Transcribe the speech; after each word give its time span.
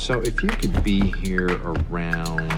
So 0.00 0.18
if 0.22 0.42
you 0.42 0.48
could 0.48 0.82
be 0.82 1.12
here 1.18 1.60
around 1.62 2.48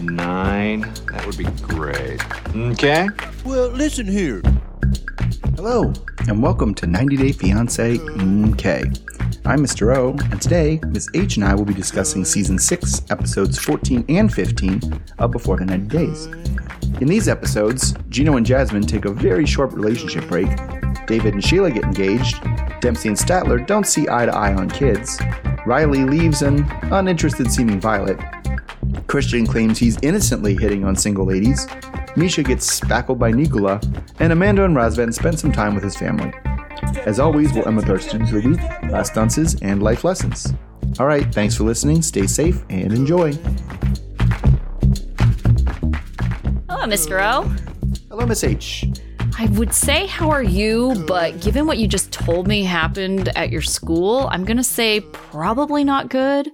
nine, 0.00 0.82
that 1.10 1.26
would 1.26 1.36
be 1.36 1.44
great. 1.60 2.22
Okay? 2.54 3.08
Well, 3.44 3.70
listen 3.70 4.06
here. 4.06 4.40
Hello, 5.56 5.92
and 6.28 6.40
welcome 6.40 6.72
to 6.76 6.86
90 6.86 7.16
Day 7.16 7.32
Fiance 7.32 7.98
MK. 7.98 9.44
I'm 9.44 9.58
Mr. 9.58 9.96
O, 9.96 10.10
and 10.30 10.40
today 10.40 10.78
Ms. 10.86 11.08
H 11.12 11.38
and 11.38 11.44
I 11.44 11.56
will 11.56 11.64
be 11.64 11.74
discussing 11.74 12.24
season 12.24 12.56
6, 12.56 13.10
episodes 13.10 13.58
14 13.58 14.04
and 14.08 14.32
15 14.32 14.80
of 15.18 15.32
Before 15.32 15.56
the 15.56 15.64
90 15.64 15.88
Days. 15.88 16.26
In 17.00 17.08
these 17.08 17.26
episodes, 17.26 17.94
Gino 18.10 18.36
and 18.36 18.46
Jasmine 18.46 18.86
take 18.86 19.06
a 19.06 19.12
very 19.12 19.44
short 19.44 19.72
relationship 19.72 20.28
break, 20.28 20.48
David 21.08 21.34
and 21.34 21.44
Sheila 21.44 21.72
get 21.72 21.82
engaged, 21.82 22.40
Dempsey 22.80 23.08
and 23.08 23.18
Statler 23.18 23.66
don't 23.66 23.88
see 23.88 24.08
eye 24.08 24.26
to 24.26 24.34
eye 24.34 24.54
on 24.54 24.70
kids, 24.70 25.18
Riley 25.66 26.04
leaves 26.04 26.42
an 26.42 26.64
uninterested 26.90 27.52
seeming 27.52 27.80
Violet, 27.80 28.18
Christian 29.10 29.44
claims 29.44 29.76
he's 29.76 29.98
innocently 30.02 30.54
hitting 30.54 30.84
on 30.84 30.94
single 30.94 31.24
ladies, 31.26 31.66
Meisha 32.14 32.44
gets 32.44 32.70
spackled 32.70 33.18
by 33.18 33.32
Nikola, 33.32 33.80
and 34.20 34.32
Amanda 34.32 34.64
and 34.64 34.76
Razvan 34.76 35.12
spend 35.12 35.36
some 35.36 35.50
time 35.50 35.74
with 35.74 35.82
his 35.82 35.96
family. 35.96 36.32
As 37.06 37.18
always, 37.18 37.52
we'll 37.52 37.66
end 37.66 37.76
with 37.76 37.90
our 37.90 37.98
students 37.98 38.30
of 38.30 38.42
the 38.42 38.50
week, 38.50 38.60
last 38.90 39.14
dances, 39.14 39.60
and 39.62 39.82
life 39.82 40.04
lessons. 40.04 40.54
All 41.00 41.06
right, 41.06 41.26
thanks 41.34 41.56
for 41.56 41.64
listening, 41.64 42.02
stay 42.02 42.28
safe, 42.28 42.62
and 42.70 42.92
enjoy. 42.92 43.32
Hello, 46.68 46.86
Mr. 46.86 47.20
O. 47.20 47.52
Hello, 48.08 48.26
Miss 48.26 48.44
H. 48.44 48.86
I 49.40 49.46
would 49.52 49.72
say, 49.72 50.04
how 50.04 50.28
are 50.28 50.42
you? 50.42 51.02
But 51.06 51.40
given 51.40 51.66
what 51.66 51.78
you 51.78 51.88
just 51.88 52.12
told 52.12 52.46
me 52.46 52.62
happened 52.62 53.30
at 53.34 53.48
your 53.48 53.62
school, 53.62 54.28
I'm 54.30 54.44
going 54.44 54.58
to 54.58 54.62
say 54.62 55.00
probably 55.00 55.82
not 55.82 56.10
good. 56.10 56.50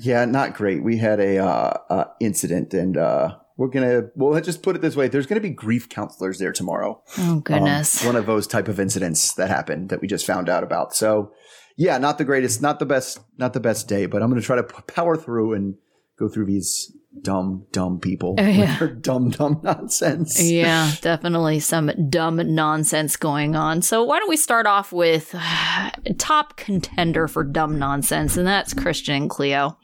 Yeah, 0.00 0.24
not 0.24 0.54
great. 0.54 0.82
We 0.82 0.96
had 0.96 1.20
a 1.20 1.36
uh, 1.36 1.74
uh, 1.90 2.04
incident, 2.18 2.72
and 2.72 2.96
uh, 2.96 3.36
we're 3.58 3.68
gonna. 3.68 4.04
Well, 4.14 4.30
let's 4.30 4.46
just 4.46 4.62
put 4.62 4.74
it 4.74 4.80
this 4.80 4.96
way: 4.96 5.08
there's 5.08 5.26
gonna 5.26 5.42
be 5.42 5.50
grief 5.50 5.90
counselors 5.90 6.38
there 6.38 6.52
tomorrow. 6.52 7.02
Oh, 7.18 7.40
goodness. 7.40 8.00
Um, 8.00 8.06
one 8.06 8.16
of 8.16 8.24
those 8.24 8.46
type 8.46 8.68
of 8.68 8.80
incidents 8.80 9.34
that 9.34 9.50
happened 9.50 9.90
that 9.90 10.00
we 10.00 10.08
just 10.08 10.24
found 10.24 10.48
out 10.48 10.62
about. 10.62 10.94
So, 10.94 11.32
yeah, 11.76 11.98
not 11.98 12.16
the 12.16 12.24
greatest, 12.24 12.62
not 12.62 12.78
the 12.78 12.86
best, 12.86 13.18
not 13.36 13.52
the 13.52 13.60
best 13.60 13.86
day. 13.86 14.06
But 14.06 14.22
I'm 14.22 14.30
gonna 14.30 14.40
try 14.40 14.56
to 14.56 14.62
power 14.62 15.16
through 15.16 15.52
and 15.52 15.74
go 16.18 16.28
through 16.28 16.46
these 16.46 16.90
dumb, 17.22 17.66
dumb 17.72 18.00
people. 18.00 18.36
Oh, 18.38 18.42
yeah. 18.46 18.88
dumb, 19.00 19.30
dumb 19.30 19.60
nonsense. 19.62 20.40
yeah, 20.40 20.92
definitely 21.00 21.60
some 21.60 21.90
dumb 22.08 22.54
nonsense 22.54 23.16
going 23.16 23.56
on. 23.56 23.82
So, 23.82 24.04
why 24.04 24.18
don't 24.18 24.28
we 24.28 24.36
start 24.36 24.66
off 24.66 24.92
with 24.92 25.34
uh, 25.34 25.90
top 26.18 26.56
contender 26.56 27.28
for 27.28 27.44
dumb 27.44 27.78
nonsense, 27.78 28.36
and 28.36 28.46
that's 28.46 28.74
Christian 28.74 29.14
and 29.14 29.30
Cleo. 29.30 29.78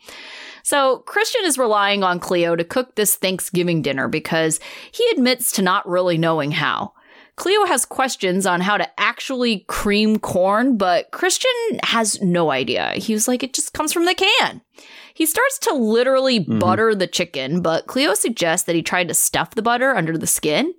So, 0.62 0.98
Christian 1.06 1.42
is 1.44 1.58
relying 1.58 2.02
on 2.02 2.20
Cleo 2.20 2.56
to 2.56 2.64
cook 2.64 2.96
this 2.96 3.16
Thanksgiving 3.16 3.82
dinner 3.82 4.08
because 4.08 4.60
he 4.90 5.08
admits 5.12 5.52
to 5.52 5.62
not 5.62 5.88
really 5.88 6.18
knowing 6.18 6.52
how. 6.52 6.92
Cleo 7.36 7.66
has 7.66 7.84
questions 7.84 8.46
on 8.46 8.62
how 8.62 8.78
to 8.78 8.88
actually 8.98 9.60
cream 9.68 10.18
corn, 10.18 10.78
but 10.78 11.10
Christian 11.10 11.50
has 11.82 12.20
no 12.22 12.50
idea. 12.50 12.92
He 12.92 13.12
was 13.12 13.28
like, 13.28 13.42
it 13.42 13.52
just 13.52 13.74
comes 13.74 13.92
from 13.92 14.06
the 14.06 14.14
can. 14.14 14.62
He 15.16 15.24
starts 15.24 15.58
to 15.60 15.72
literally 15.72 16.40
mm-hmm. 16.40 16.58
butter 16.58 16.94
the 16.94 17.06
chicken, 17.06 17.62
but 17.62 17.86
Cleo 17.86 18.12
suggests 18.12 18.66
that 18.66 18.76
he 18.76 18.82
tried 18.82 19.08
to 19.08 19.14
stuff 19.14 19.54
the 19.54 19.62
butter 19.62 19.96
under 19.96 20.18
the 20.18 20.26
skin. 20.26 20.74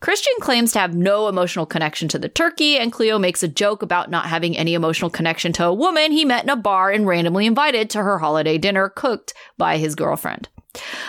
Christian 0.00 0.34
claims 0.42 0.72
to 0.72 0.80
have 0.80 0.94
no 0.94 1.28
emotional 1.28 1.64
connection 1.64 2.06
to 2.08 2.18
the 2.18 2.28
turkey, 2.28 2.76
and 2.76 2.92
Cleo 2.92 3.18
makes 3.18 3.42
a 3.42 3.48
joke 3.48 3.80
about 3.80 4.10
not 4.10 4.26
having 4.26 4.54
any 4.54 4.74
emotional 4.74 5.08
connection 5.08 5.54
to 5.54 5.64
a 5.64 5.72
woman 5.72 6.12
he 6.12 6.26
met 6.26 6.44
in 6.44 6.50
a 6.50 6.56
bar 6.56 6.90
and 6.90 7.06
randomly 7.06 7.46
invited 7.46 7.88
to 7.88 8.02
her 8.02 8.18
holiday 8.18 8.58
dinner 8.58 8.90
cooked 8.90 9.32
by 9.56 9.78
his 9.78 9.94
girlfriend. 9.94 10.50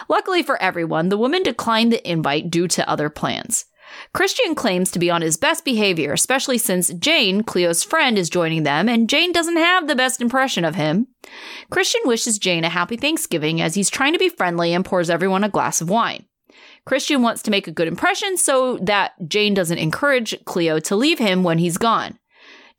Luckily 0.07 0.41
for 0.41 0.61
everyone, 0.61 1.09
the 1.09 1.17
woman 1.17 1.43
declined 1.43 1.91
the 1.91 2.09
invite 2.09 2.49
due 2.49 2.69
to 2.69 2.89
other 2.89 3.09
plans. 3.09 3.65
Christian 4.13 4.55
claims 4.55 4.91
to 4.91 4.99
be 4.99 5.09
on 5.09 5.21
his 5.21 5.37
best 5.37 5.63
behavior, 5.63 6.13
especially 6.13 6.57
since 6.57 6.93
Jane, 6.93 7.43
Cleo's 7.43 7.83
friend, 7.83 8.17
is 8.17 8.29
joining 8.29 8.63
them, 8.63 8.89
and 8.89 9.09
Jane 9.09 9.31
doesn't 9.31 9.57
have 9.57 9.87
the 9.87 9.95
best 9.95 10.21
impression 10.21 10.65
of 10.65 10.75
him. 10.75 11.07
Christian 11.69 12.01
wishes 12.05 12.39
Jane 12.39 12.63
a 12.63 12.69
happy 12.69 12.97
Thanksgiving 12.97 13.61
as 13.61 13.75
he's 13.75 13.89
trying 13.89 14.13
to 14.13 14.19
be 14.19 14.29
friendly 14.29 14.73
and 14.73 14.85
pours 14.85 15.09
everyone 15.09 15.43
a 15.43 15.49
glass 15.49 15.81
of 15.81 15.89
wine. 15.89 16.25
Christian 16.85 17.21
wants 17.21 17.41
to 17.43 17.51
make 17.51 17.67
a 17.67 17.71
good 17.71 17.87
impression 17.87 18.37
so 18.37 18.77
that 18.79 19.13
Jane 19.27 19.53
doesn't 19.53 19.77
encourage 19.77 20.43
Cleo 20.45 20.79
to 20.79 20.95
leave 20.95 21.19
him 21.19 21.43
when 21.43 21.59
he's 21.59 21.77
gone. 21.77 22.17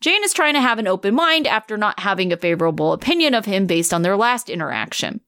Jane 0.00 0.24
is 0.24 0.34
trying 0.34 0.54
to 0.54 0.60
have 0.60 0.80
an 0.80 0.88
open 0.88 1.14
mind 1.14 1.46
after 1.46 1.76
not 1.76 2.00
having 2.00 2.32
a 2.32 2.36
favorable 2.36 2.92
opinion 2.92 3.34
of 3.34 3.44
him 3.44 3.66
based 3.66 3.94
on 3.94 4.02
their 4.02 4.16
last 4.16 4.50
interaction. 4.50 5.20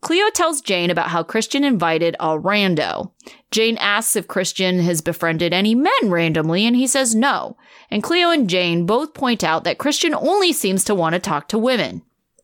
Cleo 0.00 0.30
tells 0.30 0.62
Jane 0.62 0.90
about 0.90 1.08
how 1.08 1.22
Christian 1.22 1.62
invited 1.62 2.16
a 2.18 2.38
rando. 2.38 3.12
Jane 3.50 3.76
asks 3.78 4.16
if 4.16 4.28
Christian 4.28 4.80
has 4.80 5.02
befriended 5.02 5.52
any 5.52 5.74
men 5.74 5.90
randomly, 6.04 6.66
and 6.66 6.74
he 6.74 6.86
says 6.86 7.14
no. 7.14 7.56
And 7.90 8.02
Cleo 8.02 8.30
and 8.30 8.48
Jane 8.48 8.86
both 8.86 9.12
point 9.12 9.44
out 9.44 9.64
that 9.64 9.78
Christian 9.78 10.14
only 10.14 10.52
seems 10.52 10.84
to 10.84 10.94
want 10.94 11.14
to 11.14 11.18
talk 11.18 11.48
to 11.48 11.58
women. 11.58 12.02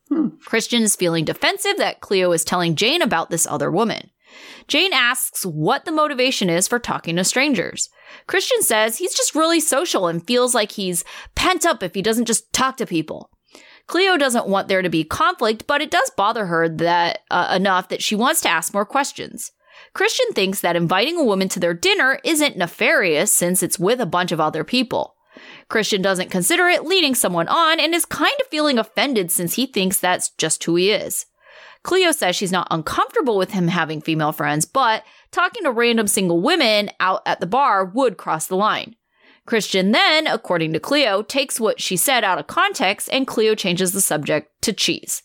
Hmm. 0.09 0.29
Christian 0.45 0.83
is 0.83 0.97
feeling 0.97 1.25
defensive 1.25 1.79
that 1.79 2.01
Cleo 2.01 2.31
is 2.33 2.45
telling 2.45 2.77
Jane 2.77 3.03
about 3.03 3.31
this 3.31 3.47
other 3.47 3.71
woman. 3.71 4.11
Jane 4.69 4.93
asks 4.93 5.47
what 5.47 5.85
the 5.85 5.93
motivation 5.93 6.51
is 6.51 6.69
for 6.69 6.79
talking 6.79 7.17
to 7.17 7.25
strangers. 7.25 7.89
Christian 8.27 8.63
says 8.63 8.99
he's 8.99 9.15
just 9.15 9.35
really 9.35 9.61
social 9.61 10.09
and 10.09 10.27
feels 10.27 10.55
like 10.55 10.73
he's 10.73 11.05
pent 11.35 11.65
up 11.65 11.83
if 11.83 11.95
he 11.95 12.03
doesn't 12.03 12.27
just 12.27 12.53
talk 12.53 12.77
to 12.77 12.87
people. 12.87 13.31
Cleo 13.87 14.17
doesn't 14.17 14.49
want 14.49 14.69
there 14.69 14.83
to 14.83 14.89
be 14.89 15.05
conflict, 15.05 15.67
but 15.67 15.81
it 15.81 15.91
does 15.91 16.11
bother 16.17 16.47
her 16.47 16.69
that 16.69 17.21
uh, 17.31 17.53
enough 17.55 17.89
that 17.89 18.03
she 18.03 18.17
wants 18.17 18.41
to 18.43 18.49
ask 18.49 18.75
more 18.75 18.85
questions. 18.85 19.53
Christian 19.93 20.33
thinks 20.33 20.61
that 20.61 20.77
inviting 20.77 21.19
a 21.19 21.25
woman 21.25 21.49
to 21.51 21.61
their 21.61 21.75
dinner 21.75 22.19
isn't 22.25 22.57
nefarious 22.57 23.33
since 23.33 23.63
it's 23.63 23.79
with 23.79 24.01
a 24.01 24.07
bunch 24.07 24.33
of 24.33 24.41
other 24.41 24.65
people. 24.65 25.15
Christian 25.69 26.03
doesn't 26.03 26.31
consider 26.31 26.67
it 26.69 26.85
leading 26.85 27.15
someone 27.15 27.49
on 27.49 27.79
and 27.79 27.95
is 27.95 28.05
kind 28.05 28.35
of 28.41 28.47
feeling 28.49 28.79
offended 28.79 29.31
since 29.31 29.55
he 29.55 29.67
thinks 29.67 29.99
that's 29.99 30.31
just 30.31 30.65
who 30.65 30.77
he 30.77 30.91
is. 30.91 31.27
Cleo 31.83 32.11
says 32.11 32.35
she's 32.35 32.53
not 32.53 32.67
uncomfortable 32.71 33.37
with 33.37 33.53
him 33.53 33.69
having 33.69 34.01
female 34.01 34.33
friends, 34.33 34.65
but 34.65 35.05
talking 35.31 35.63
to 35.63 35.71
random 35.71 36.09
single 36.09 36.41
women 36.41 36.91
out 36.99 37.23
at 37.27 37.39
the 37.39 37.47
bar 37.47 37.85
would 37.85 38.17
cross 38.17 38.47
the 38.47 38.57
line. 38.57 38.97
Christian 39.47 39.93
then, 39.93 40.27
according 40.27 40.73
to 40.73 40.81
Cleo, 40.81 41.23
takes 41.23 41.61
what 41.61 41.81
she 41.81 41.97
said 41.97 42.25
out 42.25 42.39
of 42.39 42.47
context 42.47 43.09
and 43.13 43.27
Cleo 43.27 43.55
changes 43.55 43.93
the 43.93 44.01
subject 44.01 44.51
to 44.63 44.73
cheese. 44.73 45.23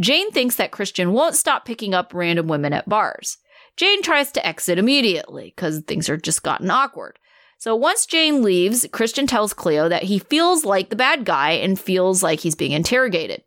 Jane 0.00 0.30
thinks 0.32 0.56
that 0.56 0.72
Christian 0.72 1.12
won't 1.12 1.36
stop 1.36 1.64
picking 1.64 1.94
up 1.94 2.12
random 2.12 2.48
women 2.48 2.72
at 2.72 2.88
bars. 2.88 3.38
Jane 3.76 4.02
tries 4.02 4.32
to 4.32 4.46
exit 4.46 4.78
immediately 4.78 5.52
because 5.54 5.80
things 5.80 6.08
are 6.08 6.16
just 6.16 6.42
gotten 6.42 6.70
awkward. 6.70 7.18
So 7.58 7.74
once 7.74 8.06
Jane 8.06 8.42
leaves, 8.42 8.86
Christian 8.92 9.26
tells 9.26 9.54
Cleo 9.54 9.88
that 9.88 10.02
he 10.02 10.18
feels 10.18 10.64
like 10.64 10.90
the 10.90 10.96
bad 10.96 11.24
guy 11.24 11.52
and 11.52 11.78
feels 11.78 12.22
like 12.22 12.40
he's 12.40 12.54
being 12.54 12.72
interrogated. 12.72 13.42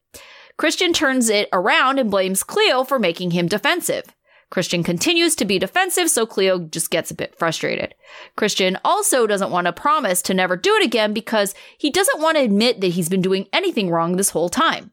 Christian 0.57 0.91
turns 0.91 1.29
it 1.29 1.49
around 1.53 1.99
and 1.99 2.09
blames 2.09 2.43
Cleo 2.43 2.83
for 2.83 2.97
making 2.97 3.31
him 3.31 3.47
defensive. 3.47 4.05
Christian 4.49 4.81
continues 4.83 5.35
to 5.35 5.45
be 5.45 5.59
defensive, 5.59 6.09
so 6.09 6.25
Cleo 6.25 6.59
just 6.59 6.89
gets 6.89 7.11
a 7.11 7.15
bit 7.15 7.37
frustrated. 7.37 7.93
Christian 8.37 8.77
also 8.85 9.27
doesn't 9.27 9.51
want 9.51 9.65
to 9.65 9.73
promise 9.73 10.21
to 10.23 10.33
never 10.33 10.55
do 10.55 10.73
it 10.75 10.85
again 10.85 11.13
because 11.13 11.53
he 11.77 11.89
doesn't 11.91 12.21
want 12.21 12.37
to 12.37 12.43
admit 12.43 12.79
that 12.81 12.87
he's 12.89 13.09
been 13.09 13.21
doing 13.21 13.47
anything 13.51 13.89
wrong 13.89 14.15
this 14.15 14.29
whole 14.29 14.49
time. 14.49 14.91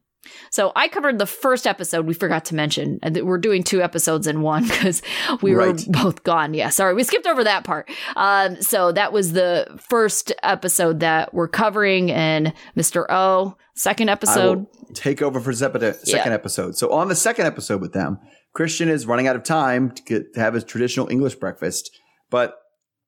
So 0.49 0.71
I 0.75 0.87
covered 0.87 1.19
the 1.19 1.27
first 1.27 1.67
episode 1.67 2.07
we 2.07 2.15
forgot 2.15 2.45
to 2.45 2.55
mention. 2.55 2.97
that 3.03 3.25
We're 3.27 3.37
doing 3.37 3.63
two 3.63 3.81
episodes 3.83 4.25
in 4.25 4.41
one 4.41 4.63
because 4.67 5.03
we 5.41 5.53
Right. 5.53 5.67
were 5.67 5.93
both 5.93 6.23
gone. 6.23 6.53
Yeah, 6.55 6.69
sorry, 6.69 6.95
we 6.95 7.03
skipped 7.03 7.27
over 7.27 7.43
that 7.43 7.63
part. 7.63 7.89
Um, 8.15 8.59
so 8.61 8.91
that 8.91 9.13
was 9.13 9.33
the 9.33 9.79
first 9.87 10.33
episode 10.41 10.99
that 11.01 11.33
we're 11.33 11.47
covering, 11.47 12.11
and 12.11 12.53
Mr. 12.75 13.05
O, 13.07 13.55
second 13.75 14.09
episode. 14.09 14.65
take 14.95 15.21
over 15.21 15.39
for 15.39 15.51
Zepeda 15.51 15.93
second 16.05 16.31
Yeah. 16.31 16.35
episode. 16.35 16.75
So 16.75 16.91
on 16.91 17.07
the 17.07 17.15
second 17.15 17.45
episode 17.45 17.79
with 17.79 17.93
them, 17.93 18.17
Christian 18.55 18.89
is 18.89 19.05
running 19.05 19.27
out 19.27 19.35
of 19.35 19.43
time 19.43 19.91
to 19.91 20.01
get 20.03 20.33
to 20.33 20.39
have 20.39 20.53
his 20.55 20.63
traditional 20.63 21.09
English 21.11 21.35
breakfast, 21.35 21.91
but 22.31 22.57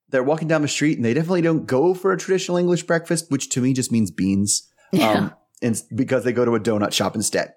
they're 0.09 0.23
walking 0.23 0.47
down 0.47 0.61
the 0.61 0.67
street 0.67 0.97
and 0.97 1.05
they 1.05 1.13
definitely 1.13 1.41
don't 1.41 1.65
go 1.65 1.93
for 1.93 2.11
a 2.11 2.17
traditional 2.17 2.57
English 2.57 2.83
breakfast, 2.83 3.31
which 3.31 3.49
to 3.49 3.61
me 3.61 3.73
just 3.73 3.91
means 3.91 4.11
beans. 4.11 4.69
Um, 5.01 5.33
and 5.61 5.81
because 5.95 6.23
they 6.23 6.31
go 6.31 6.45
to 6.45 6.55
a 6.55 6.59
donut 6.59 6.93
shop 6.93 7.15
instead. 7.15 7.53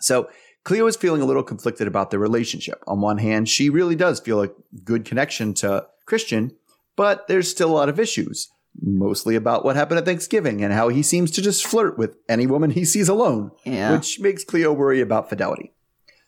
So 0.00 0.28
Cleo 0.64 0.86
is 0.86 0.96
feeling 0.96 1.20
a 1.22 1.24
little 1.26 1.42
conflicted 1.42 1.86
about 1.86 2.10
their 2.10 2.18
relationship. 2.20 2.82
On 2.86 3.00
one 3.00 3.18
hand, 3.18 3.48
she 3.48 3.70
really 3.70 3.94
does 3.94 4.20
feel 4.20 4.42
a 4.42 4.50
good 4.84 5.04
connection 5.04 5.52
to 5.54 5.86
Christian, 6.06 6.56
but 6.96 7.28
there's 7.28 7.50
still 7.50 7.70
a 7.70 7.74
lot 7.76 7.88
of 7.88 8.00
issues, 8.00 8.48
mostly 8.80 9.36
about 9.36 9.64
what 9.64 9.76
happened 9.76 9.98
at 9.98 10.04
Thanksgiving 10.06 10.62
and 10.64 10.72
how 10.72 10.88
he 10.88 11.02
seems 11.02 11.30
to 11.32 11.42
just 11.42 11.66
flirt 11.66 11.96
with 11.98 12.16
any 12.28 12.46
woman 12.46 12.70
he 12.70 12.84
sees 12.84 13.08
alone, 13.08 13.50
Yeah. 13.64 13.92
which 13.96 14.18
makes 14.20 14.44
Cleo 14.44 14.72
worry 14.72 15.00
about 15.00 15.28
fidelity. 15.28 15.72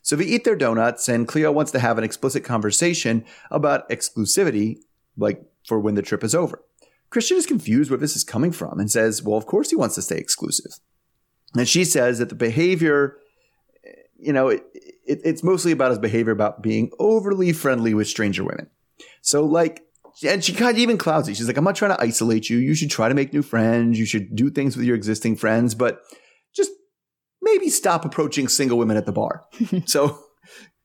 So 0.03 0.15
they 0.15 0.25
eat 0.25 0.43
their 0.43 0.55
donuts, 0.55 1.09
and 1.09 1.27
Cleo 1.27 1.51
wants 1.51 1.71
to 1.71 1.79
have 1.79 1.97
an 1.97 2.03
explicit 2.03 2.43
conversation 2.43 3.25
about 3.49 3.89
exclusivity, 3.89 4.79
like 5.17 5.41
for 5.65 5.79
when 5.79 5.95
the 5.95 6.01
trip 6.01 6.23
is 6.23 6.35
over. 6.35 6.61
Christian 7.09 7.37
is 7.37 7.45
confused 7.45 7.89
where 7.89 7.99
this 7.99 8.15
is 8.15 8.23
coming 8.23 8.51
from 8.51 8.79
and 8.79 8.91
says, 8.91 9.23
well, 9.23 9.37
of 9.37 9.45
course 9.45 9.69
he 9.69 9.75
wants 9.75 9.95
to 9.95 10.01
stay 10.01 10.17
exclusive. 10.17 10.73
And 11.55 11.69
she 11.69 11.85
says 11.85 12.19
that 12.19 12.29
the 12.29 12.35
behavior, 12.35 13.17
you 14.17 14.33
know, 14.33 14.49
it, 14.49 14.63
it, 15.05 15.21
it's 15.23 15.43
mostly 15.43 15.71
about 15.71 15.91
his 15.91 15.99
behavior 15.99 16.33
about 16.33 16.61
being 16.61 16.91
overly 16.99 17.53
friendly 17.53 17.93
with 17.93 18.07
stranger 18.07 18.43
women. 18.43 18.69
So 19.21 19.45
like, 19.45 19.83
and 20.25 20.43
she 20.43 20.53
kind 20.53 20.71
of 20.71 20.79
even 20.79 20.97
clouds 20.97 21.29
it. 21.29 21.37
She's 21.37 21.47
like, 21.47 21.57
I'm 21.57 21.63
not 21.63 21.75
trying 21.75 21.95
to 21.95 22.01
isolate 22.01 22.49
you. 22.49 22.57
You 22.57 22.75
should 22.75 22.91
try 22.91 23.09
to 23.09 23.15
make 23.15 23.31
new 23.31 23.41
friends. 23.41 23.97
You 23.97 24.05
should 24.05 24.35
do 24.35 24.49
things 24.49 24.75
with 24.75 24.85
your 24.85 24.95
existing 24.95 25.37
friends, 25.37 25.75
but 25.75 26.01
maybe 27.43 27.69
stop 27.69 28.05
approaching 28.05 28.47
single 28.47 28.77
women 28.77 28.97
at 28.97 29.05
the 29.05 29.11
bar. 29.11 29.43
so 29.85 30.19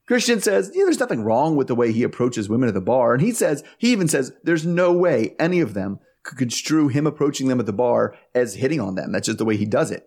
Christian 0.07 0.41
says, 0.41 0.71
yeah, 0.75 0.85
there's 0.85 1.01
nothing 1.01 1.23
wrong 1.23 1.57
with 1.57 1.67
the 1.69 1.75
way 1.75 1.93
he 1.93 2.03
approaches 2.03 2.49
women 2.49 2.69
at 2.69 2.75
the 2.75 2.81
bar. 2.81 3.13
And 3.13 3.23
he 3.23 3.33
says, 3.33 3.63
he 3.79 3.93
even 3.93 4.09
says, 4.09 4.33
there's 4.43 4.67
no 4.67 4.93
way 4.93 5.35
any 5.39 5.61
of 5.61 5.75
them 5.75 6.01
could 6.23 6.39
construe 6.39 6.89
him 6.89 7.07
approaching 7.07 7.49
them 7.49 7.61
at 7.61 7.67
the 7.67 7.73
bar 7.73 8.15
as 8.35 8.55
hitting 8.57 8.81
on 8.81 8.95
them. 8.95 9.13
That's 9.13 9.27
just 9.27 9.39
the 9.39 9.45
way 9.45 9.57
he 9.57 9.67
does 9.67 9.91
it. 9.91 10.07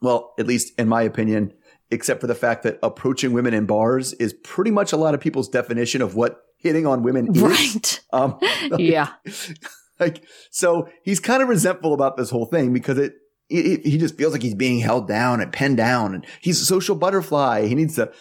Well, 0.00 0.34
at 0.38 0.46
least 0.46 0.72
in 0.78 0.88
my 0.88 1.02
opinion, 1.02 1.52
except 1.90 2.20
for 2.20 2.26
the 2.26 2.34
fact 2.34 2.62
that 2.64 2.78
approaching 2.82 3.32
women 3.32 3.54
in 3.54 3.66
bars 3.66 4.12
is 4.14 4.32
pretty 4.44 4.70
much 4.70 4.92
a 4.92 4.96
lot 4.96 5.14
of 5.14 5.20
people's 5.20 5.48
definition 5.48 6.02
of 6.02 6.14
what 6.14 6.42
hitting 6.56 6.86
on 6.86 7.02
women 7.02 7.34
is. 7.34 7.40
Right. 7.42 8.00
Um, 8.12 8.38
like, 8.70 8.80
Yeah. 8.80 9.08
like, 10.00 10.24
so 10.50 10.88
he's 11.02 11.20
kind 11.20 11.42
of 11.42 11.48
resentful 11.50 11.92
about 11.92 12.16
this 12.16 12.30
whole 12.30 12.46
thing 12.46 12.72
because 12.72 12.96
it, 12.96 13.14
it, 13.48 13.84
he 13.86 13.98
just 13.98 14.16
feels 14.16 14.32
like 14.32 14.42
he's 14.42 14.54
being 14.54 14.80
held 14.80 15.08
down 15.08 15.40
and 15.40 15.52
pinned 15.52 15.76
down 15.76 16.14
and 16.14 16.26
he's 16.40 16.60
a 16.60 16.64
social 16.64 16.94
butterfly. 16.94 17.66
He 17.66 17.74
needs 17.74 17.96
to 17.96 18.12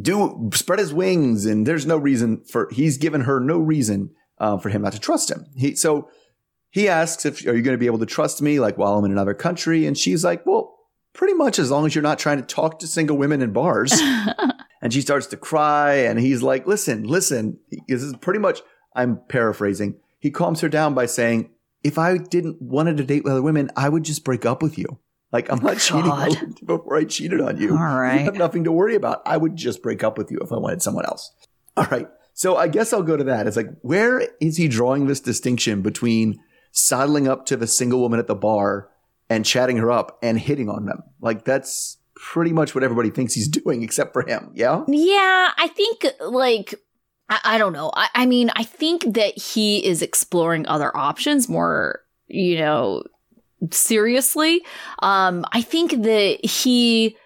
do, 0.00 0.50
spread 0.54 0.78
his 0.78 0.92
wings 0.92 1.46
and 1.46 1.66
there's 1.66 1.86
no 1.86 1.96
reason 1.96 2.42
for, 2.44 2.68
he's 2.72 2.98
given 2.98 3.22
her 3.22 3.40
no 3.40 3.58
reason, 3.58 4.10
uh, 4.38 4.58
for 4.58 4.68
him 4.68 4.82
not 4.82 4.92
to 4.92 5.00
trust 5.00 5.30
him. 5.30 5.46
He, 5.56 5.74
so 5.74 6.08
he 6.70 6.88
asks 6.88 7.24
if, 7.24 7.46
are 7.46 7.54
you 7.54 7.62
going 7.62 7.74
to 7.74 7.78
be 7.78 7.86
able 7.86 8.00
to 8.00 8.06
trust 8.06 8.42
me? 8.42 8.60
Like 8.60 8.76
while 8.76 8.98
I'm 8.98 9.04
in 9.04 9.12
another 9.12 9.34
country? 9.34 9.86
And 9.86 9.96
she's 9.96 10.24
like, 10.24 10.44
well, 10.44 10.76
pretty 11.12 11.34
much 11.34 11.58
as 11.58 11.70
long 11.70 11.86
as 11.86 11.94
you're 11.94 12.02
not 12.02 12.18
trying 12.18 12.38
to 12.38 12.46
talk 12.46 12.80
to 12.80 12.86
single 12.86 13.16
women 13.16 13.42
in 13.42 13.52
bars. 13.52 13.92
and 14.84 14.92
she 14.92 15.00
starts 15.00 15.26
to 15.28 15.36
cry 15.36 15.94
and 15.94 16.20
he's 16.20 16.42
like 16.42 16.66
listen 16.66 17.04
listen 17.04 17.58
this 17.88 18.02
is 18.02 18.14
pretty 18.18 18.38
much 18.38 18.60
i'm 18.94 19.18
paraphrasing 19.28 19.96
he 20.20 20.30
calms 20.30 20.60
her 20.60 20.68
down 20.68 20.94
by 20.94 21.06
saying 21.06 21.50
if 21.84 21.98
i 21.98 22.16
didn't 22.16 22.60
wanted 22.60 22.96
to 22.96 23.04
date 23.04 23.22
with 23.24 23.32
other 23.32 23.42
women 23.42 23.70
i 23.76 23.88
would 23.88 24.02
just 24.02 24.24
break 24.24 24.44
up 24.44 24.62
with 24.62 24.78
you. 24.78 24.86
Like 25.32 25.50
i'm 25.50 25.60
not 25.60 25.78
cheating 25.78 26.54
before 26.64 26.96
i 26.96 27.04
cheated 27.04 27.40
on 27.40 27.60
you. 27.60 27.76
All 27.76 27.76
you 28.18 28.24
have 28.24 28.36
nothing 28.36 28.64
to 28.64 28.72
worry 28.72 28.94
about. 28.94 29.22
I 29.26 29.36
would 29.36 29.56
just 29.56 29.82
break 29.82 30.02
up 30.02 30.16
with 30.18 30.30
you 30.30 30.38
if 30.40 30.52
i 30.52 30.56
wanted 30.56 30.82
someone 30.82 31.04
else. 31.06 31.32
All 31.76 31.86
right. 31.90 32.08
So 32.32 32.56
i 32.56 32.68
guess 32.68 32.92
i'll 32.92 33.02
go 33.02 33.16
to 33.16 33.24
that. 33.24 33.46
It's 33.46 33.56
like 33.56 33.68
where 33.82 34.28
is 34.40 34.56
he 34.56 34.68
drawing 34.68 35.06
this 35.06 35.20
distinction 35.20 35.82
between 35.82 36.40
saddling 36.72 37.28
up 37.28 37.46
to 37.46 37.56
the 37.56 37.66
single 37.66 38.00
woman 38.00 38.18
at 38.18 38.26
the 38.26 38.34
bar 38.34 38.90
and 39.28 39.44
chatting 39.44 39.76
her 39.78 39.90
up 39.90 40.18
and 40.22 40.38
hitting 40.38 40.68
on 40.68 40.86
them? 40.86 41.02
Like 41.20 41.44
that's 41.44 41.98
pretty 42.14 42.52
much 42.52 42.74
what 42.74 42.84
everybody 42.84 43.10
thinks 43.10 43.34
he's 43.34 43.48
doing 43.64 43.82
except 43.82 44.12
for 44.12 44.26
him. 44.26 44.50
Yeah? 44.54 44.84
Yeah, 44.88 45.50
I 45.56 45.68
think 45.68 46.06
like 46.20 46.74
I, 47.28 47.40
I 47.44 47.58
don't 47.58 47.72
know. 47.72 47.90
I, 47.94 48.08
I 48.14 48.26
mean, 48.26 48.50
I 48.54 48.64
think 48.64 49.14
that 49.14 49.38
he 49.38 49.84
is 49.84 50.02
exploring 50.02 50.66
other 50.66 50.94
options 50.96 51.48
more, 51.48 52.00
you 52.28 52.58
know, 52.58 53.04
seriously. 53.70 54.62
Um, 55.00 55.44
I 55.52 55.62
think 55.62 56.02
that 56.02 56.44
he 56.44 57.16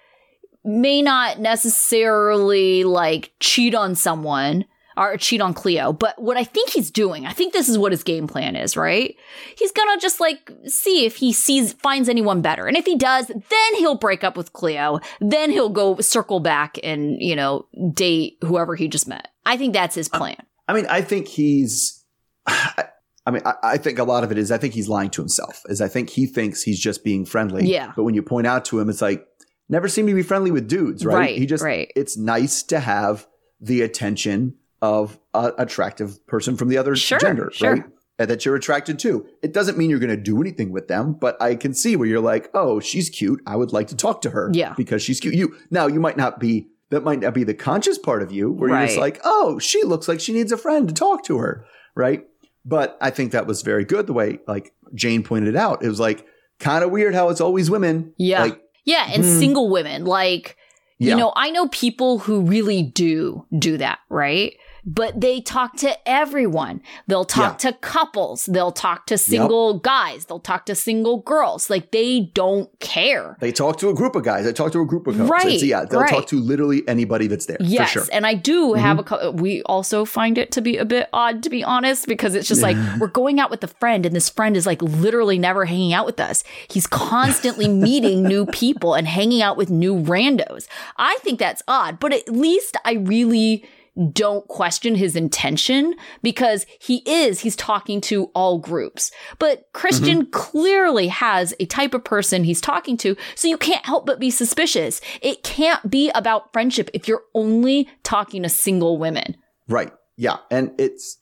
may 0.64 1.02
not 1.02 1.40
necessarily 1.40 2.84
like 2.84 3.32
cheat 3.40 3.74
on 3.74 3.94
someone 3.94 4.64
or 4.98 5.16
cheat 5.16 5.40
on 5.40 5.54
Cleo, 5.54 5.92
but 5.92 6.20
what 6.20 6.36
I 6.36 6.44
think 6.44 6.70
he's 6.70 6.90
doing, 6.90 7.24
I 7.24 7.32
think 7.32 7.52
this 7.52 7.68
is 7.68 7.78
what 7.78 7.92
his 7.92 8.02
game 8.02 8.26
plan 8.26 8.56
is, 8.56 8.76
right? 8.76 9.16
He's 9.56 9.72
gonna 9.72 9.98
just 9.98 10.18
like 10.20 10.50
see 10.66 11.06
if 11.06 11.16
he 11.16 11.32
sees 11.32 11.72
finds 11.72 12.08
anyone 12.08 12.42
better. 12.42 12.66
And 12.66 12.76
if 12.76 12.84
he 12.84 12.96
does, 12.96 13.28
then 13.28 13.74
he'll 13.76 13.94
break 13.94 14.24
up 14.24 14.36
with 14.36 14.52
Cleo. 14.52 14.98
Then 15.20 15.50
he'll 15.50 15.68
go 15.68 16.00
circle 16.00 16.40
back 16.40 16.78
and, 16.82 17.16
you 17.20 17.36
know, 17.36 17.66
date 17.94 18.38
whoever 18.42 18.74
he 18.74 18.88
just 18.88 19.06
met. 19.06 19.28
I 19.46 19.56
think 19.56 19.72
that's 19.72 19.94
his 19.94 20.08
plan. 20.08 20.36
I 20.66 20.74
mean, 20.74 20.86
I 20.86 21.00
think 21.00 21.28
he's. 21.28 22.04
I 22.46 23.30
mean, 23.30 23.42
I, 23.44 23.54
I 23.62 23.76
think 23.76 23.98
a 23.98 24.04
lot 24.04 24.24
of 24.24 24.32
it 24.32 24.38
is 24.38 24.50
I 24.50 24.56
think 24.56 24.72
he's 24.72 24.88
lying 24.88 25.10
to 25.10 25.20
himself. 25.20 25.62
Is 25.68 25.82
I 25.82 25.88
think 25.88 26.08
he 26.08 26.26
thinks 26.26 26.62
he's 26.62 26.80
just 26.80 27.04
being 27.04 27.26
friendly. 27.26 27.66
Yeah. 27.66 27.92
But 27.94 28.04
when 28.04 28.14
you 28.14 28.22
point 28.22 28.46
out 28.46 28.64
to 28.66 28.80
him, 28.80 28.88
it's 28.88 29.02
like 29.02 29.26
never 29.68 29.86
seem 29.86 30.06
to 30.06 30.14
be 30.14 30.22
friendly 30.22 30.50
with 30.50 30.66
dudes, 30.66 31.04
right? 31.04 31.14
Right, 31.14 31.38
He 31.38 31.44
just. 31.46 31.62
right. 31.62 31.92
It's 31.94 32.16
nice 32.16 32.62
to 32.64 32.80
have 32.80 33.26
the 33.60 33.82
attention 33.82 34.54
of 34.82 35.18
an 35.34 35.52
attractive 35.58 36.24
person 36.26 36.56
from 36.56 36.68
the 36.68 36.78
other 36.78 36.94
Sure, 36.96 37.18
gender, 37.18 37.50
sure. 37.52 37.72
right? 37.74 37.82
And 38.20 38.28
that 38.30 38.44
you're 38.44 38.56
attracted 38.56 38.98
to. 39.00 39.26
It 39.42 39.52
doesn't 39.52 39.78
mean 39.78 39.90
you're 39.90 39.98
going 40.00 40.10
to 40.10 40.16
do 40.16 40.40
anything 40.40 40.72
with 40.72 40.88
them, 40.88 41.12
but 41.12 41.40
I 41.40 41.54
can 41.54 41.72
see 41.72 41.94
where 41.94 42.08
you're 42.08 42.20
like, 42.20 42.50
oh, 42.52 42.80
she's 42.80 43.08
cute. 43.08 43.40
I 43.46 43.54
would 43.54 43.72
like 43.72 43.86
to 43.88 43.96
talk 43.96 44.22
to 44.22 44.30
her. 44.30 44.50
Yeah. 44.52 44.74
Because 44.76 45.02
she's 45.02 45.20
cute. 45.20 45.34
You 45.34 45.54
now 45.70 45.86
you 45.86 46.00
might 46.00 46.16
not 46.16 46.40
be 46.40 46.68
that 46.90 47.04
might 47.04 47.20
not 47.20 47.34
be 47.34 47.44
the 47.44 47.54
conscious 47.54 47.98
part 47.98 48.22
of 48.22 48.32
you 48.32 48.50
where 48.50 48.70
you're 48.70 48.86
just 48.86 48.98
like, 48.98 49.20
oh, 49.24 49.58
she 49.60 49.82
looks 49.84 50.08
like 50.08 50.18
she 50.20 50.32
needs 50.32 50.50
a 50.50 50.56
friend 50.56 50.88
to 50.88 50.94
talk 50.94 51.22
to 51.24 51.38
her, 51.38 51.64
right? 51.94 52.24
But 52.64 52.96
I 53.00 53.10
think 53.10 53.32
that 53.32 53.46
was 53.46 53.62
very 53.62 53.84
good 53.84 54.06
the 54.08 54.12
way 54.14 54.40
like 54.48 54.72
Jane 54.94 55.22
pointed 55.22 55.50
it 55.50 55.56
out. 55.56 55.84
It 55.84 55.88
was 55.88 56.00
like 56.00 56.26
kind 56.58 56.82
of 56.82 56.90
weird 56.90 57.14
how 57.14 57.28
it's 57.28 57.40
always 57.40 57.70
women. 57.70 58.14
Yeah. 58.16 58.42
Like, 58.42 58.60
Yeah, 58.84 59.06
and 59.12 59.22
Hmm. 59.22 59.38
single 59.38 59.68
women, 59.70 60.04
like 60.06 60.56
yeah. 61.00 61.12
You 61.12 61.18
know, 61.18 61.32
I 61.36 61.50
know 61.50 61.68
people 61.68 62.18
who 62.18 62.40
really 62.40 62.82
do 62.82 63.46
do 63.56 63.76
that, 63.76 64.00
right? 64.08 64.56
But 64.84 65.20
they 65.20 65.40
talk 65.40 65.76
to 65.76 65.96
everyone. 66.08 66.82
They'll 67.06 67.24
talk 67.24 67.58
to 67.58 67.72
couples. 67.72 68.46
They'll 68.46 68.72
talk 68.72 69.06
to 69.06 69.18
single 69.18 69.78
guys. 69.78 70.26
They'll 70.26 70.40
talk 70.40 70.66
to 70.66 70.74
single 70.74 71.18
girls. 71.18 71.68
Like 71.70 71.90
they 71.90 72.30
don't 72.34 72.68
care. 72.80 73.36
they 73.40 73.52
talk 73.52 73.78
to 73.78 73.88
a 73.88 73.94
group 73.94 74.16
of 74.16 74.24
guys. 74.24 74.46
I 74.46 74.52
talk 74.52 74.72
to 74.72 74.80
a 74.80 74.86
group 74.86 75.06
of 75.06 75.16
girls. 75.16 75.30
Right, 75.30 75.46
It's- 75.46 75.62
yeah, 75.62 75.84
they'll 75.84 76.00
right. 76.00 76.10
talk 76.10 76.26
to 76.28 76.40
literally 76.40 76.86
anybody 76.88 77.26
that's 77.26 77.46
there. 77.46 77.56
Yes, 77.60 77.92
For 77.92 78.00
sure. 78.00 78.08
and 78.12 78.26
I 78.26 78.34
do 78.34 78.68
mm-hmm. 78.68 78.80
have 78.80 79.12
a. 79.12 79.32
We 79.32 79.62
also 79.62 80.04
find 80.04 80.38
it 80.38 80.52
to 80.52 80.60
be 80.60 80.76
a 80.76 80.84
bit 80.84 81.08
odd, 81.12 81.42
to 81.42 81.50
be 81.50 81.62
honest, 81.64 82.06
because 82.06 82.34
it's 82.34 82.48
just 82.48 82.62
like 82.62 82.76
we're 82.98 83.08
going 83.08 83.40
out 83.40 83.50
with 83.50 83.62
a 83.64 83.68
friend, 83.68 84.06
and 84.06 84.14
this 84.14 84.28
friend 84.28 84.56
is 84.56 84.66
like 84.66 84.80
literally 84.82 85.38
never 85.38 85.64
hanging 85.64 85.92
out 85.92 86.06
with 86.06 86.20
us. 86.20 86.44
He's 86.68 86.86
constantly 86.86 87.68
meeting 87.88 88.22
new 88.22 88.46
people 88.46 88.94
and 88.94 89.06
hanging 89.06 89.42
out 89.42 89.56
with 89.56 89.70
new 89.70 89.96
randos. 89.96 90.66
I 90.96 91.16
think 91.22 91.38
that's 91.38 91.62
odd, 91.68 91.98
but 92.00 92.12
at 92.12 92.28
least 92.28 92.76
I 92.84 92.94
really 92.94 93.64
don't 94.12 94.46
question 94.48 94.94
his 94.94 95.16
intention 95.16 95.94
because 96.22 96.66
he 96.80 97.02
is 97.06 97.40
he's 97.40 97.56
talking 97.56 98.00
to 98.00 98.26
all 98.34 98.58
groups 98.58 99.10
but 99.38 99.64
christian 99.72 100.22
mm-hmm. 100.22 100.30
clearly 100.30 101.08
has 101.08 101.54
a 101.58 101.66
type 101.66 101.94
of 101.94 102.04
person 102.04 102.44
he's 102.44 102.60
talking 102.60 102.96
to 102.96 103.16
so 103.34 103.48
you 103.48 103.58
can't 103.58 103.84
help 103.84 104.06
but 104.06 104.20
be 104.20 104.30
suspicious 104.30 105.00
it 105.20 105.42
can't 105.42 105.90
be 105.90 106.10
about 106.14 106.52
friendship 106.52 106.88
if 106.94 107.08
you're 107.08 107.24
only 107.34 107.88
talking 108.02 108.42
to 108.42 108.48
single 108.48 108.98
women 108.98 109.34
Right. 109.68 109.92
Yeah. 110.16 110.38
And 110.50 110.72
it's 110.78 111.18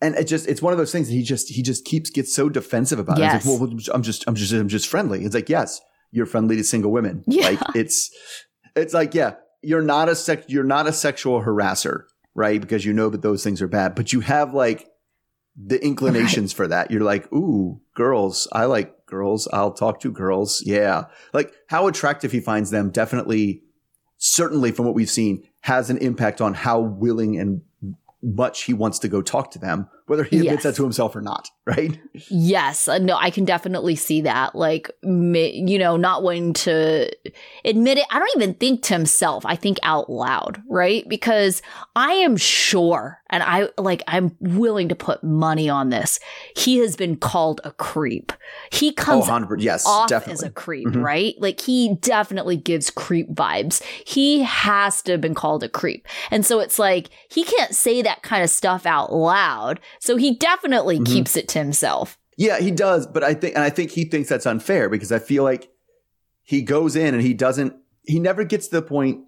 and 0.00 0.14
it 0.14 0.24
just 0.24 0.48
it's 0.48 0.62
one 0.62 0.72
of 0.72 0.78
those 0.78 0.92
things 0.92 1.08
that 1.08 1.14
he 1.14 1.22
just 1.22 1.48
he 1.50 1.62
just 1.62 1.84
keeps 1.84 2.10
gets 2.10 2.34
so 2.34 2.48
defensive 2.48 2.98
about 2.98 3.18
it. 3.18 3.22
Yes. 3.22 3.44
It's 3.44 3.46
like, 3.46 3.60
well, 3.60 3.70
I'm 3.94 4.02
just 4.02 4.26
I'm 4.28 4.36
just 4.36 4.52
I'm 4.52 4.68
just 4.68 4.88
friendly. 4.88 5.24
It's 5.24 5.34
like, 5.34 5.48
yes, 5.48 5.80
you're 6.12 6.26
friendly 6.26 6.56
to 6.56 6.64
single 6.64 6.92
women. 6.92 7.24
Yeah. 7.26 7.50
Like 7.50 7.60
it's 7.74 8.10
it's 8.74 8.94
like, 8.94 9.14
yeah, 9.14 9.34
you're 9.62 9.82
not 9.82 10.08
a 10.08 10.14
sec 10.14 10.44
you're 10.48 10.64
not 10.64 10.86
a 10.86 10.92
sexual 10.92 11.42
harasser, 11.42 12.04
right? 12.34 12.60
Because 12.60 12.84
you 12.84 12.92
know 12.92 13.08
that 13.08 13.22
those 13.22 13.42
things 13.42 13.62
are 13.62 13.68
bad, 13.68 13.94
but 13.94 14.12
you 14.12 14.20
have 14.20 14.54
like 14.54 14.88
the 15.56 15.82
inclinations 15.84 16.52
for 16.52 16.66
that. 16.68 16.90
You're 16.90 17.02
like, 17.02 17.30
ooh, 17.32 17.80
girls, 17.94 18.48
I 18.52 18.64
like 18.64 19.06
girls. 19.06 19.48
I'll 19.52 19.72
talk 19.72 20.00
to 20.00 20.10
girls. 20.10 20.62
Yeah. 20.64 21.04
Like 21.32 21.52
how 21.68 21.86
attractive 21.86 22.32
he 22.32 22.40
finds 22.40 22.70
them 22.70 22.90
definitely 22.90 23.62
certainly 24.18 24.70
from 24.70 24.86
what 24.86 24.94
we've 24.94 25.10
seen 25.10 25.46
has 25.62 25.90
an 25.90 25.98
impact 25.98 26.40
on 26.40 26.54
how 26.54 26.80
willing 26.80 27.38
and 27.38 27.62
much 28.22 28.62
he 28.62 28.72
wants 28.72 29.00
to 29.00 29.08
go 29.08 29.20
talk 29.20 29.50
to 29.50 29.58
them, 29.58 29.88
whether 30.06 30.24
he 30.24 30.38
admits 30.38 30.52
Yes. 30.52 30.62
that 30.64 30.76
to 30.76 30.82
himself 30.82 31.14
or 31.16 31.20
not, 31.20 31.48
right? 31.66 31.98
Yes, 32.28 32.88
uh, 32.88 32.98
no, 32.98 33.16
I 33.16 33.30
can 33.30 33.44
definitely 33.44 33.96
see 33.96 34.22
that. 34.22 34.54
Like, 34.54 34.90
you 35.02 35.78
know, 35.78 35.96
not 35.96 36.22
wanting 36.22 36.52
to 36.54 37.10
admit 37.64 37.98
it. 37.98 38.04
I 38.10 38.18
don't 38.18 38.30
even 38.36 38.54
think 38.54 38.82
to 38.84 38.94
himself. 38.94 39.44
I 39.46 39.56
think 39.56 39.78
out 39.82 40.10
loud, 40.10 40.62
right? 40.68 41.08
Because 41.08 41.62
I 41.96 42.12
am 42.14 42.36
sure, 42.36 43.20
and 43.30 43.42
I 43.42 43.68
like, 43.78 44.02
I'm 44.08 44.36
willing 44.40 44.88
to 44.88 44.94
put 44.94 45.22
money 45.24 45.68
on 45.68 45.90
this. 45.90 46.20
He 46.56 46.78
has 46.78 46.96
been 46.96 47.16
called 47.16 47.60
a 47.64 47.70
creep. 47.72 48.32
He 48.70 48.90
Oh, 48.90 49.02
comes 49.02 49.22
100 49.28 49.60
yes, 49.62 49.86
off 49.86 50.08
definitely. 50.08 50.32
as 50.34 50.42
a 50.42 50.50
creep, 50.50 50.88
Mhm. 50.88 51.02
right? 51.02 51.34
Like 51.38 51.60
he 51.60 51.94
definitely 52.00 52.56
gives 52.56 52.90
creep 52.90 53.30
vibes. 53.32 53.82
He 54.06 54.42
has 54.42 55.00
to 55.02 55.12
have 55.12 55.20
been 55.20 55.34
called 55.34 55.62
a 55.62 55.68
creep. 55.68 56.06
And 56.30 56.44
so 56.44 56.60
it's 56.60 56.78
like 56.78 57.08
he 57.28 57.44
can't 57.44 57.74
say 57.74 58.02
that 58.02 58.22
kind 58.22 58.42
of 58.42 58.50
stuff 58.50 58.84
out 58.86 59.12
loud. 59.12 59.80
So 60.04 60.16
he 60.16 60.34
definitely 60.34 60.98
Mhm. 60.98 61.06
keeps 61.06 61.36
it 61.36 61.46
to 61.50 61.60
himself. 61.60 62.18
yeah, 62.36 62.58
he 62.58 62.70
does, 62.72 63.06
but 63.06 63.22
I 63.22 63.34
think 63.34 63.54
and 63.54 63.62
I 63.62 63.70
think 63.70 63.92
he 63.92 64.04
thinks 64.04 64.28
that's 64.28 64.46
unfair 64.46 64.88
because 64.88 65.12
I 65.12 65.18
feel 65.20 65.44
like 65.44 65.70
he 66.42 66.60
goes 66.62 66.96
in 66.96 67.14
and 67.14 67.22
he 67.22 67.34
doesn't 67.34 67.74
he 68.04 68.18
never 68.18 68.42
gets 68.42 68.66
to 68.68 68.76
the 68.76 68.82
point 68.82 69.20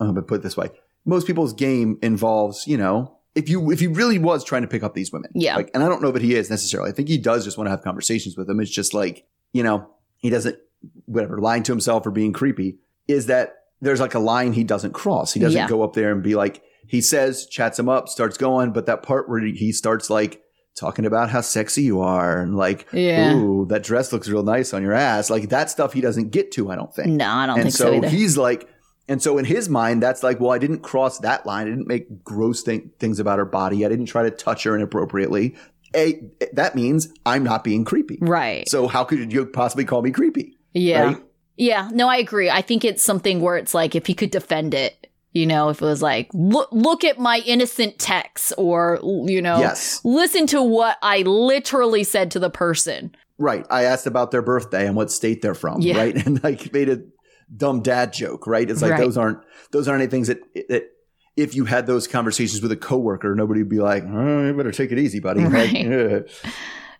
I'm 0.00 0.06
gonna 0.08 0.22
put 0.22 0.36
it 0.36 0.42
this 0.42 0.56
way. 0.56 0.70
Most 1.04 1.26
people's 1.26 1.52
game 1.52 1.98
involves, 2.02 2.66
you 2.66 2.78
know, 2.78 3.18
if 3.34 3.50
you 3.50 3.70
if 3.72 3.80
he 3.80 3.88
really 3.88 4.18
was 4.18 4.42
trying 4.42 4.62
to 4.62 4.68
pick 4.68 4.82
up 4.82 4.94
these 4.94 5.12
women. 5.12 5.30
Yeah. 5.34 5.56
Like 5.56 5.70
and 5.74 5.82
I 5.82 5.88
don't 5.88 6.00
know 6.00 6.12
that 6.12 6.22
he 6.22 6.34
is 6.34 6.48
necessarily. 6.48 6.88
I 6.90 6.92
think 6.94 7.08
he 7.08 7.18
does 7.18 7.44
just 7.44 7.58
want 7.58 7.66
to 7.66 7.70
have 7.72 7.82
conversations 7.82 8.36
with 8.38 8.46
them. 8.46 8.58
It's 8.60 8.70
just 8.70 8.94
like, 8.94 9.26
you 9.52 9.62
know, 9.62 9.86
he 10.16 10.30
doesn't 10.30 10.56
whatever, 11.04 11.38
lying 11.38 11.62
to 11.64 11.72
himself 11.72 12.06
or 12.06 12.10
being 12.10 12.32
creepy, 12.32 12.78
is 13.08 13.26
that 13.26 13.56
there's 13.82 14.00
like 14.00 14.14
a 14.14 14.18
line 14.20 14.52
he 14.54 14.64
doesn't 14.64 14.92
cross. 14.92 15.34
He 15.34 15.40
doesn't 15.40 15.58
Yeah. 15.58 15.68
go 15.68 15.82
up 15.82 15.92
there 15.94 16.10
and 16.12 16.22
be 16.22 16.36
like, 16.36 16.62
he 16.88 17.00
says, 17.00 17.46
chats 17.46 17.78
him 17.78 17.88
up, 17.88 18.08
starts 18.08 18.36
going, 18.36 18.72
but 18.72 18.86
that 18.86 19.02
part 19.02 19.28
where 19.28 19.40
he 19.40 19.72
starts 19.72 20.10
like 20.10 20.42
talking 20.78 21.06
about 21.06 21.30
how 21.30 21.40
sexy 21.40 21.82
you 21.82 22.00
are 22.00 22.40
and 22.40 22.56
like, 22.56 22.86
Yeah. 22.92 23.34
ooh, 23.34 23.66
that 23.70 23.82
dress 23.82 24.12
looks 24.12 24.28
real 24.28 24.42
nice 24.42 24.74
on 24.74 24.82
your 24.82 24.92
ass. 24.92 25.30
Like 25.30 25.48
that 25.48 25.70
stuff 25.70 25.92
he 25.94 26.00
doesn't 26.00 26.30
get 26.30 26.52
to, 26.52 26.70
I 26.70 26.76
don't 26.76 26.94
think. 26.94 27.08
No, 27.08 27.28
I 27.28 27.46
don't 27.46 27.56
and 27.56 27.64
think 27.64 27.74
so, 27.74 28.00
so 28.02 28.08
he's 28.08 28.36
like, 28.36 28.68
and 29.08 29.22
so 29.22 29.38
in 29.38 29.44
his 29.44 29.68
mind, 29.68 30.02
that's 30.02 30.22
like, 30.22 30.40
well, 30.40 30.50
I 30.50 30.58
didn't 30.58 30.80
cross 30.80 31.18
that 31.20 31.46
line. 31.46 31.66
I 31.66 31.70
didn't 31.70 31.86
make 31.86 32.24
gross 32.24 32.62
thing, 32.62 32.90
things 32.98 33.20
about 33.20 33.38
her 33.38 33.44
body. 33.44 33.86
I 33.86 33.88
didn't 33.88 34.06
try 34.06 34.24
to 34.24 34.30
touch 34.30 34.64
her 34.64 34.74
inappropriately. 34.76 35.54
A, 35.94 36.20
that 36.52 36.74
means 36.74 37.08
I'm 37.24 37.44
not 37.44 37.62
being 37.64 37.84
creepy. 37.84 38.18
right. 38.20 38.68
So 38.68 38.86
how 38.88 39.04
could 39.04 39.32
you 39.32 39.46
possibly 39.46 39.84
call 39.84 40.02
me 40.02 40.10
creepy? 40.10 40.58
yeah. 40.74 41.02
Right? 41.04 41.22
Yeah. 41.56 41.88
No, 41.90 42.06
I 42.08 42.16
agree. 42.18 42.50
I 42.50 42.60
think 42.60 42.84
it's 42.84 43.02
something 43.02 43.40
where 43.40 43.56
it's 43.56 43.72
like 43.72 43.94
if 43.94 44.06
he 44.06 44.12
could 44.12 44.30
defend 44.30 44.74
it, 44.74 45.05
you 45.36 45.46
know, 45.46 45.68
if 45.68 45.82
it 45.82 45.84
was 45.84 46.00
like, 46.02 46.28
look, 46.32 46.68
look 46.72 47.04
at 47.04 47.18
my 47.18 47.42
innocent 47.44 47.98
texts 47.98 48.52
or, 48.56 48.98
you 49.26 49.42
know, 49.42 49.58
Yes. 49.58 50.00
listen 50.04 50.46
to 50.48 50.62
what 50.62 50.96
I 51.02 51.18
literally 51.22 52.04
said 52.04 52.30
to 52.32 52.38
the 52.38 52.50
person. 52.50 53.14
Right. 53.38 53.66
I 53.68 53.82
asked 53.84 54.06
about 54.06 54.30
their 54.30 54.40
birthday 54.42 54.86
and 54.86 54.96
what 54.96 55.10
state 55.12 55.42
they're 55.42 55.54
from. 55.54 55.82
Yeah. 55.82 55.98
Right. 55.98 56.16
And 56.26 56.42
like 56.42 56.72
made 56.72 56.88
a 56.88 57.00
dumb 57.54 57.82
dad 57.82 58.12
joke. 58.14 58.46
Right. 58.46 58.68
It's 58.70 58.80
like 58.80 58.92
Right. 58.92 59.00
those 59.00 59.18
aren't 59.18 59.40
those 59.72 59.88
aren't 59.88 60.00
any 60.02 60.10
things 60.10 60.28
that 60.28 60.40
that 60.70 60.84
if 61.36 61.54
you 61.54 61.66
had 61.66 61.86
those 61.86 62.06
conversations 62.08 62.62
with 62.62 62.72
a 62.72 62.76
coworker, 62.76 63.34
nobody 63.34 63.60
would 63.60 63.68
be 63.68 63.78
like, 63.78 64.04
oh, 64.08 64.46
you 64.46 64.54
better 64.54 64.72
take 64.72 64.90
it 64.90 64.98
easy, 64.98 65.20
buddy. 65.20 65.40
Like, 65.44 65.52
Right. 65.52 65.86
ugh. 65.92 66.28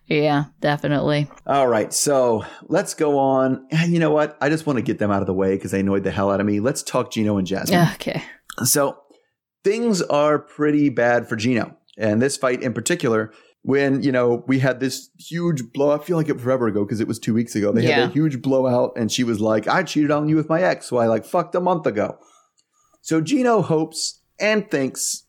Yeah, 0.07 0.45
definitely. 0.61 1.27
All 1.45 1.67
right. 1.67 1.93
So 1.93 2.45
let's 2.67 2.93
go 2.93 3.19
on. 3.19 3.67
And 3.71 3.91
you 3.93 3.99
know 3.99 4.11
what? 4.11 4.37
I 4.39 4.49
just 4.49 4.65
want 4.65 4.77
to 4.77 4.83
get 4.83 4.99
them 4.99 5.11
out 5.11 5.21
of 5.21 5.27
the 5.27 5.33
way 5.33 5.55
because 5.55 5.71
they 5.71 5.81
annoyed 5.81 6.03
the 6.03 6.11
hell 6.11 6.31
out 6.31 6.39
of 6.39 6.45
me. 6.45 6.59
Let's 6.59 6.81
talk 6.81 7.11
Gino 7.11 7.37
and 7.37 7.45
Jasmine. 7.45 7.77
Ah, 7.79 7.93
okay. 7.95 8.23
So 8.63 8.97
things 9.63 10.01
are 10.01 10.39
pretty 10.39 10.89
bad 10.89 11.27
for 11.27 11.35
Gino. 11.35 11.75
And 11.97 12.21
this 12.21 12.37
fight 12.37 12.63
in 12.63 12.73
particular, 12.73 13.33
when, 13.63 14.01
you 14.01 14.11
know, 14.13 14.45
we 14.47 14.59
had 14.59 14.79
this 14.79 15.09
huge 15.19 15.73
blow, 15.73 15.91
I 15.91 16.01
feel 16.01 16.15
like 16.15 16.29
it 16.29 16.33
was 16.33 16.41
forever 16.43 16.67
ago 16.67 16.85
because 16.85 17.01
it 17.01 17.07
was 17.07 17.19
two 17.19 17.33
weeks 17.33 17.53
ago. 17.55 17.73
They 17.73 17.83
Yeah. 17.83 17.99
had 18.01 18.09
a 18.09 18.13
huge 18.13 18.41
blowout 18.41 18.93
and 18.95 19.11
she 19.11 19.25
was 19.25 19.41
like, 19.41 19.67
I 19.67 19.83
cheated 19.83 20.11
on 20.11 20.29
you 20.29 20.37
with 20.37 20.47
my 20.47 20.61
ex, 20.61 20.87
who 20.87 20.97
I 20.97 21.07
like 21.07 21.25
fucked 21.25 21.53
a 21.55 21.59
month 21.59 21.85
ago. 21.85 22.17
So 23.01 23.19
Gino 23.19 23.61
hopes 23.61 24.21
and 24.39 24.69
thinks, 24.71 25.25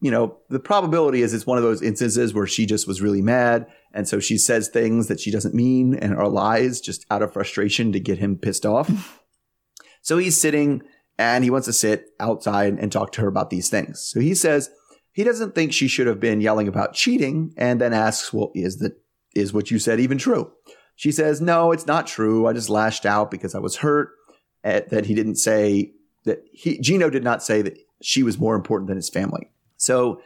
you 0.00 0.10
know, 0.10 0.38
the 0.48 0.60
probability 0.60 1.22
is 1.22 1.34
it's 1.34 1.46
one 1.46 1.58
of 1.58 1.64
those 1.64 1.82
instances 1.82 2.32
where 2.34 2.46
she 2.46 2.66
just 2.66 2.86
was 2.86 3.00
really 3.00 3.22
mad. 3.22 3.66
And 3.94 4.08
so 4.08 4.20
she 4.20 4.38
says 4.38 4.68
things 4.68 5.08
that 5.08 5.20
she 5.20 5.30
doesn't 5.30 5.54
mean 5.54 5.94
and 5.94 6.14
are 6.14 6.28
lies 6.28 6.80
just 6.80 7.04
out 7.10 7.22
of 7.22 7.32
frustration 7.32 7.92
to 7.92 8.00
get 8.00 8.18
him 8.18 8.36
pissed 8.36 8.64
off. 8.64 9.22
so 10.02 10.18
he's 10.18 10.36
sitting 10.36 10.82
and 11.18 11.44
he 11.44 11.50
wants 11.50 11.66
to 11.66 11.72
sit 11.72 12.06
outside 12.18 12.78
and 12.78 12.90
talk 12.90 13.12
to 13.12 13.20
her 13.20 13.28
about 13.28 13.50
these 13.50 13.68
things. 13.68 14.00
So 14.00 14.20
he 14.20 14.34
says 14.34 14.70
he 15.12 15.24
doesn't 15.24 15.54
think 15.54 15.72
she 15.72 15.88
should 15.88 16.06
have 16.06 16.20
been 16.20 16.40
yelling 16.40 16.68
about 16.68 16.94
cheating 16.94 17.52
and 17.56 17.80
then 17.80 17.92
asks, 17.92 18.32
well, 18.32 18.50
is 18.54 18.78
that, 18.78 18.98
is 19.34 19.52
what 19.52 19.70
you 19.70 19.78
said 19.78 20.00
even 20.00 20.18
true? 20.18 20.50
She 20.96 21.12
says, 21.12 21.40
no, 21.40 21.72
it's 21.72 21.86
not 21.86 22.06
true. 22.06 22.46
I 22.46 22.52
just 22.52 22.70
lashed 22.70 23.06
out 23.06 23.30
because 23.30 23.54
I 23.54 23.58
was 23.58 23.76
hurt 23.76 24.10
at, 24.64 24.90
that 24.90 25.06
he 25.06 25.14
didn't 25.14 25.36
say 25.36 25.92
that 26.24 26.42
he, 26.52 26.78
Gino 26.78 27.10
did 27.10 27.24
not 27.24 27.42
say 27.42 27.62
that 27.62 27.78
she 28.00 28.22
was 28.22 28.38
more 28.38 28.54
important 28.54 28.88
than 28.88 28.96
his 28.96 29.10
family. 29.10 29.50
So 29.76 30.20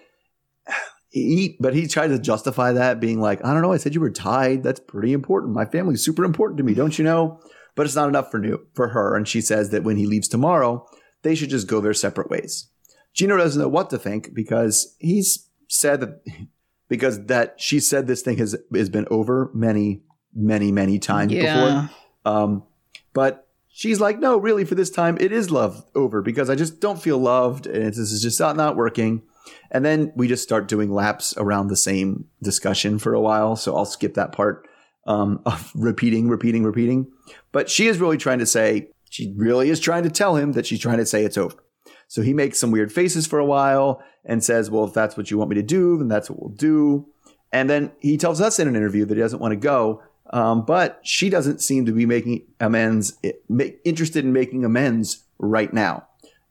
he, 1.23 1.57
but 1.61 1.75
he 1.75 1.87
tried 1.87 2.09
to 2.09 2.19
justify 2.19 2.73
that 2.73 3.01
being 3.01 3.21
like, 3.21 3.45
I 3.45 3.53
don't 3.53 3.63
know. 3.63 3.73
I 3.73 3.77
said 3.79 3.95
you 3.95 4.01
were 4.01 4.11
tied. 4.11 4.63
That's 4.63 4.81
pretty 4.81 5.13
important. 5.13 5.53
My 5.55 5.65
family's 5.65 6.05
super 6.05 6.25
important 6.25 6.59
to 6.59 6.65
me. 6.65 6.75
Don't 6.75 6.99
you 6.99 7.05
know? 7.05 7.41
But 7.75 7.87
it's 7.87 7.95
not 7.97 8.09
enough 8.09 8.31
for 8.31 8.39
new, 8.39 8.67
for 8.75 8.89
her. 8.89 9.15
And 9.17 9.27
she 9.29 9.41
says 9.41 9.71
that 9.71 9.85
when 9.85 9.97
he 9.97 10.07
leaves 10.07 10.29
tomorrow, 10.29 10.87
they 11.23 11.35
should 11.35 11.51
just 11.51 11.67
go 11.69 11.81
their 11.81 11.95
separate 11.95 12.31
ways. 12.31 12.69
Gino 13.15 13.37
doesn't 13.37 13.61
know 13.61 13.69
what 13.69 13.91
to 13.91 13.99
think 13.99 14.35
because 14.35 14.95
he's 14.99 15.49
said 15.69 16.01
that 16.01 16.23
because 16.89 17.25
that 17.27 17.61
she 17.61 17.81
said 17.81 18.07
this 18.07 18.23
thing 18.23 18.39
has 18.39 18.55
has 18.75 18.89
been 18.89 19.07
over 19.11 19.51
many, 19.55 20.03
many, 20.35 20.71
many 20.71 20.99
times 20.99 21.33
Yeah. 21.33 21.43
before. 21.43 21.91
Um, 22.33 22.63
but 23.13 23.49
she's 23.69 24.01
like, 24.01 24.19
no, 24.21 24.37
really, 24.37 24.65
for 24.65 24.75
this 24.75 24.91
time, 24.91 25.17
it 25.21 25.33
is 25.33 25.51
love 25.51 25.85
over 25.95 26.23
because 26.23 26.49
I 26.51 26.55
just 26.55 26.81
don't 26.81 27.01
feel 27.03 27.19
loved, 27.19 27.67
and 27.67 27.87
this 27.87 27.99
is 27.99 28.23
just 28.23 28.39
not, 28.39 28.57
not 28.57 28.77
working. 28.77 29.23
And 29.71 29.85
then 29.85 30.13
we 30.17 30.29
just 30.29 30.43
start 30.43 30.69
doing 30.69 30.93
laps 30.93 31.35
around 31.37 31.69
the 31.69 31.77
same 31.77 32.27
discussion 32.43 32.99
for 32.99 33.15
a 33.15 33.21
while. 33.21 33.57
So 33.57 33.77
I'll 33.77 33.85
skip 33.85 34.15
that 34.15 34.33
part 34.33 34.69
um, 35.07 35.41
of 35.47 35.73
repeating, 35.75 36.29
repeating, 36.29 36.65
repeating. 36.65 37.11
But 37.53 37.71
she 37.71 37.87
is 37.87 37.99
really 37.99 38.19
trying 38.19 38.39
to 38.41 38.47
say, 38.47 38.89
she 39.11 39.33
really 39.37 39.71
is 39.71 39.81
trying 39.81 40.03
to 40.03 40.11
tell 40.11 40.37
him 40.37 40.53
that 40.53 40.67
she's 40.67 40.81
trying 40.81 40.99
to 40.99 41.07
say 41.07 41.25
it's 41.25 41.39
over. 41.39 41.57
So 42.09 42.23
he 42.23 42.35
makes 42.35 42.59
some 42.59 42.71
weird 42.71 42.93
faces 42.93 43.27
for 43.27 43.39
a 43.39 43.45
while 43.45 44.03
and 44.25 44.43
says, 44.43 44.71
well, 44.71 44.85
if 44.85 44.93
that's 44.93 45.17
what 45.17 45.31
you 45.31 45.39
want 45.39 45.51
me 45.51 45.57
to 45.57 45.63
do, 45.63 45.99
then 45.99 46.09
that's 46.09 46.31
what 46.31 46.41
we'll 46.41 46.51
do. 46.51 47.07
And 47.53 47.71
then 47.71 47.93
he 48.01 48.17
tells 48.17 48.41
us 48.41 48.59
in 48.59 48.69
an 48.69 48.77
interview 48.77 49.05
that 49.05 49.15
he 49.15 49.21
doesn't 49.21 49.41
want 49.41 49.53
to 49.53 49.57
go. 49.57 50.03
Um, 50.31 50.65
but 50.65 51.01
she 51.03 51.31
doesn't 51.31 51.61
seem 51.61 51.87
to 51.87 51.93
be 51.93 52.05
making 52.05 52.43
amends, 52.61 53.17
ma- 53.49 53.65
interested 53.85 54.25
in 54.25 54.33
making 54.33 54.65
amends 54.65 55.25
right 55.39 55.73
now. 55.73 56.07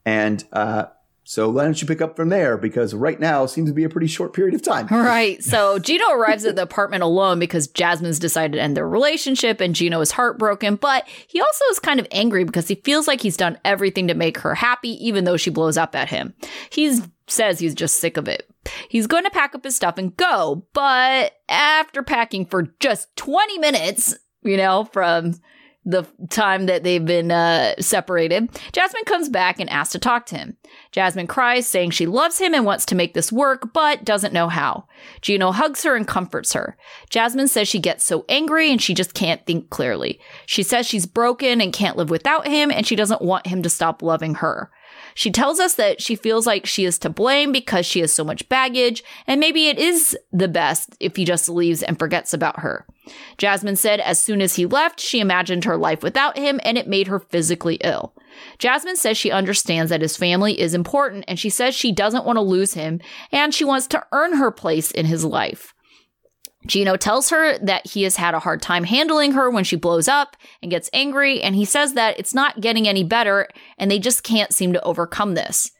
And 0.06 0.44
uh, 0.54 0.86
so 1.28 1.50
why 1.50 1.64
don't 1.64 1.82
you 1.82 1.88
pick 1.88 2.02
up 2.02 2.16
from 2.16 2.30
there? 2.30 2.56
Because 2.56 2.94
right 2.94 3.20
now 3.20 3.48
seems 3.48 3.68
to 3.68 3.74
be 3.74 3.84
a 3.84 3.90
pretty 3.90 4.06
short 4.06 4.32
period 4.32 4.54
of 4.54 4.62
time. 4.62 4.86
Right. 4.88 5.44
So 5.44 5.80
Gino 5.80 6.12
arrives 6.12 6.46
at 6.46 6.56
the 6.56 6.62
apartment 6.62 7.02
alone 7.02 7.40
because 7.40 7.66
Jasmine's 7.66 8.20
decided 8.20 8.54
to 8.54 8.62
end 8.62 8.78
their 8.78 8.88
relationship 8.88 9.60
and 9.60 9.74
Gino 9.74 10.00
is 10.02 10.12
heartbroken, 10.12 10.76
but 10.76 11.08
he 11.08 11.42
also 11.42 11.66
is 11.72 11.80
kind 11.80 12.00
of 12.00 12.08
angry 12.12 12.44
because 12.44 12.68
he 12.68 12.76
feels 12.76 13.08
like 13.08 13.22
he's 13.22 13.38
done 13.38 13.58
everything 13.66 14.08
to 14.08 14.14
make 14.14 14.38
her 14.38 14.54
happy, 14.54 15.04
even 15.06 15.24
though 15.24 15.36
she 15.36 15.50
blows 15.50 15.78
up 15.78 15.96
at 15.96 16.10
him. 16.10 16.36
He 16.70 17.02
says 17.26 17.58
he's 17.58 17.74
just 17.74 17.98
sick 17.98 18.18
of 18.18 18.28
it. 18.28 18.48
He's 18.88 19.08
going 19.08 19.24
to 19.24 19.32
pack 19.32 19.56
up 19.56 19.64
his 19.64 19.76
stuff 19.76 19.98
and 19.98 20.16
go, 20.16 20.68
but 20.74 21.34
after 21.50 22.04
packing 22.04 22.46
for 22.46 22.74
just 22.80 23.16
20 23.16 23.58
minutes, 23.58 24.16
you 24.44 24.58
know, 24.58 24.86
from 24.86 25.34
the 25.86 26.06
time 26.30 26.66
that 26.66 26.84
they've 26.84 27.06
been 27.06 27.32
uh, 27.32 27.76
separated, 27.80 28.50
Jasmine 28.72 29.06
comes 29.06 29.30
back 29.30 29.60
and 29.60 29.70
asks 29.70 29.92
to 29.92 30.00
talk 30.00 30.26
to 30.28 30.38
him. 30.38 30.58
Jasmine 30.92 31.28
cries, 31.28 31.68
saying 31.68 31.92
she 31.92 32.08
loves 32.08 32.40
him 32.40 32.54
and 32.54 32.66
wants 32.66 32.86
to 32.86 32.96
make 32.96 33.14
this 33.14 33.32
work, 33.32 33.72
but 33.74 34.04
doesn't 34.04 34.34
know 34.34 34.50
how. 34.50 34.88
Gino 35.22 35.52
hugs 35.52 35.84
her 35.84 35.96
and 35.96 36.08
comforts 36.08 36.54
her. 36.54 36.76
Jasmine 37.10 37.48
says 37.48 37.68
she 37.68 37.80
gets 37.80 38.04
so 38.04 38.26
angry 38.28 38.72
and 38.72 38.82
she 38.82 38.94
just 38.94 39.14
can't 39.14 39.46
think 39.46 39.70
clearly. 39.70 40.20
She 40.48 40.64
says 40.64 40.88
she's 40.88 41.06
broken 41.06 41.62
and 41.62 41.72
can't 41.72 41.98
live 41.98 42.10
without 42.10 42.48
him, 42.48 42.72
and 42.72 42.88
she 42.88 42.96
doesn't 42.96 43.22
want 43.22 43.48
him 43.48 43.62
to 43.62 43.70
stop 43.70 44.02
loving 44.02 44.36
her. 44.36 44.72
She 45.18 45.32
tells 45.32 45.62
us 45.62 45.76
that 45.76 46.02
she 46.02 46.18
feels 46.18 46.46
like 46.46 46.66
she 46.66 46.84
is 46.84 47.00
to 47.00 47.10
blame 47.10 47.54
because 47.54 47.86
she 47.86 48.02
has 48.02 48.12
so 48.12 48.26
much 48.26 48.48
baggage, 48.50 49.02
and 49.26 49.40
maybe 49.40 49.68
it 49.68 49.80
is 49.80 50.16
the 50.34 50.50
best 50.50 50.96
if 51.00 51.16
he 51.16 51.24
just 51.24 51.48
leaves 51.48 51.82
and 51.82 51.98
forgets 51.98 52.34
about 52.34 52.60
her. 52.60 52.86
Jasmine 53.38 53.78
said 53.78 54.02
as 54.02 54.22
soon 54.22 54.42
as 54.42 54.56
he 54.56 54.66
left, 54.66 55.00
she 55.00 55.22
imagined 55.22 55.64
her 55.64 55.78
life 55.78 56.04
without 56.04 56.38
him 56.38 56.60
and 56.64 56.78
it 56.78 56.88
made 56.88 57.08
her 57.08 57.20
physically 57.20 57.76
ill. 57.82 58.14
Jasmine 58.58 58.98
says 58.98 59.18
she 59.18 59.32
understands 59.32 59.90
that 59.90 60.02
his 60.02 60.18
family 60.18 60.60
is 60.60 60.74
important 60.74 61.24
and 61.28 61.40
she 61.40 61.50
says 61.50 61.76
she 61.76 61.92
doesn't 61.92 62.26
want 62.26 62.38
to 62.38 62.42
lose 62.42 62.74
him 62.74 63.00
and 63.32 63.54
she 63.54 63.64
wants 63.64 63.88
to 63.88 64.06
earn 64.12 64.38
her 64.38 64.52
place 64.52 64.92
in 64.92 65.06
his 65.06 65.24
life. 65.24 65.75
Gino 66.66 66.98
tells 66.98 67.30
her 67.30 67.58
that 67.60 67.86
he 67.88 68.04
has 68.04 68.16
had 68.16 68.34
a 68.34 68.40
hard 68.40 68.62
time 68.62 68.86
handling 68.86 69.34
her 69.34 69.50
when 69.50 69.64
she 69.64 69.76
blows 69.76 70.08
up 70.08 70.36
and 70.62 70.72
gets 70.72 70.90
angry, 70.94 71.42
and 71.42 71.56
he 71.56 71.66
says 71.66 71.94
that 71.94 72.20
it's 72.20 72.34
not 72.34 72.62
getting 72.62 72.88
any 72.88 73.04
better 73.04 73.48
and 73.78 73.90
they 73.90 74.00
just 74.00 74.24
can't 74.24 74.54
seem 74.54 74.74
to 74.74 74.84
overcome 74.84 75.36
this. 75.36 75.72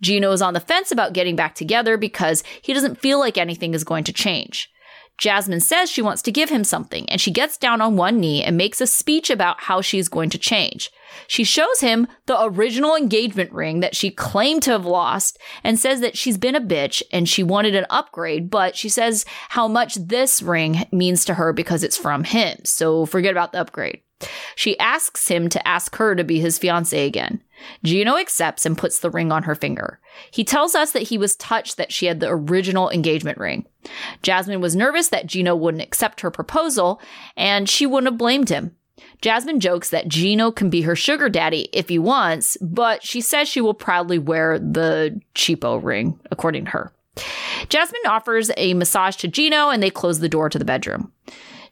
Gino 0.00 0.32
is 0.32 0.42
on 0.42 0.54
the 0.54 0.60
fence 0.60 0.92
about 0.92 1.12
getting 1.12 1.36
back 1.36 1.54
together 1.54 1.96
because 1.96 2.44
he 2.62 2.72
doesn't 2.72 3.00
feel 3.00 3.18
like 3.18 3.38
anything 3.38 3.74
is 3.74 3.84
going 3.84 4.04
to 4.04 4.12
change. 4.12 4.70
Jasmine 5.16 5.60
says 5.60 5.90
she 5.90 6.02
wants 6.02 6.22
to 6.22 6.32
give 6.32 6.50
him 6.50 6.64
something, 6.64 7.08
and 7.08 7.20
she 7.20 7.30
gets 7.30 7.56
down 7.56 7.80
on 7.80 7.96
one 7.96 8.18
knee 8.18 8.42
and 8.42 8.56
makes 8.56 8.80
a 8.80 8.86
speech 8.86 9.30
about 9.30 9.60
how 9.62 9.80
she's 9.80 10.08
going 10.08 10.30
to 10.30 10.38
change. 10.38 10.90
She 11.26 11.44
shows 11.44 11.80
him 11.80 12.06
the 12.26 12.42
original 12.42 12.96
engagement 12.96 13.52
ring 13.52 13.80
that 13.80 13.96
she 13.96 14.10
claimed 14.10 14.62
to 14.64 14.72
have 14.72 14.86
lost 14.86 15.38
and 15.62 15.78
says 15.78 16.00
that 16.00 16.16
she's 16.16 16.38
been 16.38 16.54
a 16.54 16.60
bitch 16.60 17.02
and 17.12 17.28
she 17.28 17.42
wanted 17.42 17.74
an 17.74 17.86
upgrade, 17.90 18.50
but 18.50 18.76
she 18.76 18.88
says 18.88 19.24
how 19.50 19.68
much 19.68 19.94
this 19.94 20.42
ring 20.42 20.84
means 20.92 21.24
to 21.24 21.34
her 21.34 21.52
because 21.52 21.82
it's 21.82 21.96
from 21.96 22.24
him. 22.24 22.58
So 22.64 23.06
forget 23.06 23.32
about 23.32 23.52
the 23.52 23.60
upgrade. 23.60 24.00
She 24.56 24.78
asks 24.78 25.28
him 25.28 25.48
to 25.50 25.68
ask 25.68 25.96
her 25.96 26.14
to 26.14 26.24
be 26.24 26.40
his 26.40 26.58
fiance 26.58 27.06
again. 27.06 27.42
Gino 27.82 28.16
accepts 28.16 28.66
and 28.66 28.76
puts 28.76 28.98
the 29.00 29.10
ring 29.10 29.32
on 29.32 29.44
her 29.44 29.54
finger. 29.54 30.00
He 30.30 30.44
tells 30.44 30.74
us 30.74 30.92
that 30.92 31.04
he 31.04 31.18
was 31.18 31.36
touched 31.36 31.76
that 31.76 31.92
she 31.92 32.06
had 32.06 32.20
the 32.20 32.28
original 32.30 32.90
engagement 32.90 33.38
ring. 33.38 33.66
Jasmine 34.22 34.60
was 34.60 34.76
nervous 34.76 35.08
that 35.08 35.26
Gino 35.26 35.54
wouldn't 35.54 35.82
accept 35.82 36.20
her 36.20 36.30
proposal, 36.30 37.00
and 37.36 37.68
she 37.68 37.86
wouldn't 37.86 38.12
have 38.12 38.18
blamed 38.18 38.48
him. 38.48 38.76
Jasmine 39.20 39.60
jokes 39.60 39.90
that 39.90 40.08
Gino 40.08 40.50
can 40.50 40.70
be 40.70 40.82
her 40.82 40.96
sugar 40.96 41.28
daddy 41.28 41.68
if 41.72 41.88
he 41.88 41.98
wants, 41.98 42.56
but 42.60 43.02
she 43.02 43.20
says 43.20 43.48
she 43.48 43.60
will 43.60 43.74
proudly 43.74 44.18
wear 44.18 44.58
the 44.58 45.20
cheapo 45.34 45.82
ring, 45.82 46.18
according 46.30 46.66
to 46.66 46.70
her. 46.72 46.92
Jasmine 47.68 48.06
offers 48.06 48.50
a 48.56 48.74
massage 48.74 49.16
to 49.16 49.28
Gino 49.28 49.70
and 49.70 49.82
they 49.82 49.90
close 49.90 50.18
the 50.18 50.28
door 50.28 50.48
to 50.48 50.58
the 50.58 50.64
bedroom. 50.64 51.12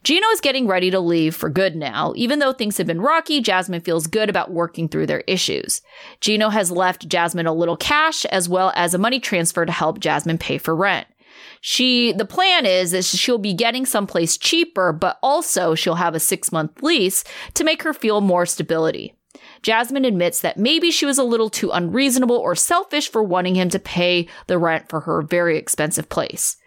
Gino 0.03 0.27
is 0.29 0.41
getting 0.41 0.67
ready 0.67 0.91
to 0.91 0.99
leave 0.99 1.33
for 1.33 1.49
good 1.49 1.77
now. 1.77 2.11
Even 2.17 2.39
though 2.39 2.51
things 2.51 2.77
have 2.77 2.87
been 2.87 2.99
rocky, 2.99 3.39
Jasmine 3.39 3.79
feels 3.79 4.05
good 4.05 4.29
about 4.29 4.51
working 4.51 4.89
through 4.89 5.05
their 5.05 5.23
issues. 5.27 5.81
Gino 6.19 6.49
has 6.49 6.71
left 6.71 7.07
Jasmine 7.07 7.47
a 7.47 7.53
little 7.53 7.77
cash 7.77 8.25
as 8.25 8.49
well 8.49 8.73
as 8.75 8.93
a 8.93 8.97
money 8.97 9.21
transfer 9.21 9.65
to 9.65 9.71
help 9.71 9.99
Jasmine 9.99 10.37
pay 10.37 10.57
for 10.57 10.75
rent. 10.75 11.07
She, 11.65 12.11
the 12.11 12.25
plan 12.25 12.65
is 12.65 12.91
that 12.91 13.05
she'll 13.05 13.37
be 13.37 13.53
getting 13.53 13.85
someplace 13.85 14.37
cheaper, 14.37 14.91
but 14.91 15.17
also 15.23 15.75
she'll 15.75 15.95
have 15.95 16.13
a 16.13 16.19
six 16.19 16.51
month 16.51 16.83
lease 16.83 17.23
to 17.53 17.63
make 17.63 17.83
her 17.83 17.93
feel 17.93 18.19
more 18.19 18.45
stability. 18.45 19.15
Jasmine 19.61 20.03
admits 20.03 20.41
that 20.41 20.57
maybe 20.57 20.91
she 20.91 21.05
was 21.05 21.17
a 21.17 21.23
little 21.23 21.49
too 21.49 21.71
unreasonable 21.71 22.35
or 22.35 22.53
selfish 22.53 23.09
for 23.09 23.23
wanting 23.23 23.55
him 23.55 23.69
to 23.69 23.79
pay 23.79 24.27
the 24.47 24.57
rent 24.57 24.89
for 24.89 24.99
her 24.99 25.21
very 25.21 25.57
expensive 25.57 26.09
place. 26.09 26.57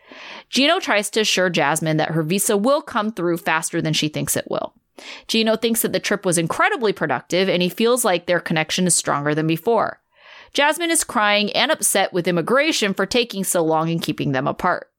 Gino 0.49 0.81
tries 0.81 1.11
to 1.11 1.21
assure 1.21 1.51
Jasmine 1.51 1.99
that 1.99 2.13
her 2.13 2.23
visa 2.23 2.57
will 2.57 2.81
come 2.81 3.13
through 3.13 3.37
faster 3.37 3.83
than 3.83 3.93
she 3.93 4.09
thinks 4.09 4.35
it 4.35 4.51
will. 4.51 4.73
Gino 5.29 5.57
thinks 5.57 5.83
that 5.83 5.93
the 5.93 6.01
trip 6.01 6.25
was 6.25 6.39
incredibly 6.39 6.95
productive 6.95 7.51
and 7.51 7.61
he 7.61 7.69
feels 7.69 8.03
like 8.03 8.25
their 8.25 8.41
connection 8.41 8.87
is 8.87 8.95
stronger 8.95 9.35
than 9.35 9.47
before. 9.47 10.01
Jasmine 10.57 10.91
is 10.91 11.05
crying 11.05 11.53
and 11.53 11.71
upset 11.71 12.15
with 12.15 12.27
immigration 12.27 12.95
for 12.95 13.05
taking 13.05 13.45
so 13.45 13.63
long 13.63 13.91
and 13.91 14.01
keeping 14.01 14.33
them 14.33 14.49
apart. 14.49 14.91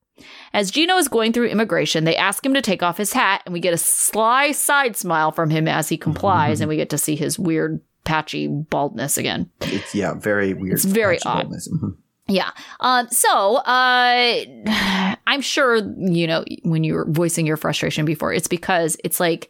As 0.54 0.70
Gino 0.70 0.98
is 0.98 1.08
going 1.08 1.34
through 1.34 1.48
immigration, 1.48 2.04
they 2.04 2.16
ask 2.16 2.46
him 2.46 2.54
to 2.54 2.62
take 2.62 2.84
off 2.84 2.98
his 2.98 3.12
hat, 3.12 3.42
and 3.44 3.54
we 3.54 3.60
get 3.60 3.74
a 3.74 3.78
sly 3.78 4.52
side 4.52 4.96
smile 4.96 5.32
from 5.32 5.50
him 5.50 5.68
as 5.68 5.90
he 5.90 5.98
complies, 5.98 6.62
and 6.62 6.70
we 6.70 6.76
get 6.76 6.92
to 6.92 6.98
see 7.00 7.16
his 7.16 7.40
weird, 7.40 7.82
patchy 8.04 8.48
baldness 8.48 9.18
again. 9.18 9.50
It's 9.62 9.96
yeah, 9.96 10.14
very 10.14 10.54
weird. 10.54 10.74
It's 10.74 10.86
very 10.86 11.20
odd. 11.24 11.48
Mhm. 11.50 11.98
Yeah. 12.28 12.52
Um, 12.80 13.08
so 13.10 13.56
uh, 13.56 14.46
I'm 15.28 15.42
sure, 15.42 15.78
you 15.98 16.28
know, 16.28 16.46
when 16.66 16.84
you 16.84 16.94
were 16.94 17.08
voicing 17.10 17.48
your 17.48 17.58
frustration 17.58 18.06
before, 18.06 18.32
it's 18.32 18.48
because 18.48 18.96
it's 19.04 19.20
like 19.20 19.50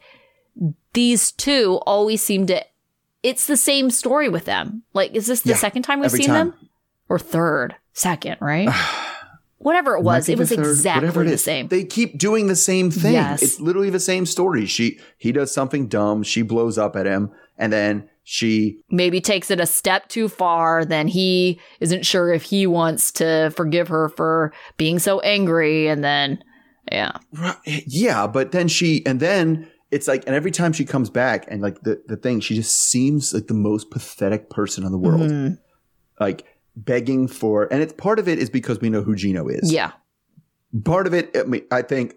these 0.94 1.32
two 1.32 1.80
always 1.84 2.22
seem 2.22 2.46
to, 2.46 2.64
it's 3.22 3.46
the 3.46 3.56
same 3.56 3.90
story 3.90 4.28
with 4.28 4.44
them. 4.44 4.82
Like, 4.92 5.14
is 5.14 5.26
this 5.26 5.42
the 5.42 5.50
Yeah, 5.50 5.56
second 5.56 5.82
time 5.82 6.00
we've 6.00 6.10
seen 6.10 6.26
time. 6.28 6.50
them? 6.50 6.68
Or 7.08 7.18
third? 7.18 7.74
Second, 7.92 8.36
right? 8.40 8.68
Whatever 9.58 9.96
it 9.96 10.04
was, 10.04 10.28
it 10.28 10.38
was 10.38 10.50
third, 10.50 10.60
exactly 10.60 11.08
it 11.08 11.30
the 11.30 11.36
same. 11.38 11.66
They 11.66 11.84
keep 11.84 12.16
doing 12.16 12.46
the 12.46 12.54
same 12.54 12.92
thing. 12.92 13.14
Yes. 13.14 13.42
It's 13.42 13.60
literally 13.60 13.90
the 13.90 13.98
same 13.98 14.24
story. 14.24 14.66
She 14.66 15.00
he 15.16 15.32
does 15.32 15.52
something 15.52 15.88
dumb, 15.88 16.22
she 16.22 16.42
blows 16.42 16.78
up 16.78 16.94
at 16.94 17.06
him, 17.06 17.32
and 17.56 17.72
then 17.72 18.08
she 18.22 18.82
Maybe 18.88 19.20
takes 19.20 19.50
it 19.50 19.58
a 19.58 19.66
step 19.66 20.06
too 20.08 20.28
far, 20.28 20.84
then 20.84 21.08
he 21.08 21.58
isn't 21.80 22.06
sure 22.06 22.32
if 22.32 22.44
he 22.44 22.68
wants 22.68 23.10
to 23.12 23.50
forgive 23.56 23.88
her 23.88 24.10
for 24.10 24.52
being 24.76 25.00
so 25.00 25.18
angry, 25.20 25.88
and 25.88 26.04
then, 26.04 26.44
yeah. 26.92 27.12
Right, 27.32 27.56
Yeah, 27.86 28.28
but 28.28 28.52
then 28.52 28.68
she 28.68 29.04
and 29.06 29.18
then 29.18 29.68
it's 29.90 30.06
like 30.06 30.24
and 30.26 30.34
every 30.34 30.50
time 30.50 30.72
she 30.72 30.84
comes 30.84 31.10
back 31.10 31.46
and 31.48 31.62
like 31.62 31.80
the 31.82 32.02
the 32.06 32.16
thing 32.16 32.40
she 32.40 32.54
just 32.54 32.76
seems 32.76 33.32
like 33.32 33.46
the 33.46 33.54
most 33.54 33.90
pathetic 33.90 34.50
person 34.50 34.84
in 34.84 34.92
the 34.92 34.98
world. 34.98 35.30
Mhm. 35.30 35.58
Like 36.20 36.44
begging 36.76 37.28
for 37.28 37.72
and 37.72 37.82
it's 37.82 37.92
part 37.94 38.18
of 38.18 38.28
it 38.28 38.38
is 38.38 38.50
because 38.50 38.80
we 38.80 38.90
know 38.90 39.02
who 39.02 39.14
Gino 39.14 39.48
is. 39.48 39.72
Yeah. 39.72 39.92
Part 40.84 41.06
of 41.06 41.14
it 41.14 41.34
I, 41.36 41.44
mean, 41.44 41.64
I 41.70 41.82
think 41.82 42.16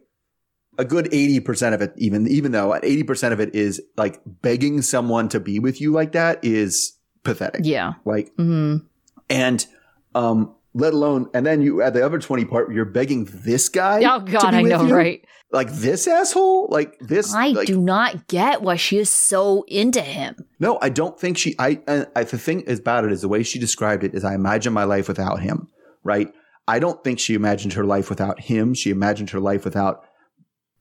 a 0.77 0.85
good 0.85 1.05
80% 1.05 1.73
of 1.73 1.81
it 1.81 1.93
even 1.97 2.27
even 2.27 2.51
though 2.51 2.71
80% 2.71 3.31
of 3.31 3.39
it 3.39 3.55
is 3.55 3.81
like 3.95 4.21
begging 4.25 4.81
someone 4.81 5.29
to 5.29 5.39
be 5.39 5.59
with 5.59 5.79
you 5.79 5.91
like 5.91 6.11
that 6.11 6.43
is 6.43 6.97
pathetic. 7.23 7.61
Yeah. 7.63 7.93
Like 8.03 8.35
mm-hmm. 8.35 8.85
and 9.29 9.65
um 10.13 10.55
let 10.73 10.93
alone 10.93 11.29
and 11.33 11.45
then 11.45 11.61
you 11.61 11.81
add 11.81 11.93
the 11.93 12.05
other 12.05 12.19
20 12.19 12.45
part 12.45 12.71
you're 12.73 12.85
begging 12.85 13.25
this 13.33 13.67
guy 13.69 13.99
Oh, 14.05 14.19
God, 14.19 14.53
I 14.53 14.61
know, 14.61 14.85
you? 14.85 14.95
right? 14.95 15.25
like 15.51 15.69
this 15.73 16.07
asshole 16.07 16.67
like 16.71 16.97
this 16.99 17.33
I 17.33 17.49
like, 17.49 17.67
do 17.67 17.79
not 17.79 18.27
get 18.27 18.61
why 18.61 18.77
she 18.77 18.97
is 18.97 19.09
so 19.09 19.63
into 19.67 20.01
him. 20.01 20.35
no 20.59 20.79
i 20.81 20.87
don't 20.89 21.19
think 21.19 21.37
she 21.37 21.55
i, 21.59 21.81
I 21.87 22.05
I- 22.15 22.23
the 22.23 22.37
thing 22.37 22.61
is 22.61 22.79
about 22.79 23.03
it 23.05 23.11
is 23.11 23.21
the 23.21 23.27
way 23.27 23.43
she 23.43 23.59
described 23.59 24.03
it 24.03 24.13
is 24.15 24.23
i 24.23 24.33
imagine 24.33 24.71
my 24.71 24.85
life 24.85 25.07
without 25.09 25.41
him 25.41 25.67
right 26.03 26.29
i 26.69 26.79
don't 26.79 27.03
think 27.03 27.19
she 27.19 27.33
imagined 27.33 27.73
her 27.73 27.83
life 27.83 28.09
without 28.09 28.39
him 28.39 28.73
she 28.73 28.91
imagined 28.91 29.29
her 29.31 29.39
life 29.41 29.65
without 29.65 30.05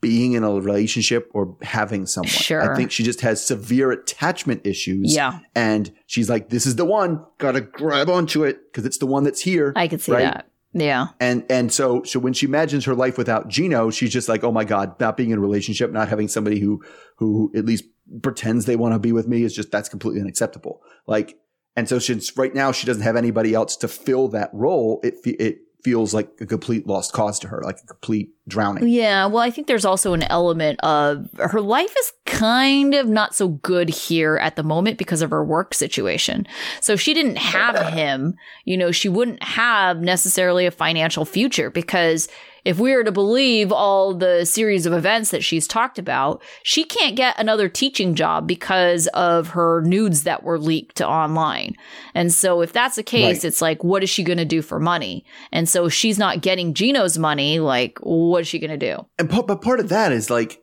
being 0.00 0.32
in 0.32 0.44
a 0.44 0.50
relationship 0.52 1.30
or 1.34 1.56
having 1.62 2.06
someone 2.06 2.28
Sure. 2.28 2.72
i 2.72 2.76
think 2.76 2.90
she 2.90 3.02
just 3.02 3.20
has 3.20 3.44
severe 3.46 3.90
attachment 3.90 4.62
issues 4.66 5.14
Yeah, 5.14 5.40
and 5.54 5.92
she's 6.06 6.28
like 6.30 6.48
this 6.48 6.64
is 6.66 6.76
the 6.76 6.84
one 6.86 7.24
gotta 7.38 7.60
grab 7.60 8.08
onto 8.08 8.44
it 8.44 8.60
because 8.72 8.84
it's 8.86 8.98
the 8.98 9.06
one 9.06 9.24
that's 9.24 9.40
here 9.40 9.72
I 9.76 9.88
could 9.88 10.00
see 10.00 10.12
Right. 10.12 10.22
that. 10.24 10.46
Yeah, 10.72 11.08
And 11.18 11.44
and 11.50 11.72
so 11.72 12.04
so 12.04 12.20
when 12.20 12.32
she 12.32 12.46
imagines 12.46 12.84
her 12.84 12.94
life 12.94 13.18
without 13.18 13.48
Gino, 13.48 13.90
she's 13.90 14.12
just 14.12 14.28
like, 14.28 14.44
oh 14.44 14.52
my 14.52 14.62
god, 14.64 14.98
not 15.00 15.16
being 15.16 15.30
in 15.30 15.38
a 15.38 15.40
relationship, 15.40 15.90
not 15.90 16.08
having 16.08 16.28
somebody 16.28 16.60
who 16.60 16.80
who 17.16 17.50
at 17.56 17.64
least 17.64 17.84
pretends 18.22 18.66
they 18.66 18.76
want 18.76 18.94
to 18.94 19.00
be 19.00 19.10
with 19.10 19.26
me 19.26 19.42
is 19.42 19.52
just 19.52 19.72
that's 19.72 19.88
completely 19.88 20.20
unacceptable. 20.20 20.80
Like, 21.08 21.36
and 21.74 21.88
so 21.88 21.98
since 21.98 22.36
right 22.36 22.54
now 22.54 22.70
she 22.70 22.86
doesn't 22.86 23.02
have 23.02 23.16
anybody 23.16 23.52
else 23.52 23.74
to 23.78 23.88
fill 23.88 24.28
that 24.28 24.50
role, 24.52 25.00
it 25.02 25.14
it 25.24 25.58
feels 25.82 26.12
like 26.14 26.28
a 26.40 26.46
complete 26.46 26.86
lost 26.86 27.12
cause 27.12 27.38
to 27.40 27.48
her, 27.48 27.62
like 27.64 27.78
a 27.82 27.86
complete 27.86 28.30
drowning. 28.48 28.88
yeah. 28.88 29.26
Well, 29.26 29.42
I 29.42 29.50
think 29.50 29.66
there's 29.66 29.84
also 29.84 30.12
an 30.12 30.22
element 30.24 30.80
of 30.80 31.28
her 31.38 31.60
life 31.60 31.94
is 31.98 32.12
kind 32.26 32.94
of 32.94 33.08
not 33.08 33.34
so 33.34 33.48
good 33.48 33.88
here 33.88 34.36
at 34.36 34.56
the 34.56 34.62
moment 34.62 34.98
because 34.98 35.22
of 35.22 35.30
her 35.30 35.44
work 35.44 35.74
situation. 35.74 36.46
So 36.80 36.96
she 36.96 37.14
didn't 37.14 37.38
have 37.38 37.92
him, 37.92 38.34
you 38.64 38.76
know, 38.76 38.90
she 38.92 39.08
wouldn't 39.08 39.42
have 39.42 40.00
necessarily 40.00 40.66
a 40.66 40.70
financial 40.70 41.24
future 41.24 41.70
because 41.70 42.28
if 42.64 42.78
we 42.78 42.92
are 42.92 43.04
to 43.04 43.12
believe 43.12 43.72
all 43.72 44.14
the 44.14 44.44
series 44.44 44.86
of 44.86 44.92
events 44.92 45.30
that 45.30 45.42
she's 45.44 45.66
talked 45.66 45.98
about, 45.98 46.42
she 46.62 46.84
can't 46.84 47.16
get 47.16 47.38
another 47.38 47.68
teaching 47.68 48.14
job 48.14 48.46
because 48.46 49.06
of 49.08 49.48
her 49.50 49.80
nudes 49.82 50.24
that 50.24 50.42
were 50.42 50.58
leaked 50.58 51.00
online. 51.00 51.74
And 52.14 52.32
so 52.32 52.60
if 52.60 52.72
that's 52.72 52.96
the 52.96 53.02
case, 53.02 53.38
Right. 53.38 53.44
it's 53.44 53.60
like, 53.62 53.82
what 53.84 54.02
is 54.02 54.10
she 54.10 54.22
going 54.22 54.38
to 54.38 54.44
do 54.44 54.62
for 54.62 54.78
money? 54.80 55.24
And 55.52 55.68
so 55.68 55.86
if 55.86 55.92
she's 55.92 56.18
not 56.18 56.40
getting 56.42 56.74
Gino's 56.74 57.18
money, 57.18 57.60
like, 57.60 57.98
what 58.02 58.42
is 58.42 58.48
she 58.48 58.58
going 58.58 58.78
to 58.78 58.94
do? 58.94 59.06
And 59.18 59.28
pa- 59.30 59.42
but 59.42 59.62
part 59.62 59.80
of 59.80 59.88
that 59.88 60.12
is 60.12 60.30
like, 60.30 60.62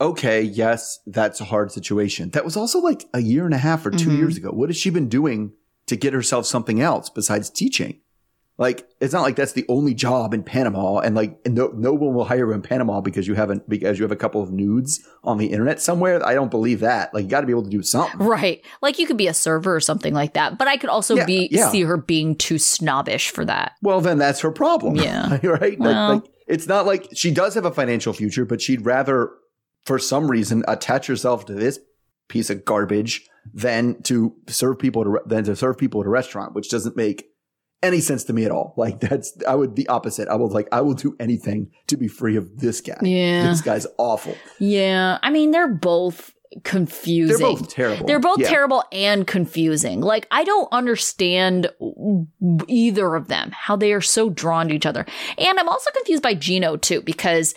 okay, 0.00 0.42
yes, 0.42 0.98
that's 1.06 1.40
a 1.40 1.44
hard 1.44 1.72
situation. 1.72 2.30
That 2.30 2.44
was 2.44 2.56
also 2.56 2.80
like 2.80 3.06
a 3.14 3.20
year 3.20 3.44
and 3.46 3.54
a 3.54 3.58
half 3.58 3.86
or 3.86 3.90
2 3.90 4.10
Mhm. 4.10 4.18
years 4.18 4.36
ago. 4.36 4.50
What 4.50 4.68
has 4.68 4.76
she 4.76 4.90
been 4.90 5.08
doing 5.08 5.52
to 5.86 5.96
get 5.96 6.12
herself 6.12 6.44
something 6.46 6.80
else 6.82 7.08
besides 7.08 7.48
teaching? 7.48 8.00
Like, 8.58 8.88
it's 9.00 9.12
not 9.12 9.20
like 9.20 9.36
that's 9.36 9.52
the 9.52 9.66
only 9.68 9.92
job 9.92 10.32
in 10.32 10.42
Panama, 10.42 11.00
and 11.00 11.14
like, 11.14 11.38
and 11.44 11.54
no, 11.54 11.68
no 11.74 11.92
one 11.92 12.14
will 12.14 12.24
hire 12.24 12.46
you 12.46 12.52
in 12.52 12.62
Panama 12.62 13.02
because 13.02 13.28
you 13.28 13.34
haven't 13.34 13.68
because 13.68 13.98
you 13.98 14.04
have 14.04 14.12
a 14.12 14.16
couple 14.16 14.42
of 14.42 14.50
nudes 14.50 15.06
on 15.22 15.36
the 15.36 15.48
internet 15.48 15.78
somewhere. 15.80 16.24
I 16.26 16.32
don't 16.32 16.50
believe 16.50 16.80
that. 16.80 17.12
Like, 17.12 17.24
you 17.24 17.28
got 17.28 17.42
to 17.42 17.46
be 17.46 17.52
able 17.52 17.64
to 17.64 17.70
do 17.70 17.82
something. 17.82 18.18
Right. 18.18 18.64
Like 18.80 18.98
you 18.98 19.06
could 19.06 19.18
be 19.18 19.26
a 19.28 19.34
server 19.34 19.76
or 19.76 19.80
something 19.80 20.14
like 20.14 20.32
that. 20.34 20.56
But 20.56 20.68
I 20.68 20.78
could 20.78 20.88
also 20.88 21.16
Yeah, 21.16 21.26
be 21.26 21.48
yeah. 21.52 21.68
see 21.70 21.82
her 21.82 21.98
being 21.98 22.34
too 22.34 22.56
snobbish 22.58 23.30
for 23.30 23.44
that. 23.44 23.72
Well, 23.82 24.00
then 24.00 24.16
that's 24.16 24.40
her 24.40 24.50
problem. 24.50 24.96
Yeah. 24.96 25.38
right. 25.46 25.78
Like- 25.78 25.78
Well- 25.78 26.14
like, 26.14 26.24
it's 26.46 26.66
not 26.66 26.86
like 26.86 27.08
she 27.12 27.32
does 27.32 27.54
have 27.56 27.66
a 27.66 27.70
financial 27.72 28.12
future, 28.14 28.44
but 28.46 28.62
she'd 28.62 28.86
rather, 28.86 29.32
for 29.84 29.98
some 29.98 30.30
reason, 30.30 30.64
attach 30.68 31.08
herself 31.08 31.44
to 31.46 31.52
this 31.54 31.78
piece 32.28 32.48
of 32.50 32.64
garbage 32.64 33.28
than 33.52 34.00
to 34.04 34.34
serve 34.48 34.78
people 34.78 35.04
to, 35.04 35.20
than 35.26 35.44
to 35.44 35.54
serve 35.56 35.76
people 35.76 36.00
at 36.00 36.06
a 36.06 36.10
restaurant, 36.10 36.54
which 36.54 36.70
doesn't 36.70 36.96
make 36.96 37.26
any 37.86 38.00
sense 38.00 38.24
to 38.24 38.32
me 38.32 38.44
at 38.44 38.50
all. 38.50 38.74
Like 38.76 39.00
that's 39.00 39.32
I 39.48 39.54
would 39.54 39.76
the 39.76 39.88
opposite. 39.88 40.28
I 40.28 40.36
was 40.36 40.52
like 40.52 40.68
I 40.72 40.80
will 40.82 40.94
do 40.94 41.16
anything 41.18 41.70
to 41.86 41.96
be 41.96 42.08
free 42.08 42.36
of 42.36 42.58
this 42.58 42.80
guy. 42.80 42.98
Yeah. 43.02 43.48
This 43.48 43.62
guy's 43.62 43.86
awful. 43.96 44.36
Yeah. 44.58 45.18
I 45.22 45.30
mean, 45.30 45.52
they're 45.52 45.68
both 45.72 46.32
confusing. 46.64 47.36
They're 47.38 47.54
both 47.56 47.68
terrible. 47.68 48.06
They're 48.06 48.20
both 48.20 48.38
Yeah. 48.38 48.48
terrible 48.48 48.84
and 48.92 49.26
confusing. 49.26 50.00
Like, 50.00 50.26
I 50.30 50.44
don't 50.44 50.68
understand 50.72 51.70
either 52.68 53.14
of 53.14 53.28
them, 53.28 53.50
how 53.52 53.76
they 53.76 53.92
are 53.92 54.00
so 54.00 54.30
drawn 54.30 54.68
to 54.68 54.74
each 54.74 54.86
other. 54.86 55.04
And 55.36 55.58
I'm 55.58 55.68
also 55.68 55.90
confused 55.90 56.22
by 56.22 56.34
Gino, 56.34 56.76
too, 56.76 57.02
because 57.02 57.54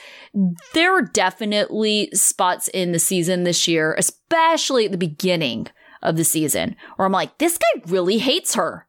there 0.73 0.91
were 0.91 1.03
definitely 1.03 2.09
spots 2.13 2.67
in 2.69 2.91
the 2.91 2.99
season 2.99 3.43
this 3.43 3.67
year, 3.67 3.95
especially 3.97 4.85
at 4.85 4.91
the 4.91 4.97
beginning 4.97 5.67
of 6.01 6.17
the 6.17 6.23
season, 6.25 6.75
where 6.95 7.05
I'm 7.05 7.11
like, 7.11 7.37
this 7.37 7.57
guy 7.57 7.81
really 7.87 8.17
hates 8.17 8.55
her. 8.55 8.85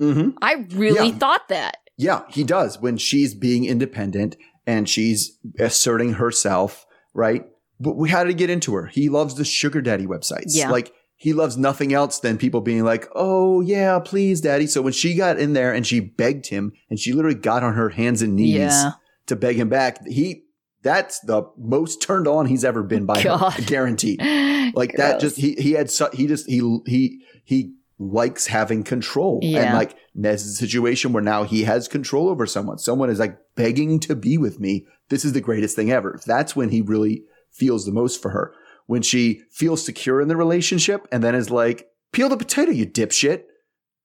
Mhm. 0.00 0.34
I 0.42 0.66
really 0.74 1.08
Yeah. 1.10 1.18
thought 1.18 1.48
that. 1.48 1.76
Yeah, 1.96 2.22
he 2.28 2.44
does 2.44 2.80
when 2.80 2.96
she's 2.96 3.34
being 3.34 3.64
independent 3.64 4.36
and 4.66 4.88
she's 4.88 5.38
asserting 5.58 6.14
herself, 6.14 6.86
right? 7.14 7.44
But 7.80 7.96
we 7.96 8.08
had 8.10 8.24
to 8.24 8.34
get 8.34 8.50
into 8.50 8.74
her. 8.74 8.86
He 8.86 9.08
loves 9.08 9.34
the 9.34 9.44
sugar 9.44 9.80
daddy 9.80 10.06
websites. 10.06 10.48
Yeah. 10.54 10.70
Like 10.70 10.92
he 11.16 11.32
loves 11.32 11.56
nothing 11.56 11.92
else 11.92 12.20
than 12.20 12.38
people 12.38 12.60
being 12.60 12.84
like, 12.84 13.08
"Oh 13.16 13.60
yeah, 13.60 13.98
please, 13.98 14.40
daddy." 14.40 14.66
So 14.68 14.82
when 14.82 14.92
she 14.92 15.14
got 15.14 15.38
in 15.40 15.52
there 15.52 15.72
and 15.72 15.84
she 15.84 15.98
begged 15.98 16.46
him, 16.46 16.72
and 16.90 16.98
she 17.00 17.12
literally 17.12 17.34
got 17.38 17.64
on 17.64 17.74
her 17.74 17.88
hands 17.88 18.22
and 18.22 18.36
knees 18.36 18.54
Yeah. 18.56 18.92
to 19.26 19.34
beg 19.36 19.56
him 19.56 19.68
back, 19.68 20.06
he 20.06 20.44
that's 20.84 21.18
the 21.20 21.42
most 21.58 22.00
turned 22.00 22.28
on 22.28 22.46
he's 22.46 22.64
ever 22.64 22.84
been 22.84 23.04
by 23.04 23.18
her, 23.20 23.24
God. 23.38 23.66
guaranteed. 23.66 24.20
Like 24.74 24.96
that, 24.98 25.18
just 25.18 25.36
he 25.38 25.54
he 25.54 25.72
had 25.72 25.90
su- 25.90 26.10
he 26.12 26.26
just 26.28 26.46
he 26.48 26.60
he 26.86 27.20
he 27.44 27.72
likes 27.98 28.46
having 28.46 28.84
control, 28.84 29.40
Yeah. 29.42 29.62
and 29.62 29.74
like 29.76 29.96
there's 30.14 30.44
a 30.44 30.52
situation 30.54 31.12
where 31.12 31.22
now 31.22 31.42
he 31.44 31.64
has 31.64 31.88
control 31.88 32.28
over 32.28 32.46
someone. 32.46 32.78
Someone 32.78 33.10
is 33.10 33.18
like 33.18 33.36
begging 33.56 33.98
to 34.00 34.14
be 34.14 34.38
with 34.38 34.60
me. 34.60 34.86
This 35.08 35.24
is 35.24 35.32
the 35.32 35.40
greatest 35.40 35.74
thing 35.74 35.90
ever. 35.90 36.18
That's 36.26 36.54
when 36.54 36.68
he 36.70 36.80
really 36.80 37.24
feels 37.50 37.84
the 37.86 37.92
most 37.92 38.22
for 38.22 38.30
her. 38.30 38.54
When 38.86 39.02
she 39.02 39.42
feels 39.50 39.84
secure 39.84 40.20
in 40.20 40.28
the 40.28 40.36
relationship 40.36 41.06
and 41.12 41.22
then 41.22 41.34
is 41.34 41.50
like, 41.50 41.88
peel 42.12 42.28
the 42.28 42.36
potato, 42.36 42.70
you 42.70 42.86
dipshit, 42.86 43.42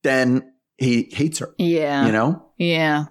then 0.01 0.53
he 0.77 1.09
hates 1.11 1.39
her. 1.39 1.53
Yeah. 1.57 2.05
You 2.05 2.11
know? 2.11 2.49
Yeah. 2.57 3.05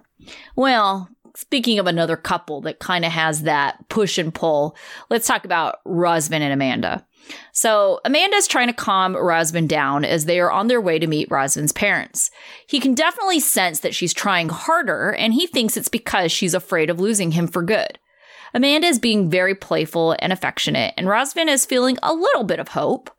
Well, 0.55 1.09
speaking 1.35 1.79
of 1.79 1.87
another 1.87 2.15
couple 2.17 2.61
that 2.61 2.79
kind 2.79 3.05
of 3.05 3.11
has 3.11 3.43
that 3.43 3.89
push 3.89 4.17
and 4.17 4.33
pull, 4.33 4.75
let's 5.09 5.25
talk 5.27 5.45
about 5.45 5.77
Razvan 5.87 6.41
and 6.41 6.53
Amanda. 6.53 7.05
So, 7.51 7.99
Amanda's 8.05 8.47
trying 8.47 8.67
to 8.67 8.73
calm 8.73 9.15
Razvan 9.15 9.67
down 9.67 10.03
as 10.05 10.25
they 10.25 10.39
are 10.39 10.51
on 10.51 10.67
their 10.67 10.81
way 10.81 10.99
to 10.99 11.07
meet 11.07 11.29
Razvan's 11.29 11.71
parents. 11.71 12.31
He 12.67 12.79
can 12.79 12.93
definitely 12.93 13.39
sense 13.39 13.79
that 13.79 13.95
she's 13.95 14.13
trying 14.13 14.49
harder, 14.49 15.11
and 15.11 15.33
he 15.33 15.47
thinks 15.47 15.77
it's 15.77 15.89
because 15.89 16.31
she's 16.31 16.53
afraid 16.53 16.89
of 16.89 16.99
losing 16.99 17.31
him 17.31 17.47
for 17.47 17.61
good. 17.61 17.99
Amanda 18.53 18.87
is 18.87 18.99
being 18.99 19.29
very 19.29 19.55
playful 19.55 20.15
and 20.19 20.31
affectionate, 20.31 20.93
and 20.97 21.07
Razvan 21.07 21.47
is 21.47 21.65
feeling 21.65 21.97
a 22.03 22.13
little 22.13 22.43
bit 22.43 22.59
of 22.59 22.69
hope. 22.69 23.09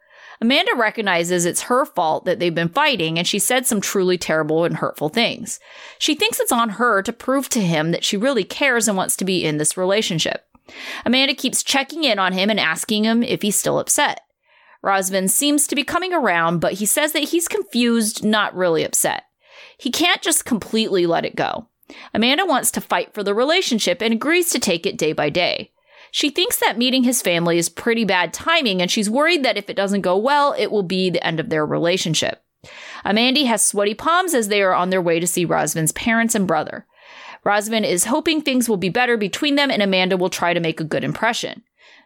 Amanda 0.41 0.73
recognizes 0.77 1.45
it's 1.45 1.63
her 1.63 1.85
fault 1.85 2.25
that 2.25 2.39
they've 2.39 2.55
been 2.55 2.69
fighting 2.69 3.19
and 3.19 3.27
she 3.27 3.39
said 3.39 3.67
some 3.67 3.81
truly 3.81 4.19
terrible 4.19 4.65
and 4.65 4.77
hurtful 4.77 5.09
things. 5.09 5.61
She 5.99 6.15
thinks 6.15 6.41
it's 6.41 6.53
on 6.53 6.71
her 6.71 7.03
to 7.03 7.13
prove 7.13 7.49
to 7.51 7.61
him 7.61 7.93
that 7.93 8.05
she 8.05 8.17
really 8.17 8.45
cares 8.45 8.89
and 8.89 8.97
wants 8.97 9.17
to 9.17 9.25
be 9.25 9.45
in 9.45 9.59
this 9.59 9.77
relationship. 9.77 10.45
Amanda 11.05 11.35
keeps 11.35 11.63
checking 11.63 12.05
in 12.05 12.19
on 12.19 12.33
him 12.33 12.51
and 12.51 12.61
asking 12.61 13.05
him 13.05 13.23
if 13.23 13.43
he's 13.43 13.57
still 13.57 13.79
upset. 13.79 14.21
Razvan 14.85 15.31
seems 15.31 15.67
to 15.67 15.75
be 15.75 15.83
coming 15.83 16.13
around, 16.13 16.61
but 16.61 16.75
he 16.75 16.87
says 16.87 17.13
that 17.13 17.31
he's 17.31 17.49
confused, 17.49 18.25
not 18.25 18.55
really 18.55 18.85
upset. 18.85 19.25
He 19.79 19.91
can't 19.91 20.23
just 20.23 20.45
completely 20.45 21.07
let 21.07 21.25
it 21.25 21.37
go. 21.37 21.69
Amanda 22.13 22.45
wants 22.45 22.71
to 22.73 22.81
fight 22.81 23.15
for 23.15 23.23
the 23.23 23.35
relationship 23.35 24.03
and 24.03 24.13
agrees 24.13 24.51
to 24.51 24.59
take 24.59 24.87
it 24.87 24.99
day 24.99 25.13
by 25.13 25.31
day. 25.31 25.73
She 26.11 26.31
thinks 26.31 26.59
that 26.59 26.79
meeting 26.79 27.03
his 27.03 27.23
family 27.23 27.59
is 27.59 27.69
pretty 27.69 28.05
bad 28.05 28.33
timing, 28.33 28.81
and 28.81 28.91
she's 28.91 29.11
worried 29.11 29.43
that 29.43 29.57
if 29.57 29.69
it 29.69 29.77
doesn't 29.77 30.03
go 30.03 30.17
well, 30.17 30.55
it 30.57 30.71
will 30.71 30.85
be 30.85 31.11
the 31.11 31.27
end 31.27 31.41
of 31.41 31.49
their 31.49 31.67
relationship. 31.67 32.43
Amanda 33.05 33.45
has 33.47 33.67
sweaty 33.67 33.95
palms 33.95 34.33
as 34.33 34.49
they 34.49 34.63
are 34.63 34.75
on 34.75 34.91
their 34.91 35.03
way 35.03 35.19
to 35.19 35.27
see 35.27 35.47
Razvan's 35.47 35.93
parents 35.93 36.35
and 36.35 36.47
brother. 36.47 36.87
Razvan 37.45 37.87
is 37.87 38.07
hoping 38.07 38.41
things 38.41 38.69
will 38.69 38.77
be 38.77 38.89
better 38.89 39.17
between 39.17 39.55
them, 39.57 39.71
and 39.71 39.83
Amanda 39.83 40.17
will 40.17 40.31
try 40.31 40.55
to 40.55 40.61
make 40.61 40.81
a 40.81 40.85
good 40.85 41.05
impression. 41.05 41.63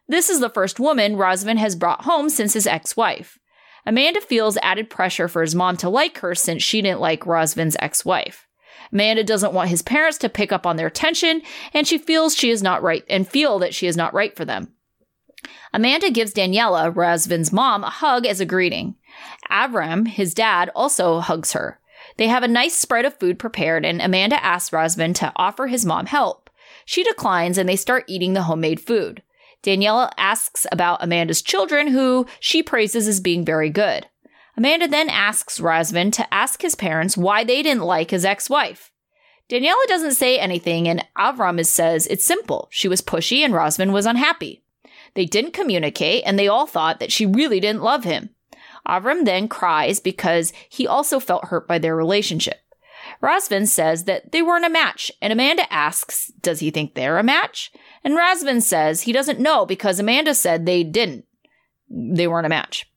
This 0.09 0.29
is 0.29 0.41
the 0.41 0.51
first 0.51 0.81
woman 0.81 1.17
Razvan 1.17 1.59
has 1.59 1.77
brought 1.77 2.05
home 2.05 2.29
since 2.29 2.55
his 2.55 2.67
ex 2.67 2.97
wife. 2.97 3.39
Amanda 3.87 4.21
feels 4.21 4.59
added 4.59 4.91
pressure 4.91 5.29
for 5.29 5.43
his 5.43 5.55
mom 5.55 5.77
to 5.79 5.89
like 5.89 6.19
her 6.19 6.35
since 6.35 6.63
she 6.63 6.83
didn't 6.83 7.01
like 7.01 7.21
Razvan's 7.21 7.77
ex 7.79 8.05
wife. 8.05 8.47
Amanda 8.93 9.23
doesn't 9.23 9.53
want 9.53 9.71
his 9.71 9.83
parents 9.83 10.19
to 10.19 10.29
pick 10.29 10.51
up 10.51 10.67
on 10.67 10.77
their 10.77 10.91
tension, 10.91 11.43
and 11.73 11.87
she 11.87 11.99
feels 11.99 12.35
she 12.35 12.51
is 12.51 12.63
not 12.63 12.83
right 12.83 13.05
and 13.09 13.29
feel 13.29 13.59
that 13.59 13.75
she 13.75 13.87
is 13.87 13.97
not 13.97 14.15
right 14.15 14.35
for 14.35 14.45
them. 14.45 14.73
Amanda 15.73 16.11
gives 16.11 16.35
Daniela, 16.35 16.93
Razvan's 16.93 17.53
mom, 17.53 17.85
a 17.85 17.91
hug 17.91 18.27
as 18.27 18.41
a 18.41 18.47
greeting. 18.47 18.97
Avram, 19.51 20.09
his 20.09 20.35
dad, 20.35 20.71
also 20.75 21.21
hugs 21.21 21.53
her. 21.53 21.79
They 22.19 22.27
have 22.27 22.43
a 22.43 22.49
nice 22.49 22.75
spread 22.75 23.05
of 23.05 23.19
food 23.19 23.39
prepared, 23.39 23.85
and 23.85 24.03
Amanda 24.03 24.45
asks 24.45 24.71
Razvan 24.71 25.15
to 25.17 25.33
offer 25.37 25.69
his 25.69 25.87
mom 25.87 26.07
help. 26.07 26.51
She 26.85 27.03
declines, 27.05 27.57
and 27.57 27.69
they 27.69 27.77
start 27.77 28.05
eating 28.09 28.35
the 28.35 28.43
homemade 28.43 28.81
food. 28.81 29.23
Daniela 29.63 30.11
asks 30.19 30.67
about 30.71 31.03
Amanda's 31.03 31.43
children, 31.43 31.89
who 31.89 32.27
she 32.41 32.63
praises 32.63 33.09
as 33.09 33.21
being 33.21 33.45
very 33.45 33.71
good. 33.71 34.07
Amanda 34.57 34.89
then 34.89 35.09
asks 35.09 35.61
Razvan 35.61 36.13
to 36.13 36.35
ask 36.35 36.63
his 36.63 36.75
parents 36.75 37.17
why 37.17 37.45
they 37.45 37.63
didn't 37.63 37.85
like 37.85 38.11
his 38.11 38.25
ex 38.25 38.51
wife. 38.51 38.91
Daniela 39.49 39.87
doesn't 39.87 40.15
say 40.15 40.39
anything, 40.39 40.89
and 40.89 41.05
Avram 41.17 41.65
says 41.65 42.07
it's 42.09 42.25
simple. 42.25 42.69
She 42.71 42.89
was 42.89 43.01
pushy 43.01 43.45
and 43.45 43.55
Razvan 43.55 43.93
was 43.93 44.07
unhappy. 44.07 44.63
They 45.15 45.25
didn't 45.25 45.53
communicate, 45.53 46.25
and 46.27 46.37
they 46.39 46.49
all 46.49 46.67
thought 46.67 46.99
that 46.99 47.13
she 47.13 47.27
really 47.27 47.61
didn't 47.61 47.83
love 47.83 48.05
him. 48.05 48.31
Avram 48.89 49.25
then 49.25 49.49
cries 49.49 50.01
because 50.01 50.53
he 50.69 50.87
also 50.87 51.21
felt 51.21 51.47
hurt 51.47 51.69
by 51.69 51.79
their 51.79 51.95
relationship. 51.95 52.61
Razvan 53.23 53.67
says 53.67 54.05
that 54.05 54.33
they 54.33 54.43
weren't 54.43 54.65
a 54.65 54.71
match, 54.71 55.11
and 55.21 55.33
Amanda 55.33 55.71
asks, 55.73 56.29
Does 56.41 56.61
he 56.61 56.71
think 56.71 56.95
they're 56.95 57.19
a 57.19 57.23
match? 57.23 57.73
And 58.05 58.17
Razvan 58.17 58.63
says 58.63 59.03
he 59.03 59.13
doesn't 59.13 59.41
know 59.41 59.67
because 59.67 59.99
Amanda 59.99 60.35
said 60.35 60.67
they 60.67 60.85
didn't. 60.85 61.25
They 61.91 62.29
weren't 62.29 62.47
a 62.47 62.51
match. 62.51 62.91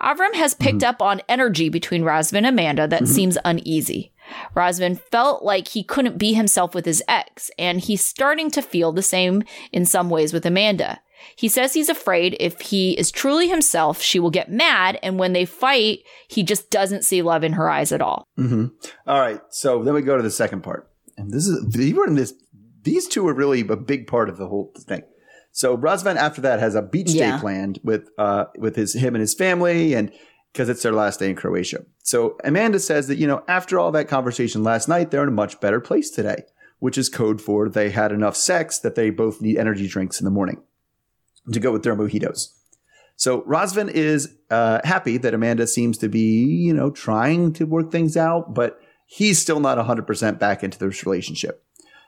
Avram 0.00 0.34
has 0.34 0.54
picked 0.54 0.78
mm-hmm. 0.78 0.90
up 0.90 1.02
on 1.02 1.22
energy 1.28 1.68
between 1.68 2.02
Razvan 2.02 2.38
and 2.38 2.46
Amanda 2.46 2.86
that 2.88 3.02
mm-hmm. 3.02 3.12
seems 3.12 3.38
uneasy. 3.44 4.12
Razvan 4.56 5.00
felt 5.00 5.44
like 5.44 5.68
he 5.68 5.84
couldn't 5.84 6.18
be 6.18 6.32
himself 6.32 6.74
with 6.74 6.84
his 6.84 7.02
ex, 7.06 7.50
and 7.58 7.80
he's 7.80 8.04
starting 8.04 8.50
to 8.50 8.62
feel 8.62 8.92
the 8.92 9.02
same 9.02 9.44
in 9.72 9.86
some 9.86 10.10
ways 10.10 10.32
with 10.32 10.46
Amanda. 10.46 11.00
He 11.36 11.48
says 11.48 11.74
he's 11.74 11.88
afraid 11.88 12.36
if 12.40 12.60
he 12.60 12.92
is 12.92 13.10
truly 13.10 13.48
himself, 13.48 14.00
she 14.00 14.18
will 14.18 14.30
get 14.30 14.50
mad, 14.50 14.98
and 15.02 15.18
when 15.18 15.32
they 15.32 15.44
fight, 15.44 16.00
he 16.28 16.42
just 16.42 16.70
doesn't 16.70 17.04
see 17.04 17.22
love 17.22 17.44
in 17.44 17.54
her 17.54 17.68
eyes 17.68 17.92
at 17.92 18.02
all. 18.02 18.26
Mm-hmm. 18.38 18.66
all 19.06 19.20
right, 19.20 19.40
so 19.50 19.82
then 19.82 19.94
we 19.94 20.02
go 20.02 20.16
to 20.16 20.22
the 20.22 20.30
second 20.30 20.62
part, 20.62 20.90
and 21.16 21.32
this 21.32 21.46
is 21.46 21.66
these 21.72 21.94
were 21.94 22.06
in 22.06 22.14
this. 22.14 22.34
These 22.82 23.08
two 23.08 23.26
are 23.26 23.34
really 23.34 23.60
a 23.60 23.76
big 23.76 24.06
part 24.06 24.28
of 24.28 24.36
the 24.36 24.48
whole 24.48 24.72
thing. 24.76 25.02
So 25.54 25.76
Razvan 25.76 26.16
after 26.16 26.40
that 26.42 26.58
has 26.58 26.74
a 26.74 26.82
beach 26.82 27.10
yeah. 27.10 27.36
day 27.36 27.40
planned 27.40 27.78
with 27.84 28.08
uh 28.18 28.46
with 28.58 28.74
his 28.76 28.94
him 28.94 29.14
and 29.14 29.20
his 29.20 29.34
family 29.34 29.94
and 29.94 30.12
because 30.52 30.68
it's 30.68 30.82
their 30.82 30.92
last 30.92 31.20
day 31.20 31.30
in 31.30 31.36
Croatia. 31.36 31.84
So 32.02 32.36
Amanda 32.44 32.80
says 32.80 33.06
that 33.06 33.18
you 33.18 33.26
know 33.26 33.44
after 33.48 33.78
all 33.78 33.92
that 33.92 34.08
conversation 34.08 34.64
last 34.64 34.88
night 34.88 35.10
they're 35.10 35.22
in 35.22 35.28
a 35.28 35.32
much 35.32 35.60
better 35.60 35.80
place 35.80 36.10
today, 36.10 36.42
which 36.80 36.98
is 36.98 37.08
code 37.08 37.40
for 37.40 37.68
they 37.68 37.90
had 37.90 38.10
enough 38.10 38.36
sex 38.36 38.80
that 38.80 38.96
they 38.96 39.10
both 39.10 39.40
need 39.40 39.56
energy 39.56 39.86
drinks 39.86 40.20
in 40.20 40.24
the 40.24 40.30
morning 40.30 40.60
to 41.52 41.60
go 41.60 41.72
with 41.72 41.82
their 41.82 41.96
mojitos. 41.96 42.48
So 43.16 43.42
Razvan 43.42 43.90
is 43.90 44.34
uh, 44.50 44.80
happy 44.84 45.18
that 45.18 45.34
Amanda 45.34 45.66
seems 45.66 45.98
to 45.98 46.08
be 46.08 46.44
you 46.44 46.72
know 46.72 46.90
trying 46.90 47.52
to 47.54 47.64
work 47.64 47.90
things 47.90 48.16
out, 48.16 48.54
but 48.54 48.80
he's 49.06 49.38
still 49.38 49.60
not 49.60 49.78
100% 49.78 50.38
back 50.38 50.64
into 50.64 50.78
this 50.78 51.04
relationship. 51.04 51.62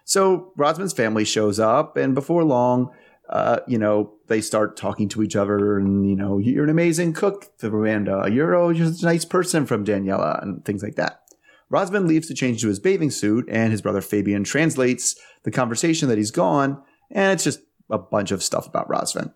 So 0.04 0.52
Razvan's 0.56 0.92
family 0.92 1.24
shows 1.24 1.58
up, 1.58 1.96
and 1.96 2.14
before 2.14 2.44
long, 2.44 2.90
uh, 3.28 3.58
you 3.66 3.78
know, 3.78 4.12
they 4.28 4.40
start 4.40 4.76
talking 4.76 5.08
to 5.08 5.22
each 5.22 5.34
other 5.34 5.78
and, 5.78 6.08
you 6.08 6.14
know, 6.14 6.38
you're 6.38 6.64
an 6.64 6.70
amazing 6.70 7.12
cook 7.12 7.56
to 7.58 7.68
Amanda. 7.68 8.28
You're, 8.30 8.54
oh, 8.54 8.70
you're 8.70 8.88
a 8.88 9.02
nice 9.02 9.24
person 9.24 9.66
from 9.66 9.84
Daniela 9.84 10.40
and 10.42 10.64
things 10.64 10.82
like 10.82 10.94
that. 10.94 11.22
Razvan 11.70 12.06
leaves 12.06 12.28
to 12.28 12.34
change 12.34 12.60
to 12.60 12.68
his 12.68 12.78
bathing 12.78 13.10
suit 13.10 13.46
and 13.50 13.72
his 13.72 13.82
brother 13.82 14.00
Fabian 14.00 14.44
translates 14.44 15.16
the 15.42 15.50
conversation 15.50 16.08
that 16.08 16.18
he's 16.18 16.30
gone. 16.30 16.80
And 17.10 17.32
it's 17.32 17.42
just 17.42 17.60
a 17.90 17.98
bunch 17.98 18.30
of 18.30 18.42
stuff 18.42 18.66
about 18.66 18.88
Razvan. 18.88 19.32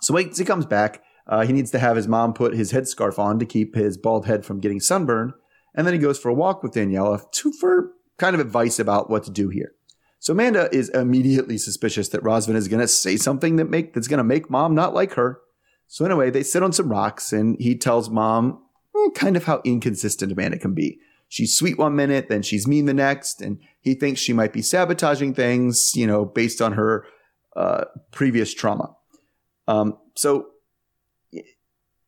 So 0.00 0.14
once 0.14 0.38
he 0.38 0.44
comes 0.44 0.66
back, 0.66 1.02
uh, 1.26 1.46
he 1.46 1.52
needs 1.52 1.70
to 1.70 1.78
have 1.78 1.96
his 1.96 2.08
mom 2.08 2.32
put 2.32 2.54
his 2.54 2.72
headscarf 2.72 3.18
on 3.18 3.38
to 3.38 3.46
keep 3.46 3.74
his 3.74 3.96
bald 3.96 4.26
head 4.26 4.44
from 4.44 4.60
getting 4.60 4.80
sunburned. 4.80 5.32
And 5.74 5.86
then 5.86 5.94
he 5.94 6.00
goes 6.00 6.18
for 6.18 6.28
a 6.28 6.34
walk 6.34 6.62
with 6.62 6.72
Daniela 6.72 7.30
to, 7.32 7.52
for 7.52 7.92
kind 8.18 8.34
of 8.34 8.40
advice 8.40 8.78
about 8.78 9.08
what 9.08 9.24
to 9.24 9.30
do 9.30 9.48
here. 9.48 9.72
So 10.18 10.32
Amanda 10.32 10.68
is 10.70 10.90
immediately 10.90 11.56
suspicious 11.56 12.08
that 12.10 12.22
Razvan 12.22 12.54
is 12.54 12.68
going 12.68 12.80
to 12.80 12.88
say 12.88 13.16
something 13.16 13.56
that 13.56 13.70
make 13.70 13.94
that's 13.94 14.08
going 14.08 14.18
to 14.18 14.24
make 14.24 14.50
mom 14.50 14.74
not 14.74 14.92
like 14.92 15.14
her. 15.14 15.40
So 15.86 16.04
anyway, 16.04 16.30
they 16.30 16.42
sit 16.42 16.62
on 16.62 16.72
some 16.72 16.90
rocks 16.90 17.32
and 17.32 17.56
he 17.58 17.74
tells 17.74 18.10
mom 18.10 18.62
eh, 18.94 19.08
kind 19.14 19.36
of 19.36 19.44
how 19.44 19.62
inconsistent 19.64 20.30
Amanda 20.30 20.58
can 20.58 20.74
be. 20.74 21.00
She's 21.28 21.56
sweet 21.56 21.78
one 21.78 21.96
minute, 21.96 22.28
then 22.28 22.42
she's 22.42 22.66
mean 22.66 22.86
the 22.86 22.94
next, 22.94 23.40
and 23.40 23.60
he 23.80 23.94
thinks 23.94 24.20
she 24.20 24.32
might 24.32 24.52
be 24.52 24.62
sabotaging 24.62 25.32
things, 25.34 25.94
you 25.94 26.06
know, 26.06 26.24
based 26.24 26.60
on 26.60 26.72
her 26.72 27.06
uh, 27.56 27.84
previous 28.12 28.54
trauma. 28.54 28.94
Um, 29.68 29.96
so 30.16 30.46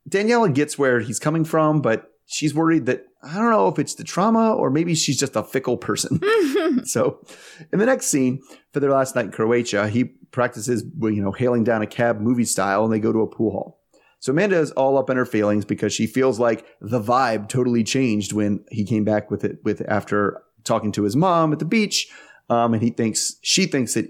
Daniela 0.09 0.53
gets 0.53 0.79
where 0.79 1.01
he's 1.01 1.19
coming 1.19 1.45
from, 1.45 1.81
but 1.81 2.09
she's 2.27 2.55
worried 2.55 2.87
that 2.87 3.05
I 3.23 3.37
don't 3.37 3.51
know 3.51 3.69
if 3.69 3.79
it's 3.79 3.95
the 3.95 4.05
trauma 4.05 4.53
or 4.55 4.71
maybe 4.71 4.95
she's 4.95 5.19
just 5.19 5.37
a 5.37 5.45
fickle 5.45 5.77
person. 5.77 6.21
so, 6.85 7.25
in 7.73 7.79
the 7.79 7.87
next 7.87 8.07
scene 8.07 8.43
for 8.73 8.81
their 8.81 8.91
last 8.91 9.15
night 9.15 9.27
in 9.27 9.31
Croatia, 9.31 9.89
he 9.89 10.05
practices, 10.33 10.85
you 11.01 11.23
know, 11.23 11.31
hailing 11.31 11.63
down 11.63 11.83
a 11.83 11.87
cab 11.87 12.21
movie 12.21 12.45
style 12.45 12.85
and 12.85 12.93
they 12.93 12.99
go 12.99 13.13
to 13.13 13.21
a 13.21 13.29
pool 13.29 13.53
hall. 13.53 13.79
So 14.19 14.31
Amanda 14.31 14.59
is 14.59 14.71
all 14.73 14.99
up 14.99 15.11
in 15.11 15.17
her 15.17 15.27
feelings 15.27 15.65
because 15.65 15.93
she 15.93 16.07
feels 16.07 16.39
like 16.39 16.65
the 16.81 17.01
vibe 17.01 17.49
totally 17.49 17.83
changed 17.83 18.33
when 18.33 18.65
he 18.71 18.85
came 18.85 19.05
back 19.05 19.31
with 19.33 19.45
it 19.45 19.59
with 19.65 19.83
after 19.89 20.43
talking 20.63 20.93
to 20.93 21.03
his 21.03 21.17
mom 21.17 21.53
at 21.53 21.59
the 21.59 21.65
beach. 21.65 22.09
Um, 22.49 22.73
and 22.75 22.83
he 22.83 22.91
thinks 22.91 23.37
she 23.43 23.67
thinks 23.67 23.95
that 23.95 24.09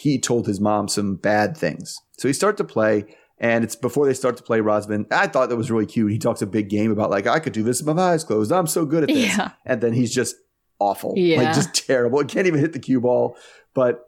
he 0.00 0.12
he 0.12 0.18
told 0.18 0.46
his 0.46 0.60
mom 0.60 0.88
some 0.88 1.16
bad 1.16 1.56
things. 1.56 1.98
So 2.18 2.28
he 2.28 2.34
starts 2.34 2.58
to 2.58 2.64
play 2.64 3.04
and 3.38 3.64
it's 3.64 3.74
before 3.74 4.06
they 4.06 4.14
start 4.14 4.36
to 4.36 4.42
play 4.42 4.60
Razvan. 4.60 5.10
I 5.10 5.26
thought 5.26 5.48
that 5.48 5.56
was 5.56 5.70
really 5.70 5.86
cute. 5.86 6.12
He 6.12 6.18
talks 6.18 6.42
a 6.42 6.46
big 6.46 6.68
game 6.68 6.90
about 6.90 7.10
like 7.10 7.26
I 7.26 7.38
could 7.38 7.54
do 7.54 7.62
this 7.62 7.82
with 7.82 7.96
my 7.96 8.02
eyes 8.02 8.22
closed. 8.22 8.52
I'm 8.52 8.66
so 8.66 8.84
good 8.84 9.04
at 9.04 9.08
this. 9.08 9.36
Yeah. 9.36 9.52
And 9.64 9.80
then 9.80 9.94
he's 9.94 10.14
just 10.14 10.36
awful. 10.78 11.14
Yeah. 11.16 11.42
Like 11.42 11.54
just 11.54 11.74
terrible. 11.74 12.20
He 12.20 12.26
can't 12.26 12.46
even 12.46 12.60
hit 12.60 12.72
the 12.72 12.78
cue 12.78 13.00
ball. 13.00 13.36
But 13.72 14.04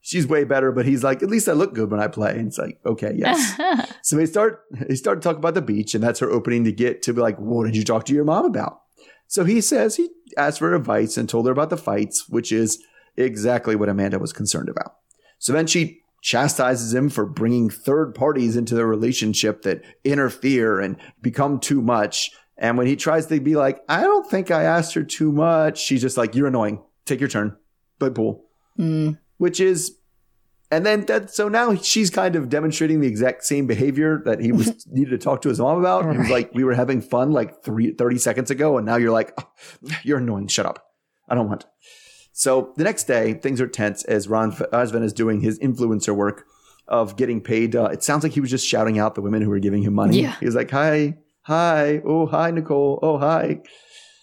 she's 0.00 0.26
way 0.26 0.44
better. 0.44 0.72
But 0.72 0.86
he's 0.86 1.04
like, 1.04 1.22
at 1.22 1.28
least 1.30 1.48
I 1.48 1.52
look 1.52 1.74
good 1.74 1.90
when 1.90 2.00
I 2.00 2.08
play. 2.08 2.32
And 2.32 2.48
it's 2.48 2.58
like, 2.58 2.80
okay, 2.84 3.12
yes. 3.16 3.58
so 4.02 4.16
they 4.16 4.26
start 4.26 4.62
they 4.72 4.96
start 4.96 5.22
to 5.22 5.28
talk 5.28 5.36
about 5.36 5.54
the 5.54 5.62
beach, 5.62 5.94
and 5.94 6.02
that's 6.02 6.20
her 6.20 6.30
opening 6.30 6.64
to 6.64 6.72
get 6.72 7.02
to 7.02 7.14
be 7.14 7.20
like, 7.20 7.38
what 7.38 7.66
did 7.66 7.76
you 7.76 7.84
talk 7.84 8.04
to 8.06 8.14
your 8.14 8.24
mom 8.24 8.44
about? 8.44 8.80
So 9.26 9.44
he 9.44 9.60
says 9.60 9.96
he 9.96 10.10
asked 10.36 10.58
for 10.58 10.74
advice 10.74 11.16
and 11.16 11.28
told 11.28 11.46
her 11.46 11.52
about 11.52 11.70
the 11.70 11.76
fights, 11.76 12.28
which 12.28 12.52
is 12.52 12.82
exactly 13.16 13.76
what 13.76 13.88
Amanda 13.88 14.18
was 14.18 14.32
concerned 14.32 14.68
about. 14.68 14.96
So 15.38 15.52
then 15.52 15.66
she 15.66 16.00
chastises 16.24 16.94
him 16.94 17.10
for 17.10 17.26
bringing 17.26 17.68
third 17.68 18.14
parties 18.14 18.56
into 18.56 18.74
the 18.74 18.86
relationship 18.86 19.62
that 19.62 19.82
interfere 20.04 20.80
and 20.80 20.96
become 21.20 21.60
too 21.60 21.82
much. 21.82 22.30
And 22.56 22.78
when 22.78 22.86
he 22.86 22.96
tries 22.96 23.26
to 23.26 23.40
be 23.40 23.56
like, 23.56 23.80
I 23.88 24.02
don't 24.02 24.28
think 24.28 24.50
I 24.50 24.62
asked 24.62 24.94
her 24.94 25.02
too 25.02 25.32
much, 25.32 25.78
she's 25.78 26.00
just 26.00 26.16
like, 26.16 26.34
You're 26.34 26.46
annoying. 26.46 26.82
Take 27.04 27.20
your 27.20 27.28
turn. 27.28 27.56
Play 27.98 28.10
pool. 28.10 28.46
Mm. 28.78 29.18
Which 29.36 29.60
is, 29.60 29.96
and 30.70 30.86
then 30.86 31.04
that, 31.06 31.30
so 31.30 31.48
now 31.48 31.74
she's 31.74 32.08
kind 32.08 32.36
of 32.36 32.48
demonstrating 32.48 33.00
the 33.00 33.06
exact 33.06 33.44
same 33.44 33.66
behavior 33.66 34.22
that 34.24 34.40
he 34.40 34.50
was 34.50 34.86
needed 34.90 35.10
to 35.10 35.18
talk 35.18 35.42
to 35.42 35.50
his 35.50 35.60
mom 35.60 35.78
about. 35.78 36.10
He 36.10 36.16
was 36.16 36.30
like, 36.30 36.54
We 36.54 36.64
were 36.64 36.74
having 36.74 37.02
fun 37.02 37.32
like 37.32 37.62
three, 37.62 37.92
30 37.92 38.18
seconds 38.18 38.50
ago. 38.50 38.78
And 38.78 38.86
now 38.86 38.96
you're 38.96 39.12
like, 39.12 39.34
oh, 39.38 39.48
You're 40.02 40.18
annoying. 40.18 40.48
Shut 40.48 40.64
up. 40.64 40.86
I 41.28 41.34
don't 41.34 41.48
want. 41.48 41.66
So 42.36 42.72
the 42.76 42.82
next 42.82 43.04
day, 43.04 43.34
things 43.34 43.60
are 43.60 43.68
tense 43.68 44.02
as 44.04 44.26
Ron 44.26 44.50
Razvan 44.50 45.04
is 45.04 45.12
doing 45.12 45.40
his 45.40 45.56
influencer 45.60 46.14
work 46.14 46.46
of 46.88 47.16
getting 47.16 47.40
paid. 47.40 47.76
Uh, 47.76 47.84
it 47.84 48.02
sounds 48.02 48.24
like 48.24 48.32
he 48.32 48.40
was 48.40 48.50
just 48.50 48.66
shouting 48.66 48.98
out 48.98 49.14
the 49.14 49.20
women 49.22 49.40
who 49.40 49.48
were 49.48 49.60
giving 49.60 49.84
him 49.84 49.94
money. 49.94 50.20
Yeah. 50.20 50.36
He 50.40 50.44
was 50.44 50.56
like, 50.56 50.70
"Hi, 50.72 51.16
hi, 51.42 52.02
oh 52.04 52.26
hi, 52.26 52.50
Nicole, 52.50 52.98
oh 53.02 53.18
hi." 53.18 53.60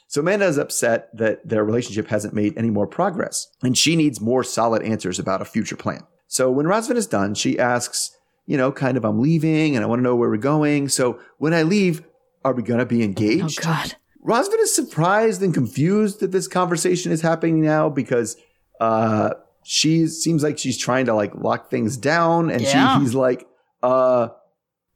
So 0.10 0.20
Amanda 0.20 0.46
is 0.46 0.58
upset 0.58 1.08
that 1.16 1.48
their 1.48 1.64
relationship 1.64 2.08
hasn't 2.08 2.34
made 2.34 2.58
any 2.58 2.70
more 2.70 2.86
progress, 2.86 3.48
and 3.64 3.78
she 3.78 3.96
needs 3.96 4.20
more 4.20 4.44
solid 4.44 4.84
answers 4.84 5.18
about 5.18 5.42
a 5.42 5.46
future 5.46 5.78
plan. 5.78 6.02
So 6.28 6.52
when 6.52 6.66
Razvan 6.66 6.98
is 6.98 7.08
done, 7.08 7.34
she 7.34 7.58
asks, 7.58 8.12
you 8.46 8.58
know, 8.58 8.74
kind 8.74 8.98
of, 8.98 9.06
"I'm 9.06 9.22
leaving, 9.22 9.78
and 9.78 9.86
I 9.86 9.88
want 9.88 10.00
to 10.00 10.04
know 10.04 10.18
where 10.18 10.30
we're 10.30 10.36
going. 10.36 10.90
So 10.90 11.18
when 11.38 11.54
I 11.54 11.64
leave, 11.64 12.04
are 12.44 12.54
we 12.54 12.62
gonna 12.62 12.86
be 12.86 13.04
engaged? 13.04 13.60
Oh? 13.62 13.64
God. 13.64 13.96
Razvan 14.26 14.60
is 14.60 14.74
surprised 14.74 15.42
and 15.42 15.54
confused 15.54 16.20
that 16.20 16.32
this 16.32 16.48
conversation 16.48 17.12
is 17.12 17.22
happening 17.22 17.62
now 17.62 17.90
because 17.90 18.38
uh, 18.80 19.32
she 19.64 20.08
seems 20.08 20.44
like 20.44 20.58
she's 20.58 20.78
trying 20.78 21.06
to 21.08 21.14
like 21.14 21.34
lock 21.36 21.70
things 21.70 21.98
down, 21.98 22.50
and 22.52 22.62
Yeah. 22.62 22.98
she, 22.98 23.02
he's 23.04 23.16
like, 23.16 23.48
uh, 23.82 24.30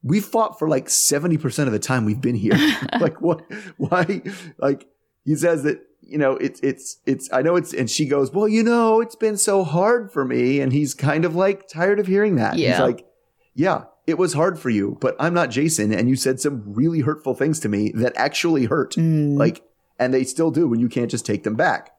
"We 0.04 0.20
fought 0.20 0.60
for 0.60 0.68
like 0.70 0.90
seventy 0.90 1.38
percent 1.38 1.68
of 1.68 1.74
the 1.74 1.80
time 1.80 2.06
we've 2.06 2.22
been 2.22 2.36
here. 2.36 2.54
like, 3.00 3.20
what? 3.22 3.42
Why? 3.78 4.22
Like, 4.58 4.88
he 5.24 5.36
says 5.36 5.64
that." 5.64 5.82
You 6.08 6.20
know, 6.20 6.34
it's 6.34 6.60
it's 6.60 6.98
it's. 7.08 7.28
I 7.34 7.42
know 7.42 7.56
it's, 7.56 7.74
and 7.74 7.90
she 7.90 8.06
goes, 8.06 8.32
"Well, 8.32 8.48
you 8.48 8.62
know, 8.62 9.02
it's 9.02 9.16
been 9.16 9.38
so 9.38 9.64
hard 9.64 10.12
for 10.12 10.24
me," 10.24 10.62
and 10.62 10.72
he's 10.72 10.94
kind 10.94 11.26
of 11.26 11.36
like 11.36 11.68
tired 11.68 12.00
of 12.00 12.06
hearing 12.06 12.36
that. 12.36 12.54
He's 12.54 12.66
Yeah. 12.66 12.84
like, 12.84 13.08
"Yeah, 13.56 13.86
it 14.08 14.18
was 14.18 14.34
hard 14.34 14.60
for 14.60 14.70
you, 14.70 14.98
but 15.02 15.16
I'm 15.20 15.34
not 15.34 15.50
Jason, 15.50 15.92
and 15.92 16.08
you 16.10 16.16
said 16.16 16.40
some 16.40 16.64
really 16.66 17.02
hurtful 17.02 17.34
things 17.34 17.60
to 17.62 17.70
me 17.70 17.92
that 17.96 18.14
actually 18.16 18.66
hurt." 18.66 18.96
Mm. 18.96 19.38
like 19.38 19.64
and 19.98 20.14
they 20.14 20.24
still 20.24 20.52
do 20.52 20.68
when 20.68 20.80
you 20.80 20.90
can't 20.90 21.10
just 21.10 21.26
take 21.26 21.44
them 21.44 21.56
back 21.56 21.92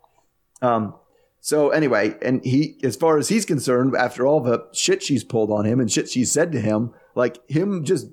um 0.62 0.94
so 1.40 1.70
anyway 1.70 2.14
and 2.22 2.44
he 2.44 2.78
as 2.82 2.96
far 2.96 3.16
as 3.18 3.28
he's 3.28 3.44
concerned 3.46 3.94
after 3.96 4.26
all 4.26 4.40
the 4.40 4.66
shit 4.72 5.02
she's 5.02 5.24
pulled 5.24 5.50
on 5.50 5.64
him 5.64 5.80
and 5.80 5.90
shit 5.90 6.08
she's 6.08 6.30
said 6.30 6.52
to 6.52 6.60
him 6.60 6.92
like 7.14 7.38
him 7.48 7.84
just 7.84 8.08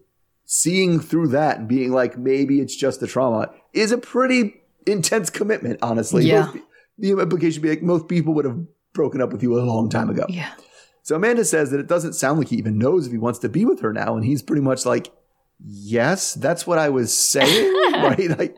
seeing 0.46 1.00
through 1.00 1.28
that 1.28 1.60
and 1.60 1.68
being 1.68 1.92
like 1.92 2.18
maybe 2.18 2.60
it's 2.60 2.76
just 2.76 3.00
the 3.00 3.08
trauma 3.08 3.50
is 3.74 3.92
a 3.92 3.98
pretty 3.98 4.62
intense 4.86 5.30
commitment 5.30 5.80
honestly 5.82 6.26
Yeah. 6.26 6.46
Most 6.46 6.58
the 6.98 7.12
implication 7.12 7.62
would 7.62 7.68
be 7.68 7.70
like 7.70 7.84
most 7.84 8.08
people 8.08 8.34
would 8.36 8.46
have 8.46 8.60
broken 8.94 9.22
up 9.22 9.32
with 9.34 9.42
you 9.44 9.60
a 9.60 9.64
long 9.64 9.90
time 9.90 10.10
ago 10.10 10.26
yeah. 10.30 10.52
So 11.04 11.18
Amanda 11.18 11.44
says 11.44 11.70
that 11.72 11.82
it 11.82 11.88
doesn't 11.88 12.14
sound 12.14 12.40
like 12.40 12.48
he 12.48 12.56
even 12.56 12.78
knows 12.78 13.06
if 13.06 13.12
he 13.12 13.18
wants 13.18 13.40
to 13.40 13.50
be 13.50 13.66
with 13.66 13.82
her 13.82 13.92
now. 13.92 14.16
And 14.16 14.26
he's 14.26 14.42
pretty 14.42 14.62
much 14.62 14.86
like, 14.86 15.12
yes, 15.64 16.34
that's 16.34 16.66
what 16.66 16.80
I 16.80 16.90
was 16.90 17.16
saying. 17.16 17.74
right. 17.94 18.40
Like, 18.40 18.58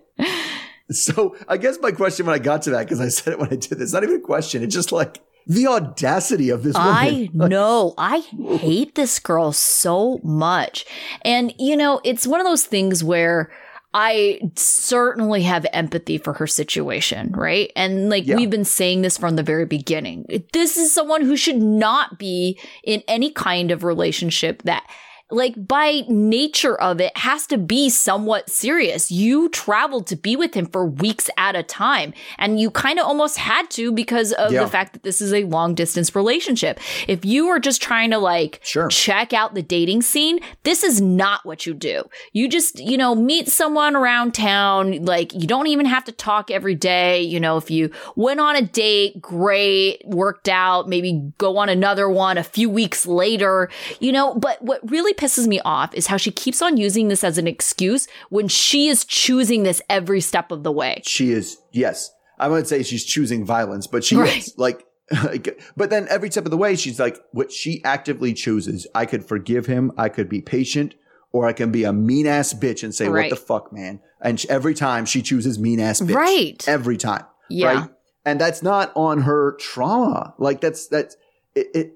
so 0.91 1.35
I 1.47 1.57
guess 1.57 1.79
my 1.81 1.91
question 1.91 2.27
when 2.27 2.35
I 2.35 2.39
got 2.39 2.61
to 2.63 2.69
that, 2.71 2.85
because 2.85 3.01
I 3.01 3.09
said 3.09 3.33
it 3.33 3.39
when 3.39 3.51
I 3.51 3.55
did 3.55 3.79
this, 3.79 3.93
not 3.93 4.03
even 4.03 4.17
a 4.17 4.21
question. 4.21 4.61
It's 4.61 4.75
just 4.75 4.91
like 4.91 5.23
the 5.47 5.65
audacity 5.65 6.51
of 6.51 6.61
this 6.61 6.75
woman. 6.75 6.93
I 6.93 7.29
know. 7.33 7.95
I 7.97 8.19
hate 8.59 8.93
this 8.93 9.17
girl 9.17 9.51
so 9.51 10.19
much. 10.23 10.85
And, 11.23 11.51
you 11.57 11.75
know, 11.75 11.99
it's 12.03 12.27
one 12.27 12.39
of 12.39 12.45
those 12.45 12.65
things 12.65 13.03
where 13.03 13.51
I 13.97 14.41
certainly 14.57 15.41
have 15.43 15.65
empathy 15.71 16.17
for 16.17 16.33
her 16.33 16.47
situation, 16.47 17.31
right? 17.31 17.71
And 17.77 18.09
like 18.09 18.27
Yeah. 18.27 18.35
we've 18.35 18.49
been 18.49 18.65
saying 18.65 19.03
this 19.03 19.17
from 19.17 19.37
the 19.37 19.41
very 19.43 19.65
beginning. 19.65 20.25
This 20.51 20.75
is 20.75 20.93
someone 20.93 21.21
who 21.21 21.37
should 21.37 21.61
not 21.61 22.19
be 22.19 22.59
in 22.83 23.03
any 23.07 23.31
kind 23.31 23.71
of 23.71 23.85
relationship 23.85 24.63
that 24.63 24.85
like 25.31 25.55
by 25.67 26.03
nature 26.07 26.79
of 26.79 27.01
it 27.01 27.17
has 27.17 27.47
to 27.47 27.57
be 27.57 27.89
somewhat 27.89 28.47
serious. 28.49 29.09
You 29.09 29.49
traveled 29.49 30.05
to 30.07 30.15
be 30.15 30.35
with 30.35 30.53
him 30.53 30.67
for 30.67 30.85
weeks 30.85 31.31
at 31.35 31.55
a 31.55 31.63
time 31.63 32.13
and 32.37 32.59
you 32.59 32.69
kind 32.69 32.99
of 32.99 33.07
almost 33.07 33.37
had 33.37 33.71
to 33.71 33.91
because 33.91 34.33
of 34.33 34.51
Yeah. 34.51 34.63
the 34.63 34.69
fact 34.69 34.93
that 34.93 35.01
this 35.01 35.21
is 35.21 35.33
a 35.33 35.43
long 35.45 35.73
distance 35.73 36.15
relationship. 36.15 36.79
If 37.07 37.25
you 37.25 37.47
are 37.47 37.59
just 37.59 37.81
trying 37.81 38.11
to 38.11 38.19
like 38.19 38.59
Sure. 38.63 38.87
check 38.89 39.33
out 39.33 39.55
the 39.55 39.63
dating 39.63 40.03
scene, 40.03 40.39
this 40.61 40.83
is 40.83 41.01
not 41.01 41.43
what 41.43 41.65
you 41.65 41.73
do. 41.73 42.03
You 42.31 42.47
just, 42.47 42.79
you 42.79 42.95
know, 42.95 43.15
meet 43.15 43.49
someone 43.49 43.95
around 43.95 44.35
town. 44.35 45.05
Like 45.05 45.33
you 45.33 45.47
don't 45.47 45.67
even 45.67 45.87
have 45.87 46.03
to 46.05 46.11
talk 46.11 46.51
every 46.51 46.75
day. 46.75 47.23
You 47.23 47.39
know, 47.39 47.57
if 47.57 47.71
you 47.71 47.89
went 48.15 48.39
on 48.39 48.55
a 48.55 48.61
date, 48.61 49.19
great, 49.21 50.03
worked 50.05 50.47
out, 50.49 50.87
maybe 50.87 51.31
go 51.39 51.57
on 51.57 51.67
another 51.69 52.07
one 52.07 52.37
a 52.37 52.43
few 52.43 52.69
weeks 52.69 53.07
later, 53.07 53.71
you 53.99 54.11
know, 54.11 54.35
but 54.35 54.61
what 54.61 54.87
really 54.87 55.14
pisses 55.17 55.47
me 55.47 55.59
off 55.65 55.93
is 55.93 56.07
how 56.07 56.17
she 56.17 56.31
keeps 56.31 56.61
on 56.61 56.77
using 56.77 57.07
this 57.07 57.23
as 57.23 57.37
an 57.37 57.47
excuse 57.47 58.07
when 58.29 58.47
she 58.47 58.87
is 58.87 59.05
choosing 59.05 59.63
this 59.63 59.81
every 59.89 60.21
step 60.21 60.51
of 60.51 60.63
the 60.63 60.71
way. 60.71 61.01
She 61.05 61.31
is, 61.31 61.57
yes. 61.71 62.11
I 62.37 62.47
wouldn't 62.49 62.67
say 62.67 62.83
she's 62.83 63.05
choosing 63.05 63.45
violence, 63.45 63.87
but 63.87 64.03
she 64.03 64.15
Right. 64.15 64.37
is. 64.37 64.53
Like, 64.57 64.85
like, 65.23 65.61
but 65.77 65.91
then 65.91 66.07
every 66.09 66.31
step 66.31 66.45
of 66.45 66.51
the 66.51 66.57
way, 66.57 66.75
she's 66.75 66.99
like, 66.99 67.17
what 67.31 67.51
she 67.51 67.83
actively 67.83 68.33
chooses. 68.33 68.87
I 68.95 69.05
could 69.05 69.23
forgive 69.23 69.67
him. 69.67 69.91
I 69.97 70.09
could 70.09 70.27
be 70.27 70.41
patient, 70.41 70.95
or 71.31 71.45
I 71.45 71.53
can 71.53 71.71
be 71.71 71.83
a 71.83 71.93
mean 71.93 72.25
ass 72.25 72.53
bitch 72.55 72.83
and 72.83 72.93
say, 72.93 73.07
Right. 73.07 73.29
what 73.31 73.39
the 73.39 73.45
fuck, 73.45 73.71
man? 73.71 73.99
And 74.19 74.43
every 74.49 74.73
time 74.73 75.05
she 75.05 75.21
chooses 75.21 75.59
mean 75.59 75.79
ass 75.79 76.01
bitch. 76.01 76.15
Right. 76.15 76.67
Every 76.67 76.97
time. 76.97 77.23
Yeah. 77.49 77.67
Right. 77.81 77.89
And 78.25 78.41
that's 78.41 78.63
not 78.63 78.91
on 78.95 79.21
her 79.21 79.55
trauma. 79.59 80.33
Like, 80.39 80.59
that's, 80.59 80.87
that's, 80.87 81.15
it, 81.53 81.67
it 81.75 81.93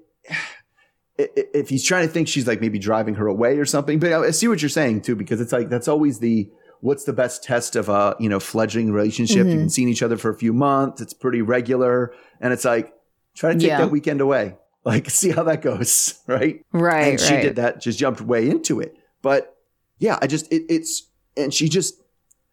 if 1.34 1.68
he's 1.68 1.84
trying 1.84 2.06
to 2.06 2.12
think 2.12 2.28
she's 2.28 2.46
like 2.46 2.60
maybe 2.60 2.78
driving 2.78 3.14
her 3.16 3.26
away 3.26 3.58
or 3.58 3.64
something. 3.64 3.98
But 3.98 4.12
I 4.12 4.30
see 4.30 4.48
what 4.48 4.62
you're 4.62 4.68
saying 4.68 5.02
too, 5.02 5.16
because 5.16 5.40
it's 5.40 5.52
like 5.52 5.68
that's 5.68 5.88
always 5.88 6.18
the 6.18 6.48
what's 6.80 7.04
the 7.04 7.12
best 7.12 7.44
test 7.44 7.76
of 7.76 7.88
a 7.88 8.16
you 8.18 8.28
know 8.28 8.40
fledgling 8.40 8.92
relationship. 8.92 9.38
Mm-hmm. 9.38 9.48
You've 9.48 9.58
been 9.58 9.70
seeing 9.70 9.88
each 9.88 10.02
other 10.02 10.16
for 10.16 10.30
a 10.30 10.34
few 10.36 10.52
months. 10.52 11.00
It's 11.00 11.12
pretty 11.12 11.42
regular, 11.42 12.14
and 12.40 12.52
it's 12.52 12.64
like 12.64 12.92
try 13.34 13.52
to 13.52 13.58
take 13.58 13.68
Yeah. 13.68 13.78
that 13.78 13.90
weekend 13.90 14.20
away. 14.20 14.56
Like 14.84 15.10
see 15.20 15.30
how 15.30 15.42
that 15.44 15.62
goes, 15.62 16.20
right? 16.26 16.64
Right. 16.72 17.08
and 17.12 17.20
she 17.20 17.34
right. 17.34 17.42
did 17.42 17.56
that, 17.56 17.80
just 17.80 17.98
jumped 17.98 18.20
way 18.20 18.48
into 18.48 18.80
it. 18.80 18.94
But 19.22 19.56
yeah, 19.98 20.18
I 20.22 20.26
just 20.26 20.50
it, 20.52 20.62
it's 20.68 21.08
and 21.36 21.52
she 21.52 21.68
just 21.68 22.00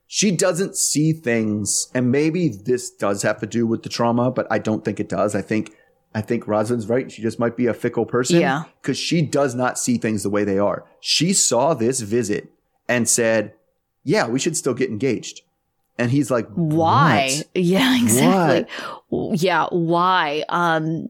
she 0.10 0.32
doesn't 0.32 0.76
see 0.76 1.14
things, 1.14 1.90
and 1.94 2.12
maybe 2.12 2.50
this 2.50 2.90
does 2.92 3.24
have 3.24 3.40
to 3.40 3.46
do 3.46 3.68
with 3.68 3.84
the 3.84 3.90
trauma, 3.90 4.32
but 4.32 4.48
I 4.50 4.58
don't 4.60 4.84
think 4.86 5.00
it 5.00 5.10
does. 5.10 5.36
I 5.36 5.42
think 5.42 5.74
I 6.16 6.22
think 6.22 6.48
Rosalind's 6.48 6.88
right. 6.88 7.12
She 7.12 7.22
just 7.22 7.40
might 7.40 7.56
be 7.56 7.68
a 7.68 7.74
fickle 7.74 8.06
person. 8.06 8.40
Yeah. 8.42 8.64
because 8.82 8.98
she 8.98 9.22
does 9.22 9.54
not 9.56 9.78
see 9.78 9.98
things 9.98 10.24
the 10.24 10.30
way 10.30 10.44
they 10.44 10.58
are. 10.58 10.86
She 11.00 11.34
saw 11.34 11.74
this 11.74 12.02
visit 12.02 12.52
and 12.88 13.08
said, 13.08 13.54
"Yeah, 14.04 14.28
we 14.28 14.40
should 14.40 14.58
still 14.58 14.74
get 14.74 14.90
engaged." 14.90 15.42
And 16.00 16.12
he's 16.12 16.30
like, 16.32 16.48
why 16.54 17.38
"What?" 17.38 17.48
yeah 17.56 17.98
exactly 18.02 18.66
yeah 19.40 19.68
why 19.72 20.44
um 20.50 21.08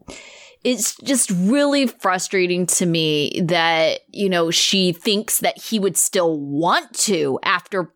it's 0.64 0.96
just 0.96 1.30
really 1.30 1.86
frustrating 1.86 2.66
to 2.66 2.86
me 2.86 3.40
that 3.44 4.00
you 4.12 4.28
know 4.28 4.50
she 4.50 4.92
thinks 4.92 5.38
that 5.40 5.58
he 5.58 5.78
would 5.78 5.96
still 5.96 6.38
want 6.38 6.92
to 6.94 7.38
after 7.42 7.92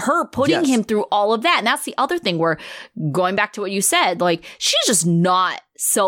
her 0.00 0.26
putting 0.26 0.60
Yes. 0.60 0.68
him 0.68 0.84
through 0.84 1.04
all 1.12 1.32
of 1.32 1.42
that. 1.42 1.58
And 1.58 1.66
that's 1.66 1.84
the 1.84 1.94
other 1.98 2.18
thing 2.18 2.38
where 2.38 2.58
going 3.12 3.34
back 3.36 3.52
to 3.54 3.60
what 3.60 3.70
you 3.70 3.80
said 3.82 4.20
like 4.20 4.44
she's 4.58 4.76
just 4.86 5.06
not 5.06 5.60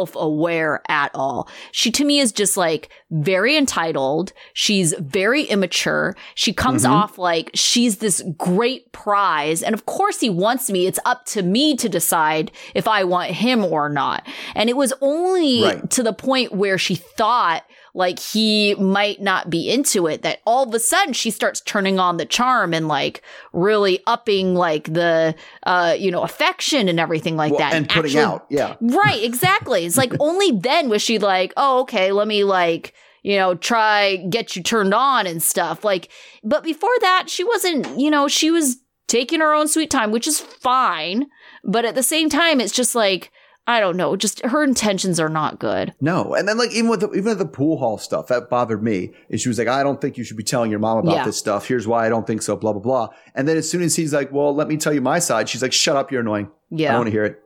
self-aware 0.05 0.83
at 0.88 1.11
all. 1.14 1.48
She 1.72 1.90
to 1.92 2.05
me 2.05 2.18
is 2.18 2.33
just 2.33 2.57
like 2.57 2.88
very 3.11 3.57
entitled. 3.57 4.33
She's 4.53 4.94
very 4.98 5.44
immature. 5.44 6.16
She 6.35 6.53
comes 6.53 6.85
Mhm. 6.85 6.90
off 6.90 7.18
like 7.18 7.50
she's 7.55 7.98
this 7.98 8.22
great 8.37 8.90
prize. 8.92 9.62
And 9.62 9.74
of 9.74 9.87
course 9.87 10.20
he 10.20 10.31
wants 10.31 10.70
me. 10.70 10.87
It's 10.87 10.98
up 11.05 11.24
to 11.26 11.42
me 11.42 11.76
to 11.76 11.88
decide 11.88 12.50
if 12.74 12.88
i 12.88 13.05
want 13.05 13.31
him 13.31 13.64
or 13.64 13.88
not. 13.88 14.26
And 14.55 14.68
it 14.70 14.76
was 14.76 14.92
only 15.00 15.62
Right. 15.62 15.90
to 15.90 16.03
the 16.03 16.12
point 16.12 16.53
where 16.53 16.79
she 16.79 16.94
thought 16.96 17.62
like 17.94 18.18
he 18.18 18.74
might 18.76 19.20
not 19.20 19.50
be 19.50 19.70
into 19.70 20.07
it 20.07 20.22
that 20.22 20.40
all 20.46 20.68
of 20.68 20.74
a 20.74 20.79
sudden 20.79 21.12
she 21.12 21.31
starts 21.31 21.61
turning 21.61 21.98
on 21.98 22.16
the 22.16 22.24
charm 22.26 22.72
and 22.72 22.87
like 22.88 23.22
really 23.53 24.00
upping 24.07 24.55
like 24.55 24.85
the 24.92 25.35
uh 25.64 25.94
you 25.98 26.11
know 26.11 26.22
affection 26.22 26.88
and 26.88 27.00
everything 27.00 27.37
like 27.37 27.50
Well, 27.53 27.59
that 27.61 27.74
and 27.74 27.88
putting 27.88 28.16
actually- 28.16 28.22
out, 28.22 28.46
yeah, 28.48 28.76
Right, 28.81 29.22
exactly. 29.22 29.85
It's 29.85 29.96
like 29.96 30.12
only 30.20 30.53
then 30.53 30.88
was 30.88 31.03
she 31.03 31.18
like, 31.18 31.53
oh, 31.57 31.81
okay, 31.81 32.12
let 32.12 32.29
me 32.29 32.44
like, 32.44 32.94
you 33.22 33.37
know, 33.37 33.55
try 33.55 34.16
get 34.16 34.57
you 34.57 34.62
turned 34.62 34.94
on 34.94 35.26
and 35.26 35.42
stuff. 35.42 35.85
Like, 35.85 36.11
but 36.44 36.62
before 36.62 36.94
that, 37.00 37.24
she 37.29 37.44
wasn't, 37.44 37.98
you 37.98 38.11
know, 38.11 38.29
she 38.29 38.50
was 38.50 38.76
taking 39.09 39.40
her 39.40 39.53
own 39.53 39.66
sweet 39.68 39.90
time, 39.90 40.11
which 40.12 40.26
is 40.26 40.38
fine. 40.40 41.26
But 41.64 41.85
at 41.85 41.94
the 41.94 42.03
same 42.03 42.31
time, 42.31 42.61
it's 42.61 42.72
just 42.72 42.94
like, 42.94 43.31
I 43.70 43.80
don't 43.80 43.96
know. 43.96 44.16
Just 44.16 44.44
her 44.44 44.62
intentions 44.64 45.20
are 45.20 45.28
not 45.28 45.59
good. 45.59 45.94
No, 46.00 46.35
and 46.35 46.48
then 46.48 46.59
like 46.59 46.72
even 46.72 46.90
with 46.90 47.00
the, 47.00 47.09
even 47.11 47.24
with 47.24 47.38
the 47.38 47.46
pool 47.46 47.78
hall 47.78 47.98
stuff 47.98 48.26
that 48.28 48.50
bothered 48.50 48.83
me. 48.83 49.12
and 49.30 49.40
she 49.40 49.48
was 49.48 49.59
like, 49.59 49.68
I 49.68 49.83
don't 49.83 50.00
think 50.00 50.18
you 50.18 50.24
should 50.24 50.37
be 50.37 50.42
telling 50.42 50.70
your 50.70 50.80
mom 50.80 50.98
about 50.98 51.14
Yeah. 51.14 51.24
this 51.24 51.37
stuff. 51.38 51.66
Here's 51.68 51.87
why 51.87 52.04
I 52.06 52.09
don't 52.09 52.26
think 52.26 52.42
so. 52.42 52.56
Blah 52.56 52.72
blah 52.72 52.83
blah. 52.83 53.09
And 53.35 53.46
then 53.46 53.56
as 53.56 53.70
soon 53.70 53.83
as 53.83 53.94
he's 53.96 54.12
like, 54.12 54.33
well, 54.33 54.54
let 54.54 54.66
me 54.68 54.76
tell 54.76 54.92
you 54.92 55.00
my 55.00 55.18
side. 55.18 55.48
She's 55.48 55.62
like, 55.62 55.72
shut 55.72 55.96
up, 55.96 56.11
you're 56.11 56.20
annoying. 56.22 56.46
I 56.46 56.50
Yeah. 56.70 56.88
don't 56.92 56.98
want 57.00 57.06
to 57.09 57.12
hear 57.12 57.24
it. 57.24 57.40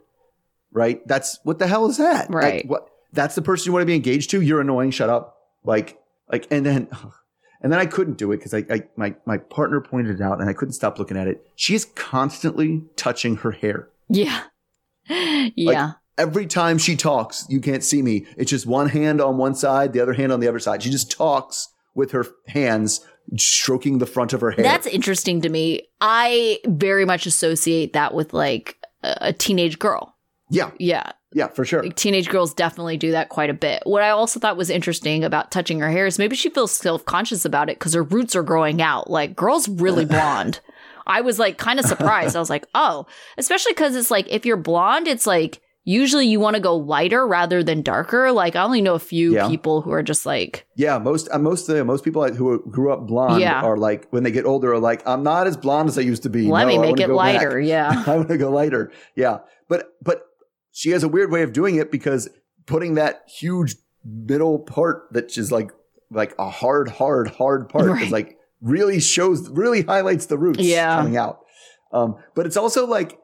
Right? 0.73 1.07
That's 1.07 1.39
what 1.45 1.59
the 1.59 1.67
hell 1.67 1.87
is 1.89 1.99
that? 1.99 2.31
Like, 2.31 2.43
Right. 2.43 2.69
what? 2.69 2.89
That's 3.13 3.35
the 3.35 3.43
person 3.43 3.67
you 3.67 3.73
want 3.73 3.83
to 3.83 3.87
be 3.87 3.95
engaged 3.95 4.31
to. 4.31 4.41
You're 4.41 4.61
annoying. 4.61 4.91
Shut 4.91 5.09
up. 5.11 5.37
Like 5.65 5.99
like 6.33 6.47
and 6.51 6.65
then. 6.67 6.89
And 7.63 7.73
then 7.73 7.81
I 7.81 7.87
couldn't 7.87 8.19
do 8.19 8.31
it 8.33 8.37
because 8.39 8.53
I, 8.53 8.65
I 8.71 8.83
my 8.97 9.15
my 9.25 9.39
partner 9.39 9.81
pointed 9.81 10.17
it 10.17 10.21
out 10.23 10.39
and 10.39 10.51
I 10.51 10.53
couldn't 10.53 10.75
stop 10.75 10.99
looking 10.99 11.17
at 11.17 11.29
it. 11.29 11.47
She 11.55 11.75
is 11.75 11.87
constantly 11.95 12.85
touching 12.97 13.37
her 13.37 13.53
hair. 13.53 13.89
Yeah. 14.11 14.43
yeah. 15.09 15.93
Every 16.17 16.47
time 16.47 16.79
she 16.79 16.95
talks, 16.97 17.45
you 17.49 17.61
can't 17.61 17.83
see 17.83 18.03
me. 18.03 18.27
It's 18.37 18.51
just 18.51 18.67
one 18.67 18.89
hand 18.89 19.21
on 19.21 19.37
one 19.37 19.55
side, 19.55 19.93
the 19.93 20.01
other 20.01 20.13
hand 20.13 20.33
on 20.33 20.41
the 20.41 20.49
other 20.49 20.61
side. 20.61 20.83
She 20.83 20.91
just 20.91 21.11
talks 21.11 21.69
with 21.95 22.13
her 22.13 22.27
hands 22.47 23.05
stroking 23.37 23.99
the 23.99 24.07
front 24.07 24.33
of 24.33 24.41
her 24.41 24.51
hair. 24.51 24.63
That's 24.65 24.87
interesting 24.87 25.41
to 25.43 25.49
me. 25.49 25.89
I 26.01 26.61
very 26.67 27.05
much 27.05 27.27
associate 27.27 27.95
that 27.95 28.15
with 28.15 28.33
like 28.33 28.77
a 29.03 29.33
teenage 29.33 29.79
girl. 29.79 30.15
yeah, 30.51 30.71
Yeah. 30.79 31.13
yeah, 31.33 31.49
for 31.49 31.65
sure. 31.65 31.83
Like 31.83 31.97
teenage 31.97 32.29
girls 32.29 32.55
definitely 32.55 32.97
do 32.97 33.11
that 33.13 33.29
quite 33.29 33.51
a 33.51 33.55
bit. 33.55 33.83
What 33.85 34.03
I 34.03 34.11
also 34.11 34.39
thought 34.39 34.57
was 34.57 34.71
interesting 34.71 35.25
about 35.25 35.51
touching 35.51 35.81
her 35.81 35.91
hair 35.91 36.07
is 36.07 36.19
maybe 36.19 36.37
she 36.37 36.51
feels 36.51 36.73
self 36.73 37.05
conscious 37.05 37.45
about 37.45 37.69
it 37.71 37.79
because 37.79 37.95
her 37.95 38.03
roots 38.03 38.37
are 38.37 38.43
growing 38.43 38.81
out. 38.83 39.11
Like, 39.11 39.35
girls 39.35 39.69
really 39.69 40.05
blonde. 40.07 40.61
I 41.07 41.21
was 41.23 41.39
like 41.39 41.59
kind 41.59 41.79
of 41.79 41.85
surprised. 41.87 42.35
I 42.37 42.41
was 42.41 42.51
like, 42.51 42.67
oh, 42.75 43.07
especially 43.37 43.73
because 43.73 43.95
it's 43.97 44.11
like 44.11 44.27
if 44.29 44.47
you're 44.47 44.57
blonde, 44.57 45.07
it's 45.09 45.27
like 45.27 45.61
usually 45.85 46.27
you 46.27 46.41
want 46.41 46.55
to 46.57 46.61
go 46.61 46.77
lighter 46.77 47.27
rather 47.27 47.63
than 47.63 47.83
darker. 47.83 48.33
Like, 48.33 48.57
I 48.57 48.63
only 48.63 48.81
know 48.81 48.95
a 48.95 48.99
few 48.99 49.35
Yeah. 49.35 49.49
people 49.49 49.83
who 49.83 49.93
are 49.93 50.03
just 50.03 50.25
like, 50.27 50.67
Yeah, 50.77 50.99
most 50.99 51.29
uh, 51.31 51.39
most 51.39 51.69
uh, 51.69 51.85
most 51.85 52.05
people 52.05 52.27
who 52.33 52.59
grew 52.71 52.93
up 52.93 53.07
blonde 53.07 53.41
Yeah. 53.41 53.61
are 53.63 53.77
like 53.77 54.09
when 54.11 54.23
they 54.23 54.31
get 54.31 54.47
older 54.47 54.73
are 54.73 54.79
like 54.79 55.03
I'm 55.07 55.23
not 55.23 55.47
as 55.47 55.57
blonde 55.57 55.89
as 55.89 55.99
I 55.99 56.03
used 56.03 56.23
to 56.25 56.31
be. 56.31 56.47
let 56.49 56.63
No, 56.63 56.69
me 56.69 56.79
make 56.79 56.99
it 57.01 57.07
go 57.07 57.17
back." 57.17 57.35
lighter. 57.43 57.61
Yeah. 57.61 58.03
I 58.07 58.17
want 58.17 58.29
to 58.29 58.39
go 58.39 58.51
lighter. 58.51 58.91
Yeah, 59.15 59.39
but 59.69 59.89
but 60.03 60.23
she 60.73 60.91
has 60.91 61.03
a 61.05 61.09
weird 61.09 61.31
way 61.31 61.43
of 61.43 61.53
doing 61.53 61.77
it 61.77 61.93
because 61.93 62.29
putting 62.67 62.95
that 62.95 63.23
huge 63.29 63.77
middle 64.05 64.59
part 64.59 65.09
that 65.13 65.37
is 65.39 65.53
like 65.53 65.71
like 66.11 66.35
a 66.39 66.49
hard, 66.51 66.89
hard, 66.89 67.29
hard 67.29 67.69
part 67.69 67.87
Right. 67.89 68.03
is 68.03 68.11
like 68.13 68.39
really 68.61 69.01
shows, 69.01 69.49
really 69.51 69.83
highlights 69.83 70.27
the 70.27 70.39
roots 70.39 70.61
Yeah. 70.61 70.97
coming 70.97 71.17
out. 71.17 71.41
Um, 71.93 72.17
but 72.35 72.47
it's 72.47 72.57
also 72.57 72.87
like 72.87 73.19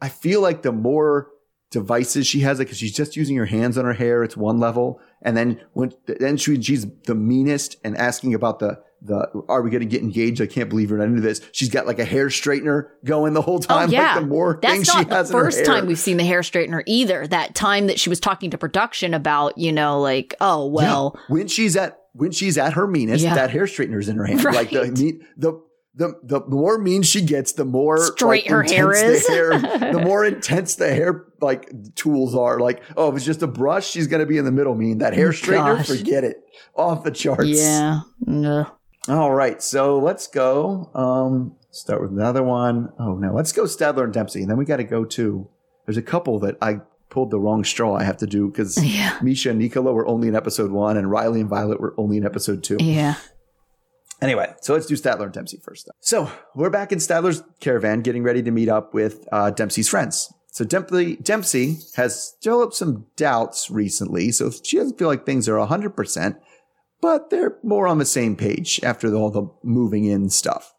I 0.00 0.08
feel 0.08 0.40
like 0.40 0.62
the 0.62 0.72
more 0.72 1.28
devices 1.70 2.26
she 2.26 2.40
has, 2.40 2.58
like 2.58 2.68
'cause 2.68 2.78
she's 2.78 2.94
just 2.94 3.16
using 3.16 3.36
her 3.36 3.46
hands 3.46 3.76
on 3.76 3.84
her 3.84 3.92
hair, 3.92 4.22
it's 4.24 4.36
one 4.36 4.58
level, 4.58 5.00
and 5.22 5.36
then 5.36 5.60
when 5.72 5.92
then 6.06 6.36
she, 6.36 6.60
she's 6.60 6.86
the 7.06 7.14
meanest 7.14 7.76
and 7.84 7.96
asking 7.96 8.34
about 8.34 8.58
the 8.58 8.78
the 9.00 9.28
are 9.48 9.62
we 9.62 9.70
going 9.70 9.80
to 9.80 9.86
get 9.86 10.02
engaged? 10.02 10.40
I 10.40 10.46
can't 10.46 10.68
believe 10.68 10.90
you're 10.90 10.98
not 10.98 11.06
into 11.06 11.20
this. 11.20 11.40
She's 11.52 11.68
got 11.68 11.86
like 11.86 11.98
a 11.98 12.04
hair 12.04 12.26
straightener 12.28 12.88
going 13.04 13.32
the 13.32 13.42
whole 13.42 13.56
oh, 13.56 13.60
time. 13.60 13.88
Oh, 13.90 13.92
yeah. 13.92 14.14
Like 14.14 14.22
the 14.22 14.26
more 14.26 14.58
That's 14.60 14.74
things 14.74 14.88
not 14.88 14.98
she 14.98 15.04
the 15.04 15.24
first 15.26 15.64
time 15.64 15.86
we've 15.86 15.98
seen 15.98 16.16
the 16.16 16.24
hair 16.24 16.40
straightener 16.40 16.82
either. 16.86 17.26
That 17.26 17.54
time 17.54 17.86
that 17.86 18.00
she 18.00 18.08
was 18.08 18.18
talking 18.18 18.50
to 18.50 18.58
production 18.58 19.14
about, 19.14 19.56
you 19.56 19.72
know, 19.72 20.00
like, 20.00 20.34
oh, 20.40 20.66
well, 20.66 21.14
Yeah. 21.14 21.20
when 21.28 21.48
she's 21.48 21.76
at 21.76 22.00
when 22.12 22.32
she's 22.32 22.58
at 22.58 22.72
her 22.72 22.88
meanest, 22.88 23.22
Yeah. 23.22 23.34
that 23.34 23.50
hair 23.50 23.66
straightener's 23.66 24.08
in 24.08 24.16
her 24.16 24.24
hand. 24.24 24.42
Like 24.42 24.70
the 24.70 25.20
the 25.36 25.62
the 25.94 26.14
the 26.24 26.40
more 26.48 26.78
mean 26.78 27.02
she 27.02 27.20
gets, 27.22 27.52
the 27.52 27.64
more 27.64 27.98
Straight 27.98 28.44
like, 28.44 28.50
her 28.50 28.62
hair 28.62 28.92
is. 28.92 29.26
The, 29.26 29.32
hair, 29.32 29.50
the 29.92 30.00
more 30.04 30.24
intense 30.24 30.74
the 30.76 30.92
hair 30.92 31.24
like 31.40 31.70
tools 31.94 32.34
are. 32.34 32.58
Like, 32.60 32.82
oh, 32.96 33.08
if 33.10 33.16
it's 33.16 33.24
just 33.24 33.42
a 33.42 33.46
brush, 33.46 33.88
she's 33.88 34.06
gonna 34.06 34.26
be 34.26 34.38
in 34.38 34.44
the 34.44 34.52
middle 34.52 34.74
mean. 34.74 34.98
That 34.98 35.14
hair 35.14 35.30
straightener, 35.30 35.76
Gosh. 35.78 35.86
forget 35.88 36.24
it. 36.24 36.42
Off 36.74 37.04
the 37.04 37.10
charts. 37.10 37.46
yeah. 37.48 38.00
Ugh. 38.26 38.66
All 39.08 39.32
right, 39.32 39.62
so 39.62 39.98
let's 39.98 40.26
go. 40.26 40.90
Um, 40.94 41.56
start 41.70 42.02
with 42.02 42.10
another 42.10 42.42
one. 42.42 42.92
Oh 42.98 43.14
no, 43.14 43.32
let's 43.32 43.52
go 43.52 43.62
Statler 43.64 44.04
and 44.04 44.12
Dempsey, 44.12 44.42
and 44.42 44.50
then 44.50 44.58
we 44.58 44.64
got 44.64 44.76
to 44.76 44.84
go 44.84 45.04
to. 45.06 45.48
There's 45.86 45.96
a 45.96 46.02
couple 46.02 46.38
that 46.40 46.58
I 46.60 46.80
pulled 47.08 47.30
the 47.30 47.40
wrong 47.40 47.64
straw. 47.64 47.94
I 47.94 48.02
have 48.04 48.18
to 48.18 48.26
do 48.26 48.48
because 48.48 48.76
Yeah. 48.84 49.12
Meisha 49.20 49.50
and 49.50 49.58
Nicola 49.58 49.92
were 49.94 50.06
only 50.06 50.28
in 50.28 50.36
episode 50.36 50.70
one, 50.70 50.98
and 50.98 51.10
Riley 51.10 51.40
and 51.40 51.48
Violet 51.48 51.80
were 51.80 51.94
only 51.96 52.18
in 52.18 52.26
episode 52.26 52.62
two. 52.62 52.76
Yeah. 52.80 53.14
Anyway, 54.20 54.52
so 54.60 54.74
let's 54.74 54.86
do 54.86 54.94
Statler 54.96 55.22
and 55.24 55.32
Dempsey 55.32 55.58
first. 55.62 55.86
Though. 55.86 55.92
So 56.00 56.30
we're 56.54 56.70
back 56.70 56.90
in 56.92 56.98
Statler's 56.98 57.42
caravan, 57.60 58.00
getting 58.02 58.24
ready 58.24 58.42
to 58.42 58.50
meet 58.50 58.68
up 58.68 58.92
with 58.92 59.26
uh, 59.30 59.50
Dempsey's 59.50 59.88
friends. 59.88 60.32
So 60.50 60.64
Dempsey, 60.64 61.16
Dempsey 61.16 61.76
has 61.94 62.34
developed 62.40 62.74
some 62.74 63.06
doubts 63.16 63.70
recently, 63.70 64.32
so 64.32 64.50
she 64.50 64.78
doesn't 64.78 64.98
feel 64.98 65.08
like 65.08 65.24
things 65.24 65.48
are 65.48 65.54
100%, 65.54 66.36
but 67.00 67.30
they're 67.30 67.58
more 67.62 67.86
on 67.86 67.98
the 67.98 68.04
same 68.04 68.34
page 68.34 68.80
after 68.82 69.14
all 69.14 69.30
the 69.30 69.48
moving 69.62 70.04
in 70.04 70.30
stuff. 70.30 70.74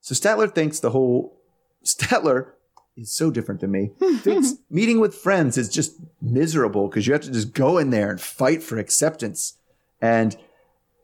So 0.00 0.14
Statler 0.14 0.54
thinks 0.54 0.78
the 0.78 0.90
whole 0.90 1.40
Statler 1.84 2.52
is 2.96 3.14
so 3.14 3.30
different 3.30 3.60
than 3.60 3.70
me. 3.72 3.90
thinks 4.18 4.54
meeting 4.70 5.00
with 5.00 5.14
friends 5.14 5.58
is 5.58 5.68
just 5.68 5.94
miserable 6.20 6.88
because 6.88 7.06
you 7.06 7.12
have 7.12 7.22
to 7.22 7.32
just 7.32 7.54
go 7.54 7.78
in 7.78 7.90
there 7.90 8.10
and 8.10 8.20
fight 8.20 8.62
for 8.62 8.78
acceptance. 8.78 9.58
And 10.00 10.36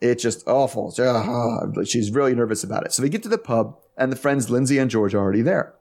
it's 0.00 0.22
just 0.22 0.46
awful. 0.46 0.94
Ah, 0.98 1.82
she's 1.84 2.10
really 2.10 2.34
nervous 2.34 2.64
about 2.64 2.84
it. 2.84 2.92
So 2.92 3.02
they 3.02 3.08
get 3.08 3.22
to 3.24 3.28
the 3.28 3.38
pub, 3.38 3.76
and 3.96 4.10
the 4.10 4.16
friends 4.16 4.50
Lindsay 4.50 4.78
and 4.78 4.90
George 4.90 5.14
are 5.14 5.18
already 5.18 5.42
there. 5.42 5.74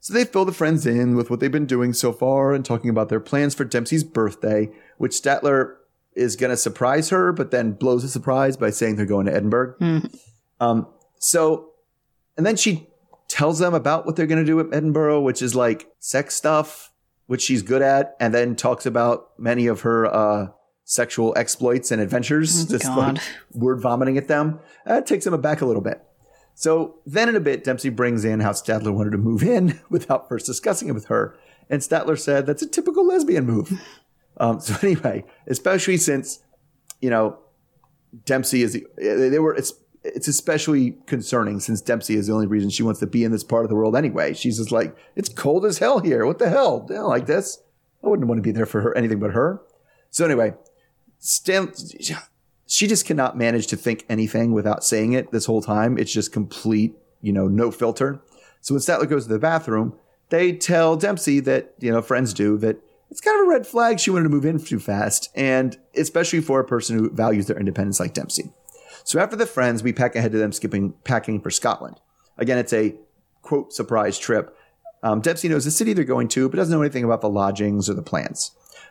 So 0.00 0.14
they 0.14 0.24
fill 0.24 0.44
the 0.44 0.52
friends 0.52 0.86
in 0.86 1.16
with 1.16 1.30
what 1.30 1.40
they've 1.40 1.50
been 1.50 1.66
doing 1.66 1.92
so 1.92 2.12
far 2.12 2.52
and 2.52 2.64
talking 2.64 2.90
about 2.90 3.08
their 3.08 3.20
plans 3.20 3.54
for 3.54 3.64
Dempsey's 3.64 4.04
birthday, 4.04 4.70
which 4.98 5.12
Statler 5.12 5.74
is 6.14 6.36
going 6.36 6.50
to 6.50 6.56
surprise 6.56 7.10
her, 7.10 7.32
but 7.32 7.50
then 7.50 7.72
blows 7.72 8.04
a 8.04 8.08
surprise 8.08 8.56
by 8.56 8.70
saying 8.70 8.96
they're 8.96 9.04
going 9.06 9.26
to 9.26 9.34
Edinburgh. 9.34 9.74
Hmm. 9.78 9.98
Um, 10.60 10.86
so, 11.18 11.70
and 12.36 12.46
then 12.46 12.56
she 12.56 12.86
tells 13.28 13.58
them 13.58 13.74
about 13.74 14.06
what 14.06 14.14
they're 14.16 14.26
going 14.26 14.44
to 14.44 14.46
do 14.46 14.60
at 14.60 14.66
Edinburgh, 14.72 15.20
which 15.22 15.42
is 15.42 15.54
like 15.54 15.88
sex 15.98 16.34
stuff, 16.34 16.92
which 17.26 17.42
she's 17.42 17.62
good 17.62 17.82
at, 17.82 18.16
and 18.20 18.32
then 18.32 18.54
talks 18.54 18.86
about 18.86 19.30
many 19.38 19.66
of 19.66 19.80
her 19.80 20.06
uh, 20.06 20.48
sexual 20.84 21.34
exploits 21.36 21.90
and 21.90 22.00
adventures, 22.00 22.64
Oh, 22.66 22.70
just 22.70 22.84
God. 22.84 23.14
like 23.14 23.22
word 23.52 23.80
vomiting 23.80 24.16
at 24.16 24.28
them. 24.28 24.60
That 24.86 25.06
takes 25.06 25.24
them 25.24 25.34
aback 25.34 25.60
a 25.60 25.66
little 25.66 25.82
bit. 25.82 26.00
So 26.58 26.96
then 27.04 27.28
in 27.28 27.36
a 27.36 27.40
bit, 27.40 27.64
Dempsey 27.64 27.90
brings 27.90 28.24
in 28.24 28.40
how 28.40 28.52
Statler 28.52 28.92
wanted 28.92 29.10
to 29.10 29.18
move 29.18 29.42
in 29.42 29.78
without 29.90 30.26
first 30.26 30.46
discussing 30.46 30.88
it 30.88 30.92
with 30.92 31.04
her. 31.06 31.36
And 31.68 31.82
Statler 31.82 32.18
said 32.18 32.46
that's 32.46 32.62
a 32.62 32.66
typical 32.66 33.06
lesbian 33.06 33.46
move. 33.46 33.80
Um, 34.38 34.60
so 34.60 34.76
anyway, 34.82 35.24
especially 35.46 35.96
since, 35.96 36.40
you 37.00 37.08
know, 37.08 37.38
Dempsey 38.26 38.60
is, 38.60 38.78
they 38.98 39.38
were, 39.38 39.54
it's, 39.54 39.72
it's 40.04 40.28
especially 40.28 40.98
concerning 41.06 41.58
since 41.58 41.80
Dempsey 41.80 42.16
is 42.16 42.26
the 42.26 42.34
only 42.34 42.46
reason 42.46 42.68
she 42.68 42.82
wants 42.82 43.00
to 43.00 43.06
be 43.06 43.24
in 43.24 43.32
this 43.32 43.42
part 43.42 43.64
of 43.64 43.70
the 43.70 43.74
world 43.74 43.96
anyway. 43.96 44.34
She's 44.34 44.58
just 44.58 44.70
like, 44.70 44.94
it's 45.14 45.30
cold 45.30 45.64
as 45.64 45.78
hell 45.78 46.00
here. 46.00 46.26
What 46.26 46.38
the 46.38 46.50
hell? 46.50 46.86
Like 46.90 47.24
this. 47.24 47.62
I 48.04 48.08
wouldn't 48.08 48.28
want 48.28 48.36
to 48.36 48.42
be 48.42 48.52
there 48.52 48.66
for 48.66 48.82
her, 48.82 48.94
anything 48.94 49.20
but 49.20 49.30
her. 49.30 49.62
So 50.10 50.26
anyway, 50.26 50.52
Stan, 51.18 51.72
she 52.66 52.86
just 52.86 53.06
cannot 53.06 53.36
manage 53.36 53.68
to 53.68 53.76
think 53.76 54.04
anything 54.08 54.52
without 54.52 54.84
saying 54.84 55.12
it 55.12 55.30
this 55.30 55.46
whole 55.46 55.62
time. 55.62 55.98
It's 55.98 56.12
just 56.12 56.32
complete, 56.32 56.94
you 57.20 57.32
know, 57.32 57.46
no 57.46 57.70
filter. 57.70 58.20
So 58.60 58.74
when 58.74 58.80
Statler 58.80 59.08
goes 59.08 59.26
to 59.26 59.32
the 59.32 59.38
bathroom, 59.38 59.94
they 60.30 60.52
tell 60.52 60.96
Dempsey 60.96 61.40
that, 61.40 61.74
you 61.78 61.92
know, 61.92 62.02
friends 62.02 62.34
do, 62.34 62.58
that 62.58 62.80
it's 63.10 63.20
kind 63.20 63.40
of 63.40 63.46
a 63.46 63.48
red 63.48 63.66
flag 63.66 64.00
she 64.00 64.10
wanted 64.10 64.24
to 64.24 64.30
move 64.30 64.44
in 64.44 64.58
too 64.58 64.80
fast, 64.80 65.30
and 65.34 65.76
especially 65.94 66.40
for 66.40 66.58
a 66.58 66.64
person 66.64 66.98
who 66.98 67.10
values 67.10 67.46
their 67.46 67.58
independence 67.58 68.00
like 68.00 68.14
Dempsey. 68.14 68.52
So 69.04 69.20
after 69.20 69.36
the 69.36 69.46
friends, 69.46 69.84
we 69.84 69.92
pack 69.92 70.16
ahead 70.16 70.32
to 70.32 70.38
them 70.38 70.50
skipping 70.50 70.94
packing 71.04 71.40
for 71.40 71.50
Scotland. 71.50 72.00
Again, 72.38 72.58
it's 72.58 72.72
a 72.72 72.96
quote 73.42 73.72
surprise 73.72 74.18
trip. 74.18 74.56
Um, 75.04 75.20
Dempsey 75.20 75.48
knows 75.48 75.64
the 75.64 75.70
city 75.70 75.92
they're 75.92 76.04
going 76.04 76.26
to, 76.28 76.48
but 76.48 76.56
doesn't 76.56 76.72
know 76.72 76.82
anything 76.82 77.04
about 77.04 77.20
the 77.20 77.28
lodgings 77.28 77.88
or 77.88 77.94
the 77.94 78.02
plans. 78.02 78.50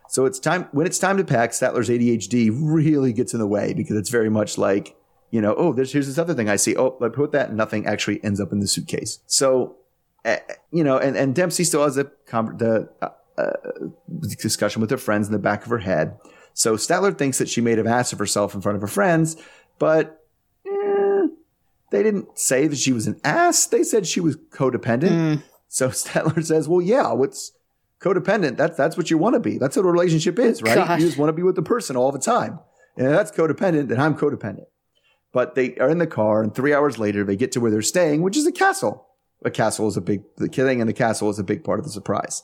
So 0.10 0.26
it's 0.26 0.40
time 0.40 0.68
when 0.72 0.86
it's 0.86 1.00
time 1.00 1.18
to 1.18 1.24
pack. 1.24 1.52
Statler's 1.52 1.90
ADHD 1.90 2.52
really 2.54 3.14
gets 3.14 3.34
in 3.34 3.40
the 3.40 3.48
way 3.48 3.74
because 3.74 3.98
it's 3.98 4.10
very 4.10 4.30
much 4.30 4.58
like 4.58 4.96
you 5.32 5.42
know, 5.42 5.54
oh, 5.58 5.74
there's 5.74 5.92
here's 5.92 6.08
this 6.08 6.18
other 6.18 6.34
thing 6.34 6.50
I 6.50 6.56
see. 6.56 6.78
Oh, 6.78 6.98
I 7.02 7.10
put 7.10 7.34
that, 7.34 7.50
and 7.50 7.58
nothing 7.58 7.86
actually 7.86 8.24
ends 8.24 8.40
up 8.40 8.54
in 8.54 8.60
the 8.60 8.68
suitcase. 8.68 9.20
So, 9.28 9.76
uh, 10.24 10.38
you 10.72 10.82
know, 10.84 10.98
and 10.98 11.18
and 11.18 11.36
Dempsey 11.36 11.66
still 11.66 11.84
has 11.84 11.96
the 11.96 12.10
the 12.32 12.90
uh, 13.02 13.10
uh, 13.38 13.52
discussion 14.22 14.82
with 14.82 14.90
her 14.92 14.98
friends 14.98 15.28
in 15.28 15.34
the 15.34 15.40
back 15.40 15.64
of 15.64 15.70
her 15.70 15.80
head. 15.80 16.18
So 16.54 16.78
Statler 16.78 17.18
thinks 17.18 17.38
that 17.40 17.50
she 17.50 17.60
may 17.60 17.76
have 17.76 17.86
asked 17.86 18.14
of 18.14 18.20
herself 18.20 18.56
in 18.56 18.62
front 18.62 18.78
of 18.78 18.82
her 18.82 18.88
friends, 18.88 19.36
but 19.78 20.24
eh, 20.66 21.28
they 21.92 22.02
didn't 22.02 22.40
say 22.40 22.68
that 22.68 22.78
she 22.78 22.94
was 22.94 23.06
an 23.08 23.20
ass. 23.26 23.66
They 23.66 23.84
said 23.84 24.08
she 24.08 24.22
was 24.22 24.38
codependent. 24.38 25.10
Mm. 25.10 25.44
So 25.68 25.90
Statler 25.90 26.46
says, 26.46 26.70
"Well, 26.70 26.82
yeah, 26.82 27.12
what's 27.12 27.52
codependent? 28.06 28.58
That's 28.58 28.78
that's 28.78 28.98
what 28.98 29.10
you 29.10 29.18
want 29.18 29.34
to 29.34 29.40
be. 29.40 29.58
That's 29.58 29.76
what 29.76 29.86
a 29.86 29.92
relationship 29.92 30.38
is, 30.40 30.62
right? 30.62 30.76
Gosh. 30.76 31.00
You 31.00 31.06
just 31.06 31.18
want 31.18 31.30
to 31.30 31.34
be 31.34 31.44
with 31.44 31.56
the 31.56 31.64
person 31.64 31.96
all 31.96 32.12
the 32.12 32.20
time. 32.20 32.60
And 32.98 33.08
that's 33.08 33.32
codependent, 33.32 33.92
and 33.92 34.02
I'm 34.02 34.16
codependent." 34.16 34.66
But 35.34 35.56
they 35.56 35.76
are 35.78 35.90
in 35.90 35.98
the 35.98 36.08
car, 36.08 36.42
and 36.42 36.56
three 36.56 36.74
hours 36.74 36.98
later, 36.98 37.26
they 37.26 37.36
get 37.36 37.52
to 37.54 37.60
where 37.60 37.72
they're 37.72 37.82
staying, 37.82 38.22
which 38.22 38.38
is 38.38 38.46
a 38.46 38.52
castle. 38.52 39.08
A 39.44 39.52
castle 39.52 39.88
is 39.88 39.98
a 39.98 40.02
big 40.02 40.24
the 40.38 40.48
killing 40.48 40.80
and 40.80 40.90
the 40.90 40.94
castle 40.94 41.30
is 41.30 41.40
a 41.40 41.44
big 41.44 41.64
part 41.64 41.80
of 41.80 41.86
the 41.86 41.92
surprise. 41.92 42.42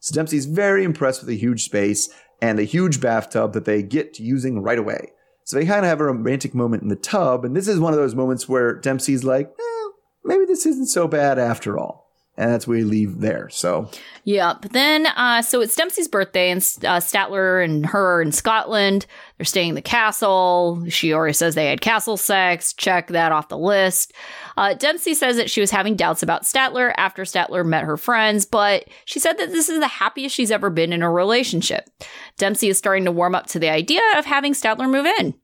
So 0.00 0.14
Dempsey's 0.14 0.44
very 0.44 0.84
impressed 0.84 1.22
with 1.22 1.28
the 1.28 1.36
huge 1.36 1.64
space 1.64 2.10
and 2.42 2.58
the 2.58 2.64
huge 2.64 3.00
bathtub 3.00 3.54
that 3.54 3.64
they 3.64 3.82
get 3.82 4.12
to 4.14 4.22
using 4.22 4.62
right 4.62 4.78
away. 4.78 5.12
So 5.44 5.56
they 5.56 5.64
kind 5.64 5.84
of 5.84 5.88
have 5.88 6.00
a 6.00 6.04
romantic 6.04 6.54
moment 6.54 6.82
in 6.82 6.90
the 6.90 6.96
tub, 6.96 7.44
and 7.44 7.56
this 7.56 7.68
is 7.68 7.80
one 7.80 7.92
of 7.92 7.98
those 7.98 8.14
moments 8.14 8.48
where 8.48 8.74
Dempsey's 8.74 9.24
like, 9.24 9.48
eh, 9.48 9.88
maybe 10.24 10.44
this 10.44 10.66
isn't 10.66 10.86
so 10.86 11.08
bad 11.08 11.38
after 11.38 11.78
all. 11.78 12.03
And 12.36 12.50
that's 12.50 12.66
where 12.66 12.78
we 12.78 12.84
leave 12.84 13.20
there. 13.20 13.48
So 13.48 13.90
Yeah, 14.24 14.54
but 14.60 14.72
then, 14.72 15.06
uh, 15.06 15.42
so 15.42 15.60
it's 15.60 15.76
Dempsey's 15.76 16.08
birthday, 16.08 16.50
and 16.50 16.60
uh, 16.60 16.98
Statler 16.98 17.64
and 17.64 17.86
her 17.86 18.20
in 18.20 18.32
Scotland. 18.32 19.06
They're 19.38 19.44
staying 19.44 19.70
in 19.70 19.74
the 19.76 19.82
castle. 19.82 20.84
She 20.88 21.12
already 21.12 21.34
says 21.34 21.54
they 21.54 21.66
had 21.66 21.80
castle 21.80 22.16
sex. 22.16 22.72
Check 22.72 23.08
that 23.08 23.30
off 23.30 23.48
the 23.48 23.58
list. 23.58 24.12
Uh, 24.56 24.74
Dempsey 24.74 25.14
says 25.14 25.36
that 25.36 25.50
she 25.50 25.60
was 25.60 25.70
having 25.70 25.94
doubts 25.94 26.22
about 26.22 26.42
Statler 26.42 26.92
after 26.96 27.22
Statler 27.22 27.64
met 27.64 27.84
her 27.84 27.96
friends, 27.96 28.46
but 28.46 28.84
she 29.04 29.20
said 29.20 29.38
that 29.38 29.50
this 29.50 29.68
is 29.68 29.78
the 29.78 29.86
happiest 29.86 30.34
she's 30.34 30.50
ever 30.50 30.70
been 30.70 30.92
in 30.92 31.02
a 31.02 31.10
relationship. 31.10 31.88
Dempsey 32.36 32.68
is 32.68 32.78
starting 32.78 33.04
to 33.04 33.12
warm 33.12 33.34
up 33.34 33.46
to 33.48 33.58
the 33.58 33.70
idea 33.70 34.02
of 34.16 34.24
having 34.24 34.54
Statler 34.54 34.90
move 34.90 35.06
in. 35.06 35.34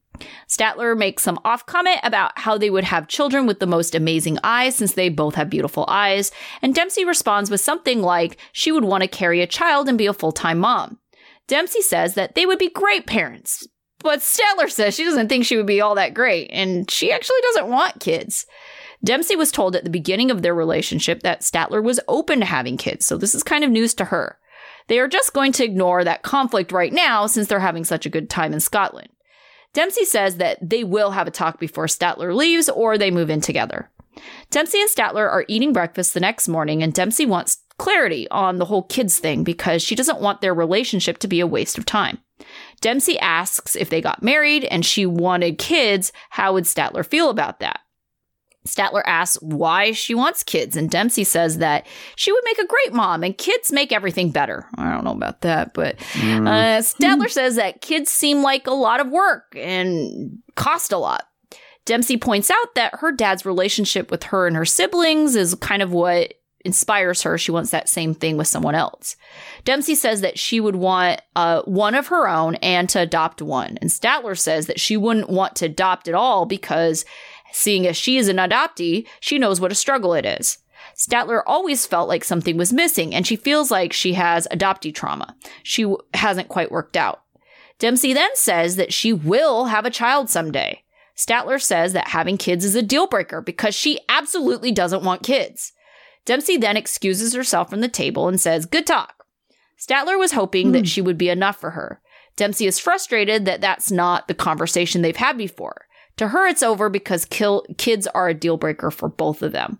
Statler 0.48 0.96
makes 0.96 1.22
some 1.22 1.38
off 1.44 1.66
comment 1.66 2.00
about 2.02 2.32
how 2.38 2.58
they 2.58 2.70
would 2.70 2.84
have 2.84 3.08
children 3.08 3.46
with 3.46 3.60
the 3.60 3.66
most 3.66 3.94
amazing 3.94 4.38
eyes 4.42 4.76
since 4.76 4.94
they 4.94 5.08
both 5.08 5.34
have 5.34 5.50
beautiful 5.50 5.84
eyes, 5.88 6.30
and 6.62 6.74
Dempsey 6.74 7.04
responds 7.04 7.50
with 7.50 7.60
something 7.60 8.02
like 8.02 8.38
she 8.52 8.72
would 8.72 8.84
want 8.84 9.02
to 9.02 9.08
carry 9.08 9.40
a 9.40 9.46
child 9.46 9.88
and 9.88 9.98
be 9.98 10.06
a 10.06 10.12
full 10.12 10.32
time 10.32 10.58
mom. 10.58 10.98
Dempsey 11.46 11.82
says 11.82 12.14
that 12.14 12.34
they 12.34 12.46
would 12.46 12.58
be 12.58 12.70
great 12.70 13.06
parents, 13.06 13.66
but 13.98 14.20
Statler 14.20 14.70
says 14.70 14.94
she 14.94 15.04
doesn't 15.04 15.28
think 15.28 15.44
she 15.44 15.56
would 15.56 15.66
be 15.66 15.80
all 15.80 15.94
that 15.96 16.14
great, 16.14 16.48
and 16.52 16.90
she 16.90 17.12
actually 17.12 17.40
doesn't 17.42 17.68
want 17.68 18.00
kids. 18.00 18.46
Dempsey 19.02 19.34
was 19.34 19.50
told 19.50 19.74
at 19.74 19.84
the 19.84 19.90
beginning 19.90 20.30
of 20.30 20.42
their 20.42 20.54
relationship 20.54 21.22
that 21.22 21.40
Statler 21.40 21.82
was 21.82 22.00
open 22.06 22.40
to 22.40 22.46
having 22.46 22.76
kids, 22.76 23.06
so 23.06 23.16
this 23.16 23.34
is 23.34 23.42
kind 23.42 23.64
of 23.64 23.70
news 23.70 23.94
to 23.94 24.06
her. 24.06 24.38
They 24.88 24.98
are 24.98 25.08
just 25.08 25.32
going 25.32 25.52
to 25.52 25.64
ignore 25.64 26.04
that 26.04 26.22
conflict 26.22 26.72
right 26.72 26.92
now 26.92 27.26
since 27.26 27.46
they're 27.46 27.60
having 27.60 27.84
such 27.84 28.06
a 28.06 28.10
good 28.10 28.28
time 28.28 28.52
in 28.52 28.60
Scotland. 28.60 29.08
Dempsey 29.72 30.04
says 30.04 30.36
that 30.36 30.58
they 30.60 30.84
will 30.84 31.12
have 31.12 31.28
a 31.28 31.30
talk 31.30 31.60
before 31.60 31.86
Statler 31.86 32.34
leaves 32.34 32.68
or 32.68 32.98
they 32.98 33.10
move 33.10 33.30
in 33.30 33.40
together. 33.40 33.90
Dempsey 34.50 34.80
and 34.80 34.90
Statler 34.90 35.28
are 35.28 35.44
eating 35.48 35.72
breakfast 35.72 36.14
the 36.14 36.20
next 36.20 36.48
morning, 36.48 36.82
and 36.82 36.92
Dempsey 36.92 37.24
wants 37.24 37.58
clarity 37.78 38.28
on 38.30 38.58
the 38.58 38.64
whole 38.66 38.82
kids 38.82 39.18
thing 39.18 39.44
because 39.44 39.82
she 39.82 39.94
doesn't 39.94 40.20
want 40.20 40.40
their 40.40 40.52
relationship 40.52 41.18
to 41.18 41.28
be 41.28 41.40
a 41.40 41.46
waste 41.46 41.78
of 41.78 41.86
time. 41.86 42.18
Dempsey 42.80 43.18
asks 43.20 43.76
if 43.76 43.90
they 43.90 44.00
got 44.00 44.22
married 44.22 44.64
and 44.64 44.84
she 44.84 45.06
wanted 45.06 45.58
kids, 45.58 46.12
how 46.30 46.52
would 46.54 46.64
Statler 46.64 47.06
feel 47.06 47.30
about 47.30 47.60
that? 47.60 47.80
Statler 48.66 49.02
asks 49.06 49.42
why 49.42 49.92
she 49.92 50.14
wants 50.14 50.42
kids, 50.42 50.76
and 50.76 50.90
Dempsey 50.90 51.24
says 51.24 51.58
that 51.58 51.86
she 52.16 52.30
would 52.30 52.44
make 52.44 52.58
a 52.58 52.66
great 52.66 52.92
mom 52.92 53.24
and 53.24 53.36
kids 53.36 53.72
make 53.72 53.90
everything 53.90 54.30
better. 54.30 54.66
I 54.76 54.90
don't 54.92 55.04
know 55.04 55.12
about 55.12 55.40
that, 55.42 55.72
but 55.72 55.96
uh, 56.16 56.82
Statler 56.82 57.30
says 57.30 57.56
that 57.56 57.80
kids 57.80 58.10
seem 58.10 58.42
like 58.42 58.66
a 58.66 58.72
lot 58.72 59.00
of 59.00 59.08
work 59.08 59.54
and 59.56 60.38
cost 60.56 60.92
a 60.92 60.98
lot. 60.98 61.26
Dempsey 61.86 62.18
points 62.18 62.50
out 62.50 62.74
that 62.74 62.96
her 62.96 63.10
dad's 63.10 63.46
relationship 63.46 64.10
with 64.10 64.24
her 64.24 64.46
and 64.46 64.56
her 64.56 64.66
siblings 64.66 65.34
is 65.34 65.54
kind 65.54 65.82
of 65.82 65.92
what 65.92 66.34
inspires 66.64 67.22
her. 67.22 67.38
She 67.38 67.50
wants 67.50 67.70
that 67.70 67.88
same 67.88 68.14
thing 68.14 68.36
with 68.36 68.46
someone 68.46 68.74
else. 68.74 69.16
Dempsey 69.64 69.94
says 69.94 70.20
that 70.20 70.38
she 70.38 70.60
would 70.60 70.76
want 70.76 71.22
uh, 71.34 71.62
one 71.62 71.94
of 71.94 72.08
her 72.08 72.28
own 72.28 72.56
and 72.56 72.88
to 72.90 73.00
adopt 73.00 73.40
one. 73.40 73.78
And 73.80 73.90
Statler 73.90 74.38
says 74.38 74.66
that 74.66 74.78
she 74.78 74.96
wouldn't 74.96 75.30
want 75.30 75.56
to 75.56 75.66
adopt 75.66 76.06
at 76.06 76.14
all 76.14 76.44
because 76.44 77.04
seeing 77.52 77.86
as 77.86 77.96
she 77.96 78.16
is 78.16 78.28
an 78.28 78.36
adoptee, 78.36 79.06
she 79.20 79.38
knows 79.38 79.60
what 79.60 79.72
a 79.72 79.76
struggle 79.76 80.14
it 80.14 80.26
is. 80.26 80.58
Statler 80.96 81.42
always 81.46 81.86
felt 81.86 82.08
like 82.08 82.24
something 82.24 82.56
was 82.56 82.72
missing, 82.72 83.14
and 83.14 83.26
she 83.26 83.36
feels 83.36 83.70
like 83.70 83.92
she 83.92 84.14
has 84.14 84.46
adoptee 84.50 84.94
trauma. 84.94 85.34
She 85.62 85.82
w- 85.82 85.98
hasn't 86.14 86.48
quite 86.48 86.70
worked 86.70 86.96
out. 86.96 87.22
Dempsey 87.78 88.12
then 88.12 88.30
says 88.34 88.76
that 88.76 88.92
she 88.92 89.12
will 89.12 89.66
have 89.66 89.86
a 89.86 89.90
child 89.90 90.28
someday. 90.28 90.82
Statler 91.16 91.60
says 91.60 91.92
that 91.92 92.08
having 92.08 92.38
kids 92.38 92.64
is 92.64 92.74
a 92.74 92.82
deal 92.82 93.06
breaker 93.06 93.40
because 93.40 93.74
she 93.74 94.00
absolutely 94.08 94.72
doesn't 94.72 95.04
want 95.04 95.22
kids. 95.22 95.72
Dempsey 96.24 96.56
then 96.56 96.76
excuses 96.76 97.34
herself 97.34 97.70
from 97.70 97.80
the 97.80 97.88
table 97.88 98.28
and 98.28 98.40
says, 98.40 98.66
Good 98.66 98.86
talk. 98.86 99.24
Statler 99.78 100.18
was 100.18 100.32
hoping 100.32 100.72
that 100.72 100.80
hmm. 100.80 100.84
she 100.84 101.00
would 101.00 101.18
be 101.18 101.30
enough 101.30 101.58
for 101.58 101.70
her. 101.70 102.00
Dempsey 102.36 102.66
is 102.66 102.78
frustrated 102.78 103.44
that 103.44 103.60
that's 103.60 103.90
not 103.90 104.28
the 104.28 104.34
conversation 104.34 105.02
they've 105.02 105.16
had 105.16 105.36
before. 105.36 105.86
To 106.20 106.28
her, 106.28 106.46
it's 106.46 106.62
over 106.62 106.90
because 106.90 107.24
kill- 107.24 107.64
kids 107.78 108.06
are 108.08 108.28
a 108.28 108.34
deal 108.34 108.58
breaker 108.58 108.90
for 108.90 109.08
both 109.08 109.40
of 109.40 109.52
them. 109.52 109.78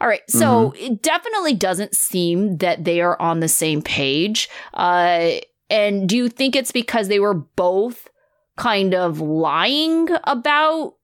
All 0.00 0.08
right, 0.08 0.22
so 0.30 0.72
it 0.78 1.02
definitely 1.02 1.52
doesn't 1.52 1.94
seem 1.94 2.56
that 2.58 2.84
they 2.84 3.02
are 3.02 3.20
on 3.20 3.40
the 3.40 3.48
same 3.48 3.82
page. 3.82 4.48
Uh, 4.72 5.32
and 5.68 6.08
do 6.08 6.16
you 6.16 6.30
think 6.30 6.56
it's 6.56 6.72
because 6.72 7.08
they 7.08 7.20
were 7.20 7.34
both 7.34 8.08
kind 8.56 8.94
of 8.94 9.20
lying 9.20 10.08
about 10.24 10.94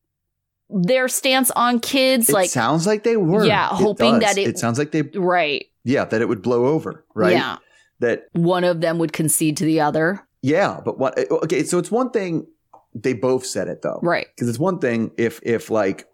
their 0.71 1.09
stance 1.09 1.51
on 1.51 1.79
kids? 1.79 2.31
it 2.31 2.33
like, 2.33 2.49
sounds 2.49 2.87
like 2.87 3.03
they 3.03 3.19
were. 3.19 3.45
Yeah, 3.45 3.69
hoping 3.69 4.19
does. 4.21 4.35
that 4.35 4.39
it- 4.39 4.49
It 4.49 4.59
sounds 4.59 4.79
like 4.79 4.93
they, 4.93 5.03
right? 5.03 5.67
yeah, 5.85 6.07
that 6.07 6.23
it 6.23 6.29
would 6.31 6.41
blow 6.41 6.65
over, 6.65 7.05
right? 7.15 7.33
Yeah, 7.33 7.59
That 7.99 8.29
one 8.33 8.65
of 8.65 8.81
them 8.81 8.97
would 8.97 9.13
concede 9.13 9.59
to 9.59 9.67
the 9.67 9.83
other. 9.83 10.27
Yeah, 10.41 10.81
but 10.83 10.99
what? 10.99 11.19
Okay, 11.31 11.65
so 11.65 11.77
it's 11.79 11.91
one 11.91 12.09
thing 12.13 12.47
they 12.95 13.13
both 13.13 13.47
said 13.47 13.69
it 13.69 13.83
though, 13.83 14.01
Right. 14.03 14.27
Because 14.35 14.49
it's 14.49 14.59
one 14.59 14.79
thing 14.79 15.13
if 15.17 15.41
if 15.43 15.71
like 15.71 16.07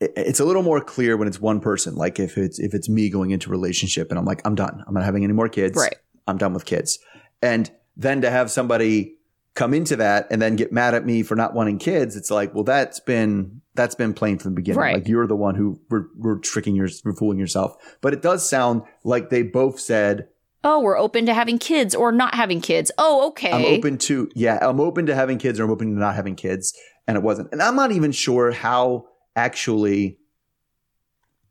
it's 0.00 0.40
a 0.40 0.44
little 0.44 0.62
more 0.62 0.80
clear 0.80 1.16
when 1.16 1.28
it's 1.28 1.40
one 1.40 1.60
person. 1.60 1.94
Like 1.94 2.18
if 2.18 2.36
it's 2.36 2.58
if 2.58 2.74
it's 2.74 2.88
me 2.88 3.10
going 3.10 3.30
into 3.30 3.50
a 3.50 3.52
relationship 3.52 4.10
and 4.10 4.18
I'm 4.18 4.24
like 4.24 4.40
I'm 4.44 4.54
done, 4.54 4.82
I'm 4.86 4.94
not 4.94 5.04
having 5.04 5.24
any 5.24 5.32
more 5.32 5.48
kids. 5.48 5.76
Right. 5.76 5.94
I'm 6.26 6.38
done 6.38 6.54
with 6.54 6.64
kids. 6.64 6.98
And 7.40 7.70
then 7.96 8.22
to 8.22 8.30
have 8.30 8.50
somebody 8.50 9.16
come 9.54 9.74
into 9.74 9.96
that 9.96 10.26
and 10.30 10.40
then 10.40 10.56
get 10.56 10.72
mad 10.72 10.94
at 10.94 11.04
me 11.04 11.22
for 11.22 11.36
not 11.36 11.54
wanting 11.54 11.78
kids, 11.78 12.16
it's 12.16 12.30
like, 12.30 12.54
well, 12.54 12.64
that's 12.64 13.00
been 13.00 13.60
that's 13.74 13.94
been 13.94 14.14
plain 14.14 14.38
from 14.38 14.52
the 14.52 14.56
beginning. 14.56 14.80
Right. 14.80 14.94
Like 14.96 15.08
you're 15.08 15.26
the 15.26 15.36
one 15.36 15.54
who 15.54 15.80
we're, 15.88 16.06
we're 16.16 16.38
tricking 16.38 16.74
your, 16.74 16.88
we're 17.04 17.14
fooling 17.14 17.38
yourself. 17.38 17.76
But 18.00 18.12
it 18.12 18.20
does 18.22 18.46
sound 18.48 18.82
like 19.02 19.30
they 19.30 19.42
both 19.42 19.80
said, 19.80 20.28
Oh, 20.64 20.80
we're 20.80 20.98
open 20.98 21.26
to 21.26 21.34
having 21.34 21.58
kids 21.58 21.94
or 21.94 22.12
not 22.12 22.34
having 22.34 22.60
kids. 22.60 22.90
Oh, 22.98 23.28
okay. 23.28 23.52
I'm 23.52 23.78
open 23.78 23.98
to 23.98 24.30
yeah, 24.34 24.58
I'm 24.62 24.80
open 24.80 25.06
to 25.06 25.14
having 25.14 25.38
kids 25.38 25.58
or 25.58 25.64
I'm 25.64 25.70
open 25.70 25.94
to 25.94 26.00
not 26.00 26.14
having 26.14 26.36
kids, 26.36 26.72
and 27.06 27.16
it 27.16 27.22
wasn't. 27.22 27.48
And 27.52 27.62
I'm 27.62 27.76
not 27.76 27.92
even 27.92 28.12
sure 28.12 28.52
how 28.52 29.06
actually 29.34 30.18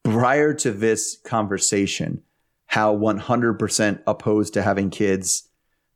prior 0.03 0.53
to 0.53 0.71
this 0.71 1.17
conversation, 1.25 2.23
how 2.67 2.95
100% 2.95 4.01
opposed 4.07 4.53
to 4.53 4.61
having 4.61 4.89
kids 4.89 5.49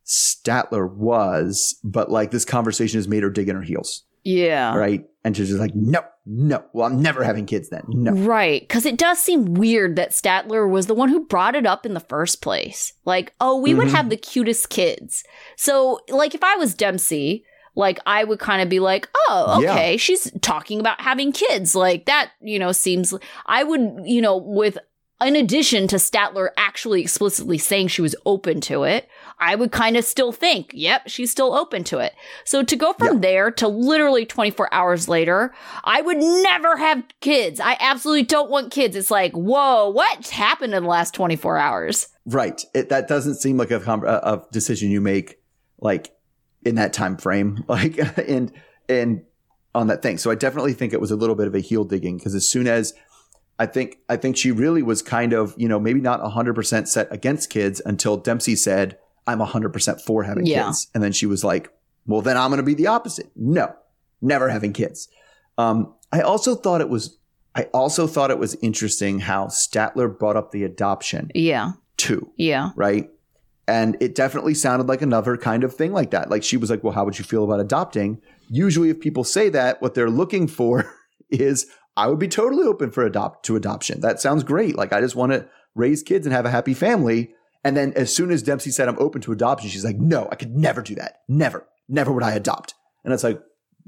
Statler 0.05 0.91
was, 0.91 1.79
but 1.83 2.11
like 2.11 2.31
this 2.31 2.45
conversation 2.45 2.99
has 2.99 3.07
made 3.07 3.23
her 3.23 3.29
dig 3.29 3.49
in 3.49 3.55
her 3.55 3.61
heels, 3.63 4.03
Yeah. 4.25 4.75
right? 4.75 5.05
And 5.23 5.35
she's 5.37 5.47
just 5.47 5.59
like, 5.61 5.73
no, 5.73 6.01
no, 6.25 6.63
well, 6.73 6.87
I'm 6.87 7.01
never 7.01 7.23
having 7.23 7.45
kids 7.45 7.69
then. 7.69 7.83
No. 7.87 8.11
Right. 8.11 8.61
Because 8.61 8.85
it 8.85 8.97
does 8.97 9.17
seem 9.19 9.53
weird 9.55 9.95
that 9.95 10.11
Statler 10.11 10.69
was 10.69 10.85
the 10.87 10.93
one 10.93 11.09
who 11.09 11.25
brought 11.25 11.55
it 11.55 11.65
up 11.65 11.85
in 11.85 11.93
the 11.95 11.99
first 11.99 12.41
place. 12.41 12.93
Like, 13.05 13.33
oh, 13.41 13.59
we 13.59 13.73
would 13.73 13.87
Mhm. 13.87 13.91
have 13.95 14.09
the 14.09 14.17
cutest 14.17 14.69
kids. 14.69 15.23
So, 15.57 15.99
like, 16.09 16.35
if 16.35 16.43
I 16.43 16.55
was 16.57 16.73
Dempsey, 16.75 17.43
like, 17.75 17.99
I 18.05 18.23
would 18.23 18.39
kind 18.39 18.61
of 18.61 18.69
be 18.69 18.79
like, 18.79 19.09
oh, 19.29 19.61
Yeah. 19.61 19.73
okay, 19.73 19.97
she's 19.97 20.31
talking 20.41 20.79
about 20.79 21.01
having 21.01 21.31
kids. 21.31 21.73
Like, 21.75 22.05
that, 22.05 22.31
you 22.41 22.59
know, 22.59 22.71
seems, 22.71 23.13
I 23.47 23.63
would, 23.63 24.01
you 24.03 24.21
know, 24.21 24.37
with, 24.37 24.77
in 25.23 25.35
addition 25.35 25.87
to 25.87 25.95
Statler 25.95 26.49
actually 26.57 27.01
explicitly 27.01 27.57
saying 27.57 27.87
she 27.87 28.01
was 28.01 28.15
open 28.25 28.59
to 28.61 28.83
it, 28.83 29.07
I 29.39 29.55
would 29.55 29.71
kind 29.71 29.95
of 29.95 30.03
still 30.03 30.31
think, 30.31 30.71
yep, 30.73 31.03
she's 31.07 31.31
still 31.31 31.53
open 31.53 31.83
to 31.85 31.99
it. 31.99 32.13
So 32.43 32.63
to 32.63 32.75
go 32.75 32.93
from 32.93 33.21
there 33.21 33.49
to 33.51 33.67
literally 33.67 34.25
24 34.25 34.73
hours 34.73 35.07
later, 35.07 35.53
I 35.83 36.01
would 36.01 36.17
never 36.17 36.77
have 36.77 37.03
kids. 37.21 37.59
I 37.59 37.77
absolutely 37.79 38.23
don't 38.23 38.49
want 38.49 38.71
kids. 38.71 38.95
It's 38.95 39.11
like, 39.11 39.31
whoa, 39.33 39.89
what 39.89 40.27
happened 40.27 40.73
in 40.73 40.83
the 40.83 40.89
last 40.89 41.13
24 41.13 41.57
hours? 41.57 42.09
Right. 42.25 42.63
It, 42.73 42.89
that 42.89 43.07
doesn't 43.07 43.35
seem 43.35 43.57
like 43.57 43.71
a, 43.71 43.77
a, 43.77 44.33
a 44.33 44.45
decision 44.51 44.91
you 44.91 45.01
make 45.01 45.39
like 45.79 46.11
in 46.65 46.75
that 46.75 46.93
time 46.93 47.15
frame, 47.15 47.63
like 47.67 47.97
and 48.17 48.51
and 48.89 49.23
on 49.73 49.87
that 49.87 50.01
thing. 50.01 50.17
So 50.17 50.31
I 50.31 50.35
definitely 50.35 50.73
think 50.73 50.93
it 50.93 51.01
was 51.01 51.11
a 51.11 51.15
little 51.15 51.35
bit 51.35 51.47
of 51.47 51.55
a 51.55 51.59
heel 51.59 51.83
digging 51.83 52.17
because 52.17 52.35
as 52.35 52.49
soon 52.49 52.67
as 52.67 52.93
I 53.57 53.65
think 53.65 53.97
I 54.09 54.17
think 54.17 54.35
she 54.37 54.51
really 54.51 54.81
was 54.83 55.01
kind 55.01 55.33
of 55.33 55.53
you 55.57 55.67
know 55.67 55.79
maybe 55.79 56.01
not 56.01 56.19
hundred 56.31 56.55
percent 56.55 56.87
set 56.89 57.07
against 57.11 57.49
kids 57.49 57.81
until 57.85 58.17
Dempsey 58.17 58.55
said 58.55 58.97
I'm 59.27 59.39
hundred 59.39 59.69
percent 59.73 60.01
for 60.01 60.23
having 60.23 60.45
Yeah. 60.45 60.65
kids, 60.65 60.87
and 60.93 61.03
then 61.03 61.11
she 61.11 61.25
was 61.25 61.43
like, 61.43 61.71
well 62.05 62.21
then 62.21 62.37
I'm 62.37 62.49
going 62.49 62.57
to 62.57 62.63
be 62.63 62.73
the 62.73 62.87
opposite. 62.87 63.31
No, 63.35 63.73
never 64.21 64.49
having 64.49 64.73
kids. 64.73 65.07
Um, 65.57 65.93
I 66.11 66.21
also 66.21 66.55
thought 66.55 66.81
it 66.81 66.89
was. 66.89 67.17
I 67.57 67.63
also 67.73 68.05
thought 68.05 68.31
it 68.31 68.37
was 68.39 68.55
interesting 68.55 69.19
how 69.19 69.45
Statler 69.45 70.19
brought 70.19 70.35
up 70.35 70.51
the 70.51 70.65
adoption 70.65 71.31
Yeah. 71.33 71.71
too 71.95 72.29
Yeah. 72.35 72.71
right? 72.75 73.09
And 73.67 73.95
it 74.01 74.13
definitely 74.13 74.53
sounded 74.55 74.87
like 74.89 75.01
another 75.01 75.37
kind 75.37 75.63
of 75.63 75.73
thing 75.73 75.93
like 75.93 76.11
that. 76.11 76.29
Like 76.29 76.43
she 76.43 76.57
was 76.57 76.69
like, 76.69 76.83
Well, 76.83 76.91
how 76.91 77.05
would 77.05 77.17
you 77.17 77.23
feel 77.23 77.45
about 77.45 77.61
adopting? 77.61 78.21
Usually, 78.49 78.89
if 78.89 78.99
people 78.99 79.23
say 79.23 79.47
that, 79.49 79.81
what 79.81 79.93
they're 79.95 80.09
looking 80.09 80.47
for 80.47 80.93
is, 81.29 81.65
I 81.97 82.07
would 82.07 82.19
be 82.19 82.27
totally 82.27 82.65
open 82.65 82.91
for 82.91 83.05
adopt 83.05 83.45
to 83.45 83.55
adoption. 83.55 84.01
That 84.01 84.19
sounds 84.19 84.43
great. 84.43 84.75
Like, 84.75 84.91
I 84.91 85.01
just 85.01 85.15
want 85.15 85.31
to 85.31 85.47
raise 85.75 86.03
kids 86.03 86.25
and 86.25 86.33
have 86.33 86.45
a 86.45 86.51
happy 86.51 86.73
family. 86.73 87.33
And 87.63 87.75
then 87.75 87.93
as 87.95 88.15
soon 88.15 88.31
as 88.31 88.43
Dempsey 88.43 88.71
said, 88.71 88.87
I'm 88.87 88.99
open 88.99 89.21
to 89.21 89.31
adoption, 89.31 89.69
she's 89.69 89.85
like, 89.85 89.97
no, 89.97 90.27
I 90.31 90.35
could 90.35 90.55
never 90.55 90.81
do 90.81 90.95
that. 90.95 91.21
Never, 91.27 91.65
never 91.87 92.11
would 92.11 92.23
I 92.23 92.33
adopt. 92.33 92.73
And 93.03 93.13
it's 93.13 93.23
like, 93.23 93.41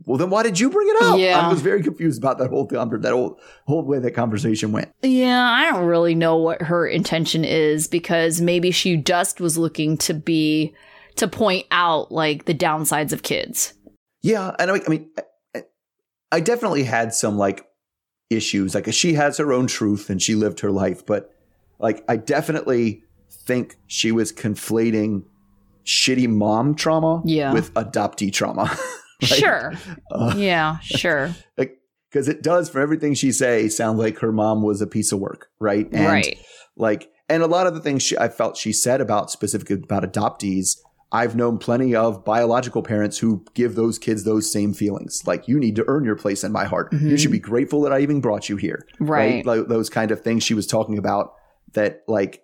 well, 0.06 0.18
then 0.18 0.30
why 0.30 0.44
did 0.44 0.60
you 0.60 0.70
bring 0.70 0.88
it 0.88 1.04
up? 1.04 1.20
Yeah. 1.20 1.40
I 1.40 1.50
was 1.50 1.62
very 1.62 1.82
confused 1.82 2.22
about 2.22 2.38
that 2.38 2.50
whole 2.50 2.66
that 2.66 3.12
whole 3.12 3.40
whole 3.66 3.84
way 3.84 3.98
that 4.00 4.12
conversation 4.12 4.72
went. 4.72 4.92
Yeah, 5.02 5.42
I 5.42 5.72
don't 5.72 5.86
really 5.86 6.14
know 6.14 6.38
what 6.38 6.62
her 6.62 6.86
intention 6.86 7.44
is 7.44 7.88
because 7.88 8.40
maybe 8.40 8.70
she 8.70 8.98
just 8.98 9.42
was 9.42 9.58
looking 9.58 9.98
to 10.00 10.14
be 10.14 10.76
to 11.16 11.28
point 11.28 11.66
out 11.72 12.12
like 12.12 12.46
the 12.46 12.54
downsides 12.54 13.12
of 13.12 13.24
kids. 13.24 13.74
Yeah, 14.22 14.56
and 14.60 14.70
I, 14.70 14.76
I 14.86 14.90
mean, 14.90 15.10
I, 15.56 15.64
I 16.32 16.40
definitely 16.42 16.84
had 16.84 17.14
some 17.14 17.38
like 17.38 17.66
issues. 18.30 18.76
Like 18.76 18.92
she 18.94 19.14
has 19.14 19.38
her 19.38 19.54
own 19.54 19.68
truth 19.68 20.10
and 20.10 20.22
she 20.22 20.36
lived 20.36 20.60
her 20.62 20.72
life, 20.72 21.06
but 21.06 21.34
like 21.80 22.04
I 22.08 22.18
definitely 22.18 23.04
think 23.30 23.78
she 23.88 24.12
was 24.12 24.32
conflating 24.32 25.24
shitty 25.86 26.28
mom 26.30 26.76
trauma 26.76 27.22
Yeah. 27.26 27.54
with 27.54 27.74
adoptee 27.74 28.32
trauma. 28.34 28.76
Right? 29.20 29.30
Sure. 29.32 29.74
Uh, 30.12 30.36
yeah, 30.38 30.78
sure. 30.78 31.34
like 31.58 31.80
because 32.12 32.28
it 32.28 32.44
does 32.44 32.70
for 32.70 32.80
everything 32.80 33.16
she 33.16 33.32
say 33.32 33.68
sound 33.68 33.98
like 33.98 34.20
her 34.20 34.32
mom 34.32 34.62
was 34.62 34.80
a 34.80 34.86
piece 34.86 35.12
of 35.12 35.18
work, 35.18 35.50
right? 35.60 35.88
And 35.92 36.06
right. 36.06 36.38
like 36.76 37.10
and 37.28 37.42
a 37.42 37.48
lot 37.48 37.66
of 37.66 37.74
the 37.74 37.80
things 37.80 38.04
she, 38.04 38.16
I 38.16 38.30
felt 38.30 38.58
she 38.58 38.72
said 38.72 39.02
about 39.02 39.32
specifically 39.32 39.78
about 39.78 40.04
adoptees. 40.04 40.78
I've 41.12 41.36
known 41.36 41.58
plenty 41.58 41.96
of 41.96 42.26
biological 42.26 42.84
parents 42.84 43.18
who 43.18 43.46
give 43.54 43.76
those 43.76 43.98
kids 43.98 44.24
those 44.26 44.52
same 44.52 44.74
feelings. 44.74 45.24
Like 45.26 45.48
you 45.48 45.58
need 45.58 45.76
to 45.78 45.86
earn 45.88 46.04
your 46.04 46.18
place 46.18 46.44
in 46.44 46.52
my 46.52 46.66
heart. 46.66 46.92
You 46.92 47.00
Mhm. 47.00 47.20
should 47.20 47.32
be 47.32 47.40
grateful 47.40 47.82
that 47.82 47.94
I 47.94 48.00
even 48.02 48.20
brought 48.20 48.50
you 48.50 48.58
here. 48.58 48.86
Right. 49.00 49.46
Like 49.46 49.68
those 49.68 49.90
kind 49.90 50.12
of 50.12 50.22
things 50.22 50.44
she 50.44 50.54
was 50.54 50.68
talking 50.68 50.98
about 50.98 51.34
that 51.74 52.04
like 52.08 52.44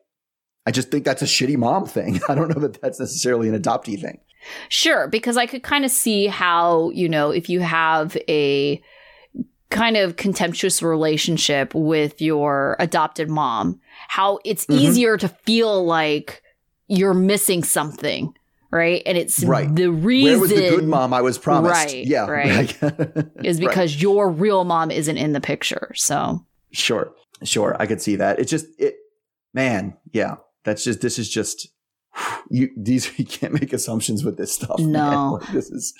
I 0.66 0.72
just 0.72 0.91
think 0.91 1.03
that's 1.03 1.22
a 1.22 1.26
shitty 1.26 1.57
mom 1.57 1.86
thing. 1.86 2.22
I 2.30 2.36
don't 2.36 2.47
know 2.55 2.61
that 2.66 2.82
that's 2.82 2.99
necessarily 2.99 3.49
an 3.49 3.61
adoptee 3.61 3.99
thing. 3.99 4.20
Sure, 4.70 5.09
because 5.09 5.36
I 5.36 5.45
could 5.45 5.61
kind 5.64 5.84
of 5.84 5.91
see 5.91 6.28
how, 6.28 6.89
you 6.91 7.09
know, 7.09 7.32
if 7.32 7.49
you 7.49 7.59
have 7.59 8.16
a 8.30 8.82
kind 9.72 9.97
of 9.97 10.16
contemptuous 10.16 10.82
relationship 10.84 11.74
with 11.76 12.22
your 12.22 12.76
adopted 12.80 13.30
mom, 13.30 13.80
how 14.07 14.39
it's 14.45 14.66
Mhm. 14.68 14.78
easier 14.80 15.18
to 15.18 15.28
feel 15.28 15.84
like 15.86 16.41
you're 16.88 17.14
missing 17.14 17.64
something, 17.64 18.34
right? 18.74 19.01
And 19.05 19.17
it's 19.17 19.43
Right. 19.43 19.74
the 19.74 19.89
reason 19.91 20.32
Where 20.32 20.39
was 20.39 20.49
the 20.49 20.55
good 20.69 20.88
mom 20.88 21.13
I 21.13 21.21
was 21.21 21.38
promised? 21.38 21.74
Right, 21.74 22.05
yeah. 22.05 22.26
right. 22.28 22.76
Right. 22.82 23.28
is 23.43 23.59
because 23.59 24.01
your 24.01 24.30
real 24.30 24.63
mom 24.63 24.91
isn't 24.91 25.17
in 25.17 25.34
the 25.34 25.41
picture. 25.41 25.91
So, 25.95 26.45
Sure, 26.71 27.13
sure, 27.43 27.76
I 27.80 27.86
could 27.86 28.01
see 28.01 28.15
that. 28.15 28.39
It's 28.39 28.49
just 28.49 28.65
it, 28.80 28.95
man. 29.53 29.95
Yeah, 30.11 30.36
that's 30.65 30.84
just 30.84 31.01
this 31.01 31.19
is 31.19 31.30
just 31.30 31.67
you. 32.49 32.69
These 32.76 33.11
you 33.19 33.26
can't 33.26 33.53
make 33.53 33.74
assumptions 33.74 34.24
with 34.26 34.38
this 34.38 34.53
stuff. 34.53 34.80
No. 34.80 35.39
Like, 35.39 35.51
this 35.53 35.69
is 35.69 35.93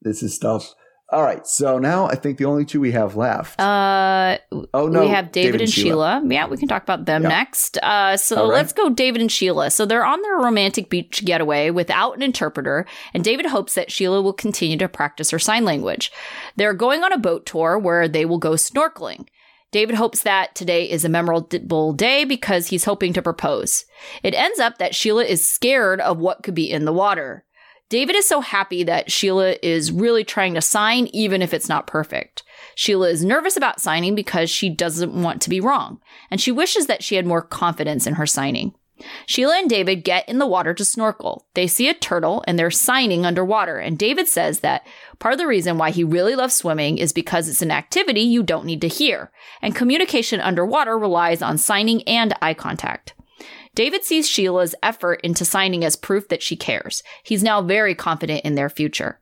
this 0.00 0.22
is 0.22 0.34
stuff. 0.34 0.72
All 1.10 1.22
right, 1.22 1.46
so 1.46 1.78
now 1.78 2.06
I 2.06 2.16
think 2.16 2.36
the 2.36 2.44
only 2.44 2.66
two 2.66 2.80
we 2.80 2.92
have 2.92 3.16
left. 3.16 3.58
uh, 3.58 4.36
oh 4.74 4.88
no, 4.88 5.00
we 5.00 5.08
have 5.08 5.32
David, 5.32 5.62
and 5.62 5.70
Sheila. 5.70 6.22
Yeah, 6.26 6.46
we 6.46 6.58
can 6.58 6.68
talk 6.68 6.82
about 6.82 7.06
them 7.06 7.22
Yeah. 7.22 7.30
next. 7.30 7.78
Uh, 7.78 8.18
so 8.18 8.42
right. 8.42 8.56
let's 8.56 8.74
go 8.74 8.90
David 8.90 9.22
and 9.22 9.32
Sheila. 9.32 9.70
So 9.70 9.86
they're 9.86 10.04
on 10.04 10.20
their 10.20 10.36
romantic 10.36 10.90
beach 10.90 11.24
getaway 11.24 11.70
without 11.70 12.16
an 12.16 12.22
interpreter, 12.22 12.84
and 13.14 13.24
David 13.24 13.46
hopes 13.46 13.74
that 13.74 13.90
Sheila 13.90 14.20
will 14.20 14.34
continue 14.34 14.76
to 14.76 14.88
practice 14.88 15.30
her 15.30 15.38
sign 15.38 15.64
language. 15.64 16.12
They're 16.56 16.74
going 16.74 17.02
on 17.02 17.12
a 17.12 17.18
boat 17.18 17.46
tour 17.46 17.78
where 17.78 18.06
they 18.06 18.26
will 18.26 18.38
go 18.38 18.50
snorkeling. 18.52 19.28
David 19.70 19.96
hopes 19.96 20.22
that 20.22 20.54
today 20.54 20.88
is 20.88 21.04
a 21.04 21.10
memorable 21.10 21.92
day 21.92 22.24
because 22.24 22.68
he's 22.68 22.84
hoping 22.84 23.12
to 23.14 23.22
propose. 23.22 23.84
It 24.22 24.34
ends 24.34 24.58
up 24.58 24.78
that 24.78 24.94
Sheila 24.94 25.24
is 25.24 25.46
scared 25.46 26.00
of 26.00 26.18
what 26.18 26.42
could 26.42 26.54
be 26.54 26.70
in 26.70 26.84
the 26.84 26.92
water. 26.92 27.44
David 27.88 28.16
is 28.16 28.28
so 28.28 28.40
happy 28.40 28.84
that 28.84 29.10
Sheila 29.10 29.56
is 29.62 29.90
really 29.90 30.22
trying 30.22 30.54
to 30.54 30.60
sign, 30.60 31.06
even 31.08 31.40
if 31.40 31.54
it's 31.54 31.68
not 31.68 31.86
perfect. 31.86 32.42
Sheila 32.74 33.08
is 33.08 33.24
nervous 33.24 33.56
about 33.56 33.80
signing 33.80 34.14
because 34.14 34.50
she 34.50 34.68
doesn't 34.68 35.22
want 35.22 35.40
to 35.42 35.50
be 35.50 35.60
wrong, 35.60 36.00
and 36.30 36.40
she 36.40 36.52
wishes 36.52 36.86
that 36.86 37.02
she 37.02 37.14
had 37.14 37.26
more 37.26 37.40
confidence 37.40 38.06
in 38.06 38.14
her 38.14 38.26
signing. 38.26 38.74
Sheila 39.26 39.58
and 39.58 39.70
David 39.70 40.04
get 40.04 40.28
in 40.28 40.38
the 40.38 40.46
water 40.46 40.74
to 40.74 40.84
snorkel. 40.84 41.46
They 41.54 41.66
see 41.66 41.88
a 41.88 41.94
turtle 41.94 42.42
and 42.46 42.58
they're 42.58 42.70
signing 42.70 43.24
underwater, 43.24 43.78
and 43.78 43.96
David 43.96 44.28
says 44.28 44.60
that 44.60 44.86
part 45.18 45.32
of 45.32 45.38
the 45.38 45.46
reason 45.46 45.78
why 45.78 45.90
he 45.90 46.04
really 46.04 46.34
loves 46.34 46.54
swimming 46.54 46.98
is 46.98 47.12
because 47.12 47.48
it's 47.48 47.62
an 47.62 47.70
activity 47.70 48.20
you 48.20 48.42
don't 48.42 48.66
need 48.66 48.80
to 48.82 48.88
hear, 48.88 49.30
and 49.62 49.74
communication 49.74 50.40
underwater 50.40 50.98
relies 50.98 51.40
on 51.40 51.56
signing 51.56 52.02
and 52.02 52.34
eye 52.42 52.54
contact. 52.54 53.14
David 53.74 54.04
sees 54.04 54.28
Sheila's 54.28 54.74
effort 54.82 55.20
into 55.22 55.44
signing 55.44 55.84
as 55.84 55.96
proof 55.96 56.28
that 56.28 56.42
she 56.42 56.56
cares. 56.56 57.02
He's 57.22 57.42
now 57.42 57.62
very 57.62 57.94
confident 57.94 58.44
in 58.44 58.54
their 58.54 58.68
future. 58.68 59.20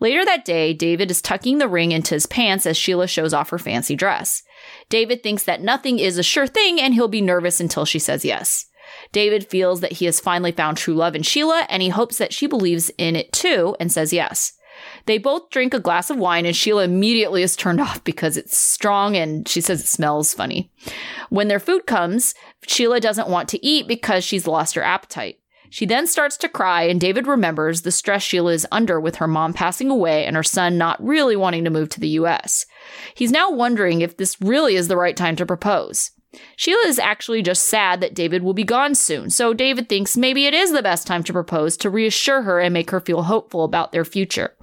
Later 0.00 0.24
that 0.24 0.44
day, 0.44 0.72
David 0.72 1.10
is 1.10 1.22
tucking 1.22 1.58
the 1.58 1.68
ring 1.68 1.92
into 1.92 2.14
his 2.14 2.26
pants 2.26 2.66
as 2.66 2.76
Sheila 2.76 3.08
shows 3.08 3.34
off 3.34 3.50
her 3.50 3.58
fancy 3.58 3.96
dress. 3.96 4.42
David 4.88 5.22
thinks 5.22 5.44
that 5.44 5.62
nothing 5.62 5.98
is 5.98 6.18
a 6.18 6.22
sure 6.22 6.46
thing 6.46 6.80
and 6.80 6.94
he'll 6.94 7.08
be 7.08 7.20
nervous 7.20 7.60
until 7.60 7.84
she 7.84 7.98
says 7.98 8.24
yes. 8.24 8.66
David 9.12 9.48
feels 9.48 9.80
that 9.80 9.92
he 9.92 10.04
has 10.04 10.20
finally 10.20 10.52
found 10.52 10.76
true 10.76 10.94
love 10.94 11.16
in 11.16 11.22
Sheila 11.22 11.66
and 11.68 11.82
he 11.82 11.88
hopes 11.88 12.18
that 12.18 12.32
she 12.32 12.46
believes 12.46 12.90
in 12.98 13.16
it 13.16 13.32
too 13.32 13.76
and 13.80 13.90
says 13.90 14.12
yes. 14.12 14.52
They 15.06 15.18
both 15.18 15.50
drink 15.50 15.72
a 15.72 15.80
glass 15.80 16.10
of 16.10 16.16
wine 16.16 16.46
and 16.46 16.54
Sheila 16.54 16.84
immediately 16.84 17.42
is 17.42 17.56
turned 17.56 17.80
off 17.80 18.02
because 18.04 18.36
it's 18.36 18.56
strong 18.56 19.16
and 19.16 19.48
she 19.48 19.60
says 19.60 19.80
it 19.80 19.86
smells 19.86 20.34
funny. 20.34 20.70
When 21.30 21.48
their 21.48 21.60
food 21.60 21.86
comes, 21.86 22.34
Sheila 22.66 23.00
doesn't 23.00 23.28
want 23.28 23.48
to 23.50 23.64
eat 23.64 23.86
because 23.88 24.24
she's 24.24 24.46
lost 24.46 24.74
her 24.74 24.82
appetite. 24.82 25.38
She 25.70 25.86
then 25.86 26.06
starts 26.06 26.36
to 26.36 26.48
cry, 26.48 26.84
and 26.84 27.00
David 27.00 27.26
remembers 27.26 27.82
the 27.82 27.90
stress 27.90 28.22
Sheila 28.22 28.52
is 28.52 28.66
under 28.70 29.00
with 29.00 29.16
her 29.16 29.26
mom 29.26 29.52
passing 29.52 29.90
away 29.90 30.24
and 30.24 30.36
her 30.36 30.42
son 30.44 30.78
not 30.78 31.04
really 31.04 31.34
wanting 31.34 31.64
to 31.64 31.70
move 31.70 31.88
to 31.90 32.00
the 32.00 32.10
US. 32.10 32.64
He's 33.14 33.32
now 33.32 33.50
wondering 33.50 34.00
if 34.00 34.16
this 34.16 34.40
really 34.40 34.76
is 34.76 34.86
the 34.86 34.96
right 34.96 35.16
time 35.16 35.34
to 35.36 35.44
propose. 35.44 36.12
Sheila 36.56 36.86
is 36.86 36.98
actually 36.98 37.42
just 37.42 37.66
sad 37.66 38.00
that 38.00 38.14
David 38.14 38.42
will 38.42 38.54
be 38.54 38.64
gone 38.64 38.94
soon, 38.94 39.30
so 39.30 39.52
David 39.52 39.88
thinks 39.88 40.16
maybe 40.16 40.46
it 40.46 40.54
is 40.54 40.72
the 40.72 40.82
best 40.82 41.06
time 41.06 41.24
to 41.24 41.32
propose 41.32 41.76
to 41.78 41.90
reassure 41.90 42.42
her 42.42 42.60
and 42.60 42.72
make 42.72 42.90
her 42.90 43.00
feel 43.00 43.24
hopeful 43.24 43.64
about 43.64 43.92
their 43.92 44.04
future. 44.04 44.54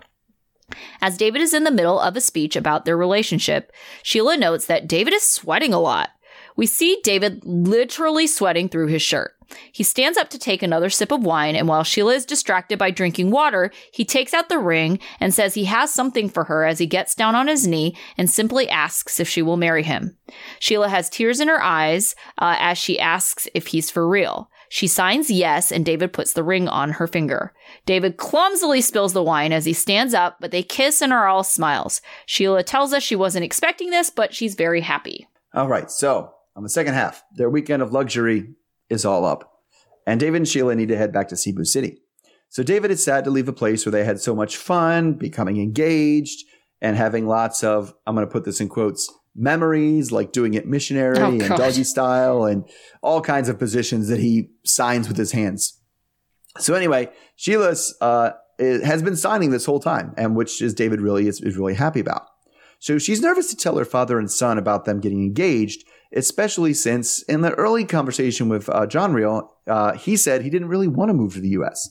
As 1.01 1.17
David 1.17 1.41
is 1.41 1.53
in 1.53 1.65
the 1.65 1.71
middle 1.71 1.99
of 1.99 2.15
a 2.15 2.21
speech 2.21 2.55
about 2.55 2.85
their 2.85 2.95
relationship, 2.95 3.71
Sheila 4.03 4.37
notes 4.37 4.65
that 4.67 4.87
David 4.87 5.13
is 5.13 5.23
sweating 5.23 5.73
a 5.73 5.79
lot. 5.79 6.11
We 6.55 6.65
see 6.65 6.99
David 7.03 7.41
literally 7.43 8.27
sweating 8.27 8.69
through 8.69 8.87
his 8.87 9.01
shirt. 9.01 9.33
He 9.71 9.83
stands 9.83 10.17
up 10.17 10.29
to 10.29 10.39
take 10.39 10.63
another 10.63 10.89
sip 10.89 11.11
of 11.11 11.23
wine, 11.23 11.55
and 11.55 11.67
while 11.67 11.83
Sheila 11.83 12.13
is 12.13 12.25
distracted 12.25 12.79
by 12.79 12.91
drinking 12.91 13.31
water, 13.31 13.71
he 13.91 14.05
takes 14.05 14.33
out 14.33 14.49
the 14.49 14.59
ring 14.59 14.99
and 15.19 15.33
says 15.33 15.53
he 15.53 15.65
has 15.65 15.93
something 15.93 16.29
for 16.29 16.45
her 16.45 16.65
as 16.65 16.79
he 16.79 16.85
gets 16.85 17.15
down 17.15 17.35
on 17.35 17.47
his 17.47 17.67
knee 17.67 17.95
and 18.17 18.29
simply 18.29 18.69
asks 18.69 19.19
if 19.19 19.27
she 19.27 19.41
will 19.41 19.57
marry 19.57 19.83
him. 19.83 20.17
Sheila 20.59 20.89
has 20.89 21.09
tears 21.09 21.39
in 21.39 21.47
her 21.47 21.61
eyes 21.61 22.15
uh, 22.37 22.55
as 22.59 22.77
she 22.77 22.99
asks 22.99 23.47
if 23.53 23.67
he's 23.67 23.91
for 23.91 24.07
real. 24.07 24.49
She 24.69 24.87
signs 24.87 25.29
yes, 25.29 25.69
and 25.69 25.83
David 25.83 26.13
puts 26.13 26.31
the 26.31 26.45
ring 26.45 26.69
on 26.69 26.91
her 26.91 27.07
finger. 27.07 27.53
David 27.85 28.15
clumsily 28.15 28.79
spills 28.79 29.11
the 29.11 29.21
wine 29.21 29.51
as 29.51 29.65
he 29.65 29.73
stands 29.73 30.13
up, 30.13 30.37
but 30.39 30.51
they 30.51 30.63
kiss 30.63 31.01
and 31.01 31.11
are 31.11 31.27
all 31.27 31.43
smiles. 31.43 32.01
Sheila 32.25 32.63
tells 32.63 32.93
us 32.93 33.03
she 33.03 33.17
wasn't 33.17 33.43
expecting 33.43 33.89
this, 33.89 34.09
but 34.09 34.33
she's 34.33 34.55
very 34.55 34.79
happy. 34.79 35.27
All 35.53 35.67
right, 35.67 35.91
so 35.91 36.33
on 36.55 36.63
the 36.63 36.69
second 36.69 36.93
half, 36.93 37.23
their 37.35 37.49
weekend 37.49 37.81
of 37.81 37.93
luxury 37.93 38.53
is 38.89 39.05
all 39.05 39.25
up, 39.25 39.51
and 40.05 40.19
David 40.19 40.37
and 40.37 40.47
Sheila 40.47 40.75
need 40.75 40.89
to 40.89 40.97
head 40.97 41.13
back 41.13 41.27
to 41.29 41.37
Cebu 41.37 41.65
City. 41.65 41.99
So 42.49 42.63
David 42.63 42.91
is 42.91 43.03
sad 43.03 43.23
to 43.23 43.29
leave 43.29 43.47
a 43.47 43.53
place 43.53 43.85
where 43.85 43.91
they 43.91 44.03
had 44.03 44.19
so 44.19 44.35
much 44.35 44.57
fun, 44.57 45.13
becoming 45.13 45.57
engaged, 45.57 46.45
and 46.81 46.97
having 46.97 47.27
lots 47.27 47.63
of, 47.63 47.93
I'm 48.05 48.15
going 48.15 48.27
to 48.27 48.31
put 48.31 48.43
this 48.43 48.59
in 48.59 48.67
quotes, 48.67 49.09
memories, 49.33 50.11
like 50.11 50.33
doing 50.33 50.55
it 50.55 50.67
missionary 50.67 51.17
Oh, 51.19 51.29
and 51.29 51.39
doggy 51.39 51.85
style, 51.85 52.43
and 52.43 52.67
all 53.01 53.21
kinds 53.21 53.47
of 53.47 53.57
positions 53.57 54.09
that 54.09 54.19
he 54.19 54.49
signs 54.65 55.07
with 55.07 55.17
his 55.17 55.31
hands. 55.31 55.79
So 56.57 56.73
anyway, 56.73 57.09
Sheila 57.37 57.75
uh, 58.01 58.31
has 58.59 59.01
been 59.01 59.15
signing 59.15 59.51
this 59.51 59.65
whole 59.65 59.79
time, 59.79 60.13
and 60.17 60.35
which 60.35 60.61
is 60.61 60.73
David 60.73 60.99
really 60.99 61.27
is, 61.27 61.39
is 61.39 61.55
really 61.55 61.75
happy 61.75 62.01
about. 62.01 62.23
So 62.79 62.97
she's 62.97 63.21
nervous 63.21 63.49
to 63.51 63.55
tell 63.55 63.77
her 63.77 63.85
father 63.85 64.19
and 64.19 64.29
son 64.29 64.57
about 64.57 64.83
them 64.83 64.99
getting 64.99 65.23
engaged, 65.23 65.85
especially 66.15 66.73
since 66.73 67.21
in 67.23 67.41
the 67.41 67.51
early 67.53 67.85
conversation 67.85 68.49
with 68.49 68.69
uh, 68.69 68.85
John 68.85 69.13
Real, 69.13 69.55
uh, 69.67 69.93
he 69.93 70.17
said 70.17 70.41
he 70.41 70.49
didn't 70.49 70.67
really 70.67 70.87
want 70.87 71.09
to 71.09 71.13
move 71.13 71.33
to 71.33 71.41
the 71.41 71.49
U.S. 71.49 71.89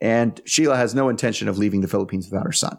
And 0.00 0.40
Sheila 0.44 0.76
has 0.76 0.94
no 0.94 1.08
intention 1.08 1.48
of 1.48 1.58
leaving 1.58 1.80
the 1.80 1.88
Philippines 1.88 2.28
without 2.30 2.46
her 2.46 2.52
son. 2.52 2.78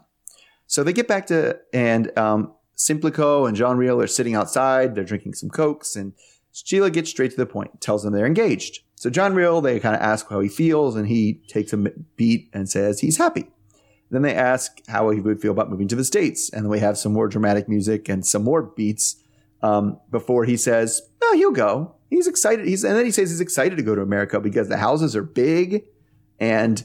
So 0.66 0.82
they 0.82 0.92
get 0.92 1.08
back 1.08 1.26
to, 1.26 1.58
and 1.72 2.16
um, 2.18 2.52
Simplico 2.76 3.46
and 3.46 3.56
John 3.56 3.76
Real 3.76 4.00
are 4.00 4.06
sitting 4.06 4.34
outside. 4.34 4.94
They're 4.94 5.04
drinking 5.04 5.34
some 5.34 5.50
Cokes, 5.50 5.96
and 5.96 6.12
Sheila 6.52 6.90
gets 6.90 7.10
straight 7.10 7.30
to 7.32 7.36
the 7.36 7.46
point, 7.46 7.80
tells 7.80 8.02
them 8.02 8.12
they're 8.12 8.26
engaged. 8.26 8.80
So 8.96 9.10
John 9.10 9.34
Real, 9.34 9.60
they 9.60 9.80
kind 9.80 9.96
of 9.96 10.02
ask 10.02 10.28
how 10.28 10.40
he 10.40 10.48
feels, 10.48 10.96
and 10.96 11.08
he 11.08 11.42
takes 11.48 11.72
a 11.72 11.76
beat 12.16 12.48
and 12.52 12.68
says 12.68 13.00
he's 13.00 13.18
happy. 13.18 13.50
Then 14.10 14.22
they 14.22 14.34
ask 14.34 14.80
how 14.86 15.10
he 15.10 15.20
would 15.20 15.40
feel 15.40 15.50
about 15.50 15.70
moving 15.70 15.88
to 15.88 15.96
the 15.96 16.04
States. 16.04 16.50
And 16.50 16.64
then 16.64 16.70
we 16.70 16.78
have 16.78 16.96
some 16.96 17.12
more 17.12 17.26
dramatic 17.26 17.68
music 17.68 18.08
and 18.08 18.24
some 18.24 18.44
more 18.44 18.62
beats 18.62 19.16
um, 19.64 19.98
before 20.10 20.44
he 20.44 20.56
says, 20.56 21.00
oh, 21.22 21.34
he'll 21.36 21.52
go. 21.66 21.94
he's 22.10 22.26
excited. 22.26 22.66
He's 22.66 22.84
and 22.84 22.94
then 22.96 23.04
he 23.04 23.10
says 23.10 23.30
he's 23.30 23.40
excited 23.40 23.76
to 23.76 23.82
go 23.82 23.94
to 23.94 24.02
America 24.02 24.38
because 24.40 24.68
the 24.68 24.76
houses 24.76 25.16
are 25.16 25.22
big, 25.24 25.84
and 26.38 26.84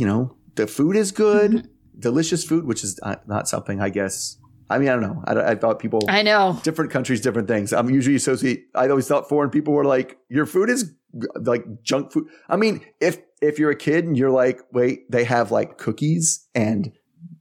you 0.00 0.06
know 0.06 0.36
the 0.56 0.66
food 0.66 0.96
is 0.96 1.10
good, 1.12 1.50
Mm-hmm. 1.52 2.00
delicious 2.00 2.44
food, 2.44 2.64
which 2.66 2.82
is 2.84 2.98
uh, 3.02 3.16
not 3.26 3.48
something 3.48 3.80
I 3.80 3.88
guess. 3.90 4.36
I 4.68 4.78
mean, 4.78 4.88
I 4.88 4.92
don't 4.96 5.02
know. 5.02 5.22
I, 5.26 5.52
I 5.52 5.54
thought 5.54 5.78
people 5.78 6.00
I 6.08 6.22
know. 6.22 6.58
different 6.64 6.90
countries, 6.90 7.20
different 7.20 7.46
things. 7.48 7.72
I'm 7.72 7.88
usually 7.88 8.16
associate. 8.16 8.64
I 8.74 8.88
always 8.88 9.06
thought 9.08 9.28
foreign 9.28 9.50
people 9.50 9.72
were 9.74 9.84
like, 9.84 10.18
your 10.28 10.44
food 10.44 10.68
is 10.70 10.92
like 11.40 11.64
junk 11.82 12.12
food. 12.12 12.26
I 12.48 12.56
mean, 12.56 12.84
if 13.00 13.18
if 13.40 13.58
you're 13.60 13.70
a 13.70 13.76
kid 13.76 14.04
and 14.06 14.16
you're 14.18 14.30
like, 14.42 14.60
wait, 14.72 15.08
they 15.10 15.24
have 15.24 15.50
like 15.52 15.78
cookies 15.78 16.48
and 16.54 16.92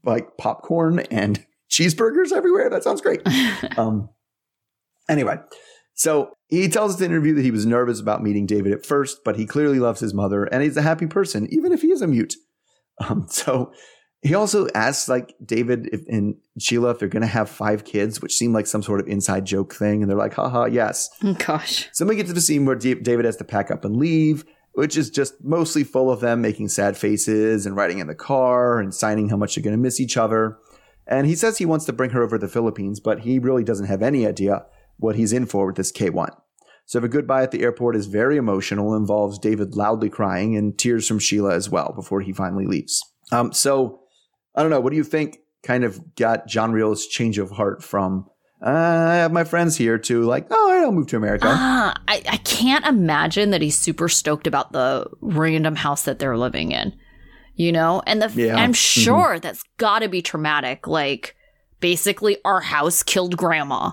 like 0.03 0.37
popcorn 0.37 0.99
and 1.09 1.43
cheeseburgers 1.69 2.31
everywhere. 2.31 2.69
That 2.69 2.83
sounds 2.83 3.01
great. 3.01 3.21
um. 3.77 4.09
Anyway, 5.09 5.37
so 5.93 6.35
he 6.47 6.67
tells 6.67 6.95
us 6.95 6.99
in 6.99 7.05
an 7.05 7.11
interview 7.11 7.33
that 7.35 7.41
he 7.43 7.51
was 7.51 7.65
nervous 7.65 7.99
about 7.99 8.23
meeting 8.23 8.45
David 8.45 8.73
at 8.73 8.85
first, 8.85 9.23
but 9.23 9.37
he 9.37 9.45
clearly 9.45 9.79
loves 9.79 9.99
his 9.99 10.13
mother 10.13 10.45
and 10.45 10.61
he's 10.61 10.77
a 10.77 10.81
happy 10.81 11.07
person, 11.07 11.47
even 11.51 11.71
if 11.71 11.81
he 11.81 11.91
is 11.91 12.01
a 12.01 12.07
mute. 12.07 12.35
Um. 13.09 13.27
So. 13.29 13.73
He 14.21 14.33
also 14.33 14.67
asks 14.73 15.07
like 15.07 15.35
David 15.45 15.89
if, 15.91 16.01
and 16.07 16.35
Sheila 16.57 16.91
if 16.91 16.99
they're 16.99 17.07
going 17.07 17.21
to 17.21 17.27
have 17.27 17.47
five 17.47 17.85
kids, 17.85 18.21
which 18.21 18.33
seemed 18.33 18.55
like 18.55 18.65
some 18.65 18.81
sort 18.81 18.99
of 18.99 19.07
inside 19.07 19.45
joke 19.45 19.75
thing. 19.75 20.01
And 20.01 20.09
they're 20.09 20.17
like, 20.17 20.33
haha, 20.33 20.65
yes. 20.65 21.11
Gosh. 21.45 21.89
So 21.93 22.07
we 22.07 22.15
get 22.15 22.25
to 22.25 22.33
the 22.33 22.41
scene 22.41 22.65
where 22.65 22.75
Da- 22.75 22.95
David 22.95 23.25
has 23.25 23.35
to 23.37 23.43
pack 23.43 23.69
up 23.69 23.85
and 23.85 23.97
leave, 23.97 24.43
which 24.73 24.97
is 24.97 25.11
just 25.11 25.43
mostly 25.43 25.83
full 25.83 26.09
of 26.09 26.21
them 26.21 26.41
making 26.41 26.69
sad 26.69 26.97
faces 26.97 27.67
and 27.67 27.75
riding 27.75 27.99
in 27.99 28.07
the 28.07 28.15
car 28.15 28.79
and 28.79 28.95
signing 28.95 29.29
how 29.29 29.37
much 29.37 29.53
they're 29.53 29.63
going 29.63 29.75
to 29.75 29.81
miss 29.81 29.99
each 29.99 30.17
other. 30.17 30.57
And 31.05 31.27
he 31.27 31.35
says 31.35 31.59
he 31.59 31.65
wants 31.67 31.85
to 31.85 31.93
bring 31.93 32.09
her 32.11 32.23
over 32.23 32.39
to 32.39 32.45
the 32.47 32.51
Philippines, 32.51 32.99
but 32.99 33.19
he 33.19 33.37
really 33.37 33.63
doesn't 33.63 33.85
have 33.85 34.01
any 34.01 34.25
idea 34.25 34.65
what 34.97 35.15
he's 35.15 35.33
in 35.33 35.45
for 35.45 35.65
with 35.67 35.75
this 35.75 35.91
K1. 35.91 36.29
So 36.85 36.99
the 36.99 37.07
goodbye 37.07 37.41
at 37.43 37.51
the 37.51 37.63
airport 37.63 37.95
is 37.95 38.05
very 38.05 38.37
emotional, 38.37 38.95
involves 38.95 39.39
David 39.39 39.75
loudly 39.75 40.09
crying 40.09 40.55
and 40.55 40.77
tears 40.77 41.07
from 41.07 41.17
Sheila 41.19 41.55
as 41.55 41.69
well 41.69 41.93
before 41.95 42.21
he 42.21 42.31
finally 42.31 42.67
leaves. 42.67 43.01
Um, 43.31 43.51
so 43.53 44.01
I 44.55 44.61
don't 44.61 44.69
know. 44.69 44.79
What 44.79 44.91
do 44.91 44.97
you 44.97 45.03
think 45.03 45.39
kind 45.63 45.83
of 45.83 46.15
got 46.15 46.47
John 46.47 46.71
Real's 46.73 47.07
change 47.07 47.39
of 47.39 47.49
heart 47.49 47.83
from, 47.83 48.27
uh, 48.63 48.69
I 48.69 49.15
have 49.15 49.31
my 49.31 49.43
friends 49.43 49.75
here 49.75 49.97
to 49.97 50.23
like, 50.25 50.45
oh, 50.51 50.71
right, 50.73 50.83
I'll 50.83 50.91
move 50.91 51.07
to 51.07 51.17
America? 51.17 51.47
Ah, 51.49 51.95
I, 52.07 52.21
I 52.29 52.37
can't 52.37 52.85
imagine 52.85 53.49
that 53.49 53.61
he's 53.63 53.77
super 53.77 54.07
stoked 54.07 54.45
about 54.45 54.71
the 54.71 55.07
random 55.21 55.75
house 55.75 56.03
that 56.03 56.19
they're 56.19 56.37
living 56.37 56.71
in. 56.71 56.95
You 57.55 57.71
know? 57.71 58.03
And 58.05 58.21
the 58.21 58.29
Yeah. 58.39 58.57
I'm 58.57 58.73
Mhm. 58.73 58.75
sure 58.75 59.39
that's 59.39 59.63
gotta 59.77 60.07
be 60.07 60.21
traumatic. 60.21 60.87
Like 60.87 61.35
basically 61.79 62.37
our 62.45 62.61
house 62.61 63.01
killed 63.01 63.37
grandma. 63.37 63.91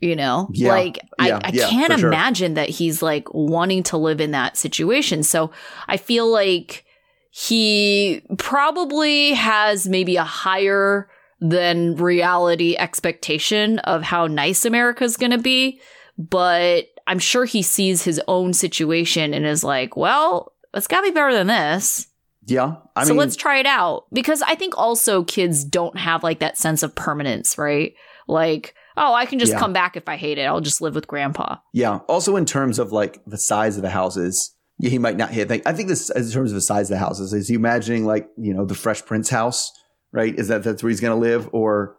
You 0.00 0.16
know? 0.16 0.48
Yeah. 0.52 0.68
Like 0.72 0.96
Yeah. 1.20 1.38
I, 1.42 1.48
I 1.48 1.50
Yeah, 1.52 1.68
can't 1.68 1.92
for 1.92 1.98
sure. 1.98 2.08
imagine 2.08 2.54
that 2.54 2.68
he's 2.70 3.02
like 3.02 3.32
wanting 3.34 3.82
to 3.84 3.96
live 3.96 4.20
in 4.20 4.30
that 4.30 4.56
situation. 4.56 5.22
So 5.22 5.50
I 5.88 5.96
feel 5.98 6.30
like 6.30 6.84
he 7.30 8.22
probably 8.38 9.32
has 9.34 9.88
maybe 9.88 10.16
a 10.16 10.24
higher 10.24 11.08
than 11.40 11.96
reality 11.96 12.76
expectation 12.78 13.78
of 13.80 14.02
how 14.02 14.26
nice 14.26 14.64
America's 14.64 15.16
going 15.16 15.30
to 15.30 15.38
be, 15.38 15.80
but 16.18 16.86
I'm 17.06 17.18
sure 17.18 17.44
he 17.44 17.62
sees 17.62 18.02
his 18.02 18.20
own 18.28 18.52
situation 18.52 19.32
and 19.32 19.46
is 19.46 19.64
like, 19.64 19.96
well, 19.96 20.52
it's 20.74 20.86
got 20.86 21.00
to 21.00 21.08
be 21.08 21.14
better 21.14 21.32
than 21.32 21.46
this. 21.46 22.08
Yeah. 22.46 22.76
I 22.96 23.04
so 23.04 23.10
mean, 23.10 23.18
let's 23.18 23.36
try 23.36 23.58
it 23.58 23.66
out. 23.66 24.04
Because 24.12 24.42
I 24.42 24.54
think 24.54 24.76
also 24.76 25.24
kids 25.24 25.64
don't 25.64 25.98
have 25.98 26.22
like 26.22 26.40
that 26.40 26.58
sense 26.58 26.82
of 26.82 26.94
permanence, 26.94 27.56
right? 27.58 27.94
Like, 28.28 28.74
oh, 29.00 29.14
I 29.14 29.26
can 29.26 29.38
just 29.38 29.52
Yeah. 29.52 29.58
come 29.58 29.72
back 29.72 29.96
if 29.96 30.08
I 30.08 30.16
hate 30.16 30.38
it. 30.38 30.42
I'll 30.42 30.60
just 30.60 30.80
live 30.80 30.94
with 30.94 31.06
grandpa. 31.08 31.56
yeah. 31.72 31.96
Also, 32.08 32.36
in 32.36 32.44
terms 32.44 32.78
of 32.78 32.92
like 32.92 33.20
the 33.26 33.38
size 33.38 33.76
of 33.76 33.82
the 33.82 33.90
houses, 33.90 34.54
yeah, 34.78 34.90
he 34.90 34.98
might 34.98 35.16
not 35.16 35.30
hit. 35.30 35.50
Like, 35.50 35.66
I 35.66 35.72
think 35.72 35.88
this, 35.88 36.08
in 36.10 36.30
terms 36.30 36.52
of 36.52 36.54
the 36.54 36.60
size 36.60 36.90
of 36.90 36.94
the 36.94 36.98
houses, 37.04 37.32
is 37.32 37.48
he 37.48 37.54
imagining 37.54 38.04
like, 38.06 38.28
you 38.36 38.54
know, 38.54 38.64
the 38.64 38.74
Fresh 38.74 39.04
Prince 39.06 39.28
house, 39.28 39.72
right? 40.12 40.34
Is 40.38 40.48
that 40.48 40.62
that's 40.62 40.82
where 40.82 40.88
he's 40.90 41.00
going 41.00 41.14
to 41.14 41.20
live? 41.20 41.48
Or, 41.52 41.96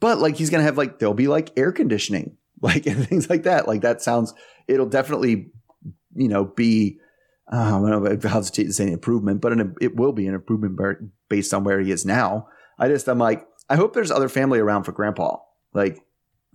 but 0.00 0.18
like 0.18 0.36
he's 0.36 0.50
going 0.50 0.60
to 0.60 0.64
have 0.64 0.78
like, 0.78 0.98
there'll 0.98 1.14
be 1.14 1.28
like 1.28 1.50
air 1.56 1.72
conditioning, 1.72 2.36
like, 2.60 2.86
and 2.86 3.08
things 3.08 3.28
like 3.30 3.44
that. 3.44 3.66
Like, 3.66 3.80
that 3.82 4.00
sounds, 4.02 4.32
it'll 4.68 4.86
definitely, 4.88 5.50
you 6.14 6.28
know, 6.28 6.44
be, 6.44 6.98
uh, 7.52 7.56
I 7.56 7.90
don't 7.90 8.04
know 8.22 8.28
hesitate 8.28 8.64
to 8.64 8.72
say 8.72 8.84
an 8.86 8.92
improvement, 8.92 9.40
but 9.40 9.52
an, 9.52 9.74
it 9.80 9.96
will 9.96 10.12
be 10.12 10.26
an 10.26 10.34
improvement 10.34 10.78
based 11.28 11.54
on 11.54 11.64
where 11.64 11.80
he 11.80 11.90
is 11.90 12.04
now. 12.04 12.48
I 12.78 12.88
just, 12.88 13.08
I'm 13.08 13.18
like, 13.18 13.46
I 13.68 13.76
hope 13.76 13.92
there's 13.94 14.10
other 14.10 14.28
family 14.28 14.58
around 14.58 14.84
for 14.84 14.92
grandpa. 14.92 15.38
Like, 15.74 16.00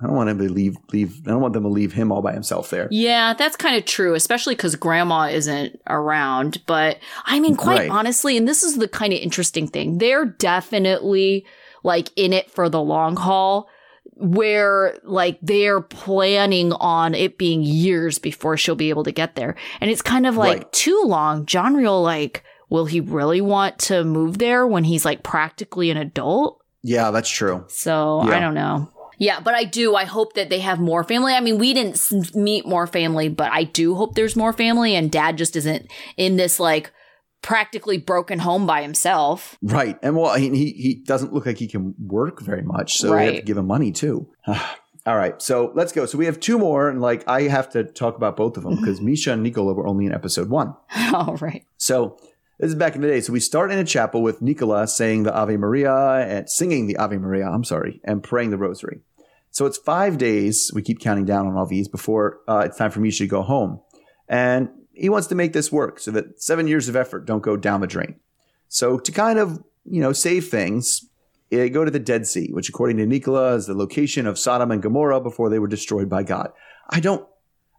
I 0.04 0.08
don't 0.08 0.16
want 0.16 0.30
him 0.30 0.38
to 0.40 0.52
leave, 0.52 0.76
leave, 0.92 1.22
I 1.26 1.32
don't 1.32 1.42
want 1.42 1.54
them 1.54 1.64
to 1.64 1.70
leave 1.70 1.94
him 1.94 2.12
all 2.12 2.22
by 2.22 2.34
himself 2.34 2.70
there. 2.70 2.88
Yeah, 2.92 3.34
that's 3.34 3.56
kind 3.56 3.78
of 3.78 3.86
true, 3.86 4.14
especially 4.16 4.56
because 4.56 4.76
grandma 4.76 5.28
isn't 5.30 5.80
around. 5.90 6.62
But 6.66 6.98
I 7.26 7.40
mean, 7.40 7.56
quite 7.56 7.80
Right. 7.80 7.90
honestly, 7.90 8.36
and 8.36 8.48
this 8.48 8.64
is 8.64 8.78
the 8.78 8.88
kind 8.90 9.14
of 9.14 9.20
interesting 9.20 9.68
thing, 9.68 10.00
they're 10.00 10.26
definitely 10.26 11.46
like 11.84 12.10
in 12.16 12.34
it 12.34 12.52
for 12.52 12.68
the 12.70 12.82
long 12.82 13.16
haul, 13.16 13.70
where 14.16 14.98
like 15.04 15.40
they're 15.42 15.82
planning 15.82 16.72
on 16.74 17.16
it 17.16 17.38
being 17.38 17.64
years 17.64 18.20
before 18.20 18.58
she'll 18.58 18.76
be 18.76 18.90
able 18.90 19.04
to 19.04 19.12
get 19.12 19.36
there. 19.36 19.56
And 19.82 19.90
it's 19.90 20.02
kind 20.02 20.26
of 20.28 20.36
like 20.38 20.58
Right. 20.58 20.72
too 20.72 21.02
long. 21.06 21.46
John 21.46 21.76
Real, 21.76 22.02
like, 22.02 22.44
will 22.70 22.86
he 22.86 23.00
really 23.00 23.42
want 23.42 23.80
to 23.80 24.04
move 24.04 24.38
there 24.38 24.66
when 24.68 24.84
he's 24.84 25.06
like 25.06 25.24
practically 25.24 25.90
an 25.90 25.98
adult? 25.98 26.60
Yeah, 26.84 27.12
that's 27.12 27.30
true. 27.30 27.64
So 27.70 28.20
I 28.20 28.40
don't 28.40 28.54
know. 28.56 28.90
Yeah, 29.18 29.40
but 29.40 29.54
I 29.54 29.64
do. 29.64 29.96
I 29.96 30.06
hope 30.06 30.34
that 30.34 30.50
they 30.50 30.60
have 30.60 30.80
more 30.80 31.04
family. 31.04 31.34
I 31.34 31.40
mean, 31.40 31.58
we 31.58 31.74
didn't 31.74 32.36
meet 32.36 32.66
more 32.66 32.88
family, 32.88 33.30
but 33.30 33.52
I 33.52 33.64
do 33.64 33.96
hope 33.96 34.16
there's 34.16 34.36
more 34.36 34.54
family 34.54 34.96
and 34.96 35.12
dad 35.12 35.38
just 35.38 35.56
isn't 35.56 35.90
in 36.18 36.38
this 36.38 36.60
like 36.60 36.92
practically 37.42 37.98
broken 37.98 38.40
home 38.40 38.66
by 38.66 38.82
himself. 38.82 39.58
Right. 39.62 40.00
And 40.02 40.16
well, 40.16 40.36
he, 40.36 40.50
he, 40.50 40.72
he 40.72 40.96
doesn't 40.96 41.34
look 41.34 41.46
like 41.46 41.58
he 41.58 41.68
can 41.68 41.94
work 42.00 42.42
very 42.42 42.64
much. 42.64 42.96
So 42.96 43.16
we 43.16 43.26
have 43.26 43.36
to 43.36 43.42
give 43.42 43.58
him 43.58 43.68
money 43.68 43.92
too. 43.92 44.30
All 45.06 45.18
right. 45.18 45.40
So 45.42 45.72
let's 45.76 45.92
go. 45.92 46.06
So 46.06 46.18
we 46.18 46.26
have 46.26 46.40
two 46.40 46.58
more. 46.58 46.90
And 46.90 47.02
like, 47.02 47.28
I 47.28 47.44
have 47.44 47.70
to 47.72 47.84
talk 47.84 48.16
about 48.16 48.38
both 48.38 48.56
of 48.58 48.64
them 48.64 48.76
because 48.80 49.02
Meisha 49.02 49.34
and 49.34 49.44
Nicola 49.44 49.74
were 49.74 49.88
only 49.88 50.06
in 50.06 50.14
episode 50.14 50.50
one. 50.50 50.74
All 51.14 51.36
right. 51.42 51.66
So 51.78 52.18
this 52.60 52.70
is 52.70 52.76
back 52.76 52.96
in 52.96 53.02
the 53.02 53.08
day. 53.08 53.22
So 53.22 53.34
we 53.34 53.40
start 53.40 53.72
in 53.72 53.80
a 53.80 53.84
chapel 53.84 54.22
with 54.22 54.42
Nicola 54.42 54.88
saying 54.88 55.24
the 55.24 55.34
Ave 55.34 55.58
Maria 55.58 55.94
and 55.94 56.50
singing 56.50 56.88
the 56.88 56.98
Ave 56.98 57.18
Maria, 57.18 57.48
I'm 57.48 57.64
sorry, 57.64 58.00
and 58.04 58.24
praying 58.24 58.52
the 58.52 58.58
rosary. 58.58 59.02
So 59.52 59.66
it's 59.66 59.78
five 59.78 60.18
days. 60.18 60.72
We 60.74 60.82
keep 60.82 61.00
counting 61.00 61.26
down 61.26 61.46
on 61.46 61.56
all 61.56 61.66
these 61.66 61.88
before 61.88 62.40
uh, 62.48 62.64
it's 62.66 62.78
time 62.78 62.92
for 62.92 63.00
Meisha 63.00 63.20
to 63.20 63.28
go 63.28 63.42
home. 63.42 63.82
And 64.28 64.70
he 64.94 65.10
wants 65.10 65.28
to 65.28 65.36
make 65.36 65.54
this 65.54 65.72
work 65.72 66.00
so 66.00 66.12
that 66.12 66.42
seven 66.42 66.68
years 66.68 66.90
of 66.90 66.96
effort 66.96 67.26
don't 67.26 67.44
go 67.44 67.58
down 67.58 67.82
the 67.82 67.88
drain. 67.88 68.16
So 68.68 68.98
to 68.98 69.12
kind 69.12 69.40
of, 69.40 69.64
you 69.86 70.02
know, 70.02 70.14
save 70.14 70.48
things, 70.48 71.08
they 71.50 71.70
go 71.70 71.86
to 71.86 71.92
the 71.92 72.00
Dead 72.00 72.26
Sea, 72.26 72.50
which 72.52 72.70
according 72.70 72.98
to 72.98 73.06
Nicola 73.06 73.54
is 73.54 73.68
the 73.68 73.76
location 73.76 74.26
of 74.26 74.40
Sodom 74.40 74.72
and 74.72 74.82
Gomorrah 74.82 75.22
before 75.22 75.50
they 75.50 75.60
were 75.60 75.68
destroyed 75.68 76.10
by 76.10 76.24
God. 76.24 76.52
I 76.90 77.00
don't, 77.00 77.28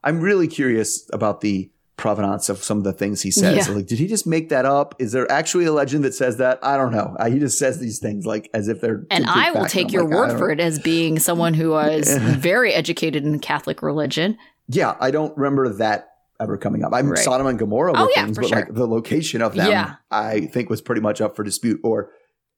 I'm 0.05 0.21
really 0.21 0.47
curious 0.47 1.09
about 1.13 1.41
the 1.41 1.71
provenance 1.97 2.49
of 2.49 2.59
some 2.59 2.79
of 2.79 2.85
the 2.85 2.93
things 2.93 3.23
he 3.23 3.31
says. 3.31 3.69
Yeah. 3.69 3.75
Like, 3.75 3.87
did 3.87 3.99
he 3.99 4.07
just 4.07 4.27
make 4.27 4.49
that 4.49 4.65
up? 4.65 4.95
Is 4.99 5.13
there 5.13 5.31
actually 5.31 5.65
a 5.67 5.73
legend 5.73 6.05
that 6.05 6.15
says 6.15 6.39
that? 6.39 6.59
I 6.63 6.77
don't 6.77 6.93
know. 6.93 7.17
He 7.29 7.39
just 7.39 7.59
says 7.59 7.79
these 7.79 7.99
things 8.01 8.27
like 8.27 8.51
as 8.53 8.69
if 8.69 8.81
they're. 8.81 9.07
And 9.11 9.25
I 9.27 9.53
will 9.53 9.67
take 9.67 9.93
your 9.93 10.05
like, 10.05 10.13
word 10.15 10.39
for 10.39 10.51
it 10.51 10.59
as 10.61 10.79
being 10.81 11.19
someone 11.19 11.55
who 11.55 11.71
was 11.71 12.13
very 12.19 12.73
educated 12.75 13.25
in 13.25 13.39
Catholic 13.39 13.83
religion. 13.83 14.37
Yeah, 14.69 14.97
I 15.01 15.11
don't 15.11 15.37
remember 15.37 15.69
that 15.75 16.09
ever 16.41 16.57
coming 16.57 16.83
up. 16.85 16.93
I'm 16.93 17.11
Right. 17.11 17.19
Sodom 17.19 17.47
and 17.47 17.59
Gomorrah 17.59 17.93
Oh, 17.95 18.11
yeah, 18.17 18.25
things, 18.25 18.39
but 18.39 18.49
sure. 18.49 18.59
like 18.59 18.75
the 18.75 18.89
location 18.89 19.41
of 19.41 19.55
them, 19.55 19.71
Yeah. 19.71 19.95
I 20.11 20.47
think 20.47 20.69
was 20.71 20.81
pretty 20.81 21.01
much 21.01 21.21
up 21.21 21.37
for 21.37 21.45
dispute. 21.45 21.81
Or, 21.85 22.11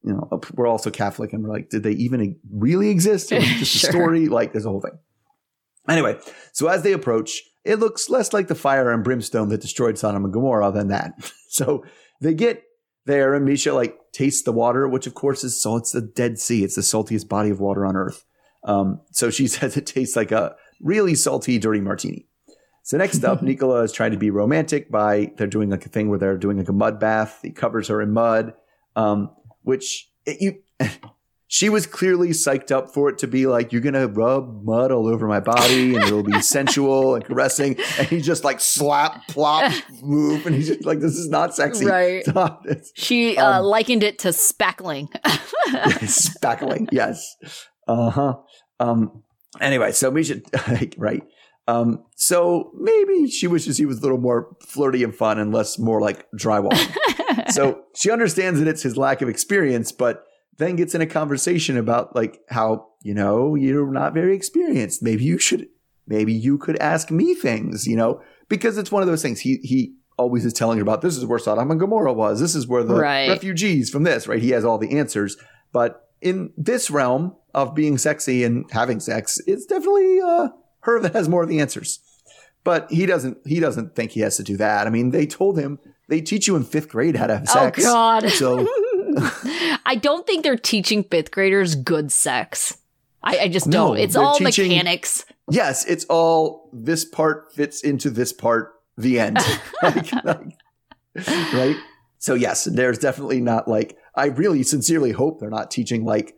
you 0.02 0.14
know, 0.14 0.40
we're 0.54 0.66
also 0.66 0.90
Catholic, 0.90 1.32
and 1.34 1.42
we're 1.42 1.50
like, 1.50 1.68
did 1.68 1.82
they 1.82 1.92
even 1.92 2.36
really 2.50 2.88
exist? 2.88 3.32
Was 3.32 3.44
just 3.58 3.72
Sure. 3.76 3.90
a 3.90 3.92
story? 3.92 4.28
Like, 4.28 4.52
there's 4.52 4.64
a 4.64 4.70
whole 4.70 4.80
thing. 4.80 4.98
Anyway, 5.88 6.18
so 6.52 6.68
as 6.68 6.82
they 6.82 6.92
approach, 6.92 7.42
it 7.66 7.80
looks 7.80 8.08
less 8.08 8.32
like 8.32 8.48
the 8.48 8.54
fire 8.54 8.90
and 8.92 9.02
brimstone 9.02 9.48
that 9.48 9.60
destroyed 9.60 9.98
Sodom 9.98 10.24
and 10.24 10.32
Gomorrah 10.32 10.70
than 10.70 10.88
that. 10.88 11.12
so 11.48 11.84
they 12.20 12.32
get 12.32 12.62
there, 13.04 13.34
and 13.34 13.46
Meisha 13.46 13.74
like 13.74 13.98
tastes 14.12 14.42
the 14.42 14.52
water, 14.52 14.88
which 14.88 15.06
of 15.06 15.14
course 15.14 15.42
is 15.44 15.60
salt. 15.60 15.82
It's 15.82 15.92
the 15.92 16.00
Dead 16.00 16.38
Sea. 16.38 16.64
It's 16.64 16.76
the 16.76 16.82
saltiest 16.82 17.28
body 17.28 17.50
of 17.50 17.60
water 17.60 17.84
on 17.84 17.96
earth. 17.96 18.24
Um, 18.64 19.00
so 19.10 19.30
she 19.30 19.46
says 19.48 19.76
it 19.76 19.86
tastes 19.86 20.16
like 20.16 20.32
a 20.32 20.54
really 20.80 21.14
salty, 21.14 21.58
dirty 21.58 21.80
martini. 21.80 22.26
So 22.82 22.96
next 22.96 23.24
up, 23.24 23.42
Nicola 23.42 23.82
is 23.82 23.92
trying 23.92 24.12
to 24.12 24.16
be 24.16 24.30
romantic 24.30 24.90
by 24.90 25.32
they're 25.36 25.48
doing 25.48 25.70
like 25.70 25.84
a 25.84 25.88
thing 25.88 26.08
where 26.08 26.20
they're 26.20 26.38
doing 26.38 26.58
like 26.58 26.68
a 26.68 26.72
mud 26.72 27.00
bath. 27.00 27.40
He 27.42 27.50
covers 27.50 27.88
her 27.88 28.00
in 28.00 28.12
mud, 28.12 28.54
um, 28.94 29.30
which 29.62 30.08
it, 30.24 30.40
you. 30.40 30.62
She 31.48 31.68
was 31.68 31.86
clearly 31.86 32.30
psyched 32.30 32.72
up 32.72 32.92
for 32.92 33.08
it 33.08 33.18
to 33.18 33.28
be 33.28 33.46
like 33.46 33.72
you're 33.72 33.80
gonna 33.80 34.08
rub 34.08 34.64
mud 34.64 34.90
all 34.90 35.06
over 35.06 35.28
my 35.28 35.38
body 35.38 35.94
and 35.94 36.04
it'll 36.04 36.24
be 36.24 36.40
sensual 36.56 37.14
and 37.14 37.24
caressing. 37.24 37.78
And 37.98 38.08
he 38.08 38.20
just 38.20 38.42
like 38.42 38.60
slap, 38.60 39.26
plop, 39.28 39.72
move, 40.02 40.44
and 40.46 40.54
he's 40.56 40.66
just 40.66 40.84
like, 40.84 40.98
"This 40.98 41.14
is 41.16 41.28
not 41.28 41.54
sexy." 41.54 41.86
Right. 41.86 42.24
Stop 42.28 42.64
this. 42.64 42.90
She 42.96 43.36
uh, 43.36 43.60
Um, 43.60 43.64
likened 43.66 44.02
it 44.02 44.18
to 44.20 44.28
spackling. 44.28 45.08
spackling. 46.04 46.88
Yes. 46.92 47.36
Uh 47.86 48.10
huh. 48.10 48.34
Um. 48.80 49.22
Anyway, 49.60 49.92
so 49.92 50.10
Meisha, 50.10 50.94
right. 50.98 51.22
Um, 51.68 52.04
so 52.14 52.70
maybe 52.78 53.28
she 53.28 53.46
wishes 53.46 53.76
he 53.76 53.86
was 53.86 53.98
a 53.98 54.02
little 54.02 54.18
more 54.18 54.56
flirty 54.68 55.02
and 55.02 55.14
fun 55.14 55.38
and 55.38 55.52
less 55.52 55.78
more 55.78 56.00
like 56.00 56.26
drywall. 56.38 56.76
so 57.50 57.82
she 57.96 58.10
understands 58.10 58.60
that 58.60 58.68
it's 58.68 58.82
his 58.82 58.96
lack 58.96 59.20
of 59.22 59.28
experience, 59.28 59.90
but 59.92 60.24
then 60.58 60.76
gets 60.76 60.94
in 60.94 61.00
a 61.00 61.06
conversation 61.06 61.76
about 61.76 62.14
like 62.14 62.40
how, 62.48 62.88
you 63.02 63.14
know, 63.14 63.54
you're 63.54 63.90
not 63.90 64.14
very 64.14 64.34
experienced. 64.34 65.02
Maybe 65.02 65.24
you 65.24 65.38
should, 65.38 65.68
maybe 66.06 66.32
you 66.32 66.58
could 66.58 66.78
ask 66.78 67.10
me 67.10 67.34
things, 67.34 67.86
you 67.86 67.96
know, 67.96 68.22
because 68.48 68.78
it's 68.78 68.90
one 68.92 69.02
of 69.02 69.08
those 69.08 69.22
things. 69.22 69.40
He, 69.40 69.56
he 69.62 69.94
always 70.18 70.44
is 70.46 70.52
telling 70.54 70.78
her 70.78 70.82
about 70.82 71.02
this 71.02 71.16
is 71.16 71.26
where 71.26 71.38
Sodom 71.38 71.70
and 71.70 71.78
Gomorrah 71.80 72.12
was. 72.14 72.40
This 72.40 72.54
is 72.54 72.66
where 72.66 72.82
the 72.82 72.94
Right. 72.94 73.28
refugees 73.28 73.90
from 73.90 74.04
this, 74.04 74.26
right? 74.26 74.40
He 74.42 74.50
has 74.50 74.64
all 74.64 74.78
the 74.78 74.98
answers. 74.98 75.36
But 75.72 76.08
in 76.22 76.52
this 76.56 76.90
realm 76.90 77.36
of 77.52 77.74
being 77.74 77.98
sexy 77.98 78.42
and 78.42 78.64
having 78.70 78.98
sex, 79.00 79.38
it's 79.46 79.66
definitely, 79.66 80.20
uh, 80.20 80.48
her 80.80 81.00
that 81.00 81.12
has 81.14 81.28
more 81.28 81.42
of 81.42 81.48
the 81.50 81.60
answers. 81.60 82.00
But 82.64 82.90
he 82.90 83.04
doesn't, 83.06 83.38
he 83.46 83.60
doesn't 83.60 83.94
think 83.94 84.12
he 84.12 84.20
has 84.20 84.36
to 84.38 84.42
do 84.42 84.56
that. 84.56 84.86
I 84.86 84.90
mean, 84.90 85.10
they 85.10 85.26
told 85.26 85.58
him 85.58 85.78
they 86.08 86.20
teach 86.20 86.46
you 86.48 86.56
in 86.56 86.64
fifth 86.64 86.88
grade 86.88 87.16
how 87.16 87.26
to 87.26 87.36
have 87.38 87.48
sex. 87.48 87.80
Oh 87.84 87.92
God. 87.92 88.30
So 88.30 88.66
I 89.86 89.94
don't 89.94 90.26
think 90.26 90.42
they're 90.42 90.56
teaching 90.56 91.04
fifth 91.04 91.30
graders 91.30 91.74
good 91.76 92.10
sex. 92.12 92.76
I, 93.22 93.38
I 93.38 93.48
just 93.48 93.66
No, 93.66 93.88
don't. 93.88 93.98
It's 93.98 94.16
all 94.16 94.36
teaching- 94.36 94.68
mechanics. 94.68 95.24
yes, 95.50 95.84
it's 95.86 96.04
all 96.06 96.68
this 96.72 97.04
part 97.04 97.52
fits 97.54 97.80
into 97.82 98.10
this 98.10 98.32
part. 98.32 98.74
The 98.98 99.20
end. 99.20 99.38
Like- 99.82 100.24
like- 100.24 100.58
right. 101.54 101.76
So 102.18 102.34
yes, 102.34 102.64
there's 102.64 102.98
definitely 102.98 103.40
not 103.40 103.68
like 103.68 103.96
I 104.14 104.26
really 104.26 104.62
sincerely 104.62 105.12
hope 105.12 105.38
they're 105.40 105.50
not 105.50 105.70
teaching 105.70 106.04
like 106.04 106.34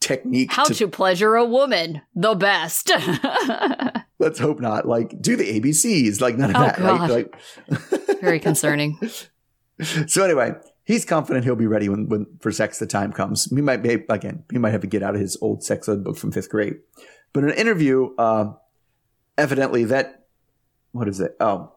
technique. 0.00 0.52
How 0.52 0.64
to, 0.64 0.86
pleasure 0.88 1.34
a 1.34 1.44
woman, 1.44 2.02
the 2.14 2.34
best. 2.34 2.92
let's 4.18 4.38
hope 4.38 4.60
not. 4.60 4.86
Like 4.86 5.20
do 5.20 5.34
the 5.36 5.60
ABCs. 5.60 6.20
Like 6.20 6.36
none 6.36 6.50
of 6.50 6.56
Oh, 6.56 6.60
that. 6.60 6.78
Right? 6.78 7.10
Like 7.10 8.20
Very 8.20 8.38
concerning. 8.38 8.98
so 10.06 10.24
anyway, 10.24 10.52
he's 10.84 11.04
confident 11.04 11.44
he'll 11.44 11.56
be 11.56 11.66
ready 11.66 11.88
when, 11.88 12.08
when 12.08 12.26
for 12.40 12.52
sex 12.52 12.78
the 12.78 12.86
time 12.86 13.12
comes. 13.12 13.46
He 13.46 13.60
might 13.60 13.82
be 13.82 14.04
again. 14.08 14.44
He 14.50 14.58
might 14.58 14.70
have 14.70 14.82
to 14.82 14.86
get 14.86 15.02
out 15.02 15.14
of 15.14 15.20
his 15.20 15.36
old 15.40 15.62
sex 15.62 15.88
ed 15.88 16.04
book 16.04 16.16
from 16.16 16.32
fifth 16.32 16.50
grade. 16.50 16.76
But 17.32 17.44
in 17.44 17.50
an 17.50 17.56
interview, 17.56 18.14
uh, 18.16 18.52
evidently 19.36 19.84
that 19.84 20.26
what 20.92 21.08
is 21.08 21.20
it? 21.20 21.36
Oh, 21.40 21.72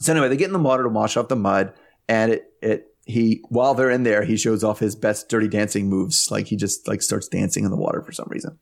so 0.00 0.12
anyway, 0.12 0.28
they 0.28 0.36
get 0.36 0.48
in 0.48 0.52
the 0.52 0.58
water 0.58 0.82
to 0.82 0.88
wash 0.88 1.16
off 1.16 1.28
the 1.28 1.36
mud, 1.36 1.72
and 2.08 2.32
it 2.32 2.52
it 2.60 2.88
he 3.06 3.42
while 3.48 3.74
they're 3.74 3.90
in 3.90 4.02
there, 4.02 4.24
he 4.24 4.36
shows 4.36 4.64
off 4.64 4.80
his 4.80 4.96
best 4.96 5.28
dirty 5.28 5.48
dancing 5.48 5.88
moves. 5.88 6.30
Like 6.30 6.48
he 6.48 6.56
just 6.56 6.88
like 6.88 7.02
starts 7.02 7.28
dancing 7.28 7.64
in 7.64 7.70
the 7.70 7.76
water 7.76 8.02
for 8.02 8.12
some 8.12 8.26
reason. 8.28 8.58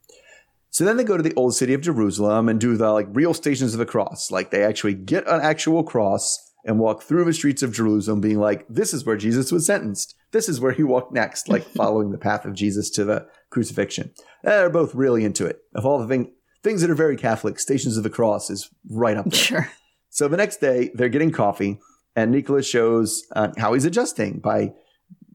So 0.70 0.84
then 0.84 0.96
they 0.96 1.04
go 1.04 1.16
to 1.16 1.22
the 1.22 1.34
old 1.34 1.54
city 1.56 1.74
of 1.74 1.80
Jerusalem 1.80 2.48
and 2.48 2.60
do 2.60 2.76
the 2.76 2.92
like 2.92 3.08
real 3.10 3.34
stations 3.34 3.72
of 3.72 3.78
the 3.78 3.86
cross. 3.86 4.30
Like 4.30 4.50
they 4.50 4.62
actually 4.62 4.94
get 4.94 5.26
an 5.26 5.40
actual 5.40 5.82
cross 5.82 6.49
and 6.64 6.78
walk 6.78 7.02
through 7.02 7.24
the 7.24 7.32
streets 7.32 7.62
of 7.62 7.72
Jerusalem, 7.72 8.20
being 8.20 8.38
like, 8.38 8.66
"This 8.68 8.92
is 8.92 9.04
where 9.04 9.16
Jesus 9.16 9.50
was 9.50 9.66
sentenced. 9.66 10.14
This 10.32 10.48
is 10.48 10.60
where 10.60 10.72
he 10.72 10.82
walked 10.82 11.12
next." 11.12 11.48
Like 11.48 11.62
following 11.76 12.10
the 12.10 12.18
path 12.18 12.44
of 12.44 12.54
Jesus 12.54 12.90
to 12.90 13.04
the 13.04 13.26
crucifixion. 13.50 14.12
They're 14.42 14.70
both 14.70 14.94
really 14.94 15.24
into 15.24 15.46
it. 15.46 15.60
Of 15.74 15.86
all 15.86 15.98
the 15.98 16.06
thing, 16.06 16.32
things 16.62 16.80
that 16.80 16.90
are 16.90 16.94
very 16.94 17.16
Catholic, 17.16 17.58
Stations 17.58 17.96
of 17.96 18.02
the 18.02 18.10
Cross 18.10 18.50
is 18.50 18.70
right 18.88 19.16
up 19.16 19.26
there. 19.26 19.40
Sure. 19.40 19.70
So 20.10 20.28
the 20.28 20.36
next 20.36 20.60
day, 20.60 20.90
they're 20.94 21.08
getting 21.08 21.30
coffee, 21.30 21.78
and 22.16 22.30
Nicholas 22.30 22.68
shows 22.68 23.24
uh, 23.34 23.52
how 23.58 23.74
he's 23.74 23.84
adjusting 23.84 24.40
by 24.40 24.72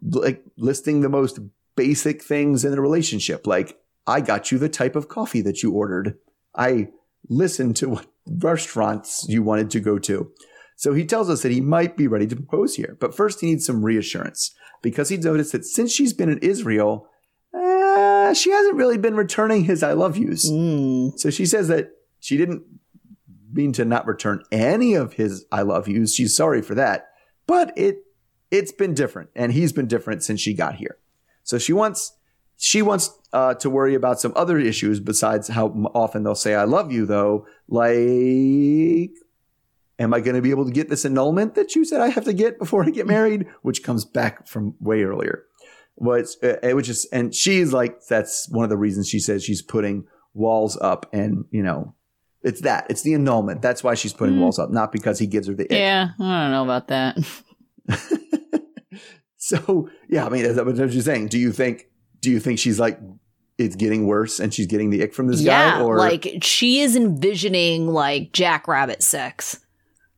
like 0.01 0.43
listing 0.57 1.01
the 1.01 1.09
most 1.09 1.39
basic 1.75 2.23
things 2.23 2.63
in 2.63 2.71
the 2.71 2.81
relationship. 2.81 3.47
Like, 3.47 3.79
I 4.07 4.21
got 4.21 4.51
you 4.51 4.57
the 4.57 4.69
type 4.69 4.95
of 4.95 5.07
coffee 5.07 5.41
that 5.41 5.63
you 5.63 5.71
ordered. 5.71 6.17
I 6.55 6.89
listened 7.29 7.75
to 7.77 7.89
what 7.89 8.07
restaurants 8.27 9.25
you 9.27 9.43
wanted 9.43 9.71
to 9.71 9.79
go 9.79 9.99
to. 9.99 10.31
So 10.75 10.93
he 10.93 11.05
tells 11.05 11.29
us 11.29 11.41
that 11.41 11.51
he 11.51 11.61
might 11.61 11.95
be 11.95 12.07
ready 12.07 12.27
to 12.27 12.35
propose 12.35 12.75
here, 12.75 12.97
but 12.99 13.15
first 13.15 13.39
he 13.39 13.47
needs 13.47 13.65
some 13.65 13.83
reassurance 13.83 14.53
because 14.81 15.09
he 15.09 15.17
noticed 15.17 15.53
that 15.53 15.65
since 15.65 15.91
she's 15.91 16.13
been 16.13 16.29
in 16.29 16.37
Israel, 16.39 17.07
uh, 17.53 18.33
she 18.33 18.51
hasn't 18.51 18.75
really 18.75 18.97
been 18.97 19.15
returning 19.15 19.63
his 19.63 19.83
"I 19.83 19.93
love 19.93 20.17
yous." 20.17 20.49
Mm. 20.51 21.17
So 21.17 21.29
she 21.29 21.45
says 21.45 21.69
that 21.69 21.91
she 22.19 22.37
didn't 22.37 22.63
mean 23.51 23.71
to 23.73 23.85
not 23.85 24.05
return 24.05 24.43
any 24.51 24.93
of 24.93 25.13
his 25.13 25.45
I 25.51 25.61
love 25.61 25.87
yous. 25.87 26.13
She's 26.13 26.35
sorry 26.35 26.61
for 26.61 26.75
that. 26.75 27.07
But 27.47 27.71
it 27.77 27.99
it's 28.51 28.71
been 28.71 28.93
different 28.93 29.29
and 29.35 29.53
he's 29.53 29.71
been 29.71 29.87
different 29.87 30.23
since 30.23 30.39
she 30.41 30.53
got 30.53 30.75
here. 30.75 30.97
So 31.43 31.57
she 31.57 31.73
wants 31.73 32.13
she 32.57 32.81
wants 32.81 33.11
uh, 33.33 33.53
to 33.55 33.69
worry 33.69 33.95
about 33.95 34.19
some 34.19 34.33
other 34.35 34.57
issues 34.57 34.99
besides 34.99 35.49
how 35.49 35.67
often 35.93 36.23
they'll 36.23 36.35
say 36.35 36.55
I 36.55 36.63
love 36.63 36.91
you 36.91 37.05
though, 37.05 37.45
like 37.67 39.11
am 39.99 40.13
I 40.13 40.19
going 40.19 40.35
to 40.35 40.41
be 40.41 40.51
able 40.51 40.65
to 40.65 40.71
get 40.71 40.89
this 40.89 41.05
annulment 41.05 41.55
that 41.55 41.75
you 41.75 41.85
said 41.85 42.01
I 42.01 42.09
have 42.09 42.25
to 42.25 42.33
get 42.33 42.59
before 42.59 42.83
I 42.83 42.89
get 42.89 43.07
married, 43.07 43.45
which 43.61 43.83
comes 43.83 44.05
back 44.05 44.47
from 44.47 44.75
way 44.79 45.03
earlier. 45.03 45.43
Was 45.97 46.37
uh, 46.43 46.57
which 46.71 46.89
is 46.89 47.07
and 47.13 47.33
she's 47.33 47.71
like 47.71 48.01
that's 48.09 48.49
one 48.51 48.65
of 48.65 48.69
the 48.69 48.75
reasons 48.77 49.07
she 49.07 49.19
says 49.19 49.43
she's 49.45 49.61
putting 49.61 50.05
walls 50.33 50.77
up 50.81 51.05
and 51.13 51.45
you 51.51 51.63
know 51.63 51.95
it's 52.43 52.59
that 52.61 52.85
it's 52.89 53.01
the 53.03 53.13
annulment 53.13 53.61
that's 53.61 53.81
why 53.81 53.93
she's 53.93 54.11
putting 54.11 54.35
Mm. 54.35 54.41
walls 54.41 54.59
up 54.59 54.69
not 54.71 54.91
because 54.91 55.19
he 55.19 55.25
gives 55.25 55.47
her 55.47 55.53
the 55.53 55.63
ick. 55.63 55.71
Yeah, 55.71 56.09
I 56.19 56.41
don't 56.43 56.51
know 56.51 56.63
about 56.65 56.89
that. 56.89 57.17
so 59.37 59.89
yeah 60.09 60.25
i 60.25 60.29
mean 60.29 60.43
that's 60.43 60.57
what 60.57 60.75
you're 60.75 61.01
saying 61.01 61.27
do 61.27 61.37
you 61.37 61.51
think 61.51 61.87
do 62.19 62.31
you 62.31 62.39
think 62.39 62.57
she's 62.59 62.79
like 62.79 62.99
it's 63.57 63.75
getting 63.75 64.05
worse 64.07 64.39
and 64.39 64.53
she's 64.53 64.65
getting 64.67 64.89
the 64.89 65.01
ick 65.03 65.13
from 65.13 65.27
this 65.27 65.41
yeah, 65.41 65.77
guy 65.77 65.81
or 65.81 65.97
like 65.97 66.39
she 66.41 66.81
is 66.81 66.95
envisioning 66.95 67.87
like 67.87 68.31
jackrabbit 68.33 69.01
sex, 69.01 69.61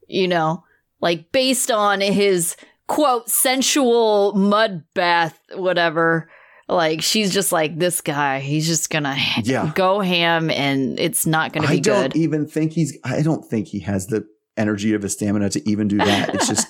you 0.08 0.28
know, 0.28 0.64
like 1.02 1.32
based 1.32 1.70
on 1.72 2.02
his 2.02 2.56
quote 2.88 3.30
sensual 3.30 4.34
mud 4.34 4.84
bath, 4.94 5.40
whatever. 5.56 6.30
Like 6.70 7.02
she's 7.02 7.34
just 7.34 7.52
like 7.54 7.78
this 7.80 8.02
guy. 8.02 8.40
He's 8.40 8.68
just 8.68 8.90
gonna 8.90 9.16
Yeah. 9.44 9.72
go 9.76 10.00
ham, 10.02 10.50
and 10.50 11.00
it's 11.00 11.26
not 11.26 11.54
gonna 11.54 11.68
be 11.68 11.80
good. 11.80 11.92
i 11.94 11.96
don't 12.02 12.14
good. 12.14 12.20
even 12.20 12.46
think 12.48 12.74
he's 12.74 12.98
i 13.06 13.22
don't 13.22 13.46
think 13.46 13.68
he 13.68 13.80
has 13.80 14.08
the 14.08 14.26
energy 14.58 14.94
of 14.94 15.02
his 15.02 15.14
stamina 15.14 15.50
to 15.52 15.70
even 15.70 15.88
do 15.88 15.98
that 15.98 16.34
it's 16.36 16.48
just 16.48 16.68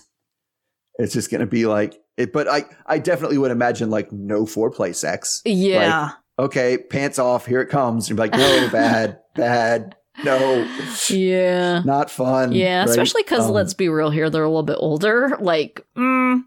it's 1.00 1.14
just 1.14 1.32
gonna 1.32 1.46
be 1.48 1.66
like 1.66 1.96
it 2.18 2.32
but 2.34 2.48
i 2.48 2.64
i 2.86 3.00
definitely 3.00 3.38
would 3.38 3.50
imagine 3.50 3.90
like 3.90 4.12
no 4.12 4.44
foreplay 4.46 4.94
sex 4.94 5.42
yeah, 5.46 6.12
okay, 6.40 6.78
pants 6.78 7.18
off, 7.18 7.46
here 7.48 7.62
it 7.62 7.68
comes. 7.70 8.08
You're 8.10 8.18
like, 8.18 8.34
no, 8.34 8.70
bad, 8.72 9.20
bad, 9.36 9.96
no, 10.24 10.68
yeah, 11.10 11.82
not 11.86 12.10
fun. 12.10 12.52
yeah. 12.52 12.80
right? 12.80 12.90
Especially 12.90 13.24
because 13.24 13.46
Um, 13.46 13.52
let's 13.52 13.74
be 13.74 13.90
real 13.90 14.10
here, 14.10 14.30
they're 14.30 14.44
a 14.44 14.48
little 14.50 14.64
bit 14.64 14.78
older. 14.80 15.38
Like, 15.40 15.86
mm, 15.98 16.44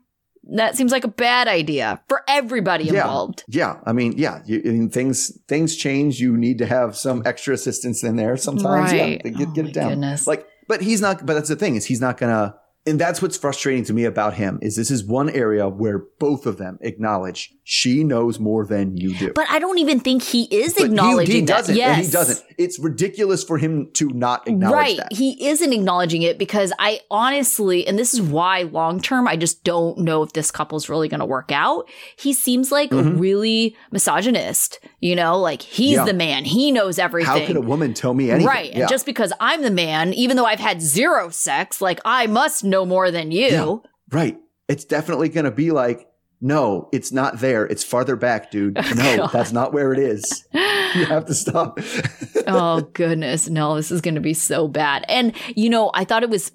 that 0.53 0.77
seems 0.77 0.91
like 0.93 1.05
a 1.05 1.09
bad 1.09 1.47
idea 1.49 2.01
for 2.09 2.23
everybody 2.27 2.85
Yeah. 2.85 3.03
involved. 3.03 3.45
yeah, 3.49 3.77
I 3.87 3.93
mean, 3.93 4.15
yeah, 4.17 4.43
you, 4.47 4.61
I 4.65 4.69
mean, 4.69 4.91
things 4.91 5.39
things 5.49 5.77
change. 5.77 6.21
You 6.21 6.37
need 6.37 6.59
to 6.59 6.67
have 6.67 6.97
some 6.97 7.23
extra 7.25 7.55
assistance 7.55 8.03
in 8.03 8.17
there 8.17 8.37
sometimes. 8.37 8.93
Right. 8.93 9.21
Yeah, 9.25 9.31
get, 9.31 9.49
Oh 9.49 9.53
get 9.53 9.67
it 9.67 9.75
down. 9.75 9.89
goodness. 9.91 10.27
Like, 10.27 10.47
but 10.69 10.81
he's 10.81 11.01
not. 11.01 11.25
But 11.27 11.35
that's 11.35 11.49
the 11.49 11.57
thing 11.57 11.77
is 11.77 11.87
he's 11.87 12.01
not 12.01 12.17
gonna. 12.19 12.55
And 12.87 12.99
that's 12.99 13.21
what's 13.21 13.37
frustrating 13.37 13.85
to 13.85 13.93
me 13.93 14.05
about 14.05 14.35
him 14.35 14.59
is 14.63 14.75
this 14.75 14.91
is 14.91 15.05
one 15.05 15.29
area 15.29 15.69
where 15.69 15.99
both 16.19 16.47
of 16.47 16.57
them 16.57 16.79
acknowledge 16.81 17.53
she 17.63 18.03
knows 18.03 18.41
more 18.41 18.65
than 18.65 18.97
you 18.97 19.15
do. 19.15 19.33
But 19.35 19.47
I 19.51 19.59
don't 19.59 19.79
even 19.79 20.01
think 20.01 20.23
he 20.23 20.45
is 20.45 20.73
But 20.73 20.81
he- 20.81 20.87
acknowledging 20.87 21.35
he, 21.35 21.41
that. 21.43 21.47
doesn't. 21.47 21.77
Yes. 21.77 21.97
And 21.99 22.07
he 22.07 22.11
doesn't. 22.13 22.45
It's 22.57 22.79
ridiculous 22.79 23.45
for 23.45 23.59
him 23.59 23.91
to 23.95 24.09
not 24.09 24.49
acknowledge 24.49 24.73
it. 24.75 24.81
right. 24.81 24.97
that. 24.97 25.13
He 25.13 25.47
isn't 25.47 25.73
acknowledging 25.73 26.23
it 26.23 26.39
because 26.39 26.73
I 26.79 27.01
honestly, 27.11 27.87
and 27.87 27.99
this 27.99 28.15
is 28.15 28.23
why 28.23 28.63
long 28.63 28.99
term, 29.01 29.29
I 29.29 29.37
just 29.37 29.63
don't 29.63 29.99
know 29.99 30.23
if 30.23 30.33
this 30.33 30.51
couple's 30.51 30.89
really 30.89 31.09
going 31.09 31.21
to 31.21 31.27
work 31.27 31.53
out. 31.53 31.87
He 32.17 32.33
seems 32.33 32.73
like 32.73 32.91
Mhm. 32.91 33.21
really 33.21 33.77
misogynist, 33.93 34.81
you 35.01 35.15
know, 35.15 35.39
like 35.39 35.63
he's 35.63 35.97
Yeah. 35.97 36.05
the 36.07 36.15
man. 36.15 36.45
He 36.45 36.73
knows 36.73 36.99
everything. 36.99 37.41
How 37.41 37.47
could 37.47 37.57
a 37.57 37.61
woman 37.61 37.95
tell 37.95 38.15
me 38.15 38.31
anything? 38.31 38.47
Right. 38.49 38.73
Yeah. 38.73 38.81
And 38.81 38.89
just 38.89 39.07
because 39.07 39.33
I'm 39.39 39.63
the 39.63 39.71
man, 39.71 40.13
even 40.15 40.37
though 40.37 40.47
I've 40.47 40.59
had 40.61 40.83
zero 40.83 41.29
sex, 41.29 41.81
like 41.81 42.01
I 42.05 42.27
must 42.27 42.65
know 42.65 42.80
more 42.87 43.11
than 43.11 43.31
you. 43.31 43.47
Yeah. 43.47 43.77
Right. 44.11 44.39
It's 44.69 44.85
definitely 44.85 45.29
going 45.29 45.45
to 45.45 45.51
be 45.51 45.71
like, 45.71 46.07
no, 46.41 46.89
it's 46.93 47.13
not 47.13 47.41
there. 47.41 47.67
It's 47.67 47.85
farther 47.85 48.17
back, 48.17 48.51
dude. 48.51 48.79
Oh, 48.79 48.93
No, 48.97 49.17
God. 49.19 49.31
that's 49.33 49.53
not 49.53 49.73
where 49.73 49.93
it 49.93 49.99
is. 49.99 50.47
You 50.55 51.07
have 51.07 51.27
to 51.27 51.35
stop. 51.35 51.79
oh 52.47 52.81
goodness 52.95 53.49
no 53.49 53.77
this 53.77 53.91
is 53.91 54.01
going 54.01 54.15
to 54.15 54.21
be 54.21 54.35
so 54.35 54.67
bad 54.67 55.05
and 55.09 55.33
you 55.55 55.69
know 55.71 55.91
i 55.95 56.05
thought 56.05 56.23
it 56.23 56.31
was 56.31 56.51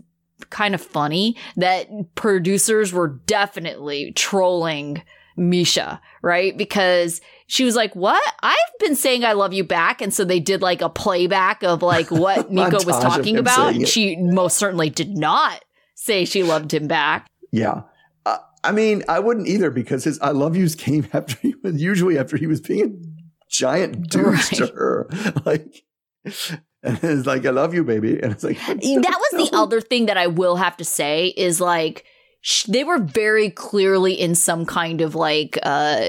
kind 0.50 0.74
of 0.76 0.82
funny 0.82 1.38
that 1.56 1.88
producers 2.16 2.92
were 2.92 3.08
definitely 3.08 4.12
trolling 4.14 5.02
meisha 5.38 6.00
right 6.22 6.58
because 6.58 7.22
she 7.48 7.64
was 7.64 7.76
like 7.76 7.96
what 7.96 8.22
i've 8.42 8.80
been 8.80 8.96
saying 8.96 9.24
i 9.24 9.34
love 9.34 9.54
you 9.54 9.64
back 9.64 10.02
and 10.02 10.14
so 10.14 10.26
they 10.26 10.40
did 10.40 10.62
like 10.62 10.82
a 10.82 10.90
playback 10.90 11.64
of 11.64 11.82
like 11.82 12.10
what 12.10 12.52
nico 12.52 12.84
was 12.84 13.00
talking 13.00 13.38
about 13.38 13.76
and 13.76 13.88
she 13.88 14.16
most 14.18 14.58
certainly 14.58 14.90
did 14.90 15.18
not 15.18 15.64
say 15.96 16.26
she 16.26 16.44
loved 16.44 16.74
him 16.74 16.88
back 16.88 17.28
yeah. 17.56 17.84
Uh, 18.26 18.38
I 18.66 18.74
mean, 18.74 19.04
I 19.08 19.20
wouldn't 19.20 19.48
either 19.48 19.72
because 19.72 20.04
his 20.04 20.20
I 20.20 20.32
love 20.32 20.58
yous 20.58 20.76
came 20.76 21.08
after 21.14 21.38
he 21.42 21.56
was 21.64 21.82
usually 21.82 22.18
after 22.18 22.36
he 22.36 22.48
was 22.48 22.60
being 22.60 22.82
a 22.84 23.46
giant 23.50 24.10
douche 24.10 24.50
to 24.58 24.68
her. 24.68 25.10
Like, 25.46 25.84
and 26.84 27.00
it's 27.04 27.28
like, 27.28 27.46
I 27.46 27.52
love 27.52 27.74
you, 27.74 27.84
baby. 27.84 28.20
And 28.22 28.32
it's 28.32 28.44
like, 28.44 28.58
that 28.58 28.78
was 28.78 29.50
the 29.50 29.56
other 29.56 29.80
thing 29.80 30.08
that 30.08 30.18
I 30.18 30.28
will 30.28 30.56
have 30.56 30.76
to 30.78 30.86
say 30.86 31.28
is 31.38 31.62
like 31.62 32.06
they 32.68 32.84
were 32.84 33.00
very 33.00 33.50
clearly 33.50 34.14
in 34.14 34.36
some 34.36 34.66
kind 34.66 35.02
of 35.02 35.16
like 35.16 35.58
uh 35.64 36.00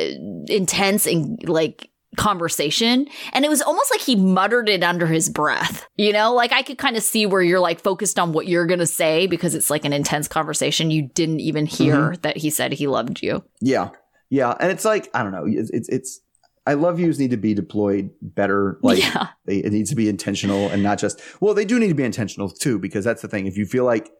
intense 0.48 1.06
and 1.06 1.48
like 1.48 1.90
conversation 2.16 3.06
and 3.32 3.44
it 3.44 3.48
was 3.48 3.62
almost 3.62 3.90
like 3.90 4.00
he 4.00 4.16
muttered 4.16 4.68
it 4.68 4.82
under 4.82 5.06
his 5.06 5.28
breath 5.28 5.86
you 5.96 6.12
know 6.12 6.32
like 6.34 6.52
i 6.52 6.62
could 6.62 6.78
kind 6.78 6.96
of 6.96 7.02
see 7.02 7.26
where 7.26 7.42
you're 7.42 7.60
like 7.60 7.80
focused 7.80 8.18
on 8.18 8.32
what 8.32 8.46
you're 8.46 8.66
gonna 8.66 8.86
say 8.86 9.26
because 9.26 9.54
it's 9.54 9.70
like 9.70 9.84
an 9.84 9.92
intense 9.92 10.28
conversation 10.28 10.90
you 10.90 11.02
didn't 11.02 11.40
even 11.40 11.66
hear 11.66 11.96
mm-hmm. 11.96 12.20
that 12.22 12.36
he 12.36 12.50
said 12.50 12.72
he 12.72 12.86
loved 12.86 13.22
you 13.22 13.42
Yeah, 13.60 13.90
yeah, 14.30 14.54
and 14.60 14.70
it's 14.70 14.84
like 14.84 15.08
I 15.14 15.22
don't 15.22 15.32
know. 15.32 15.44
It's 15.46 15.70
it's, 15.70 15.88
it's 15.88 16.20
I 16.66 16.74
love 16.74 16.98
yous 16.98 17.18
need 17.18 17.30
to 17.30 17.36
be 17.36 17.54
deployed 17.54 18.10
better. 18.20 18.78
Like 18.82 18.98
yeah 18.98 19.28
they, 19.44 19.58
it 19.58 19.72
needs 19.72 19.90
to 19.90 19.96
be 19.96 20.08
intentional 20.08 20.68
and 20.68 20.82
not 20.82 20.98
just. 20.98 21.20
Well, 21.40 21.54
they 21.54 21.64
do 21.64 21.78
need 21.78 21.88
to 21.88 21.94
be 21.94 22.04
intentional 22.04 22.48
too 22.50 22.78
because 22.78 23.04
that's 23.04 23.22
the 23.22 23.28
thing. 23.28 23.46
If 23.46 23.56
you 23.56 23.66
feel 23.66 23.84
like 23.84 24.10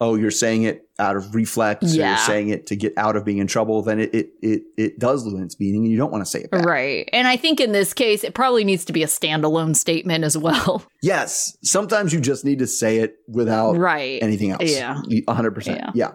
oh 0.00 0.14
you're 0.14 0.30
saying 0.30 0.62
it 0.62 0.88
out 1.00 1.16
of 1.16 1.34
reflex 1.34 1.84
or 1.84 1.96
Yeah. 1.96 2.10
you're 2.10 2.18
saying 2.18 2.50
it 2.50 2.66
to 2.68 2.76
get 2.76 2.92
out 2.96 3.16
of 3.16 3.24
being 3.24 3.38
in 3.38 3.46
trouble, 3.46 3.82
then 3.82 3.98
it 4.00 4.14
it 4.14 4.30
it, 4.42 4.62
it 4.76 4.98
does 4.98 5.24
lose 5.24 5.40
its 5.42 5.58
meaning 5.58 5.82
and 5.84 5.90
you 5.92 5.96
don't 5.98 6.12
want 6.12 6.22
to 6.24 6.30
say 6.30 6.40
it 6.40 6.50
back. 6.50 6.64
right 6.64 7.08
and 7.12 7.26
i 7.28 7.36
think 7.36 7.60
in 7.60 7.72
this 7.72 7.92
case 7.94 8.22
it 8.24 8.34
probably 8.34 8.64
needs 8.64 8.84
to 8.84 8.92
be 8.92 9.02
a 9.02 9.06
standalone 9.06 9.74
statement 9.74 10.24
as 10.24 10.36
well 10.38 10.82
Yes, 11.02 11.56
sometimes 11.62 12.12
you 12.12 12.20
just 12.20 12.44
need 12.44 12.58
to 12.60 12.66
say 12.66 12.98
it 12.98 13.16
without 13.28 13.76
right 13.76 14.22
anything 14.22 14.50
else. 14.50 14.62
Yeah. 14.64 15.00
A 15.28 15.34
hundred 15.34 15.52
percent. 15.54 15.82
Yeah. 15.94 16.12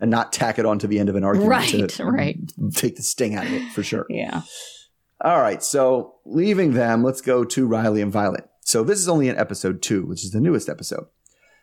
And 0.00 0.10
not 0.10 0.32
tack 0.32 0.58
it 0.58 0.66
onto 0.66 0.86
the 0.88 0.98
end 0.98 1.08
of 1.08 1.14
an 1.16 1.22
argument 1.24 1.48
Right, 1.50 1.88
to 1.90 2.04
right. 2.04 2.36
take 2.74 2.96
the 2.96 3.02
sting 3.02 3.34
out 3.36 3.46
of 3.46 3.52
it 3.52 3.72
for 3.72 3.82
sure. 3.84 4.06
yeah 4.08 4.42
All 5.20 5.40
right, 5.40 5.62
so 5.62 6.16
leaving 6.24 6.72
them, 6.74 7.02
let's 7.04 7.20
go 7.20 7.44
to 7.44 7.66
Riley 7.66 8.00
and 8.02 8.10
Violet. 8.12 8.48
So 8.64 8.82
this 8.84 8.98
is 8.98 9.08
only 9.08 9.28
in 9.28 9.36
episode 9.38 9.80
two, 9.82 10.04
which 10.06 10.24
is 10.24 10.30
the 10.32 10.40
newest 10.40 10.68
episode. 10.68 11.06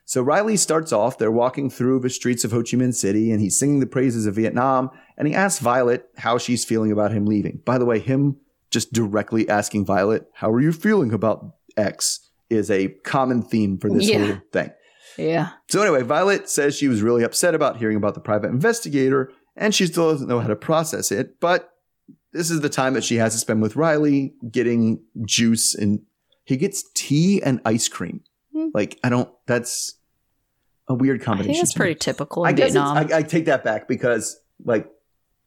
So 0.10 0.24
Riley 0.24 0.57
starts 0.57 0.91
off, 0.91 1.20
they're 1.20 1.30
walking 1.30 1.70
through 1.70 1.99
the 1.99 2.10
streets 2.10 2.43
of 2.43 2.49
Ho 2.51 2.64
Chi 2.64 2.76
Minh 2.78 2.95
City 2.95 3.30
and 3.32 3.39
he's 3.39 3.60
singing 3.60 3.80
the 3.80 3.86
praises 3.86 4.26
of 4.26 4.34
Vietnam 4.34 4.89
and 5.20 5.28
he 5.28 5.36
asks 5.36 5.62
Violet 5.62 6.10
how 6.18 6.39
she's 6.39 6.66
feeling 6.66 6.91
about 6.91 7.12
him 7.12 7.28
leaving. 7.28 7.62
By 7.64 7.78
the 7.78 7.86
way, 7.86 7.99
him 7.99 8.38
just 8.72 8.91
directly 8.91 9.47
asking 9.47 9.86
Violet, 9.86 10.26
how 10.34 10.49
are 10.49 10.62
you 10.62 10.72
feeling 10.72 11.14
about 11.14 11.51
X 11.78 12.28
is 12.49 12.72
a 12.72 12.88
common 13.03 13.43
theme 13.43 13.78
for 13.78 13.88
this 13.88 14.10
Yeah. 14.10 14.26
whole 14.26 14.38
thing. 14.51 14.72
yeah 15.16 15.49
So 15.70 15.80
anyway, 15.84 16.01
Violet 16.01 16.49
says 16.49 16.76
she 16.76 16.88
was 16.88 17.03
really 17.03 17.24
upset 17.24 17.53
about 17.53 17.78
hearing 17.78 17.95
about 17.97 18.16
the 18.16 18.20
private 18.20 18.49
investigator 18.49 19.32
and 19.55 19.76
she 19.76 19.86
still 19.86 20.10
doesn't 20.12 20.28
know 20.28 20.39
how 20.39 20.47
to 20.47 20.55
process 20.55 21.12
it, 21.12 21.39
but 21.39 21.70
this 22.34 22.49
is 22.49 22.62
the 22.62 22.70
time 22.70 22.95
that 22.95 23.03
she 23.03 23.18
has 23.18 23.34
to 23.34 23.39
spend 23.39 23.62
with 23.62 23.76
Riley 23.76 24.34
getting 24.49 25.03
juice 25.24 25.76
and 25.76 25.99
he 26.45 26.57
gets 26.57 26.84
tea 26.95 27.43
and 27.43 27.62
ice 27.64 27.88
cream. 27.88 28.22
Hmm. 28.55 28.70
Like 28.74 28.97
I 29.03 29.10
don't 29.10 29.30
that's 29.45 29.97
a 30.90 30.94
weird 30.94 31.22
i 31.22 31.26
combination. 31.26 31.54
think 31.54 31.62
that's 31.64 31.74
to 31.74 31.80
me. 31.80 31.84
pretty 31.86 32.00
typical 32.00 32.44
I 32.46 32.50
in 32.50 32.56
guess 32.56 32.74
vietnam 32.74 32.98
I, 32.98 33.18
I 33.18 33.22
take 33.24 33.46
that 33.46 33.64
back 33.64 33.88
because 33.88 34.40
like 34.66 34.90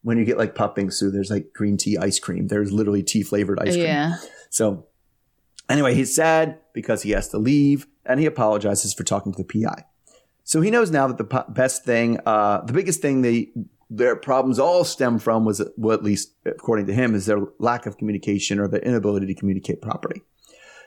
when 0.02 0.16
you 0.18 0.24
get 0.24 0.38
like 0.38 0.54
pop 0.54 0.76
bingsu, 0.76 1.12
there's 1.12 1.30
like 1.30 1.52
green 1.52 1.76
tea 1.76 1.96
ice 1.96 2.18
cream. 2.18 2.48
There's 2.48 2.72
literally 2.72 3.02
tea 3.04 3.22
flavored 3.22 3.58
ice 3.60 3.74
cream. 3.74 3.84
yeah 3.86 4.16
So 4.50 4.86
anyway, 5.68 5.94
he's 5.94 6.12
sad 6.14 6.58
because 6.72 7.02
he 7.02 7.10
has 7.12 7.28
to 7.28 7.38
leave 7.38 7.86
and 8.04 8.18
he 8.18 8.26
apologizes 8.26 8.94
for 8.94 9.04
talking 9.04 9.32
to 9.32 9.44
the 9.44 9.62
PI. 9.64 9.84
So 10.42 10.60
he 10.60 10.72
knows 10.72 10.90
now 10.90 11.06
that 11.06 11.18
the 11.18 11.24
po- 11.24 11.44
best 11.48 11.84
thing, 11.84 12.18
uh, 12.26 12.62
the 12.64 12.72
biggest 12.72 13.00
thing 13.00 13.22
they, 13.22 13.52
their 13.88 14.16
problems 14.16 14.58
all 14.58 14.82
stem 14.82 15.20
from 15.20 15.44
was, 15.44 15.62
well, 15.76 15.96
at 15.96 16.02
least 16.02 16.34
according 16.44 16.86
to 16.86 16.92
him, 16.92 17.14
is 17.14 17.26
their 17.26 17.38
lack 17.60 17.86
of 17.86 17.96
communication 17.96 18.58
or 18.58 18.66
their 18.66 18.80
inability 18.80 19.26
to 19.26 19.34
communicate 19.36 19.80
properly. 19.80 20.22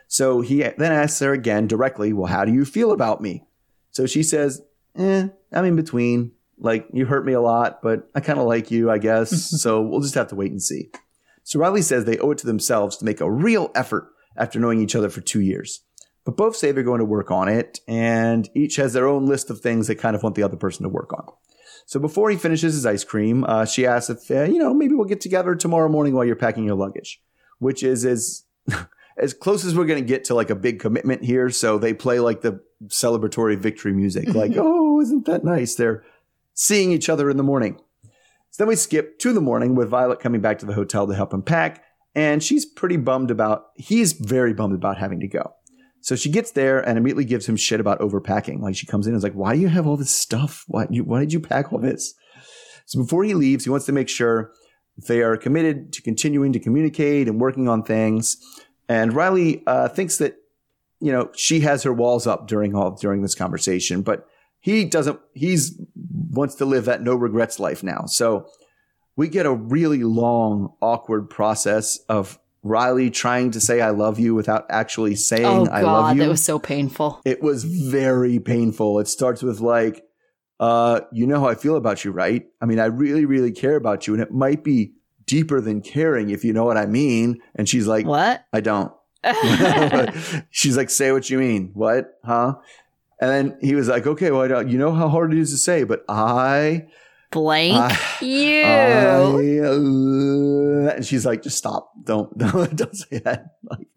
So 0.10 0.42
he 0.42 0.58
then 0.62 0.92
asks 0.92 1.20
her 1.22 1.32
again 1.32 1.68
directly, 1.68 2.12
well, 2.12 2.28
how 2.28 2.44
do 2.44 2.52
you 2.54 2.66
feel 2.66 2.92
about 2.92 3.22
me? 3.22 3.45
So 3.96 4.06
she 4.06 4.24
says, 4.24 4.62
eh, 4.98 5.30
I'm 5.54 5.66
in 5.66 5.78
between. 5.78 6.34
Like, 6.58 6.86
you 6.92 7.06
hurt 7.06 7.26
me 7.26 7.32
a 7.32 7.40
lot, 7.40 7.82
but 7.82 8.10
I 8.14 8.20
kind 8.20 8.40
of 8.40 8.46
like 8.46 8.70
you, 8.70 8.92
I 8.92 8.98
guess. 8.98 9.50
so 9.62 9.82
we'll 9.82 10.02
just 10.02 10.16
have 10.16 10.28
to 10.28 10.36
wait 10.36 10.52
and 10.52 10.62
see. 10.62 10.90
So 11.44 11.62
Riley 11.62 11.82
says 11.82 12.04
they 12.04 12.18
owe 12.18 12.32
it 12.32 12.38
to 12.40 12.46
themselves 12.46 12.98
to 12.98 13.06
make 13.06 13.22
a 13.22 13.32
real 13.32 13.72
effort 13.74 14.10
after 14.36 14.60
knowing 14.60 14.82
each 14.82 14.98
other 14.98 15.10
for 15.10 15.22
two 15.22 15.40
years. 15.40 15.82
But 16.26 16.36
both 16.36 16.58
say 16.58 16.74
they're 16.74 16.84
going 16.84 17.00
to 17.00 17.06
work 17.06 17.32
on 17.32 17.48
it, 17.48 17.80
and 17.88 18.50
each 18.54 18.76
has 18.76 18.92
their 18.92 19.08
own 19.08 19.28
list 19.28 19.50
of 19.50 19.62
things 19.62 19.88
they 19.88 19.96
kind 19.96 20.14
of 20.14 20.24
want 20.24 20.36
the 20.36 20.44
other 20.44 20.58
person 20.58 20.84
to 20.84 20.90
work 20.90 21.14
on. 21.14 21.32
So 21.86 21.98
before 21.98 22.30
he 22.30 22.36
finishes 22.36 22.74
his 22.74 22.86
ice 22.86 23.06
cream, 23.06 23.46
uh, 23.46 23.64
she 23.64 23.86
asks 23.86 24.10
if, 24.10 24.30
uh, 24.30 24.44
you 24.44 24.60
know, 24.60 24.74
maybe 24.74 24.96
we'll 24.96 25.06
get 25.06 25.22
together 25.22 25.56
tomorrow 25.56 25.88
morning 25.88 26.16
while 26.16 26.26
you're 26.26 26.36
packing 26.36 26.66
your 26.66 26.76
luggage, 26.76 27.22
which 27.60 27.82
is 27.82 28.04
as, 28.04 28.44
as 29.18 29.34
close 29.34 29.64
as 29.66 29.76
we're 29.76 29.86
going 29.86 30.02
to 30.02 30.08
get 30.08 30.26
to 30.26 30.36
like 30.36 30.50
a 30.50 30.56
big 30.56 30.80
commitment 30.80 31.24
here. 31.24 31.50
So 31.50 31.78
they 31.78 31.94
play 31.94 32.20
like 32.20 32.42
the 32.42 32.60
celebratory 32.88 33.58
victory 33.58 33.94
music, 33.94 34.34
like, 34.34 34.52
mm-hmm. 34.52 34.62
oh, 34.64 35.02
isn't 35.02 35.26
that 35.26 35.44
nice? 35.44 35.76
They're 35.76 36.04
seeing 36.54 36.92
each 36.92 37.10
other 37.10 37.30
in 37.30 37.38
the 37.38 37.44
morning. 37.44 37.80
So 38.52 38.64
then 38.64 38.68
we 38.70 38.76
skip 38.76 39.20
to 39.20 39.34
the 39.34 39.42
morning 39.42 39.76
with 39.76 39.90
Violet 39.90 40.20
coming 40.20 40.42
back 40.42 40.60
to 40.60 40.66
the 40.66 40.74
hotel 40.74 41.08
to 41.08 41.16
help 41.16 41.34
him 41.34 41.42
pack. 41.42 41.84
And 42.14 42.42
she's 42.42 42.66
pretty 42.66 42.98
bummed 42.98 43.30
about, 43.30 43.68
he's 43.76 44.14
very 44.14 44.54
bummed 44.54 44.76
about 44.76 44.98
having 44.98 45.20
to 45.20 45.28
go. 45.28 45.54
So 46.00 46.16
she 46.16 46.30
gets 46.30 46.52
there 46.52 46.80
and 46.80 46.98
immediately 46.98 47.26
gives 47.26 47.50
him 47.50 47.58
shit 47.58 47.80
about 47.80 48.00
overpacking. 48.00 48.62
Like 48.62 48.76
she 48.76 48.86
comes 48.86 49.08
in 49.08 49.14
and 49.14 49.18
is 49.18 49.24
like, 49.24 49.34
why 49.34 49.56
do 49.56 49.60
you 49.60 49.68
have 49.68 49.88
all 49.88 49.98
this 49.98 50.14
stuff? 50.14 50.64
Why, 50.68 50.88
you, 50.90 51.04
why 51.04 51.20
did 51.20 51.34
you 51.34 51.40
pack 51.40 51.74
all 51.74 51.80
this? 51.80 52.14
So 52.86 53.02
before 53.02 53.24
he 53.24 53.34
leaves, 53.34 53.64
he 53.64 53.70
wants 53.70 53.88
to 53.88 53.92
make 53.92 54.08
sure 54.08 54.52
they 55.08 55.22
are 55.22 55.36
committed 55.36 55.92
to 55.94 56.02
continuing 56.02 56.54
to 56.54 56.60
communicate 56.60 57.28
and 57.28 57.42
working 57.42 57.68
on 57.68 57.84
things. 57.84 58.38
And 58.88 59.14
Riley 59.14 59.64
uh, 59.66 59.90
thinks 59.90 60.18
that, 60.18 60.38
you 61.00 61.12
know, 61.12 61.30
she 61.36 61.62
has 61.62 61.84
her 61.84 61.94
walls 61.94 62.28
up 62.28 62.48
during 62.48 62.76
all, 62.76 62.92
during 62.92 63.22
this 63.22 63.36
conversation, 63.36 64.02
but 64.02 64.28
he 64.60 64.86
doesn't, 64.86 65.20
he's 65.34 65.80
wants 66.32 66.56
to 66.56 66.66
live 66.66 66.86
that 66.86 67.02
no 67.02 67.16
regrets 67.16 67.60
life 67.60 67.84
now. 67.84 68.06
So 68.06 68.48
we 69.16 69.28
get 69.28 69.46
a 69.46 69.54
really 69.54 70.04
long, 70.04 70.74
awkward 70.82 71.30
process 71.30 71.98
of 72.10 72.40
Riley 72.64 73.12
trying 73.12 73.52
to 73.52 73.62
say 73.62 73.80
I 73.80 73.92
love 73.92 74.20
you 74.20 74.34
without 74.34 74.66
actually 74.70 75.16
saying 75.16 75.46
oh 75.46 75.68
I 75.72 75.82
love 75.82 76.06
god 76.06 76.16
you. 76.16 76.24
that 76.24 76.30
was 76.30 76.44
so 76.44 76.58
painful 76.58 77.22
it 77.24 77.44
was 77.44 77.64
very 77.64 78.40
painful. 78.40 79.00
It 79.00 79.08
starts 79.08 79.44
with 79.44 79.60
like, 79.60 80.04
uh, 80.60 81.02
you 81.12 81.28
know 81.28 81.40
how 81.40 81.48
I 81.48 81.56
feel 81.56 81.76
about 81.76 82.04
you, 82.04 82.12
right? 82.12 82.46
I 82.62 82.66
mean, 82.66 82.80
I 82.80 82.86
really, 82.86 83.26
really 83.26 83.52
care 83.52 83.76
about 83.76 84.08
you, 84.08 84.14
and 84.14 84.24
it 84.24 84.32
might 84.32 84.64
be 84.64 84.94
deeper 85.26 85.62
than 85.62 85.82
caring, 85.82 86.30
if 86.30 86.44
you 86.44 86.54
know 86.54 86.66
what 86.66 86.78
I 86.78 86.86
mean. 86.86 87.40
And 87.56 87.68
she's 87.68 87.88
like, 87.88 88.06
what 88.06 88.46
I 88.54 88.62
don't. 88.62 88.92
she's 90.52 90.78
like, 90.78 90.90
say 90.90 91.12
what 91.12 91.30
you 91.30 91.38
mean. 91.40 91.72
What? 91.74 92.20
Huh? 92.24 92.56
And 93.20 93.32
then 93.32 93.58
he 93.62 93.76
was 93.76 93.88
like, 93.88 94.06
okay, 94.06 94.32
well, 94.32 94.42
I 94.42 94.48
don't, 94.48 94.70
you 94.70 94.78
know 94.78 94.92
how 94.94 95.08
hard 95.08 95.34
it 95.34 95.40
is 95.40 95.52
to 95.52 95.58
say, 95.58 95.84
but 95.84 96.04
I, 96.10 96.88
blank 97.32 97.76
I- 97.76 98.26
you 98.26 98.62
I, 98.64 99.68
uh, 99.68 100.96
and 100.96 101.06
she's 101.06 101.26
like, 101.26 101.42
just 101.42 101.58
stop. 101.58 101.92
Don't, 102.04 102.38
don't, 102.38 102.76
don't 102.76 102.96
say 102.96 103.20
that. 103.20 103.56
Like, 103.70 103.88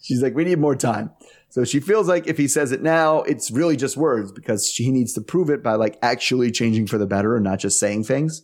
she's 0.00 0.22
like, 0.22 0.34
we 0.34 0.44
need 0.44 0.58
more 0.58 0.76
time. 0.76 1.10
So 1.48 1.64
she 1.64 1.80
feels 1.80 2.08
like 2.08 2.26
if 2.26 2.38
he 2.38 2.48
says 2.48 2.72
it 2.72 2.82
now, 2.82 3.22
it's 3.22 3.50
really 3.50 3.76
just 3.76 3.96
words 3.96 4.32
because 4.32 4.66
she 4.70 4.90
needs 4.90 5.12
to 5.14 5.20
prove 5.20 5.50
it 5.50 5.62
by 5.62 5.74
like 5.74 5.98
actually 6.00 6.50
changing 6.50 6.86
for 6.86 6.96
the 6.96 7.06
better 7.06 7.36
and 7.36 7.44
not 7.44 7.58
just 7.58 7.78
saying 7.78 8.04
things. 8.04 8.42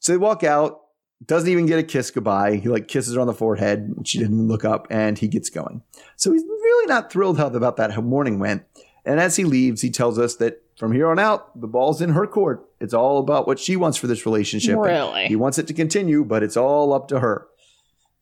So 0.00 0.12
they 0.12 0.18
walk 0.18 0.44
out, 0.44 0.80
doesn't 1.24 1.48
even 1.48 1.66
get 1.66 1.78
a 1.78 1.82
kiss 1.82 2.10
goodbye. 2.10 2.56
He 2.56 2.68
like 2.68 2.88
kisses 2.88 3.14
her 3.14 3.20
on 3.20 3.26
the 3.26 3.32
forehead. 3.34 3.78
and 3.96 4.06
She 4.06 4.18
didn't 4.18 4.48
look 4.48 4.64
up 4.64 4.86
and 4.90 5.16
he 5.18 5.28
gets 5.28 5.48
going. 5.50 5.82
So 6.16 6.32
he's 6.32 6.42
really 6.42 6.86
not 6.86 7.10
thrilled 7.10 7.38
how 7.38 7.46
about 7.46 7.76
that 7.78 7.96
morning 8.04 8.38
went. 8.38 8.64
And 9.04 9.20
as 9.20 9.36
he 9.36 9.44
leaves, 9.44 9.80
he 9.82 9.90
tells 9.90 10.18
us 10.18 10.36
that 10.36 10.62
from 10.76 10.92
here 10.92 11.08
on 11.08 11.18
out, 11.18 11.58
the 11.58 11.68
ball's 11.68 12.02
in 12.02 12.10
her 12.10 12.26
court. 12.26 12.68
It's 12.80 12.92
all 12.92 13.18
about 13.18 13.46
what 13.46 13.58
she 13.58 13.76
wants 13.76 13.96
for 13.96 14.08
this 14.08 14.26
relationship. 14.26 14.74
And 14.74 14.82
Really? 14.82 15.26
He 15.26 15.36
wants 15.36 15.58
it 15.58 15.66
to 15.68 15.74
continue, 15.74 16.24
but 16.24 16.42
it's 16.42 16.56
all 16.56 16.92
up 16.92 17.08
to 17.08 17.20
her. 17.20 17.46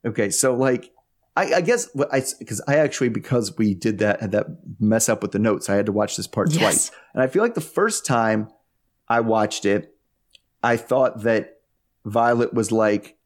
Okay, 0.04 0.30
so 0.30 0.54
like, 0.54 0.90
I, 1.36 1.54
I 1.54 1.60
guess 1.62 1.88
what 1.94 2.12
I 2.14 2.22
because 2.38 2.60
I 2.68 2.76
actually 2.76 3.08
because 3.08 3.56
we 3.56 3.74
did 3.74 3.98
that 3.98 4.20
had 4.20 4.30
that 4.32 4.46
mess 4.78 5.08
up 5.08 5.20
with 5.22 5.32
the 5.32 5.38
notes, 5.40 5.68
I 5.68 5.74
had 5.74 5.86
to 5.86 5.92
watch 5.92 6.16
this 6.16 6.28
part 6.28 6.52
Yes. 6.52 6.60
twice, 6.60 6.90
and 7.12 7.22
I 7.22 7.26
feel 7.26 7.42
like 7.42 7.54
the 7.54 7.60
first 7.60 8.06
time 8.06 8.50
I 9.08 9.18
watched 9.20 9.64
it, 9.64 9.96
I 10.62 10.76
thought 10.76 11.22
that 11.22 11.53
Violet 12.04 12.52
was 12.54 12.70
like 12.72 13.16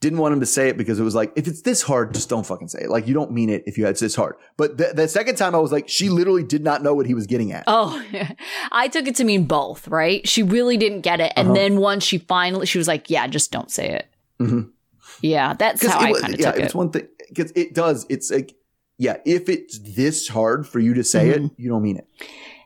didn't 0.00 0.18
want 0.18 0.34
him 0.34 0.40
to 0.40 0.46
say 0.46 0.68
it 0.68 0.76
because 0.76 1.00
it 1.00 1.02
was 1.02 1.14
like 1.14 1.32
if 1.36 1.48
it's 1.48 1.62
this 1.62 1.82
hard, 1.82 2.12
just 2.12 2.28
don't 2.28 2.44
fucking 2.46 2.68
say 2.68 2.80
it. 2.82 2.90
Like 2.90 3.08
you 3.08 3.14
don't 3.14 3.32
mean 3.32 3.48
it 3.48 3.62
if 3.66 3.78
you 3.78 3.86
it's 3.86 3.98
this 4.00 4.14
hard. 4.14 4.36
But 4.58 4.76
the, 4.76 4.92
the 4.94 5.08
second 5.08 5.36
time 5.36 5.54
I 5.54 5.58
was 5.58 5.72
like, 5.72 5.88
she 5.88 6.08
literally 6.10 6.44
did 6.44 6.62
not 6.62 6.82
know 6.82 6.94
what 6.94 7.06
he 7.06 7.14
was 7.14 7.26
getting 7.26 7.50
at. 7.52 7.64
Oh, 7.66 8.00
I 8.72 8.88
took 8.88 9.06
it 9.08 9.16
to 9.16 9.24
mean 9.24 9.44
both, 9.44 9.88
right? 9.88 10.26
She 10.28 10.42
really 10.42 10.76
didn't 10.76 11.00
get 11.00 11.20
it. 11.20 11.32
And 11.34 11.48
Uh-huh. 11.48 11.54
then 11.54 11.76
once 11.78 12.04
she 12.04 12.18
finally, 12.18 12.66
she 12.66 12.76
was 12.78 12.86
like, 12.86 13.08
yeah, 13.08 13.26
just 13.26 13.50
don't 13.50 13.70
say 13.70 13.88
it. 13.90 14.06
Mhm. 14.38 14.70
Yeah, 15.22 15.54
that's 15.54 15.84
how 15.86 15.98
it 16.04 16.16
I 16.16 16.20
kind 16.20 16.34
of 16.34 16.40
yeah, 16.40 16.52
took 16.52 16.60
it's 16.62 16.74
one 16.74 16.90
thing 16.90 17.08
because 17.30 17.50
it 17.56 17.74
does. 17.74 18.04
It's 18.10 18.30
like 18.30 18.54
yeah, 18.98 19.16
if 19.24 19.48
it's 19.48 19.78
this 19.78 20.28
hard 20.28 20.66
for 20.68 20.78
you 20.78 20.92
to 20.94 21.04
say 21.04 21.30
it, 21.30 21.42
you 21.56 21.68
don't 21.70 21.82
mean 21.82 21.96
it. 21.96 22.06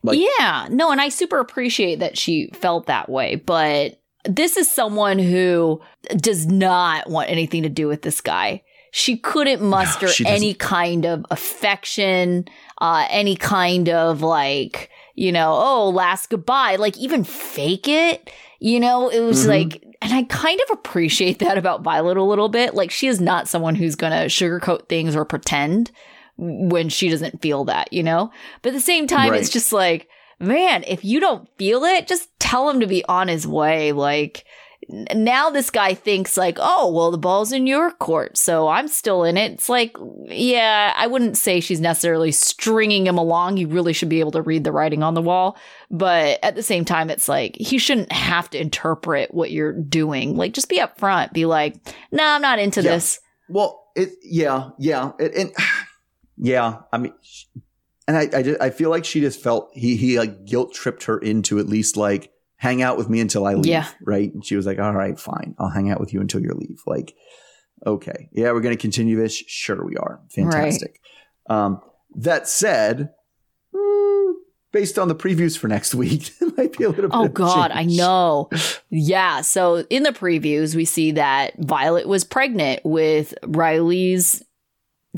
like- 0.02 0.18
yeah, 0.38 0.66
no, 0.70 0.90
and 0.90 1.00
I 1.00 1.08
super 1.10 1.38
appreciate 1.38 2.00
that 2.00 2.18
she 2.18 2.50
felt 2.54 2.86
that 2.86 3.08
way. 3.08 3.36
But 3.36 3.99
this 4.24 4.56
is 4.56 4.70
someone 4.70 5.18
who 5.18 5.80
does 6.16 6.46
not 6.46 7.08
want 7.08 7.30
anything 7.30 7.62
to 7.62 7.68
do 7.68 7.88
with 7.88 8.02
this 8.02 8.20
guy. 8.20 8.62
she 8.92 9.16
couldn't 9.16 9.62
muster 9.62 10.08
she 10.08 10.26
any 10.26 10.52
kind 10.52 11.06
of 11.06 11.24
affection, 11.30 12.44
uh, 12.80 13.06
any 13.08 13.36
kind 13.36 13.88
of 13.88 14.20
like, 14.20 14.90
you 15.14 15.30
know, 15.30 15.52
oh, 15.52 15.90
last 15.90 16.28
goodbye, 16.28 16.74
like 16.74 16.98
even 16.98 17.22
fake 17.22 17.86
it. 17.86 18.30
You 18.58 18.80
know, 18.80 19.08
it 19.08 19.20
was 19.20 19.44
Mhm. 19.44 19.48
like, 19.48 19.84
and 20.02 20.12
I 20.12 20.24
kind 20.24 20.60
of 20.60 20.70
appreciate 20.76 21.38
that 21.38 21.56
about 21.56 21.82
Violet 21.82 22.16
a 22.16 22.22
little 22.24 22.48
bit. 22.48 22.74
Like, 22.74 22.90
she 22.90 23.06
is 23.06 23.20
not 23.20 23.46
someone 23.48 23.76
who's 23.76 23.94
going 23.94 24.12
to 24.12 24.26
sugarcoat 24.26 24.88
things 24.88 25.14
or 25.14 25.24
pretend 25.24 25.92
when 26.36 26.88
she 26.88 27.08
doesn't 27.08 27.40
feel 27.40 27.64
that, 27.66 27.92
you 27.92 28.02
know? 28.02 28.32
But 28.62 28.70
at 28.70 28.74
the 28.74 28.80
same 28.80 29.06
time, 29.06 29.34
it's 29.34 29.50
just 29.50 29.72
like, 29.72 30.08
man, 30.40 30.84
if 30.86 31.04
you 31.04 31.20
don't 31.20 31.48
feel 31.58 31.84
it, 31.84 32.06
just 32.08 32.28
tell 32.38 32.68
him 32.70 32.80
to 32.80 32.86
be 32.86 33.04
on 33.04 33.28
his 33.28 33.46
way. 33.46 33.92
Like, 33.92 34.44
n- 34.90 35.06
now 35.14 35.50
this 35.50 35.70
guy 35.70 35.94
thinks 35.94 36.36
like, 36.36 36.56
oh, 36.60 36.90
well, 36.92 37.10
the 37.10 37.18
ball's 37.18 37.52
in 37.52 37.66
your 37.66 37.90
court, 37.92 38.36
so 38.38 38.66
I'm 38.68 38.88
still 38.88 39.22
in 39.24 39.36
it. 39.36 39.52
It's 39.52 39.68
like, 39.68 39.94
yeah, 40.26 40.92
I 40.96 41.06
wouldn't 41.06 41.36
say 41.36 41.60
she's 41.60 41.80
necessarily 41.80 42.32
stringing 42.32 43.06
him 43.06 43.18
along. 43.18 43.56
You 43.58 43.68
really 43.68 43.92
should 43.92 44.08
be 44.08 44.20
able 44.20 44.32
to 44.32 44.42
read 44.42 44.64
the 44.64 44.72
writing 44.72 45.02
on 45.02 45.14
the 45.14 45.22
wall. 45.22 45.56
But 45.90 46.38
at 46.42 46.54
the 46.54 46.62
same 46.62 46.84
time, 46.84 47.10
it's 47.10 47.28
like 47.28 47.56
he 47.56 47.78
shouldn't 47.78 48.10
have 48.12 48.48
to 48.50 48.60
interpret 48.60 49.34
what 49.34 49.50
you're 49.50 49.72
doing. 49.72 50.36
Like, 50.36 50.54
just 50.54 50.68
be 50.68 50.78
upfront. 50.78 51.32
Be 51.32 51.44
like, 51.46 51.76
no, 52.10 52.24
I'm 52.24 52.42
not 52.42 52.58
into 52.58 52.82
Yeah. 52.82 52.92
this. 52.92 53.20
Well, 53.48 53.76
it 53.96 54.10
yeah, 54.22 54.70
yeah, 54.78 55.10
it, 55.18 55.34
and 55.34 55.52
yeah. 56.38 56.78
I 56.92 56.98
mean, 56.98 57.12
and 58.10 58.16
I 58.16 58.38
I, 58.38 58.42
just, 58.42 58.60
I 58.60 58.70
feel 58.70 58.90
like 58.90 59.04
she 59.04 59.20
just 59.20 59.40
felt 59.40 59.70
he 59.72 59.94
he 59.96 60.18
like 60.18 60.44
guilt 60.44 60.74
tripped 60.74 61.04
her 61.04 61.16
into 61.18 61.58
at 61.60 61.66
least 61.66 61.96
like 61.96 62.32
hang 62.56 62.82
out 62.82 62.98
with 62.98 63.08
me 63.08 63.20
until 63.20 63.46
I 63.46 63.54
leave. 63.54 63.66
Yeah. 63.66 63.88
Right. 64.04 64.34
And 64.34 64.44
she 64.44 64.56
was 64.56 64.66
like, 64.66 64.78
all 64.78 64.92
right, 64.92 65.18
fine, 65.18 65.54
I'll 65.58 65.70
hang 65.70 65.90
out 65.90 66.00
with 66.00 66.12
you 66.12 66.20
until 66.20 66.40
you 66.42 66.50
leave. 66.54 66.82
Like, 66.86 67.14
okay, 67.86 68.28
yeah, 68.32 68.52
we're 68.52 68.60
gonna 68.60 68.76
continue 68.76 69.16
this. 69.16 69.34
Sure, 69.34 69.84
we 69.84 69.96
are. 69.96 70.20
Fantastic. 70.34 71.00
Um, 71.48 71.80
that 72.16 72.48
said. 72.48 73.10
mm, 73.74 74.32
Based 74.72 74.98
on 75.00 75.08
the 75.08 75.16
previews 75.16 75.58
for 75.58 75.66
next 75.66 75.96
week, 75.96 76.30
it 76.40 76.56
might 76.56 76.76
be 76.78 76.84
a 76.84 76.90
little 76.90 77.10
bit. 77.10 77.18
Oh 77.18 77.26
God, 77.28 77.70
I 77.72 77.84
know. 77.84 78.48
Yeah. 78.92 79.40
So 79.42 79.84
in 79.88 80.02
the 80.02 80.10
previews, 80.10 80.74
we 80.74 80.84
see 80.84 81.12
that 81.12 81.54
Violet 81.58 82.08
was 82.08 82.24
pregnant 82.24 82.80
with 82.84 83.34
Riley's 83.46 84.42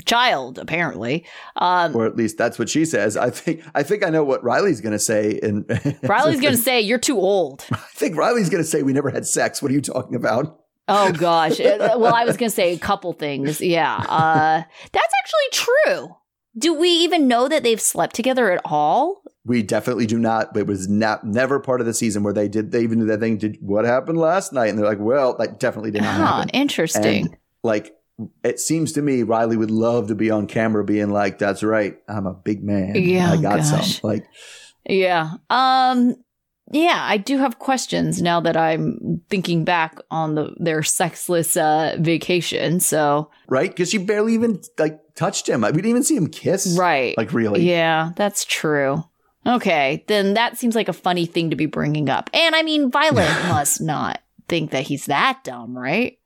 child, 0.05 0.57
apparently. 0.59 1.25
Um, 1.55 1.95
or 1.95 2.05
at 2.05 2.15
least 2.15 2.37
that's 2.37 2.57
what 2.57 2.69
she 2.69 2.85
says. 2.85 3.15
I 3.17 3.29
think 3.29 3.63
I 3.75 3.83
think 3.83 4.03
I 4.05 4.09
know 4.09 4.23
what 4.23 4.43
Riley's 4.43 4.81
going 4.81 4.93
to 4.93 4.99
say. 4.99 5.39
And 5.41 5.65
Riley's 6.03 6.41
going 6.41 6.53
to 6.57 6.61
say, 6.61 6.81
You're 6.81 6.97
too 6.99 7.17
old. 7.17 7.65
I 7.71 7.77
think 7.93 8.15
Riley's 8.17 8.49
going 8.49 8.63
to 8.63 8.69
say 8.69 8.81
we 8.83 8.93
never 8.93 9.09
had 9.09 9.25
sex. 9.25 9.61
What 9.61 9.71
are 9.71 9.75
you 9.75 9.81
talking 9.81 10.15
about? 10.15 10.59
Oh 10.87 11.11
gosh. 11.13 11.59
Uh, 11.63 11.95
well, 11.97 12.13
I 12.13 12.25
was 12.25 12.37
going 12.37 12.49
to 12.49 12.55
say 12.55 12.73
a 12.73 12.77
couple 12.79 13.13
things. 13.13 13.61
Yeah. 13.61 13.95
Uh, 13.95 14.63
that's 14.91 15.13
actually 15.23 15.65
true. 15.85 16.15
Do 16.57 16.73
we 16.73 16.89
even 16.89 17.27
know 17.27 17.47
that 17.47 17.63
they've 17.63 17.81
slept 17.81 18.15
together 18.15 18.51
at 18.51 18.61
all? 18.65 19.23
We 19.45 19.63
definitely 19.63 20.05
do 20.05 20.19
not. 20.19 20.55
It 20.55 20.67
was 20.67 20.87
not 20.87 21.25
never 21.25 21.59
part 21.59 21.81
of 21.81 21.87
the 21.87 21.93
season 21.93 22.21
where 22.23 22.33
they 22.33 22.47
did. 22.47 22.71
They 22.71 22.81
even 22.83 22.99
did 22.99 23.07
that 23.09 23.19
thing. 23.19 23.37
Did 23.37 23.57
what 23.59 23.85
happened 23.85 24.17
last 24.19 24.53
night? 24.53 24.67
And 24.67 24.77
they're 24.77 24.85
like, 24.85 24.99
well, 24.99 25.35
that 25.37 25.59
definitely 25.59 25.91
did 25.91 26.03
not 26.03 26.13
Huh, 26.15 26.25
happen. 26.37 26.49
interesting. 26.49 27.25
And 27.25 27.37
like, 27.63 27.93
it 28.43 28.59
seems 28.59 28.91
to 28.93 29.01
me 29.01 29.23
Riley 29.23 29.57
would 29.57 29.71
love 29.71 30.07
to 30.07 30.15
be 30.15 30.29
on 30.31 30.47
camera, 30.47 30.83
being 30.83 31.09
like, 31.09 31.39
"That's 31.39 31.63
right, 31.63 31.97
I'm 32.07 32.27
a 32.27 32.33
big 32.33 32.63
man. 32.63 32.95
Yeah, 32.95 33.31
I 33.31 33.37
got 33.41 33.59
gosh. 33.59 33.99
some." 33.99 34.09
Like, 34.09 34.25
Yeah. 34.87 35.31
Um 35.49 36.15
yeah, 36.71 36.99
I 37.01 37.17
do 37.17 37.37
have 37.39 37.59
questions 37.59 38.21
now 38.21 38.39
that 38.39 38.55
I'm 38.55 39.21
thinking 39.29 39.63
back 39.65 39.97
on 40.09 40.35
the 40.35 40.55
their 40.57 40.81
sexless 40.83 41.57
uh 41.57 41.97
vacation. 41.99 42.79
So, 42.79 43.29
right? 43.47 43.69
Because 43.69 43.89
she 43.89 43.97
barely 43.97 44.33
even 44.33 44.61
like 44.79 44.99
touched 45.15 45.47
him. 45.47 45.61
We 45.61 45.71
didn't 45.71 45.87
even 45.87 46.03
see 46.03 46.15
him 46.15 46.27
kiss. 46.27 46.75
right. 46.79 47.15
Like, 47.17 47.33
really? 47.33 47.61
Yeah, 47.69 48.11
that's 48.15 48.45
true. 48.45 49.03
Okay, 49.45 50.05
then 50.07 50.35
that 50.35 50.57
seems 50.57 50.73
like 50.73 50.87
a 50.87 50.93
funny 50.93 51.25
thing 51.25 51.49
to 51.49 51.55
be 51.57 51.65
bringing 51.65 52.09
up. 52.09 52.29
And 52.33 52.55
I 52.55 52.63
mean, 52.63 52.89
Violet 52.89 53.29
must 53.49 53.81
not 53.81 54.21
think 54.47 54.71
that 54.71 54.83
he's 54.83 55.07
that 55.07 55.43
dumb, 55.43 55.77
right? 55.77 56.17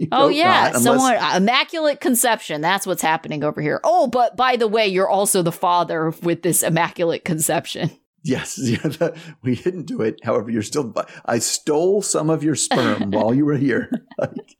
You 0.04 0.08
Oh 0.12 0.28
yeah, 0.28 0.70
not, 0.72 0.80
someone 0.80 1.14
uh, 1.16 1.34
immaculate 1.36 2.00
conception. 2.00 2.62
That's 2.62 2.86
what's 2.86 3.02
happening 3.02 3.44
over 3.44 3.60
here. 3.60 3.80
Oh, 3.84 4.06
but 4.06 4.34
by 4.34 4.56
the 4.56 4.66
way, 4.66 4.88
you're 4.88 5.08
also 5.10 5.42
the 5.42 5.52
father 5.52 6.14
with 6.22 6.40
this 6.42 6.62
immaculate 6.62 7.24
conception. 7.24 7.90
Yes, 8.22 8.58
yeah, 8.62 8.76
the- 8.82 9.16
we 9.42 9.56
didn't 9.56 9.84
do 9.84 10.02
it. 10.02 10.20
However, 10.22 10.50
you're 10.50 10.60
still. 10.62 10.92
I 11.24 11.38
stole 11.38 12.02
some 12.02 12.28
of 12.28 12.44
your 12.44 12.54
sperm 12.54 13.12
while 13.12 13.32
you 13.32 13.46
were 13.46 13.56
here, 13.56 13.90
Like, 14.18 14.58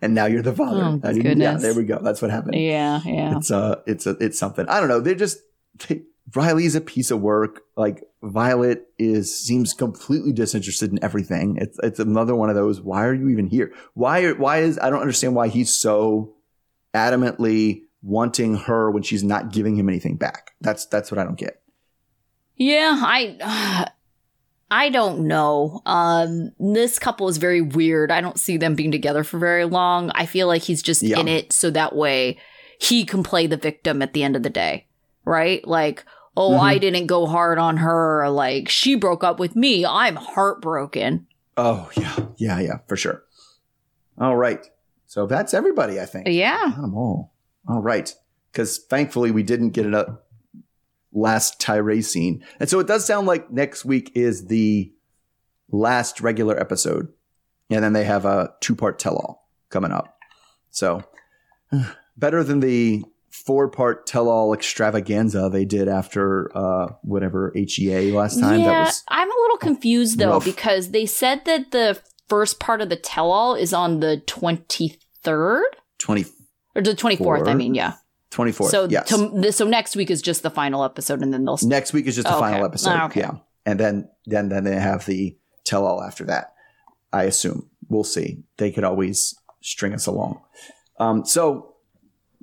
and 0.00 0.14
now 0.14 0.24
you're 0.24 0.40
the 0.40 0.54
father. 0.54 0.82
Oh, 0.82 1.00
I 1.06 1.12
didn't- 1.12 1.38
Yeah, 1.40 1.58
there 1.58 1.74
we 1.74 1.84
go. 1.84 1.98
That's 2.00 2.22
what 2.22 2.30
happened. 2.30 2.54
Yeah, 2.54 3.00
yeah. 3.04 3.36
It's 3.36 3.50
uh, 3.50 3.80
it's 3.86 4.06
a, 4.06 4.12
it's 4.20 4.38
something. 4.38 4.66
I 4.70 4.80
don't 4.80 4.88
know. 4.88 5.00
They're 5.00 5.14
just 5.14 5.38
they, 5.86 6.02
Riley's 6.34 6.74
a 6.74 6.80
piece 6.80 7.10
of 7.10 7.20
work. 7.20 7.60
Like 7.76 8.02
Violet 8.32 8.88
is 8.98 9.34
seems 9.38 9.72
completely 9.72 10.32
disinterested 10.32 10.90
in 10.90 11.02
everything. 11.02 11.56
It's 11.60 11.78
it's 11.82 12.00
another 12.00 12.34
one 12.34 12.50
of 12.50 12.56
those. 12.56 12.80
Why 12.80 13.04
are 13.04 13.14
you 13.14 13.28
even 13.28 13.46
here? 13.46 13.72
Why 13.94 14.32
why 14.32 14.58
is 14.58 14.78
I 14.78 14.90
don't 14.90 15.00
understand 15.00 15.34
why 15.34 15.48
he's 15.48 15.72
so 15.72 16.34
adamantly 16.94 17.82
wanting 18.02 18.56
her 18.56 18.90
when 18.90 19.02
she's 19.02 19.24
not 19.24 19.52
giving 19.52 19.76
him 19.76 19.88
anything 19.88 20.16
back. 20.16 20.52
That's 20.60 20.86
that's 20.86 21.10
what 21.10 21.18
I 21.18 21.24
don't 21.24 21.38
get. 21.38 21.60
Yeah, 22.56 22.94
I 22.98 23.86
I 24.70 24.88
don't 24.90 25.26
know. 25.28 25.82
Um 25.86 26.52
this 26.58 26.98
couple 26.98 27.28
is 27.28 27.36
very 27.36 27.60
weird. 27.60 28.10
I 28.10 28.20
don't 28.20 28.38
see 28.40 28.56
them 28.56 28.74
being 28.74 28.92
together 28.92 29.24
for 29.24 29.38
very 29.38 29.64
long. 29.64 30.10
I 30.14 30.26
feel 30.26 30.46
like 30.46 30.62
he's 30.62 30.82
just 30.82 31.02
Yeah. 31.02 31.20
in 31.20 31.28
it 31.28 31.52
so 31.52 31.70
that 31.70 31.94
way 31.94 32.38
he 32.78 33.04
can 33.04 33.22
play 33.22 33.46
the 33.46 33.56
victim 33.56 34.02
at 34.02 34.12
the 34.12 34.22
end 34.22 34.36
of 34.36 34.42
the 34.42 34.50
day. 34.50 34.86
Right? 35.24 35.66
Like, 35.66 36.04
oh, 36.36 36.52
Mhm. 36.52 36.60
I 36.60 36.78
didn't 36.78 37.06
go 37.06 37.26
hard 37.26 37.58
on 37.58 37.78
her, 37.78 38.22
or 38.24 38.30
like 38.30 38.68
she 38.68 38.94
broke 38.94 39.24
up 39.24 39.38
with 39.38 39.56
me. 39.56 39.84
I'm 39.86 40.16
heartbroken. 40.16 41.26
Oh 41.56 41.90
yeah, 41.96 42.16
yeah, 42.36 42.60
yeah, 42.60 42.78
for 42.86 42.96
sure. 42.96 43.22
All 44.18 44.36
right. 44.36 44.64
So 45.06 45.26
that's 45.26 45.54
everybody, 45.54 46.00
I 46.00 46.06
think. 46.06 46.26
Yeah. 46.28 46.72
All. 46.78 47.32
All 47.68 47.80
right. 47.80 48.14
Because 48.52 48.78
thankfully 48.78 49.30
we 49.30 49.42
didn't 49.42 49.70
get 49.70 49.86
a 49.86 50.18
last 51.12 51.60
tirade 51.60 52.04
scene. 52.04 52.44
And 52.60 52.68
so 52.68 52.78
it 52.80 52.86
does 52.86 53.04
sound 53.06 53.26
like 53.26 53.50
next 53.50 53.84
week 53.84 54.12
is 54.14 54.46
the 54.46 54.92
last 55.70 56.20
regular 56.20 56.58
episode. 56.58 57.08
And 57.70 57.82
then 57.84 57.92
they 57.92 58.04
have 58.04 58.24
a 58.24 58.52
two 58.60 58.74
part 58.74 58.98
tell 58.98 59.16
all 59.16 59.48
coming 59.70 59.92
up. 59.92 60.16
So 60.70 61.02
better 62.16 62.42
than 62.44 62.60
the 62.60 63.04
four 63.44 63.68
part 63.68 64.06
tell 64.06 64.28
all 64.28 64.52
extravaganza 64.54 65.48
they 65.52 65.64
did 65.64 65.88
after 65.88 66.50
uh, 66.56 66.88
whatever 67.02 67.52
HEA 67.54 68.12
last 68.12 68.40
time. 68.40 68.60
yeah, 68.60 68.66
That 68.66 68.80
was 68.86 69.04
I'm 69.08 69.30
a 69.30 69.34
little 69.42 69.58
confused 69.58 70.18
though 70.18 70.30
rough. 70.32 70.44
because 70.44 70.90
they 70.90 71.06
said 71.06 71.44
that 71.44 71.70
the 71.70 72.00
first 72.28 72.58
part 72.58 72.80
of 72.80 72.88
the 72.88 72.96
tell 72.96 73.30
all 73.30 73.54
is 73.54 73.72
on 73.72 74.00
the 74.00 74.22
23rd 74.26 75.62
20, 75.98 76.24
or 76.74 76.82
the 76.82 76.94
24th, 76.94 77.48
I 77.48 77.54
mean, 77.54 77.74
yeah. 77.74 77.94
24th. 78.30 78.70
So 78.70 78.86
yes. 78.88 79.08
to, 79.08 79.52
so 79.52 79.66
next 79.66 79.96
week 79.96 80.10
is 80.10 80.20
just 80.20 80.42
the 80.42 80.50
final 80.50 80.84
episode, 80.84 81.22
and 81.22 81.32
then 81.32 81.44
they'll. 81.44 81.58
Next 81.62 81.92
week 81.92 82.06
is 82.06 82.16
just 82.16 82.26
the 82.28 82.34
Okay. 82.34 82.40
final 82.40 82.64
episode. 82.66 82.90
Ah, 82.90 83.06
okay. 83.06 83.20
Yeah. 83.20 83.32
And 83.64 83.80
then 83.80 84.08
then 84.26 84.48
then 84.50 84.64
they 84.64 84.74
have 84.76 85.06
the 85.06 85.36
tell 85.64 85.86
all 85.86 86.02
after 86.02 86.24
that. 86.24 86.52
I 87.12 87.24
assume. 87.24 87.70
We'll 87.88 88.04
see. 88.04 88.42
They 88.58 88.70
could 88.72 88.84
always 88.84 89.34
string 89.62 89.94
us 89.94 90.06
along. 90.06 90.40
Um, 90.98 91.24
so 91.24 91.75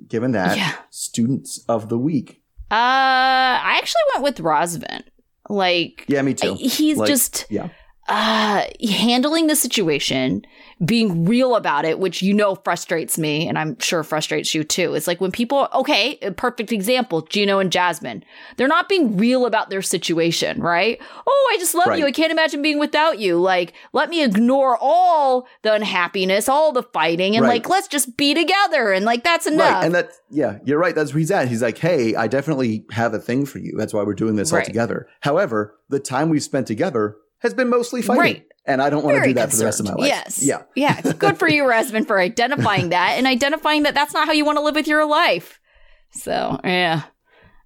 given 0.08 0.32
that, 0.32 0.56
Yeah. 0.56 0.72
students 0.90 1.64
of 1.68 1.88
the 1.88 1.98
week. 1.98 2.42
Uh, 2.70 2.74
I 2.74 3.76
actually 3.78 4.02
went 4.14 4.24
with 4.24 4.44
Razvan. 4.44 5.02
Like 5.48 6.04
Yeah, 6.08 6.22
me 6.22 6.34
too. 6.34 6.54
he's 6.54 6.96
Like, 6.96 7.08
just 7.08 7.46
yeah. 7.50 7.68
Uh 8.06 8.64
handling 8.86 9.46
the 9.46 9.56
situation, 9.56 10.44
being 10.84 11.24
real 11.24 11.56
about 11.56 11.84
it, 11.86 11.98
which 11.98 12.20
you 12.22 12.34
know 12.34 12.56
frustrates 12.56 13.16
me, 13.18 13.48
and 13.48 13.58
I'm 13.58 13.78
sure 13.78 14.02
frustrates 14.02 14.54
you 14.54 14.62
too. 14.64 14.94
It's 14.94 15.06
like 15.06 15.20
when 15.20 15.32
people, 15.32 15.68
okay, 15.72 16.18
a 16.20 16.30
perfect 16.30 16.70
example, 16.70 17.22
Gino 17.22 17.58
and 17.60 17.72
Jasmine, 17.72 18.22
they're 18.56 18.68
not 18.68 18.88
being 18.88 19.16
real 19.16 19.46
about 19.46 19.70
their 19.70 19.80
situation, 19.82 20.60
right? 20.60 21.00
Oh, 21.26 21.50
I 21.54 21.56
just 21.58 21.74
love 21.74 21.88
Right. 21.88 21.98
you. 22.00 22.06
I 22.06 22.12
can't 22.12 22.32
imagine 22.32 22.60
being 22.60 22.78
without 22.78 23.18
you. 23.20 23.38
Like, 23.40 23.72
let 23.94 24.10
me 24.10 24.22
ignore 24.22 24.76
all 24.80 25.46
the 25.62 25.72
unhappiness, 25.72 26.48
all 26.48 26.72
the 26.72 26.82
fighting, 26.82 27.36
and 27.36 27.44
Right. 27.44 27.54
like, 27.54 27.68
let's 27.70 27.88
just 27.88 28.16
be 28.18 28.34
together. 28.34 28.92
And 28.92 29.06
like, 29.06 29.24
that's 29.24 29.46
enough. 29.46 29.74
Right. 29.76 29.84
And 29.84 29.94
that 29.94 30.10
yeah, 30.30 30.58
you're 30.64 30.78
right. 30.78 30.94
That's 30.94 31.12
where 31.14 31.20
he's 31.20 31.30
at. 31.30 31.48
He's 31.48 31.62
like, 31.62 31.78
Hey, 31.78 32.14
I 32.16 32.26
definitely 32.26 32.84
have 32.90 33.14
a 33.14 33.18
thing 33.18 33.46
for 33.46 33.60
you. 33.60 33.74
That's 33.78 33.94
why 33.94 34.02
we're 34.02 34.14
doing 34.14 34.36
this 34.36 34.52
all 34.52 34.60
together. 34.62 35.06
However, 35.20 35.78
the 35.88 36.00
time 36.00 36.28
we've 36.28 36.42
spent 36.42 36.66
together 36.66 37.16
has 37.44 37.54
been 37.54 37.68
mostly 37.68 38.02
fighting. 38.02 38.20
Right. 38.20 38.46
And 38.66 38.82
I 38.82 38.90
don't 38.90 39.04
want 39.04 39.18
to 39.18 39.24
do 39.24 39.34
that 39.34 39.50
for 39.50 39.56
the 39.56 39.64
rest 39.66 39.78
of 39.78 39.86
my 39.86 39.92
life. 39.92 40.08
Yes. 40.08 40.42
Yeah. 40.42 40.62
Yeah. 40.74 41.00
Good 41.00 41.38
for 41.38 41.46
you, 41.50 41.64
Razvan, 41.64 42.06
for 42.06 42.18
identifying 42.18 42.88
that 42.88 43.12
and 43.18 43.26
identifying 43.26 43.82
that 43.84 43.94
that's 43.94 44.14
not 44.14 44.26
how 44.26 44.32
you 44.32 44.44
want 44.44 44.56
to 44.56 44.64
live 44.64 44.74
with 44.74 44.88
your 44.88 45.06
life. 45.06 45.60
So, 46.12 46.58
yeah. 46.64 47.02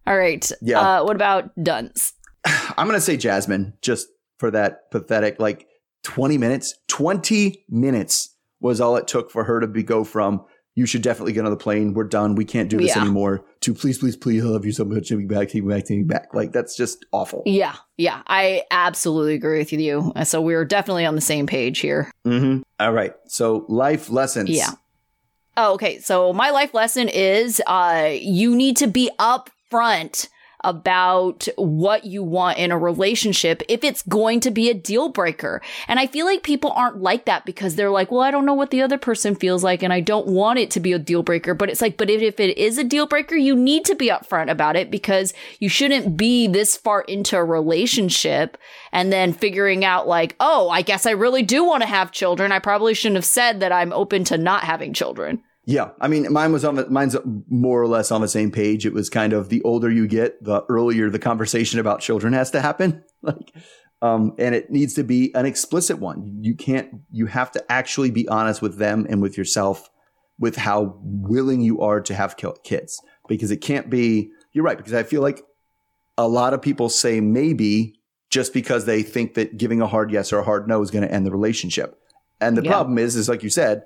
All 0.07 0.19
right. 0.19 0.51
Yeah. 0.61 0.81
Uh, 0.81 1.05
what 1.05 1.15
about 1.15 1.51
Dunce? 1.63 2.15
I'm 2.45 2.89
going 2.89 2.99
to 2.99 3.01
say 3.01 3.17
Jasmine 3.17 3.75
just 3.81 4.09
for 4.39 4.51
that 4.51 4.91
pathetic, 4.91 5.39
like 5.39 5.69
20 6.03 6.37
minutes, 6.37 6.75
20 6.89 7.65
minutes 7.69 8.35
was 8.61 8.81
all 8.81 8.97
it 8.97 9.07
took 9.07 9.31
for 9.31 9.45
her 9.45 9.61
to 9.61 9.69
be 9.69 9.85
go 9.85 10.03
from 10.03 10.45
you 10.79 10.87
should 10.87 11.03
definitely 11.03 11.33
get 11.33 11.45
on 11.45 11.51
the 11.51 11.57
plane. 11.57 11.93
We're 11.93 12.05
done. 12.05 12.37
We 12.37 12.45
can't 12.45 12.71
do 12.71 12.77
this 12.79 12.95
Yeah. 12.95 13.03
anymore. 13.03 13.45
To 13.63 13.75
please, 13.75 13.99
please, 13.99 14.15
please, 14.15 14.45
I 14.45 14.47
love 14.47 14.65
you 14.65 14.71
so 14.71 14.85
much. 14.85 15.09
Take 15.09 15.19
me 15.19 15.25
back, 15.25 15.49
take 15.49 15.65
me 15.65 15.75
back, 15.75 15.85
take 15.87 15.99
me 15.99 16.05
back. 16.05 16.33
Like 16.33 16.53
that's 16.53 16.77
just 16.77 17.05
awful. 17.11 17.43
Yeah, 17.47 17.75
yeah, 17.97 18.23
I 18.29 18.63
absolutely 18.71 19.35
agree 19.35 19.59
with 19.59 19.73
you. 19.73 20.13
So 20.23 20.41
we're 20.41 20.65
definitely 20.65 21.05
on 21.05 21.17
the 21.17 21.21
same 21.21 21.49
page 21.49 21.81
here. 21.81 22.13
Mm-hmm. 22.25 22.63
All 22.79 22.93
right. 22.93 23.13
So 23.27 23.67
life 23.69 24.09
lessons. 24.09 24.51
Yeah. 24.51 24.71
Oh, 25.57 25.75
okay. 25.75 25.99
So 25.99 26.33
my 26.33 26.51
life 26.51 26.73
lesson 26.75 27.09
is 27.09 27.61
uh 27.67 28.11
you 28.13 28.55
need 28.55 28.77
to 28.77 28.87
be 28.87 29.11
upfront 29.19 30.29
about 30.65 31.47
what 31.57 32.05
you 32.05 32.23
want 32.23 32.59
in 32.59 32.73
a 32.73 32.79
relationship 32.79 33.63
if 33.69 33.85
it's 33.85 34.03
going 34.03 34.41
to 34.41 34.51
be 34.51 34.69
a 34.69 34.75
deal 34.75 35.09
breaker. 35.09 35.63
And 35.87 36.01
I 36.01 36.07
feel 36.07 36.27
like 36.27 36.43
people 36.43 36.73
aren't 36.73 37.01
like 37.01 37.27
that 37.27 37.45
because 37.45 37.77
they're 37.77 37.91
like, 37.91 38.11
well, 38.11 38.23
I 38.23 38.31
don't 38.31 38.47
know 38.47 38.55
what 38.55 38.71
the 38.71 38.83
other 38.83 38.99
person 38.99 39.35
feels 39.35 39.63
like 39.63 39.83
and 39.83 39.93
I 39.93 40.01
don't 40.01 40.27
want 40.27 40.59
it 40.59 40.71
to 40.73 40.81
be 40.81 40.93
a 40.93 40.99
deal 40.99 41.23
breaker. 41.23 41.55
But 41.55 41.71
it's 41.71 41.81
like, 41.81 41.97
but 41.97 42.11
if, 42.11 42.23
if 42.23 42.41
it 42.41 42.59
is 42.59 42.77
a 42.79 42.85
deal 42.85 43.07
breaker, 43.07 43.37
you 43.37 43.55
need 43.55 43.85
to 43.85 43.95
be 43.95 44.09
upfront 44.09 44.51
about 44.51 44.77
it 44.77 44.91
because 44.91 45.33
you 45.61 45.69
shouldn't 45.69 46.17
be 46.17 46.49
this 46.49 46.77
far 46.77 47.03
into 47.03 47.37
a 47.37 47.45
relationship 47.45 48.59
and 48.93 49.13
then 49.13 49.33
figuring 49.33 49.85
out 49.85 50.09
like, 50.09 50.35
oh, 50.41 50.69
I 50.71 50.83
guess 50.83 51.07
I 51.07 51.13
really 51.13 51.43
do 51.43 51.65
want 51.65 51.83
to 51.83 51.89
have 51.89 52.11
children. 52.11 52.53
I 52.53 52.59
probably 52.59 52.95
shouldn't 52.95 53.17
have 53.17 53.25
said 53.25 53.61
that 53.61 53.73
I'm 53.73 53.93
open 53.93 54.25
to 54.25 54.39
not 54.39 54.65
having 54.65 54.93
children. 54.93 55.43
Yeah, 55.69 55.91
I 56.01 56.09
mean, 56.09 56.33
mine 56.33 56.51
was 56.51 56.65
on 56.65 56.77
the, 56.77 56.89
mine's 56.89 57.15
more 57.51 57.83
or 57.83 57.87
less 57.87 58.11
on 58.11 58.23
the 58.23 58.29
same 58.29 58.51
page. 58.51 58.87
It 58.87 58.95
was 58.95 59.11
kind 59.11 59.35
of 59.35 59.51
the 59.51 59.61
older 59.65 59.91
you 59.91 60.07
get, 60.07 60.43
the 60.43 60.63
earlier 60.71 61.11
the 61.11 61.19
conversation 61.19 61.79
about 61.79 62.01
children 62.01 62.33
has 62.33 62.51
to 62.53 62.61
happen. 62.63 63.05
Like, 63.21 63.53
um, 64.01 64.33
and 64.39 64.55
it 64.55 64.71
needs 64.71 64.95
to 64.95 65.03
be 65.03 65.35
an 65.35 65.45
explicit 65.45 65.99
one. 65.99 66.39
You 66.41 66.55
can't. 66.55 67.01
You 67.11 67.27
have 67.27 67.51
to 67.51 67.65
actually 67.71 68.13
be 68.13 68.29
honest 68.29 68.63
with 68.63 68.79
them 68.79 69.07
and 69.11 69.21
with 69.21 69.37
yourself, 69.37 69.91
with 70.39 70.55
how 70.57 70.97
willing 71.03 71.61
you 71.61 71.81
are 71.81 72.01
to 72.03 72.15
have 72.15 72.37
kids. 72.63 73.03
Because 73.27 73.51
it 73.51 73.57
can't 73.57 73.91
be. 73.91 74.31
You're 74.53 74.65
right. 74.65 74.77
Because 74.79 74.95
I 74.95 75.03
feel 75.03 75.21
like 75.21 75.43
a 76.17 76.29
lot 76.29 76.55
of 76.55 76.63
people 76.63 76.89
say 76.89 77.21
maybe 77.21 77.99
just 78.31 78.55
because 78.55 78.85
they 78.87 79.03
think 79.03 79.35
that 79.35 79.57
giving 79.59 79.83
a 79.83 79.87
hard 79.89 80.13
yes 80.13 80.33
or 80.33 80.39
a 80.39 80.45
hard 80.45 80.69
no 80.69 80.81
is 80.81 80.93
going 80.93 81.07
to 81.07 81.13
end 81.13 81.27
the 81.27 81.33
relationship. 81.33 81.99
And 82.41 82.57
the 82.57 82.63
Yeah. 82.63 82.71
problem 82.71 82.99
is, 82.99 83.17
is 83.17 83.29
like 83.29 83.43
you 83.43 83.51
said, 83.51 83.83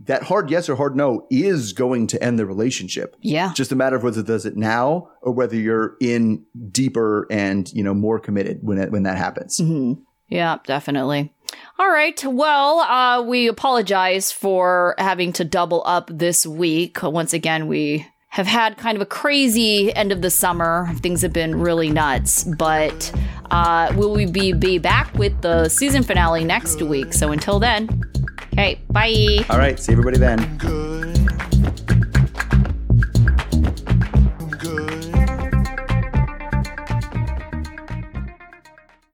that 0.00 0.22
hard 0.24 0.50
yes 0.50 0.68
or 0.68 0.76
hard 0.76 0.94
no 0.96 1.26
is 1.30 1.72
going 1.72 2.06
to 2.08 2.22
end 2.22 2.38
the 2.38 2.46
relationship. 2.46 3.16
Yeah. 3.20 3.52
Just 3.54 3.72
a 3.72 3.76
matter 3.76 3.96
of 3.96 4.02
whether 4.02 4.20
it 4.20 4.26
does 4.26 4.44
it 4.46 4.56
now 4.56 5.08
or 5.22 5.32
whether 5.32 5.56
you're 5.56 5.96
in 6.00 6.44
deeper 6.70 7.26
and 7.30 7.72
you 7.72 7.82
know 7.82 7.94
more 7.94 8.18
committed 8.18 8.58
when 8.62 8.78
it, 8.78 8.90
when 8.90 9.04
that 9.04 9.16
happens. 9.16 9.58
Mhm. 9.58 10.02
Yeah, 10.28 10.58
definitely. 10.66 11.32
All 11.78 11.88
right. 11.88 12.22
Well, 12.24 12.80
uh, 12.80 13.22
we 13.22 13.46
apologize 13.46 14.32
for 14.32 14.94
having 14.98 15.32
to 15.34 15.44
double 15.44 15.82
up 15.86 16.10
this 16.12 16.44
week. 16.44 17.02
Once 17.02 17.32
again, 17.32 17.68
we 17.68 18.06
have 18.30 18.46
had 18.46 18.76
kind 18.76 18.96
of 18.96 19.02
a 19.02 19.06
crazy 19.06 19.94
end 19.94 20.12
of 20.12 20.20
the 20.22 20.30
summer. 20.30 20.90
Things 20.96 21.22
have 21.22 21.32
been 21.32 21.58
really 21.60 21.88
nuts, 21.90 22.44
but 22.44 23.12
uh, 23.50 23.92
will 23.96 24.12
we 24.12 24.26
be, 24.26 24.52
be 24.52 24.78
back 24.78 25.14
with 25.14 25.40
the 25.42 25.68
season 25.68 26.02
finale 26.02 26.44
next 26.44 26.82
week? 26.82 27.12
So 27.14 27.30
until 27.30 27.58
then, 27.60 28.02
okay, 28.56 28.80
bye. 28.90 29.44
All 29.50 29.58
right, 29.58 29.78
see 29.78 29.92
everybody 29.92 30.18
then. 30.18 30.56
good. 30.56 31.15